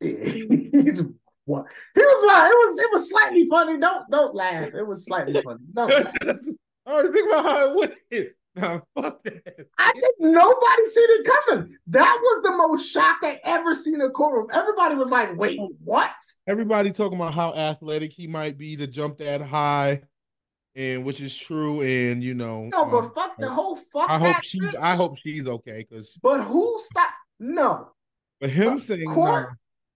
He's 0.00 1.02
what? 1.44 1.66
He 1.94 2.00
was 2.00 2.24
right 2.28 2.50
it 2.50 2.54
was 2.54 2.78
it 2.78 2.92
was 2.92 3.08
slightly 3.08 3.46
funny. 3.46 3.78
Don't 3.78 4.08
don't 4.10 4.34
laugh. 4.34 4.74
It 4.74 4.86
was 4.86 5.04
slightly 5.04 5.40
funny. 5.42 5.60
No. 5.74 5.86
I 6.86 7.02
was 7.02 7.10
thinking 7.10 7.30
about 7.30 7.44
how 7.44 7.80
it 7.80 7.90
went. 8.10 8.28
No, 8.60 8.80
fuck 8.96 9.22
that. 9.24 9.66
I 9.76 9.92
think 9.92 10.14
nobody 10.18 10.84
seen 10.86 11.06
it 11.08 11.26
coming. 11.26 11.76
That 11.88 12.18
was 12.22 12.42
the 12.42 12.56
most 12.56 12.90
shock 12.90 13.18
I 13.22 13.38
ever 13.44 13.74
seen 13.74 13.96
in 13.96 14.00
a 14.00 14.08
courtroom. 14.08 14.46
Everybody 14.50 14.94
was 14.94 15.10
like, 15.10 15.36
wait, 15.36 15.60
what? 15.84 16.14
Everybody 16.48 16.90
talking 16.90 17.18
about 17.18 17.34
how 17.34 17.52
athletic 17.52 18.12
he 18.12 18.26
might 18.26 18.56
be 18.56 18.74
to 18.76 18.86
jump 18.86 19.18
that 19.18 19.42
high. 19.42 20.00
And 20.74 21.04
which 21.04 21.22
is 21.22 21.34
true, 21.34 21.80
and 21.80 22.22
you 22.22 22.34
know, 22.34 22.68
no, 22.70 22.84
but 22.84 23.04
um, 23.04 23.10
fuck 23.14 23.38
the 23.38 23.48
whole 23.48 23.76
fuck. 23.76 24.10
I 24.10 24.18
hope 24.18 24.42
she's. 24.42 24.74
I 24.74 24.94
hope 24.94 25.16
she's 25.16 25.46
okay, 25.46 25.86
because. 25.88 26.18
But 26.22 26.42
who 26.42 26.78
stopped? 26.90 27.14
No. 27.40 27.92
But 28.42 28.50
him 28.50 28.72
but 28.72 28.80
saying 28.80 29.06
court, 29.06 29.48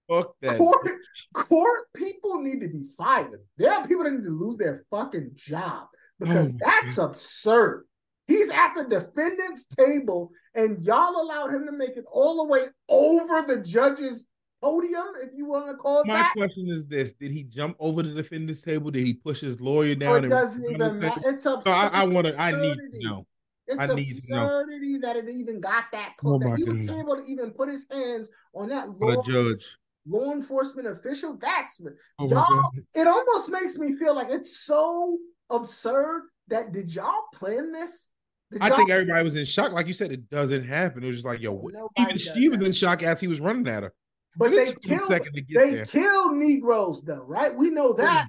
nah, 0.08 0.16
fuck 0.16 0.34
that. 0.40 0.56
Court, 0.56 0.88
court 1.34 1.84
people 1.94 2.42
need 2.42 2.60
to 2.60 2.68
be 2.68 2.86
fired. 2.96 3.40
There 3.58 3.70
are 3.70 3.86
people 3.86 4.04
that 4.04 4.12
need 4.12 4.24
to 4.24 4.30
lose 4.30 4.56
their 4.56 4.86
fucking 4.90 5.32
job 5.34 5.88
because 6.18 6.50
oh, 6.50 6.56
that's 6.58 6.96
man. 6.96 7.06
absurd. 7.08 7.84
He's 8.30 8.48
at 8.50 8.74
the 8.74 8.84
defendant's 8.84 9.66
table, 9.66 10.30
and 10.54 10.80
y'all 10.84 11.20
allowed 11.20 11.52
him 11.52 11.66
to 11.66 11.72
make 11.72 11.96
it 11.96 12.04
all 12.12 12.36
the 12.36 12.44
way 12.44 12.66
over 12.88 13.42
the 13.42 13.60
judge's 13.60 14.26
podium, 14.62 15.06
if 15.20 15.30
you 15.34 15.46
want 15.46 15.68
to 15.68 15.74
call 15.74 16.02
it 16.02 16.06
My 16.06 16.14
that. 16.14 16.32
question 16.36 16.68
is 16.68 16.86
this: 16.86 17.10
Did 17.10 17.32
he 17.32 17.42
jump 17.42 17.76
over 17.80 18.04
the 18.04 18.14
defendant's 18.14 18.62
table? 18.62 18.92
Did 18.92 19.04
he 19.04 19.14
push 19.14 19.40
his 19.40 19.60
lawyer 19.60 19.96
down? 19.96 20.24
It 20.24 20.28
doesn't 20.28 20.64
even 20.64 21.00
matter. 21.00 21.20
It's 21.24 21.44
absurd. 21.44 21.64
So 21.64 21.70
I, 21.72 21.88
I 21.88 22.04
want 22.04 22.28
to. 22.28 22.40
I 22.40 22.52
need 22.52 22.76
to 22.76 22.98
know. 23.00 23.26
It's 23.66 23.80
I 23.80 23.84
absurdity 23.86 24.98
that 24.98 25.16
it 25.16 25.28
even 25.28 25.60
got 25.60 25.86
that 25.90 26.14
close. 26.16 26.40
Oh 26.44 26.50
that 26.50 26.56
he 26.56 26.64
was 26.64 26.88
able 26.88 27.16
to 27.16 27.24
even 27.26 27.50
put 27.50 27.68
his 27.68 27.84
hands 27.90 28.28
on 28.54 28.68
that 28.68 28.90
law, 28.98 29.22
judge, 29.22 29.76
law 30.06 30.32
enforcement 30.32 30.86
official. 30.86 31.36
That's 31.36 31.80
oh 32.20 32.28
y'all. 32.28 32.70
It 32.94 33.08
almost 33.08 33.48
makes 33.48 33.76
me 33.76 33.96
feel 33.96 34.14
like 34.14 34.28
it's 34.30 34.56
so 34.60 35.18
absurd 35.50 36.28
that 36.46 36.72
did 36.72 36.94
y'all 36.94 37.24
plan 37.34 37.72
this? 37.72 38.08
I 38.60 38.70
think 38.70 38.90
everybody 38.90 39.22
was 39.22 39.36
in 39.36 39.44
shock. 39.44 39.72
Like 39.72 39.86
you 39.86 39.92
said, 39.92 40.10
it 40.10 40.28
doesn't 40.28 40.64
happen. 40.64 41.04
It 41.04 41.08
was 41.08 41.16
just 41.16 41.26
like, 41.26 41.40
yo, 41.40 41.68
even 41.98 42.16
she 42.16 42.48
was 42.48 42.60
in 42.60 42.72
shock 42.72 43.02
as 43.02 43.20
he 43.20 43.28
was 43.28 43.40
running 43.40 43.68
at 43.68 43.84
her. 43.84 43.92
But 44.36 44.50
they 44.50 44.66
killed, 44.66 45.10
they 45.32 45.74
there. 45.74 45.84
killed 45.86 46.36
Negroes, 46.36 47.02
though, 47.02 47.22
right? 47.22 47.54
We 47.54 47.70
know 47.70 47.92
that. 47.94 48.28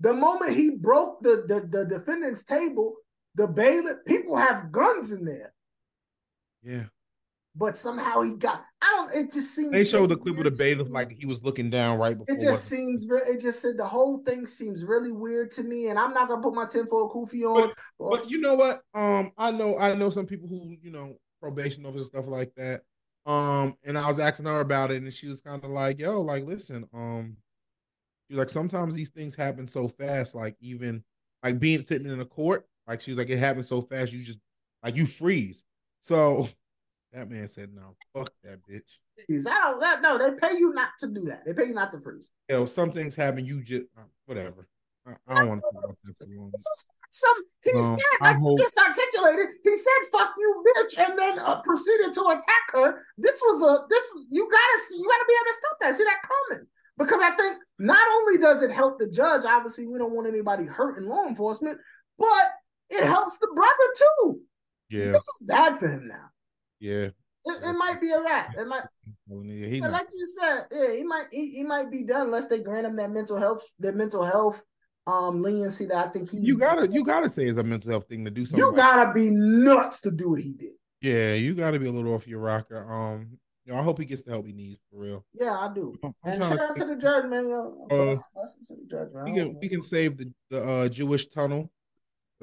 The 0.00 0.12
moment 0.12 0.56
he 0.56 0.70
broke 0.70 1.22
the, 1.22 1.44
the, 1.46 1.66
the 1.66 1.84
defendant's 1.84 2.44
table, 2.44 2.96
the 3.34 3.46
bailiff, 3.46 4.04
people 4.06 4.36
have 4.36 4.70
guns 4.70 5.12
in 5.12 5.24
there. 5.24 5.54
Yeah. 6.62 6.84
But 7.56 7.78
somehow 7.78 8.22
he 8.22 8.32
got. 8.32 8.64
I 8.82 8.90
don't. 8.96 9.14
It 9.14 9.32
just 9.32 9.54
seems. 9.54 9.70
They 9.70 9.86
showed 9.86 10.10
the 10.10 10.16
clip 10.16 10.36
of 10.38 10.44
the 10.44 10.50
bailiff 10.50 10.90
like 10.90 11.12
he 11.16 11.24
was 11.24 11.40
looking 11.42 11.70
down 11.70 11.98
right 11.98 12.18
before. 12.18 12.34
It 12.34 12.40
just 12.40 12.66
seems. 12.66 13.06
It 13.08 13.40
just 13.40 13.62
said 13.62 13.76
the 13.76 13.86
whole 13.86 14.18
thing 14.24 14.46
seems 14.46 14.84
really 14.84 15.12
weird 15.12 15.52
to 15.52 15.62
me, 15.62 15.88
and 15.88 15.98
I'm 15.98 16.12
not 16.12 16.28
gonna 16.28 16.42
put 16.42 16.54
my 16.54 16.66
tinfoil 16.66 17.08
kufi 17.08 17.44
on. 17.44 17.72
But, 17.98 18.10
but 18.10 18.30
you 18.30 18.40
know 18.40 18.54
what? 18.54 18.82
Um, 18.92 19.30
I 19.38 19.52
know. 19.52 19.78
I 19.78 19.94
know 19.94 20.10
some 20.10 20.26
people 20.26 20.48
who 20.48 20.76
you 20.82 20.90
know 20.90 21.16
probation 21.40 21.86
officers 21.86 22.06
stuff 22.06 22.26
like 22.26 22.52
that. 22.56 22.82
Um, 23.26 23.76
and 23.84 23.96
I 23.96 24.06
was 24.08 24.18
asking 24.18 24.46
her 24.46 24.60
about 24.60 24.90
it, 24.90 25.02
and 25.02 25.12
she 25.12 25.28
was 25.28 25.40
kind 25.40 25.62
of 25.62 25.70
like, 25.70 26.00
"Yo, 26.00 26.20
like, 26.20 26.44
listen, 26.44 26.88
um, 26.92 27.36
she's 28.28 28.36
like, 28.36 28.50
sometimes 28.50 28.94
these 28.94 29.10
things 29.10 29.34
happen 29.34 29.66
so 29.66 29.86
fast, 29.86 30.34
like 30.34 30.56
even 30.60 31.04
like 31.42 31.60
being 31.60 31.84
sitting 31.84 32.10
in 32.10 32.20
a 32.20 32.24
court, 32.24 32.66
like 32.88 33.00
she's 33.00 33.16
like, 33.16 33.30
it 33.30 33.38
happens 33.38 33.68
so 33.68 33.80
fast, 33.80 34.12
you 34.12 34.24
just 34.24 34.40
like 34.82 34.96
you 34.96 35.06
freeze." 35.06 35.64
So 36.00 36.48
that 37.14 37.30
man 37.30 37.48
said, 37.48 37.70
"No, 37.74 37.96
fuck 38.12 38.30
that 38.42 38.60
bitch." 38.68 38.98
I 39.46 39.60
don't. 39.60 39.80
That, 39.80 40.02
no, 40.02 40.18
they 40.18 40.36
pay 40.36 40.56
you 40.56 40.72
not 40.74 40.90
to 41.00 41.06
do 41.06 41.22
that. 41.26 41.44
They 41.46 41.54
pay 41.54 41.68
you 41.68 41.74
not 41.74 41.92
to 41.92 42.00
freeze. 42.00 42.30
You 42.48 42.56
know, 42.56 42.66
some 42.66 42.92
things 42.92 43.14
happen. 43.14 43.44
You 43.44 43.62
just 43.62 43.86
uh, 43.96 44.02
whatever. 44.26 44.68
I, 45.06 45.14
I 45.28 45.38
don't 45.40 45.48
want 45.48 45.62
to 45.62 45.74
talk 45.74 45.84
about 45.84 45.96
this 46.02 46.22
anymore 46.22 46.50
some 47.14 47.36
he 47.62 47.70
um, 47.78 47.96
said 47.96 48.18
like 48.20 48.38
hope, 48.38 48.58
just 48.58 48.76
articulated 48.76 49.46
he 49.62 49.74
said 49.76 50.00
fuck 50.10 50.34
you 50.36 50.64
bitch 50.66 50.98
and 50.98 51.16
then 51.16 51.38
uh, 51.38 51.60
proceeded 51.62 52.12
to 52.12 52.22
attack 52.26 52.64
her 52.72 53.02
this 53.16 53.40
was 53.40 53.62
a 53.62 53.86
this 53.88 54.02
you 54.30 54.42
gotta 54.50 54.78
see 54.88 54.96
you 54.96 55.08
gotta 55.08 55.24
be 55.28 55.34
able 55.34 55.46
to 55.46 55.54
stop 55.54 55.76
that 55.80 55.94
see 55.94 56.04
that 56.04 56.18
coming 56.26 56.66
because 56.98 57.20
i 57.22 57.30
think 57.36 57.58
not 57.78 58.06
only 58.16 58.36
does 58.38 58.62
it 58.62 58.72
help 58.72 58.98
the 58.98 59.06
judge 59.06 59.42
obviously 59.46 59.86
we 59.86 59.96
don't 59.96 60.12
want 60.12 60.26
anybody 60.26 60.64
hurt 60.64 60.98
in 60.98 61.06
law 61.06 61.24
enforcement 61.24 61.78
but 62.18 62.46
it 62.90 63.04
helps 63.04 63.38
the 63.38 63.48
brother 63.54 63.72
too 63.96 64.40
yeah 64.90 65.12
this 65.12 65.22
is 65.22 65.46
bad 65.46 65.78
for 65.78 65.86
him 65.86 66.08
now 66.08 66.30
yeah 66.84 67.08
it, 67.44 67.62
it 67.62 67.72
might 67.74 68.00
be 68.00 68.10
a 68.10 68.22
wrap. 68.22 68.54
It 68.56 68.66
might, 68.66 68.84
yeah, 69.28 69.88
like 69.88 70.06
you 70.12 70.26
said, 70.26 70.64
yeah, 70.72 70.94
he 70.94 71.04
might 71.04 71.26
he, 71.30 71.50
he 71.50 71.62
might 71.62 71.90
be 71.90 72.02
done 72.02 72.22
unless 72.22 72.48
they 72.48 72.60
grant 72.60 72.86
him 72.86 72.96
that 72.96 73.10
mental 73.10 73.36
health 73.36 73.62
that 73.80 73.94
mental 73.94 74.24
health 74.24 74.62
um 75.06 75.42
leniency 75.42 75.84
that 75.86 76.08
I 76.08 76.08
think 76.08 76.30
he's 76.30 76.42
you 76.42 76.56
gotta 76.56 76.88
you 76.90 77.04
gotta 77.04 77.28
say 77.28 77.44
it's 77.44 77.58
a 77.58 77.62
mental 77.62 77.90
health 77.90 78.06
thing 78.08 78.24
to 78.24 78.30
do 78.30 78.46
something. 78.46 78.66
You 78.66 78.74
gotta 78.74 79.12
be 79.12 79.28
nuts 79.30 80.00
to 80.02 80.10
do 80.10 80.30
what 80.30 80.40
he 80.40 80.54
did. 80.54 80.72
Yeah, 81.02 81.34
you 81.34 81.54
gotta 81.54 81.78
be 81.78 81.86
a 81.86 81.92
little 81.92 82.14
off 82.14 82.26
your 82.26 82.40
rocker. 82.40 82.90
Um, 82.90 83.38
you 83.66 83.72
know, 83.72 83.78
I 83.78 83.82
hope 83.82 83.98
he 83.98 84.06
gets 84.06 84.22
the 84.22 84.30
help 84.30 84.46
he 84.46 84.54
needs 84.54 84.80
for 84.90 85.00
real. 85.00 85.24
Yeah, 85.34 85.52
I 85.52 85.72
do. 85.74 85.94
I'm 86.02 86.14
and 86.24 86.42
shout 86.42 86.60
out 86.60 86.76
to 86.76 86.84
the 86.86 86.96
judge, 86.96 87.26
man. 87.26 87.48
Yo, 87.48 87.86
uh, 87.90 87.94
to 87.94 88.74
the 88.74 88.86
judge, 88.90 89.08
man. 89.12 89.24
We 89.24 89.34
can 89.34 89.58
we 89.60 89.68
can 89.68 89.82
save 89.82 90.16
the 90.16 90.30
the 90.48 90.64
uh, 90.64 90.88
Jewish 90.88 91.28
tunnel 91.28 91.70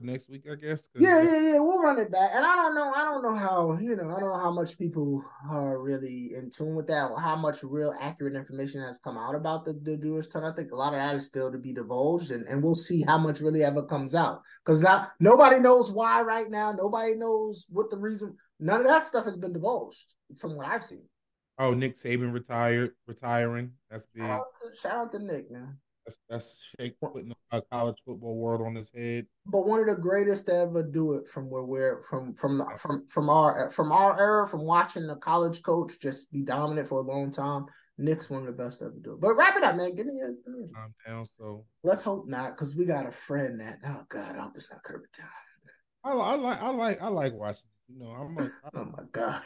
for 0.02 0.08
next 0.08 0.30
week, 0.30 0.46
I 0.52 0.56
guess. 0.56 0.90
Yeah, 0.96 1.22
yeah, 1.22 1.40
yeah. 1.40 1.60
We'll 1.60 1.80
run 1.80 2.00
it 2.00 2.12
back, 2.12 2.32
and 2.34 2.46
I 2.46 2.56
don't 2.56 2.76
know. 2.76 2.92
I 2.94 3.04
don't 3.04 3.24
know 3.24 3.36
how 3.36 3.78
you 3.80 3.96
know. 3.96 4.10
I 4.10 4.20
don't 4.20 4.30
know 4.30 4.40
how 4.40 4.52
much 4.52 4.78
people 4.78 5.24
are 5.50 5.80
really 5.80 6.34
in 6.36 6.50
tune 6.50 6.76
with 6.76 6.88
that, 6.88 7.12
or 7.12 7.20
how 7.20 7.36
much 7.36 7.64
real 7.64 7.94
accurate 8.00 8.36
information 8.36 8.82
has 8.82 8.98
come 8.98 9.18
out 9.18 9.36
about 9.36 9.66
the, 9.66 9.74
the 9.74 9.98
Jewish 9.98 10.28
tunnel. 10.28 10.52
I 10.52 10.56
think 10.56 10.72
a 10.72 10.76
lot 10.76 10.94
of 10.94 11.00
that 11.00 11.16
is 11.16 11.26
still 11.26 11.52
to 11.52 11.58
be 11.58 11.74
divulged, 11.74 12.32
and, 12.32 12.46
and 12.48 12.62
we'll 12.62 12.76
see 12.76 13.04
how 13.04 13.18
much 13.18 13.40
really 13.40 13.64
ever 13.64 13.84
comes 13.84 14.16
out. 14.16 14.42
Because 14.66 14.82
now 14.82 15.08
nobody 15.20 15.60
knows 15.60 15.92
why 15.92 16.22
right 16.22 16.50
now. 16.50 16.74
Nobody 16.74 17.16
knows 17.16 17.66
what 17.70 17.90
the 17.90 17.98
reason. 17.98 18.36
None 18.60 18.82
of 18.82 18.88
that 18.88 19.06
stuff 19.06 19.26
has 19.26 19.38
been 19.38 19.54
divulged 19.54 20.06
from 20.38 20.56
what 20.56 20.68
I've 20.68 20.84
seen. 20.84 21.04
Oh, 21.58 21.74
Nick 21.74 21.96
Saban 21.96 22.34
retired, 22.34 22.92
retiring. 23.08 23.74
That's 23.90 24.08
big. 24.08 24.24
Shout 24.24 24.32
out 24.32 24.46
to, 24.62 24.80
shout 24.80 24.96
out 24.96 25.12
to 25.12 25.20
Nick, 25.20 25.52
man. 25.52 25.78
That's 26.06 26.20
that's 26.30 26.74
Shake 26.80 27.00
putting 27.00 27.32
a 27.52 27.62
college 27.62 27.98
football 28.06 28.38
world 28.38 28.62
on 28.62 28.76
his 28.76 28.92
head. 28.96 29.28
But 29.46 29.68
one 29.68 29.82
of 29.82 29.88
the 29.88 30.02
greatest 30.02 30.48
to 30.48 30.56
ever 30.56 30.84
do 30.84 31.14
it 31.14 31.28
from 31.28 31.50
where 31.50 31.64
we're 31.64 32.04
from 32.04 32.34
from 32.36 32.58
the, 32.58 32.66
from 32.78 33.08
from 33.08 33.30
our 33.30 33.70
from 33.70 33.92
our 33.92 34.20
era, 34.20 34.48
from 34.48 34.62
watching 34.62 35.10
a 35.10 35.16
college 35.16 35.62
coach 35.62 36.00
just 36.02 36.32
be 36.32 36.42
dominant 36.42 36.88
for 36.88 37.00
a 37.00 37.04
long 37.04 37.32
time. 37.32 37.66
Nick's 37.98 38.30
one 38.30 38.48
of 38.48 38.58
the 38.58 38.64
best 38.64 38.80
to 38.80 38.86
ever 38.86 38.96
do 39.00 39.14
it. 39.14 39.22
But 39.22 39.36
wrap 39.36 39.56
it 39.56 39.64
up, 39.64 39.76
man. 39.76 39.96
Give 39.96 40.08
me 40.08 40.14
a. 40.22 40.80
I'm 40.80 40.94
down. 41.06 41.26
So 41.38 41.66
let's 41.84 42.02
hope 42.02 42.28
not, 42.28 42.56
because 42.56 42.76
we 42.76 42.86
got 42.86 43.06
a 43.06 43.12
friend 43.12 43.60
that. 43.60 43.80
Oh 43.86 44.04
God, 44.10 44.36
I 44.36 44.42
hope 44.42 44.54
it's 44.56 44.72
not 44.72 44.84
Kirby 44.84 45.06
time. 45.16 45.28
I, 46.04 46.12
I 46.12 46.36
like 46.36 46.62
I 46.62 46.70
like 46.70 47.02
I 47.02 47.08
like 47.10 47.34
watching. 47.34 47.68
You 47.90 48.00
know, 48.00 48.10
I'm 48.10 48.38
a. 48.38 48.52
oh 48.76 48.86
my 48.86 49.04
God. 49.12 49.42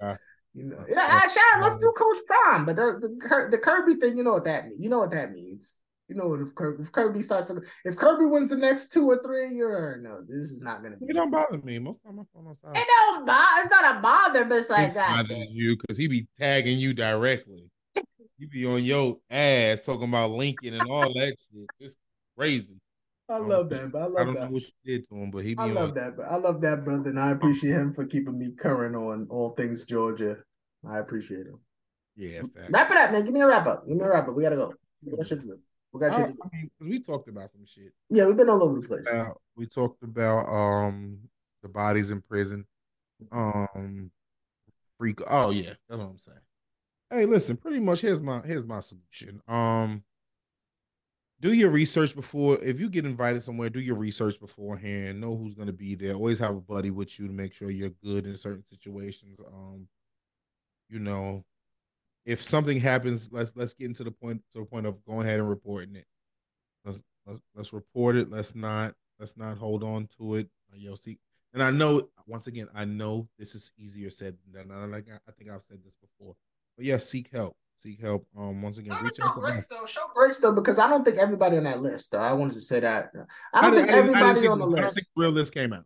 Uh, 0.00 0.16
you 0.54 0.64
know, 0.64 0.84
yeah, 0.88 1.20
shout 1.22 1.44
out. 1.54 1.62
Let's 1.62 1.78
do 1.78 1.92
Coach 1.96 2.18
Prime, 2.26 2.64
but 2.64 2.76
the, 2.76 2.98
the, 3.00 3.48
the 3.50 3.58
Kirby 3.58 3.94
thing, 3.94 4.16
you 4.16 4.24
know 4.24 4.32
what 4.32 4.44
that 4.44 4.66
means. 4.66 4.80
You 4.80 4.90
know 4.90 4.98
what 4.98 5.10
that 5.10 5.32
means. 5.32 5.78
You 6.08 6.16
know 6.16 6.28
what 6.28 6.40
if 6.40 6.54
Kirby, 6.54 6.82
if 6.82 6.90
Kirby 6.90 7.20
starts 7.20 7.48
to 7.48 7.60
if 7.84 7.94
Kirby 7.94 8.24
wins 8.24 8.48
the 8.48 8.56
next 8.56 8.90
two 8.92 9.06
or 9.06 9.22
three, 9.22 9.54
you're 9.54 9.98
no, 9.98 10.22
this 10.26 10.50
is 10.50 10.60
not 10.62 10.82
gonna 10.82 10.96
be. 10.96 11.04
It 11.06 11.12
don't 11.12 11.30
bother 11.30 11.58
me. 11.58 11.78
Most 11.78 12.00
of 12.06 12.14
my 12.14 12.22
phone 12.32 12.46
on 12.46 12.54
silent. 12.54 12.78
It 12.78 12.86
don't 12.88 13.26
bother. 13.26 13.60
It's 13.60 13.70
not 13.70 13.96
a 13.96 14.00
bother, 14.00 14.44
but 14.46 14.58
it's 14.58 14.70
like 14.70 14.94
God. 14.94 15.26
you 15.50 15.76
because 15.76 15.98
he 15.98 16.08
be 16.08 16.26
tagging 16.38 16.78
you 16.78 16.94
directly. 16.94 17.70
you 18.38 18.48
be 18.48 18.64
on 18.64 18.82
your 18.82 19.18
ass 19.30 19.84
talking 19.84 20.08
about 20.08 20.30
Lincoln 20.30 20.74
and 20.74 20.90
all 20.90 21.12
that 21.12 21.36
shit. 21.52 21.68
It's 21.78 21.94
crazy. 22.38 22.76
I 23.28 23.36
love 23.36 23.68
that, 23.68 23.92
but 23.92 23.98
I 23.98 24.04
love 24.06 24.16
I 24.16 24.24
don't 24.24 24.34
that. 24.34 24.44
know 24.44 24.50
what 24.52 24.62
you 24.62 24.68
did 24.86 25.08
to 25.10 25.14
him, 25.14 25.30
but 25.30 25.44
he. 25.44 25.54
I 25.58 25.66
love 25.66 25.90
on. 25.90 25.94
that, 25.96 26.16
but 26.16 26.24
I 26.24 26.36
love 26.36 26.62
that 26.62 26.86
brother, 26.86 27.10
and 27.10 27.20
I 27.20 27.32
appreciate 27.32 27.72
him 27.72 27.92
for 27.92 28.06
keeping 28.06 28.38
me 28.38 28.52
current 28.52 28.96
on 28.96 29.26
all 29.28 29.50
things 29.50 29.84
Georgia. 29.84 30.38
I 30.88 31.00
appreciate 31.00 31.46
him. 31.46 31.60
Yeah, 32.16 32.40
fact. 32.56 32.70
wrap 32.70 32.90
it 32.90 32.96
up, 32.96 33.12
man. 33.12 33.24
Give 33.24 33.34
me 33.34 33.42
a 33.42 33.46
wrap 33.46 33.66
up. 33.66 33.86
Give 33.86 33.98
me 33.98 34.04
a 34.04 34.08
wrap 34.08 34.26
up. 34.26 34.34
We 34.34 34.42
gotta 34.42 34.56
go. 34.56 34.72
We 35.04 35.14
got 35.14 35.26
shit 35.26 35.40
to 35.42 35.46
do. 35.46 35.58
We 35.92 36.00
got 36.00 36.14
shit. 36.14 36.36
I 36.42 36.56
mean, 36.56 36.70
we 36.80 37.00
talked 37.00 37.28
about 37.28 37.50
some 37.50 37.64
shit. 37.64 37.92
Yeah, 38.10 38.26
we've 38.26 38.36
been 38.36 38.50
all 38.50 38.62
over 38.62 38.80
the 38.80 38.86
place. 38.86 39.06
Uh, 39.06 39.30
we 39.56 39.66
talked 39.66 40.02
about 40.02 40.46
um 40.48 41.18
the 41.62 41.68
bodies 41.68 42.10
in 42.10 42.20
prison. 42.20 42.66
Um, 43.32 44.10
freak. 44.98 45.20
Oh 45.28 45.50
yeah, 45.50 45.72
that's 45.88 45.98
what 45.98 46.10
I'm 46.10 46.18
saying. 46.18 46.38
Hey, 47.10 47.24
listen. 47.24 47.56
Pretty 47.56 47.80
much, 47.80 48.00
here's 48.02 48.20
my 48.20 48.40
here's 48.40 48.66
my 48.66 48.80
solution. 48.80 49.40
Um, 49.48 50.04
do 51.40 51.52
your 51.52 51.70
research 51.70 52.14
before 52.14 52.58
if 52.62 52.80
you 52.80 52.88
get 52.88 53.06
invited 53.06 53.42
somewhere 53.42 53.70
do 53.70 53.80
your 53.80 53.96
research 53.96 54.40
beforehand 54.40 55.20
know 55.20 55.36
who's 55.36 55.54
going 55.54 55.66
to 55.66 55.72
be 55.72 55.94
there 55.94 56.14
always 56.14 56.38
have 56.38 56.56
a 56.56 56.60
buddy 56.60 56.90
with 56.90 57.18
you 57.18 57.26
to 57.26 57.32
make 57.32 57.52
sure 57.52 57.70
you're 57.70 57.90
good 58.02 58.26
in 58.26 58.34
certain 58.34 58.64
situations 58.66 59.38
um 59.46 59.86
you 60.88 60.98
know 60.98 61.44
if 62.28 62.42
something 62.42 62.78
happens 62.78 63.30
let's 63.32 63.52
let's 63.56 63.72
get 63.72 63.86
into 63.86 64.04
the 64.04 64.10
point 64.10 64.42
to 64.52 64.60
the 64.60 64.64
point 64.66 64.86
of 64.86 65.02
going 65.06 65.26
ahead 65.26 65.40
and 65.40 65.48
reporting 65.48 65.96
it 65.96 66.04
let's 66.84 67.02
let's, 67.26 67.40
let's 67.54 67.72
report 67.72 68.16
it 68.16 68.30
let's 68.30 68.54
not 68.54 68.94
let's 69.18 69.36
not 69.36 69.56
hold 69.56 69.82
on 69.82 70.06
to 70.18 70.34
it 70.34 70.48
you'll 70.74 70.94
see 70.94 71.18
and 71.54 71.62
i 71.62 71.70
know 71.70 72.06
once 72.26 72.46
again 72.46 72.68
i 72.74 72.84
know 72.84 73.26
this 73.38 73.54
is 73.54 73.72
easier 73.78 74.10
said 74.10 74.36
than 74.52 74.68
done 74.68 74.92
like 74.92 75.06
i 75.08 75.32
think 75.32 75.50
i've 75.50 75.62
said 75.62 75.78
this 75.82 75.96
before 75.96 76.36
but 76.76 76.84
yeah 76.84 76.98
seek 76.98 77.30
help 77.32 77.56
seek 77.80 78.00
help. 78.00 78.26
Um, 78.36 78.60
once 78.60 78.78
again, 78.78 78.96
reach 79.04 79.20
out 79.22 79.34
to 79.34 79.40
grace, 79.40 79.68
though. 79.68 79.86
Show 79.86 80.00
grace 80.12 80.38
though, 80.38 80.52
because 80.52 80.80
I 80.80 80.88
don't 80.88 81.04
think 81.04 81.16
everybody 81.16 81.58
on 81.58 81.62
that 81.64 81.80
list. 81.80 82.10
Though 82.10 82.18
I 82.18 82.32
wanted 82.32 82.54
to 82.54 82.60
say 82.60 82.80
that 82.80 83.12
I 83.54 83.62
don't 83.62 83.72
I 83.72 83.76
think 83.76 83.88
everybody 83.88 84.48
on 84.48 84.58
the 84.58 84.66
list. 84.66 84.78
I 84.78 84.82
don't 84.82 84.94
think 84.94 85.06
the 85.14 85.22
real 85.22 85.30
list 85.30 85.54
came 85.54 85.72
out. 85.72 85.84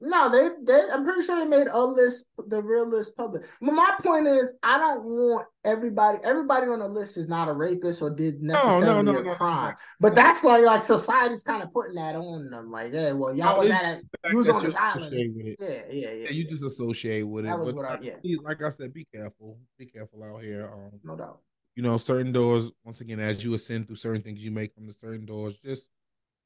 No, 0.00 0.30
they, 0.30 0.50
they 0.62 0.88
I'm 0.90 1.04
pretty 1.04 1.22
sure 1.22 1.40
they 1.40 1.44
made 1.44 1.66
a 1.66 1.84
list, 1.84 2.26
the 2.46 2.62
real 2.62 2.88
list 2.88 3.16
public. 3.16 3.42
But 3.60 3.72
my 3.72 3.96
point 4.00 4.28
is, 4.28 4.54
I 4.62 4.78
don't 4.78 5.02
want 5.02 5.48
everybody. 5.64 6.18
Everybody 6.22 6.68
on 6.68 6.78
the 6.78 6.86
list 6.86 7.16
is 7.16 7.28
not 7.28 7.48
a 7.48 7.52
rapist 7.52 8.00
or 8.00 8.10
did 8.10 8.40
necessarily 8.40 8.84
no, 8.84 9.02
no, 9.02 9.20
no, 9.20 9.30
a 9.32 9.34
crime. 9.34 9.74
But 9.98 10.14
that's 10.14 10.44
like 10.44 10.62
like 10.62 10.82
society's 10.82 11.42
kind 11.42 11.64
of 11.64 11.72
putting 11.72 11.96
that 11.96 12.14
on 12.14 12.48
them. 12.48 12.70
Like, 12.70 12.92
yeah, 12.92 13.10
well, 13.10 13.34
y'all 13.34 13.58
was 13.58 13.70
at 13.70 13.84
a, 13.84 14.30
you 14.30 14.38
was 14.38 14.48
on 14.48 14.62
this 14.62 14.76
island. 14.76 15.16
Yeah, 15.16 15.54
yeah, 15.58 15.80
yeah, 15.90 16.10
yeah. 16.12 16.30
You 16.30 16.44
just 16.44 16.64
associate 16.64 17.24
with 17.24 17.44
it. 17.44 17.48
That 17.48 17.58
was 17.58 17.74
but 17.74 17.76
what 17.76 17.90
I, 17.90 17.98
yeah. 18.00 18.36
Like 18.44 18.62
I 18.62 18.68
said, 18.68 18.94
be 18.94 19.04
careful. 19.12 19.58
Be 19.80 19.86
careful 19.86 20.22
out 20.22 20.42
here. 20.42 20.70
Um, 20.72 21.00
no 21.02 21.16
doubt. 21.16 21.40
You 21.74 21.82
know, 21.82 21.98
certain 21.98 22.30
doors. 22.30 22.70
Once 22.84 23.00
again, 23.00 23.18
as 23.18 23.42
you 23.42 23.54
ascend 23.54 23.88
through 23.88 23.96
certain 23.96 24.22
things, 24.22 24.44
you 24.44 24.52
may 24.52 24.68
come 24.68 24.86
to 24.86 24.92
certain 24.92 25.26
doors. 25.26 25.58
Just, 25.58 25.88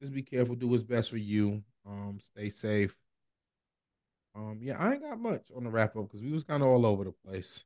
just 0.01 0.11
be 0.11 0.23
careful. 0.23 0.55
Do 0.55 0.67
what's 0.67 0.81
best 0.81 1.11
for 1.11 1.17
you. 1.17 1.61
Um, 1.85 2.17
stay 2.19 2.49
safe 2.49 2.95
um, 4.35 4.59
yeah, 4.61 4.77
I 4.79 4.93
ain't 4.93 5.03
got 5.03 5.19
much 5.19 5.51
on 5.55 5.63
the 5.63 5.69
wrap 5.69 5.95
up 5.95 6.05
because 6.07 6.23
we 6.23 6.31
was 6.31 6.43
kind 6.43 6.63
of 6.63 6.69
all 6.69 6.85
over 6.85 7.03
the 7.03 7.13
place. 7.25 7.65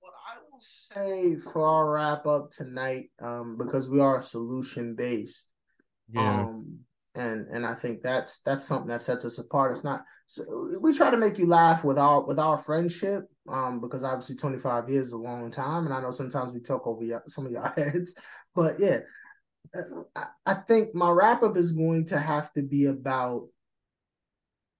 What 0.00 0.12
I 0.32 0.38
will 0.50 0.60
say 0.60 1.36
for 1.52 1.66
our 1.66 1.90
wrap 1.90 2.26
up 2.26 2.50
tonight, 2.50 3.10
um, 3.20 3.56
because 3.58 3.88
we 3.88 4.00
are 4.00 4.22
solution 4.22 4.94
based. 4.94 5.48
Yeah. 6.08 6.42
Um, 6.42 6.80
and 7.14 7.48
and 7.48 7.66
I 7.66 7.74
think 7.74 8.02
that's 8.02 8.38
that's 8.44 8.64
something 8.64 8.88
that 8.88 9.02
sets 9.02 9.24
us 9.24 9.38
apart. 9.38 9.72
It's 9.72 9.82
not 9.82 10.04
so 10.28 10.70
we 10.80 10.92
try 10.94 11.10
to 11.10 11.16
make 11.16 11.38
you 11.38 11.46
laugh 11.46 11.82
with 11.82 11.98
our 11.98 12.24
with 12.24 12.38
our 12.38 12.56
friendship, 12.56 13.24
um, 13.48 13.80
because 13.80 14.04
obviously 14.04 14.36
25 14.36 14.88
years 14.88 15.08
is 15.08 15.12
a 15.12 15.18
long 15.18 15.50
time, 15.50 15.86
and 15.86 15.94
I 15.94 16.00
know 16.00 16.12
sometimes 16.12 16.52
we 16.52 16.60
talk 16.60 16.86
over 16.86 17.04
y- 17.04 17.18
some 17.26 17.46
of 17.46 17.52
your 17.52 17.66
heads, 17.76 18.14
but 18.54 18.78
yeah, 18.78 19.00
uh, 19.74 19.80
I, 20.14 20.26
I 20.46 20.54
think 20.54 20.94
my 20.94 21.10
wrap 21.10 21.42
up 21.42 21.56
is 21.56 21.72
going 21.72 22.06
to 22.06 22.20
have 22.20 22.52
to 22.52 22.62
be 22.62 22.84
about 22.84 23.48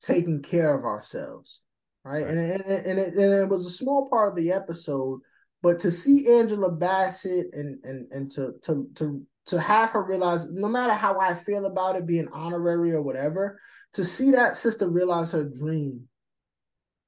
taking 0.00 0.42
care 0.42 0.76
of 0.76 0.84
ourselves, 0.84 1.60
right? 2.04 2.24
right. 2.24 2.26
And, 2.26 2.38
and, 2.38 2.86
and, 2.86 2.98
it, 2.98 3.14
and 3.14 3.32
it 3.42 3.48
was 3.48 3.66
a 3.66 3.70
small 3.70 4.08
part 4.08 4.30
of 4.30 4.36
the 4.36 4.52
episode, 4.52 5.20
but 5.62 5.80
to 5.80 5.90
see 5.90 6.32
Angela 6.32 6.70
Bassett 6.70 7.48
and 7.52 7.78
and 7.84 8.10
and 8.10 8.30
to 8.32 8.54
to 8.62 8.88
to 8.96 9.22
to 9.46 9.60
have 9.60 9.90
her 9.90 10.02
realize, 10.02 10.50
no 10.50 10.68
matter 10.68 10.92
how 10.92 11.18
I 11.18 11.34
feel 11.34 11.66
about 11.66 11.96
it 11.96 12.06
being 12.06 12.28
honorary 12.32 12.92
or 12.92 13.02
whatever, 13.02 13.58
to 13.94 14.04
see 14.04 14.30
that 14.30 14.56
sister 14.56 14.88
realize 14.88 15.32
her 15.32 15.44
dream 15.44 16.08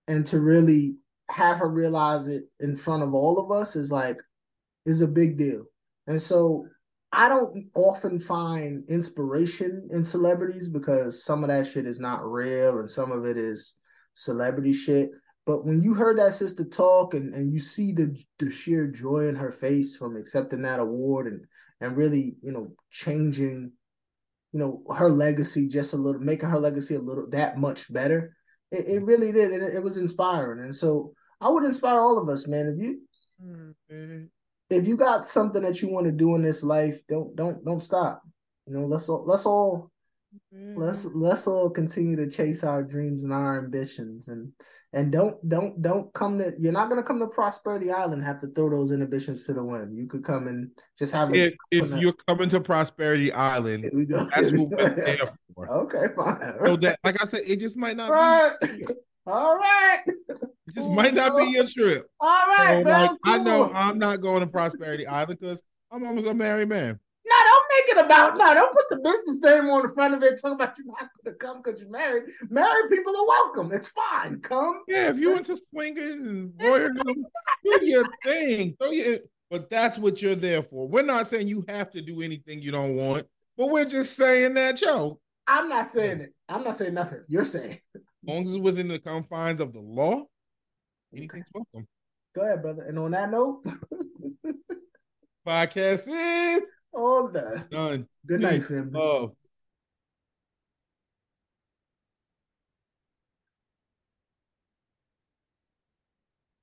and 0.08 0.26
to 0.26 0.40
really 0.40 0.96
have 1.30 1.58
her 1.58 1.68
realize 1.68 2.26
it 2.26 2.44
in 2.60 2.76
front 2.76 3.02
of 3.02 3.14
all 3.14 3.38
of 3.38 3.50
us 3.50 3.76
is 3.76 3.90
like 3.90 4.18
is 4.84 5.02
a 5.02 5.06
big 5.06 5.38
deal. 5.38 5.64
And 6.06 6.20
so 6.20 6.66
I 7.12 7.28
don't 7.28 7.66
often 7.74 8.18
find 8.18 8.84
inspiration 8.88 9.88
in 9.92 10.02
celebrities 10.02 10.68
because 10.68 11.24
some 11.24 11.44
of 11.44 11.50
that 11.50 11.66
shit 11.66 11.86
is 11.86 12.00
not 12.00 12.24
real 12.24 12.78
and 12.78 12.90
some 12.90 13.12
of 13.12 13.26
it 13.26 13.36
is 13.36 13.74
celebrity 14.14 14.72
shit. 14.72 15.10
But 15.44 15.66
when 15.66 15.82
you 15.82 15.92
heard 15.92 16.18
that 16.18 16.34
sister 16.34 16.64
talk 16.64 17.12
and, 17.12 17.34
and 17.34 17.52
you 17.52 17.58
see 17.58 17.92
the 17.92 18.16
the 18.38 18.50
sheer 18.50 18.86
joy 18.86 19.28
in 19.28 19.36
her 19.36 19.52
face 19.52 19.94
from 19.96 20.16
accepting 20.16 20.62
that 20.62 20.80
award 20.80 21.26
and 21.26 21.44
and 21.80 21.96
really, 21.96 22.36
you 22.42 22.52
know, 22.52 22.72
changing, 22.90 23.72
you 24.52 24.58
know, 24.58 24.82
her 24.96 25.10
legacy 25.10 25.68
just 25.68 25.92
a 25.92 25.96
little, 25.96 26.20
making 26.20 26.48
her 26.48 26.60
legacy 26.60 26.94
a 26.94 27.00
little 27.00 27.28
that 27.30 27.58
much 27.58 27.92
better, 27.92 28.36
it, 28.70 28.86
it 28.86 29.04
really 29.04 29.32
did. 29.32 29.50
And 29.50 29.62
it, 29.62 29.74
it 29.74 29.82
was 29.82 29.96
inspiring. 29.96 30.64
And 30.64 30.74
so 30.74 31.12
I 31.40 31.48
would 31.48 31.64
inspire 31.64 32.00
all 32.00 32.18
of 32.18 32.28
us, 32.28 32.46
man. 32.46 32.68
If 32.68 32.82
you 32.82 33.00
mm-hmm 33.44 34.24
if 34.72 34.86
you 34.86 34.96
got 34.96 35.26
something 35.26 35.62
that 35.62 35.82
you 35.82 35.88
want 35.88 36.06
to 36.06 36.12
do 36.12 36.34
in 36.34 36.42
this 36.42 36.62
life, 36.62 37.02
don't 37.08 37.34
don't 37.36 37.64
don't 37.64 37.82
stop. 37.82 38.22
You 38.66 38.74
know, 38.74 38.86
let's 38.86 39.08
all 39.08 39.24
let's 39.26 39.46
all 39.46 39.90
mm-hmm. 40.54 40.80
let's 40.80 41.04
let's 41.06 41.46
all 41.46 41.70
continue 41.70 42.16
to 42.16 42.30
chase 42.30 42.64
our 42.64 42.82
dreams 42.82 43.24
and 43.24 43.32
our 43.32 43.58
ambitions 43.58 44.28
and 44.28 44.52
and 44.92 45.10
don't 45.10 45.36
don't 45.48 45.80
don't 45.80 46.12
come 46.12 46.38
to 46.38 46.52
you're 46.58 46.72
not 46.72 46.88
gonna 46.88 47.02
come 47.02 47.18
to 47.18 47.26
Prosperity 47.26 47.90
Island 47.90 48.24
have 48.24 48.40
to 48.40 48.48
throw 48.48 48.68
those 48.68 48.92
inhibitions 48.92 49.44
to 49.46 49.54
the 49.54 49.64
wind. 49.64 49.96
You 49.96 50.06
could 50.06 50.24
come 50.24 50.48
and 50.48 50.70
just 50.98 51.12
have 51.12 51.34
if, 51.34 51.54
if 51.70 51.96
you're 51.96 52.14
coming 52.28 52.48
to 52.50 52.60
Prosperity 52.60 53.32
Island, 53.32 53.84
that's 54.08 54.52
what 54.52 54.68
we're 54.68 54.90
there 54.94 55.18
for. 55.54 55.70
Okay, 55.70 56.14
fine. 56.14 56.54
So 56.64 56.76
that 56.76 56.98
like 57.04 57.20
I 57.22 57.24
said, 57.24 57.42
it 57.46 57.56
just 57.58 57.76
might 57.76 57.96
not 57.96 58.10
right. 58.10 58.52
be 58.60 58.84
all 59.26 59.56
right. 59.56 60.02
It 60.72 60.76
just 60.76 60.88
might 60.88 61.12
not 61.12 61.36
be 61.36 61.50
your 61.50 61.66
trip. 61.68 62.06
All 62.18 62.28
right, 62.28 62.76
oh, 62.76 62.78
so, 62.78 62.82
bro. 62.82 62.92
Like, 62.92 63.10
cool. 63.10 63.18
I 63.26 63.38
know 63.38 63.72
I'm 63.74 63.98
not 63.98 64.22
going 64.22 64.40
to 64.40 64.46
Prosperity 64.46 65.06
Island 65.06 65.38
because 65.38 65.62
I'm 65.90 66.02
almost 66.02 66.26
a 66.26 66.32
married 66.32 66.70
man. 66.70 66.98
No, 67.26 67.34
don't 67.44 67.66
make 67.76 67.96
it 67.96 68.06
about 68.06 68.38
no, 68.38 68.54
don't 68.54 68.74
put 68.74 68.84
the 68.88 68.96
business 68.96 69.38
name 69.42 69.68
on 69.68 69.82
the 69.82 69.92
front 69.92 70.14
of 70.14 70.22
it. 70.22 70.40
Talk 70.40 70.54
about 70.54 70.74
you're 70.78 70.86
not 70.86 71.10
going 71.22 71.26
to 71.26 71.32
come 71.34 71.60
because 71.62 71.78
you're 71.78 71.90
married. 71.90 72.24
Married 72.48 72.90
people 72.90 73.14
are 73.14 73.26
welcome. 73.26 73.70
It's 73.70 73.88
fine. 73.88 74.40
Come. 74.40 74.82
Yeah, 74.88 75.10
if 75.10 75.18
you 75.18 75.36
into 75.36 75.58
swinging 75.70 76.26
and 76.26 76.52
voyeurism, 76.52 77.16
do 77.64 77.86
your 77.86 78.06
thing. 78.24 78.74
Throw 78.80 78.92
your, 78.92 79.18
but 79.50 79.68
that's 79.68 79.98
what 79.98 80.22
you're 80.22 80.34
there 80.34 80.62
for. 80.62 80.88
We're 80.88 81.02
not 81.02 81.26
saying 81.26 81.48
you 81.48 81.64
have 81.68 81.90
to 81.90 82.00
do 82.00 82.22
anything 82.22 82.62
you 82.62 82.72
don't 82.72 82.96
want, 82.96 83.26
but 83.58 83.68
we're 83.68 83.84
just 83.84 84.16
saying 84.16 84.54
that, 84.54 84.80
yo. 84.80 85.20
I'm 85.46 85.68
not 85.68 85.90
saying 85.90 86.22
it. 86.22 86.34
I'm 86.48 86.64
not 86.64 86.78
saying 86.78 86.94
nothing. 86.94 87.24
You're 87.28 87.44
saying. 87.44 87.78
As 87.94 88.00
long 88.26 88.44
as 88.44 88.52
it's 88.52 88.60
within 88.60 88.88
the 88.88 88.98
confines 88.98 89.60
of 89.60 89.72
the 89.72 89.80
law, 89.80 90.24
anything's 91.14 91.46
welcome. 91.54 91.86
Go 92.34 92.42
ahead, 92.42 92.62
brother. 92.62 92.82
And 92.82 92.98
on 92.98 93.10
that 93.12 93.30
note, 93.30 93.64
podcast 95.46 96.08
is 96.08 96.70
all 96.92 97.28
done. 97.28 97.66
Done. 97.70 98.06
Good 98.26 98.40
night, 98.40 98.64
family. 98.64 98.90
Love. 98.92 99.32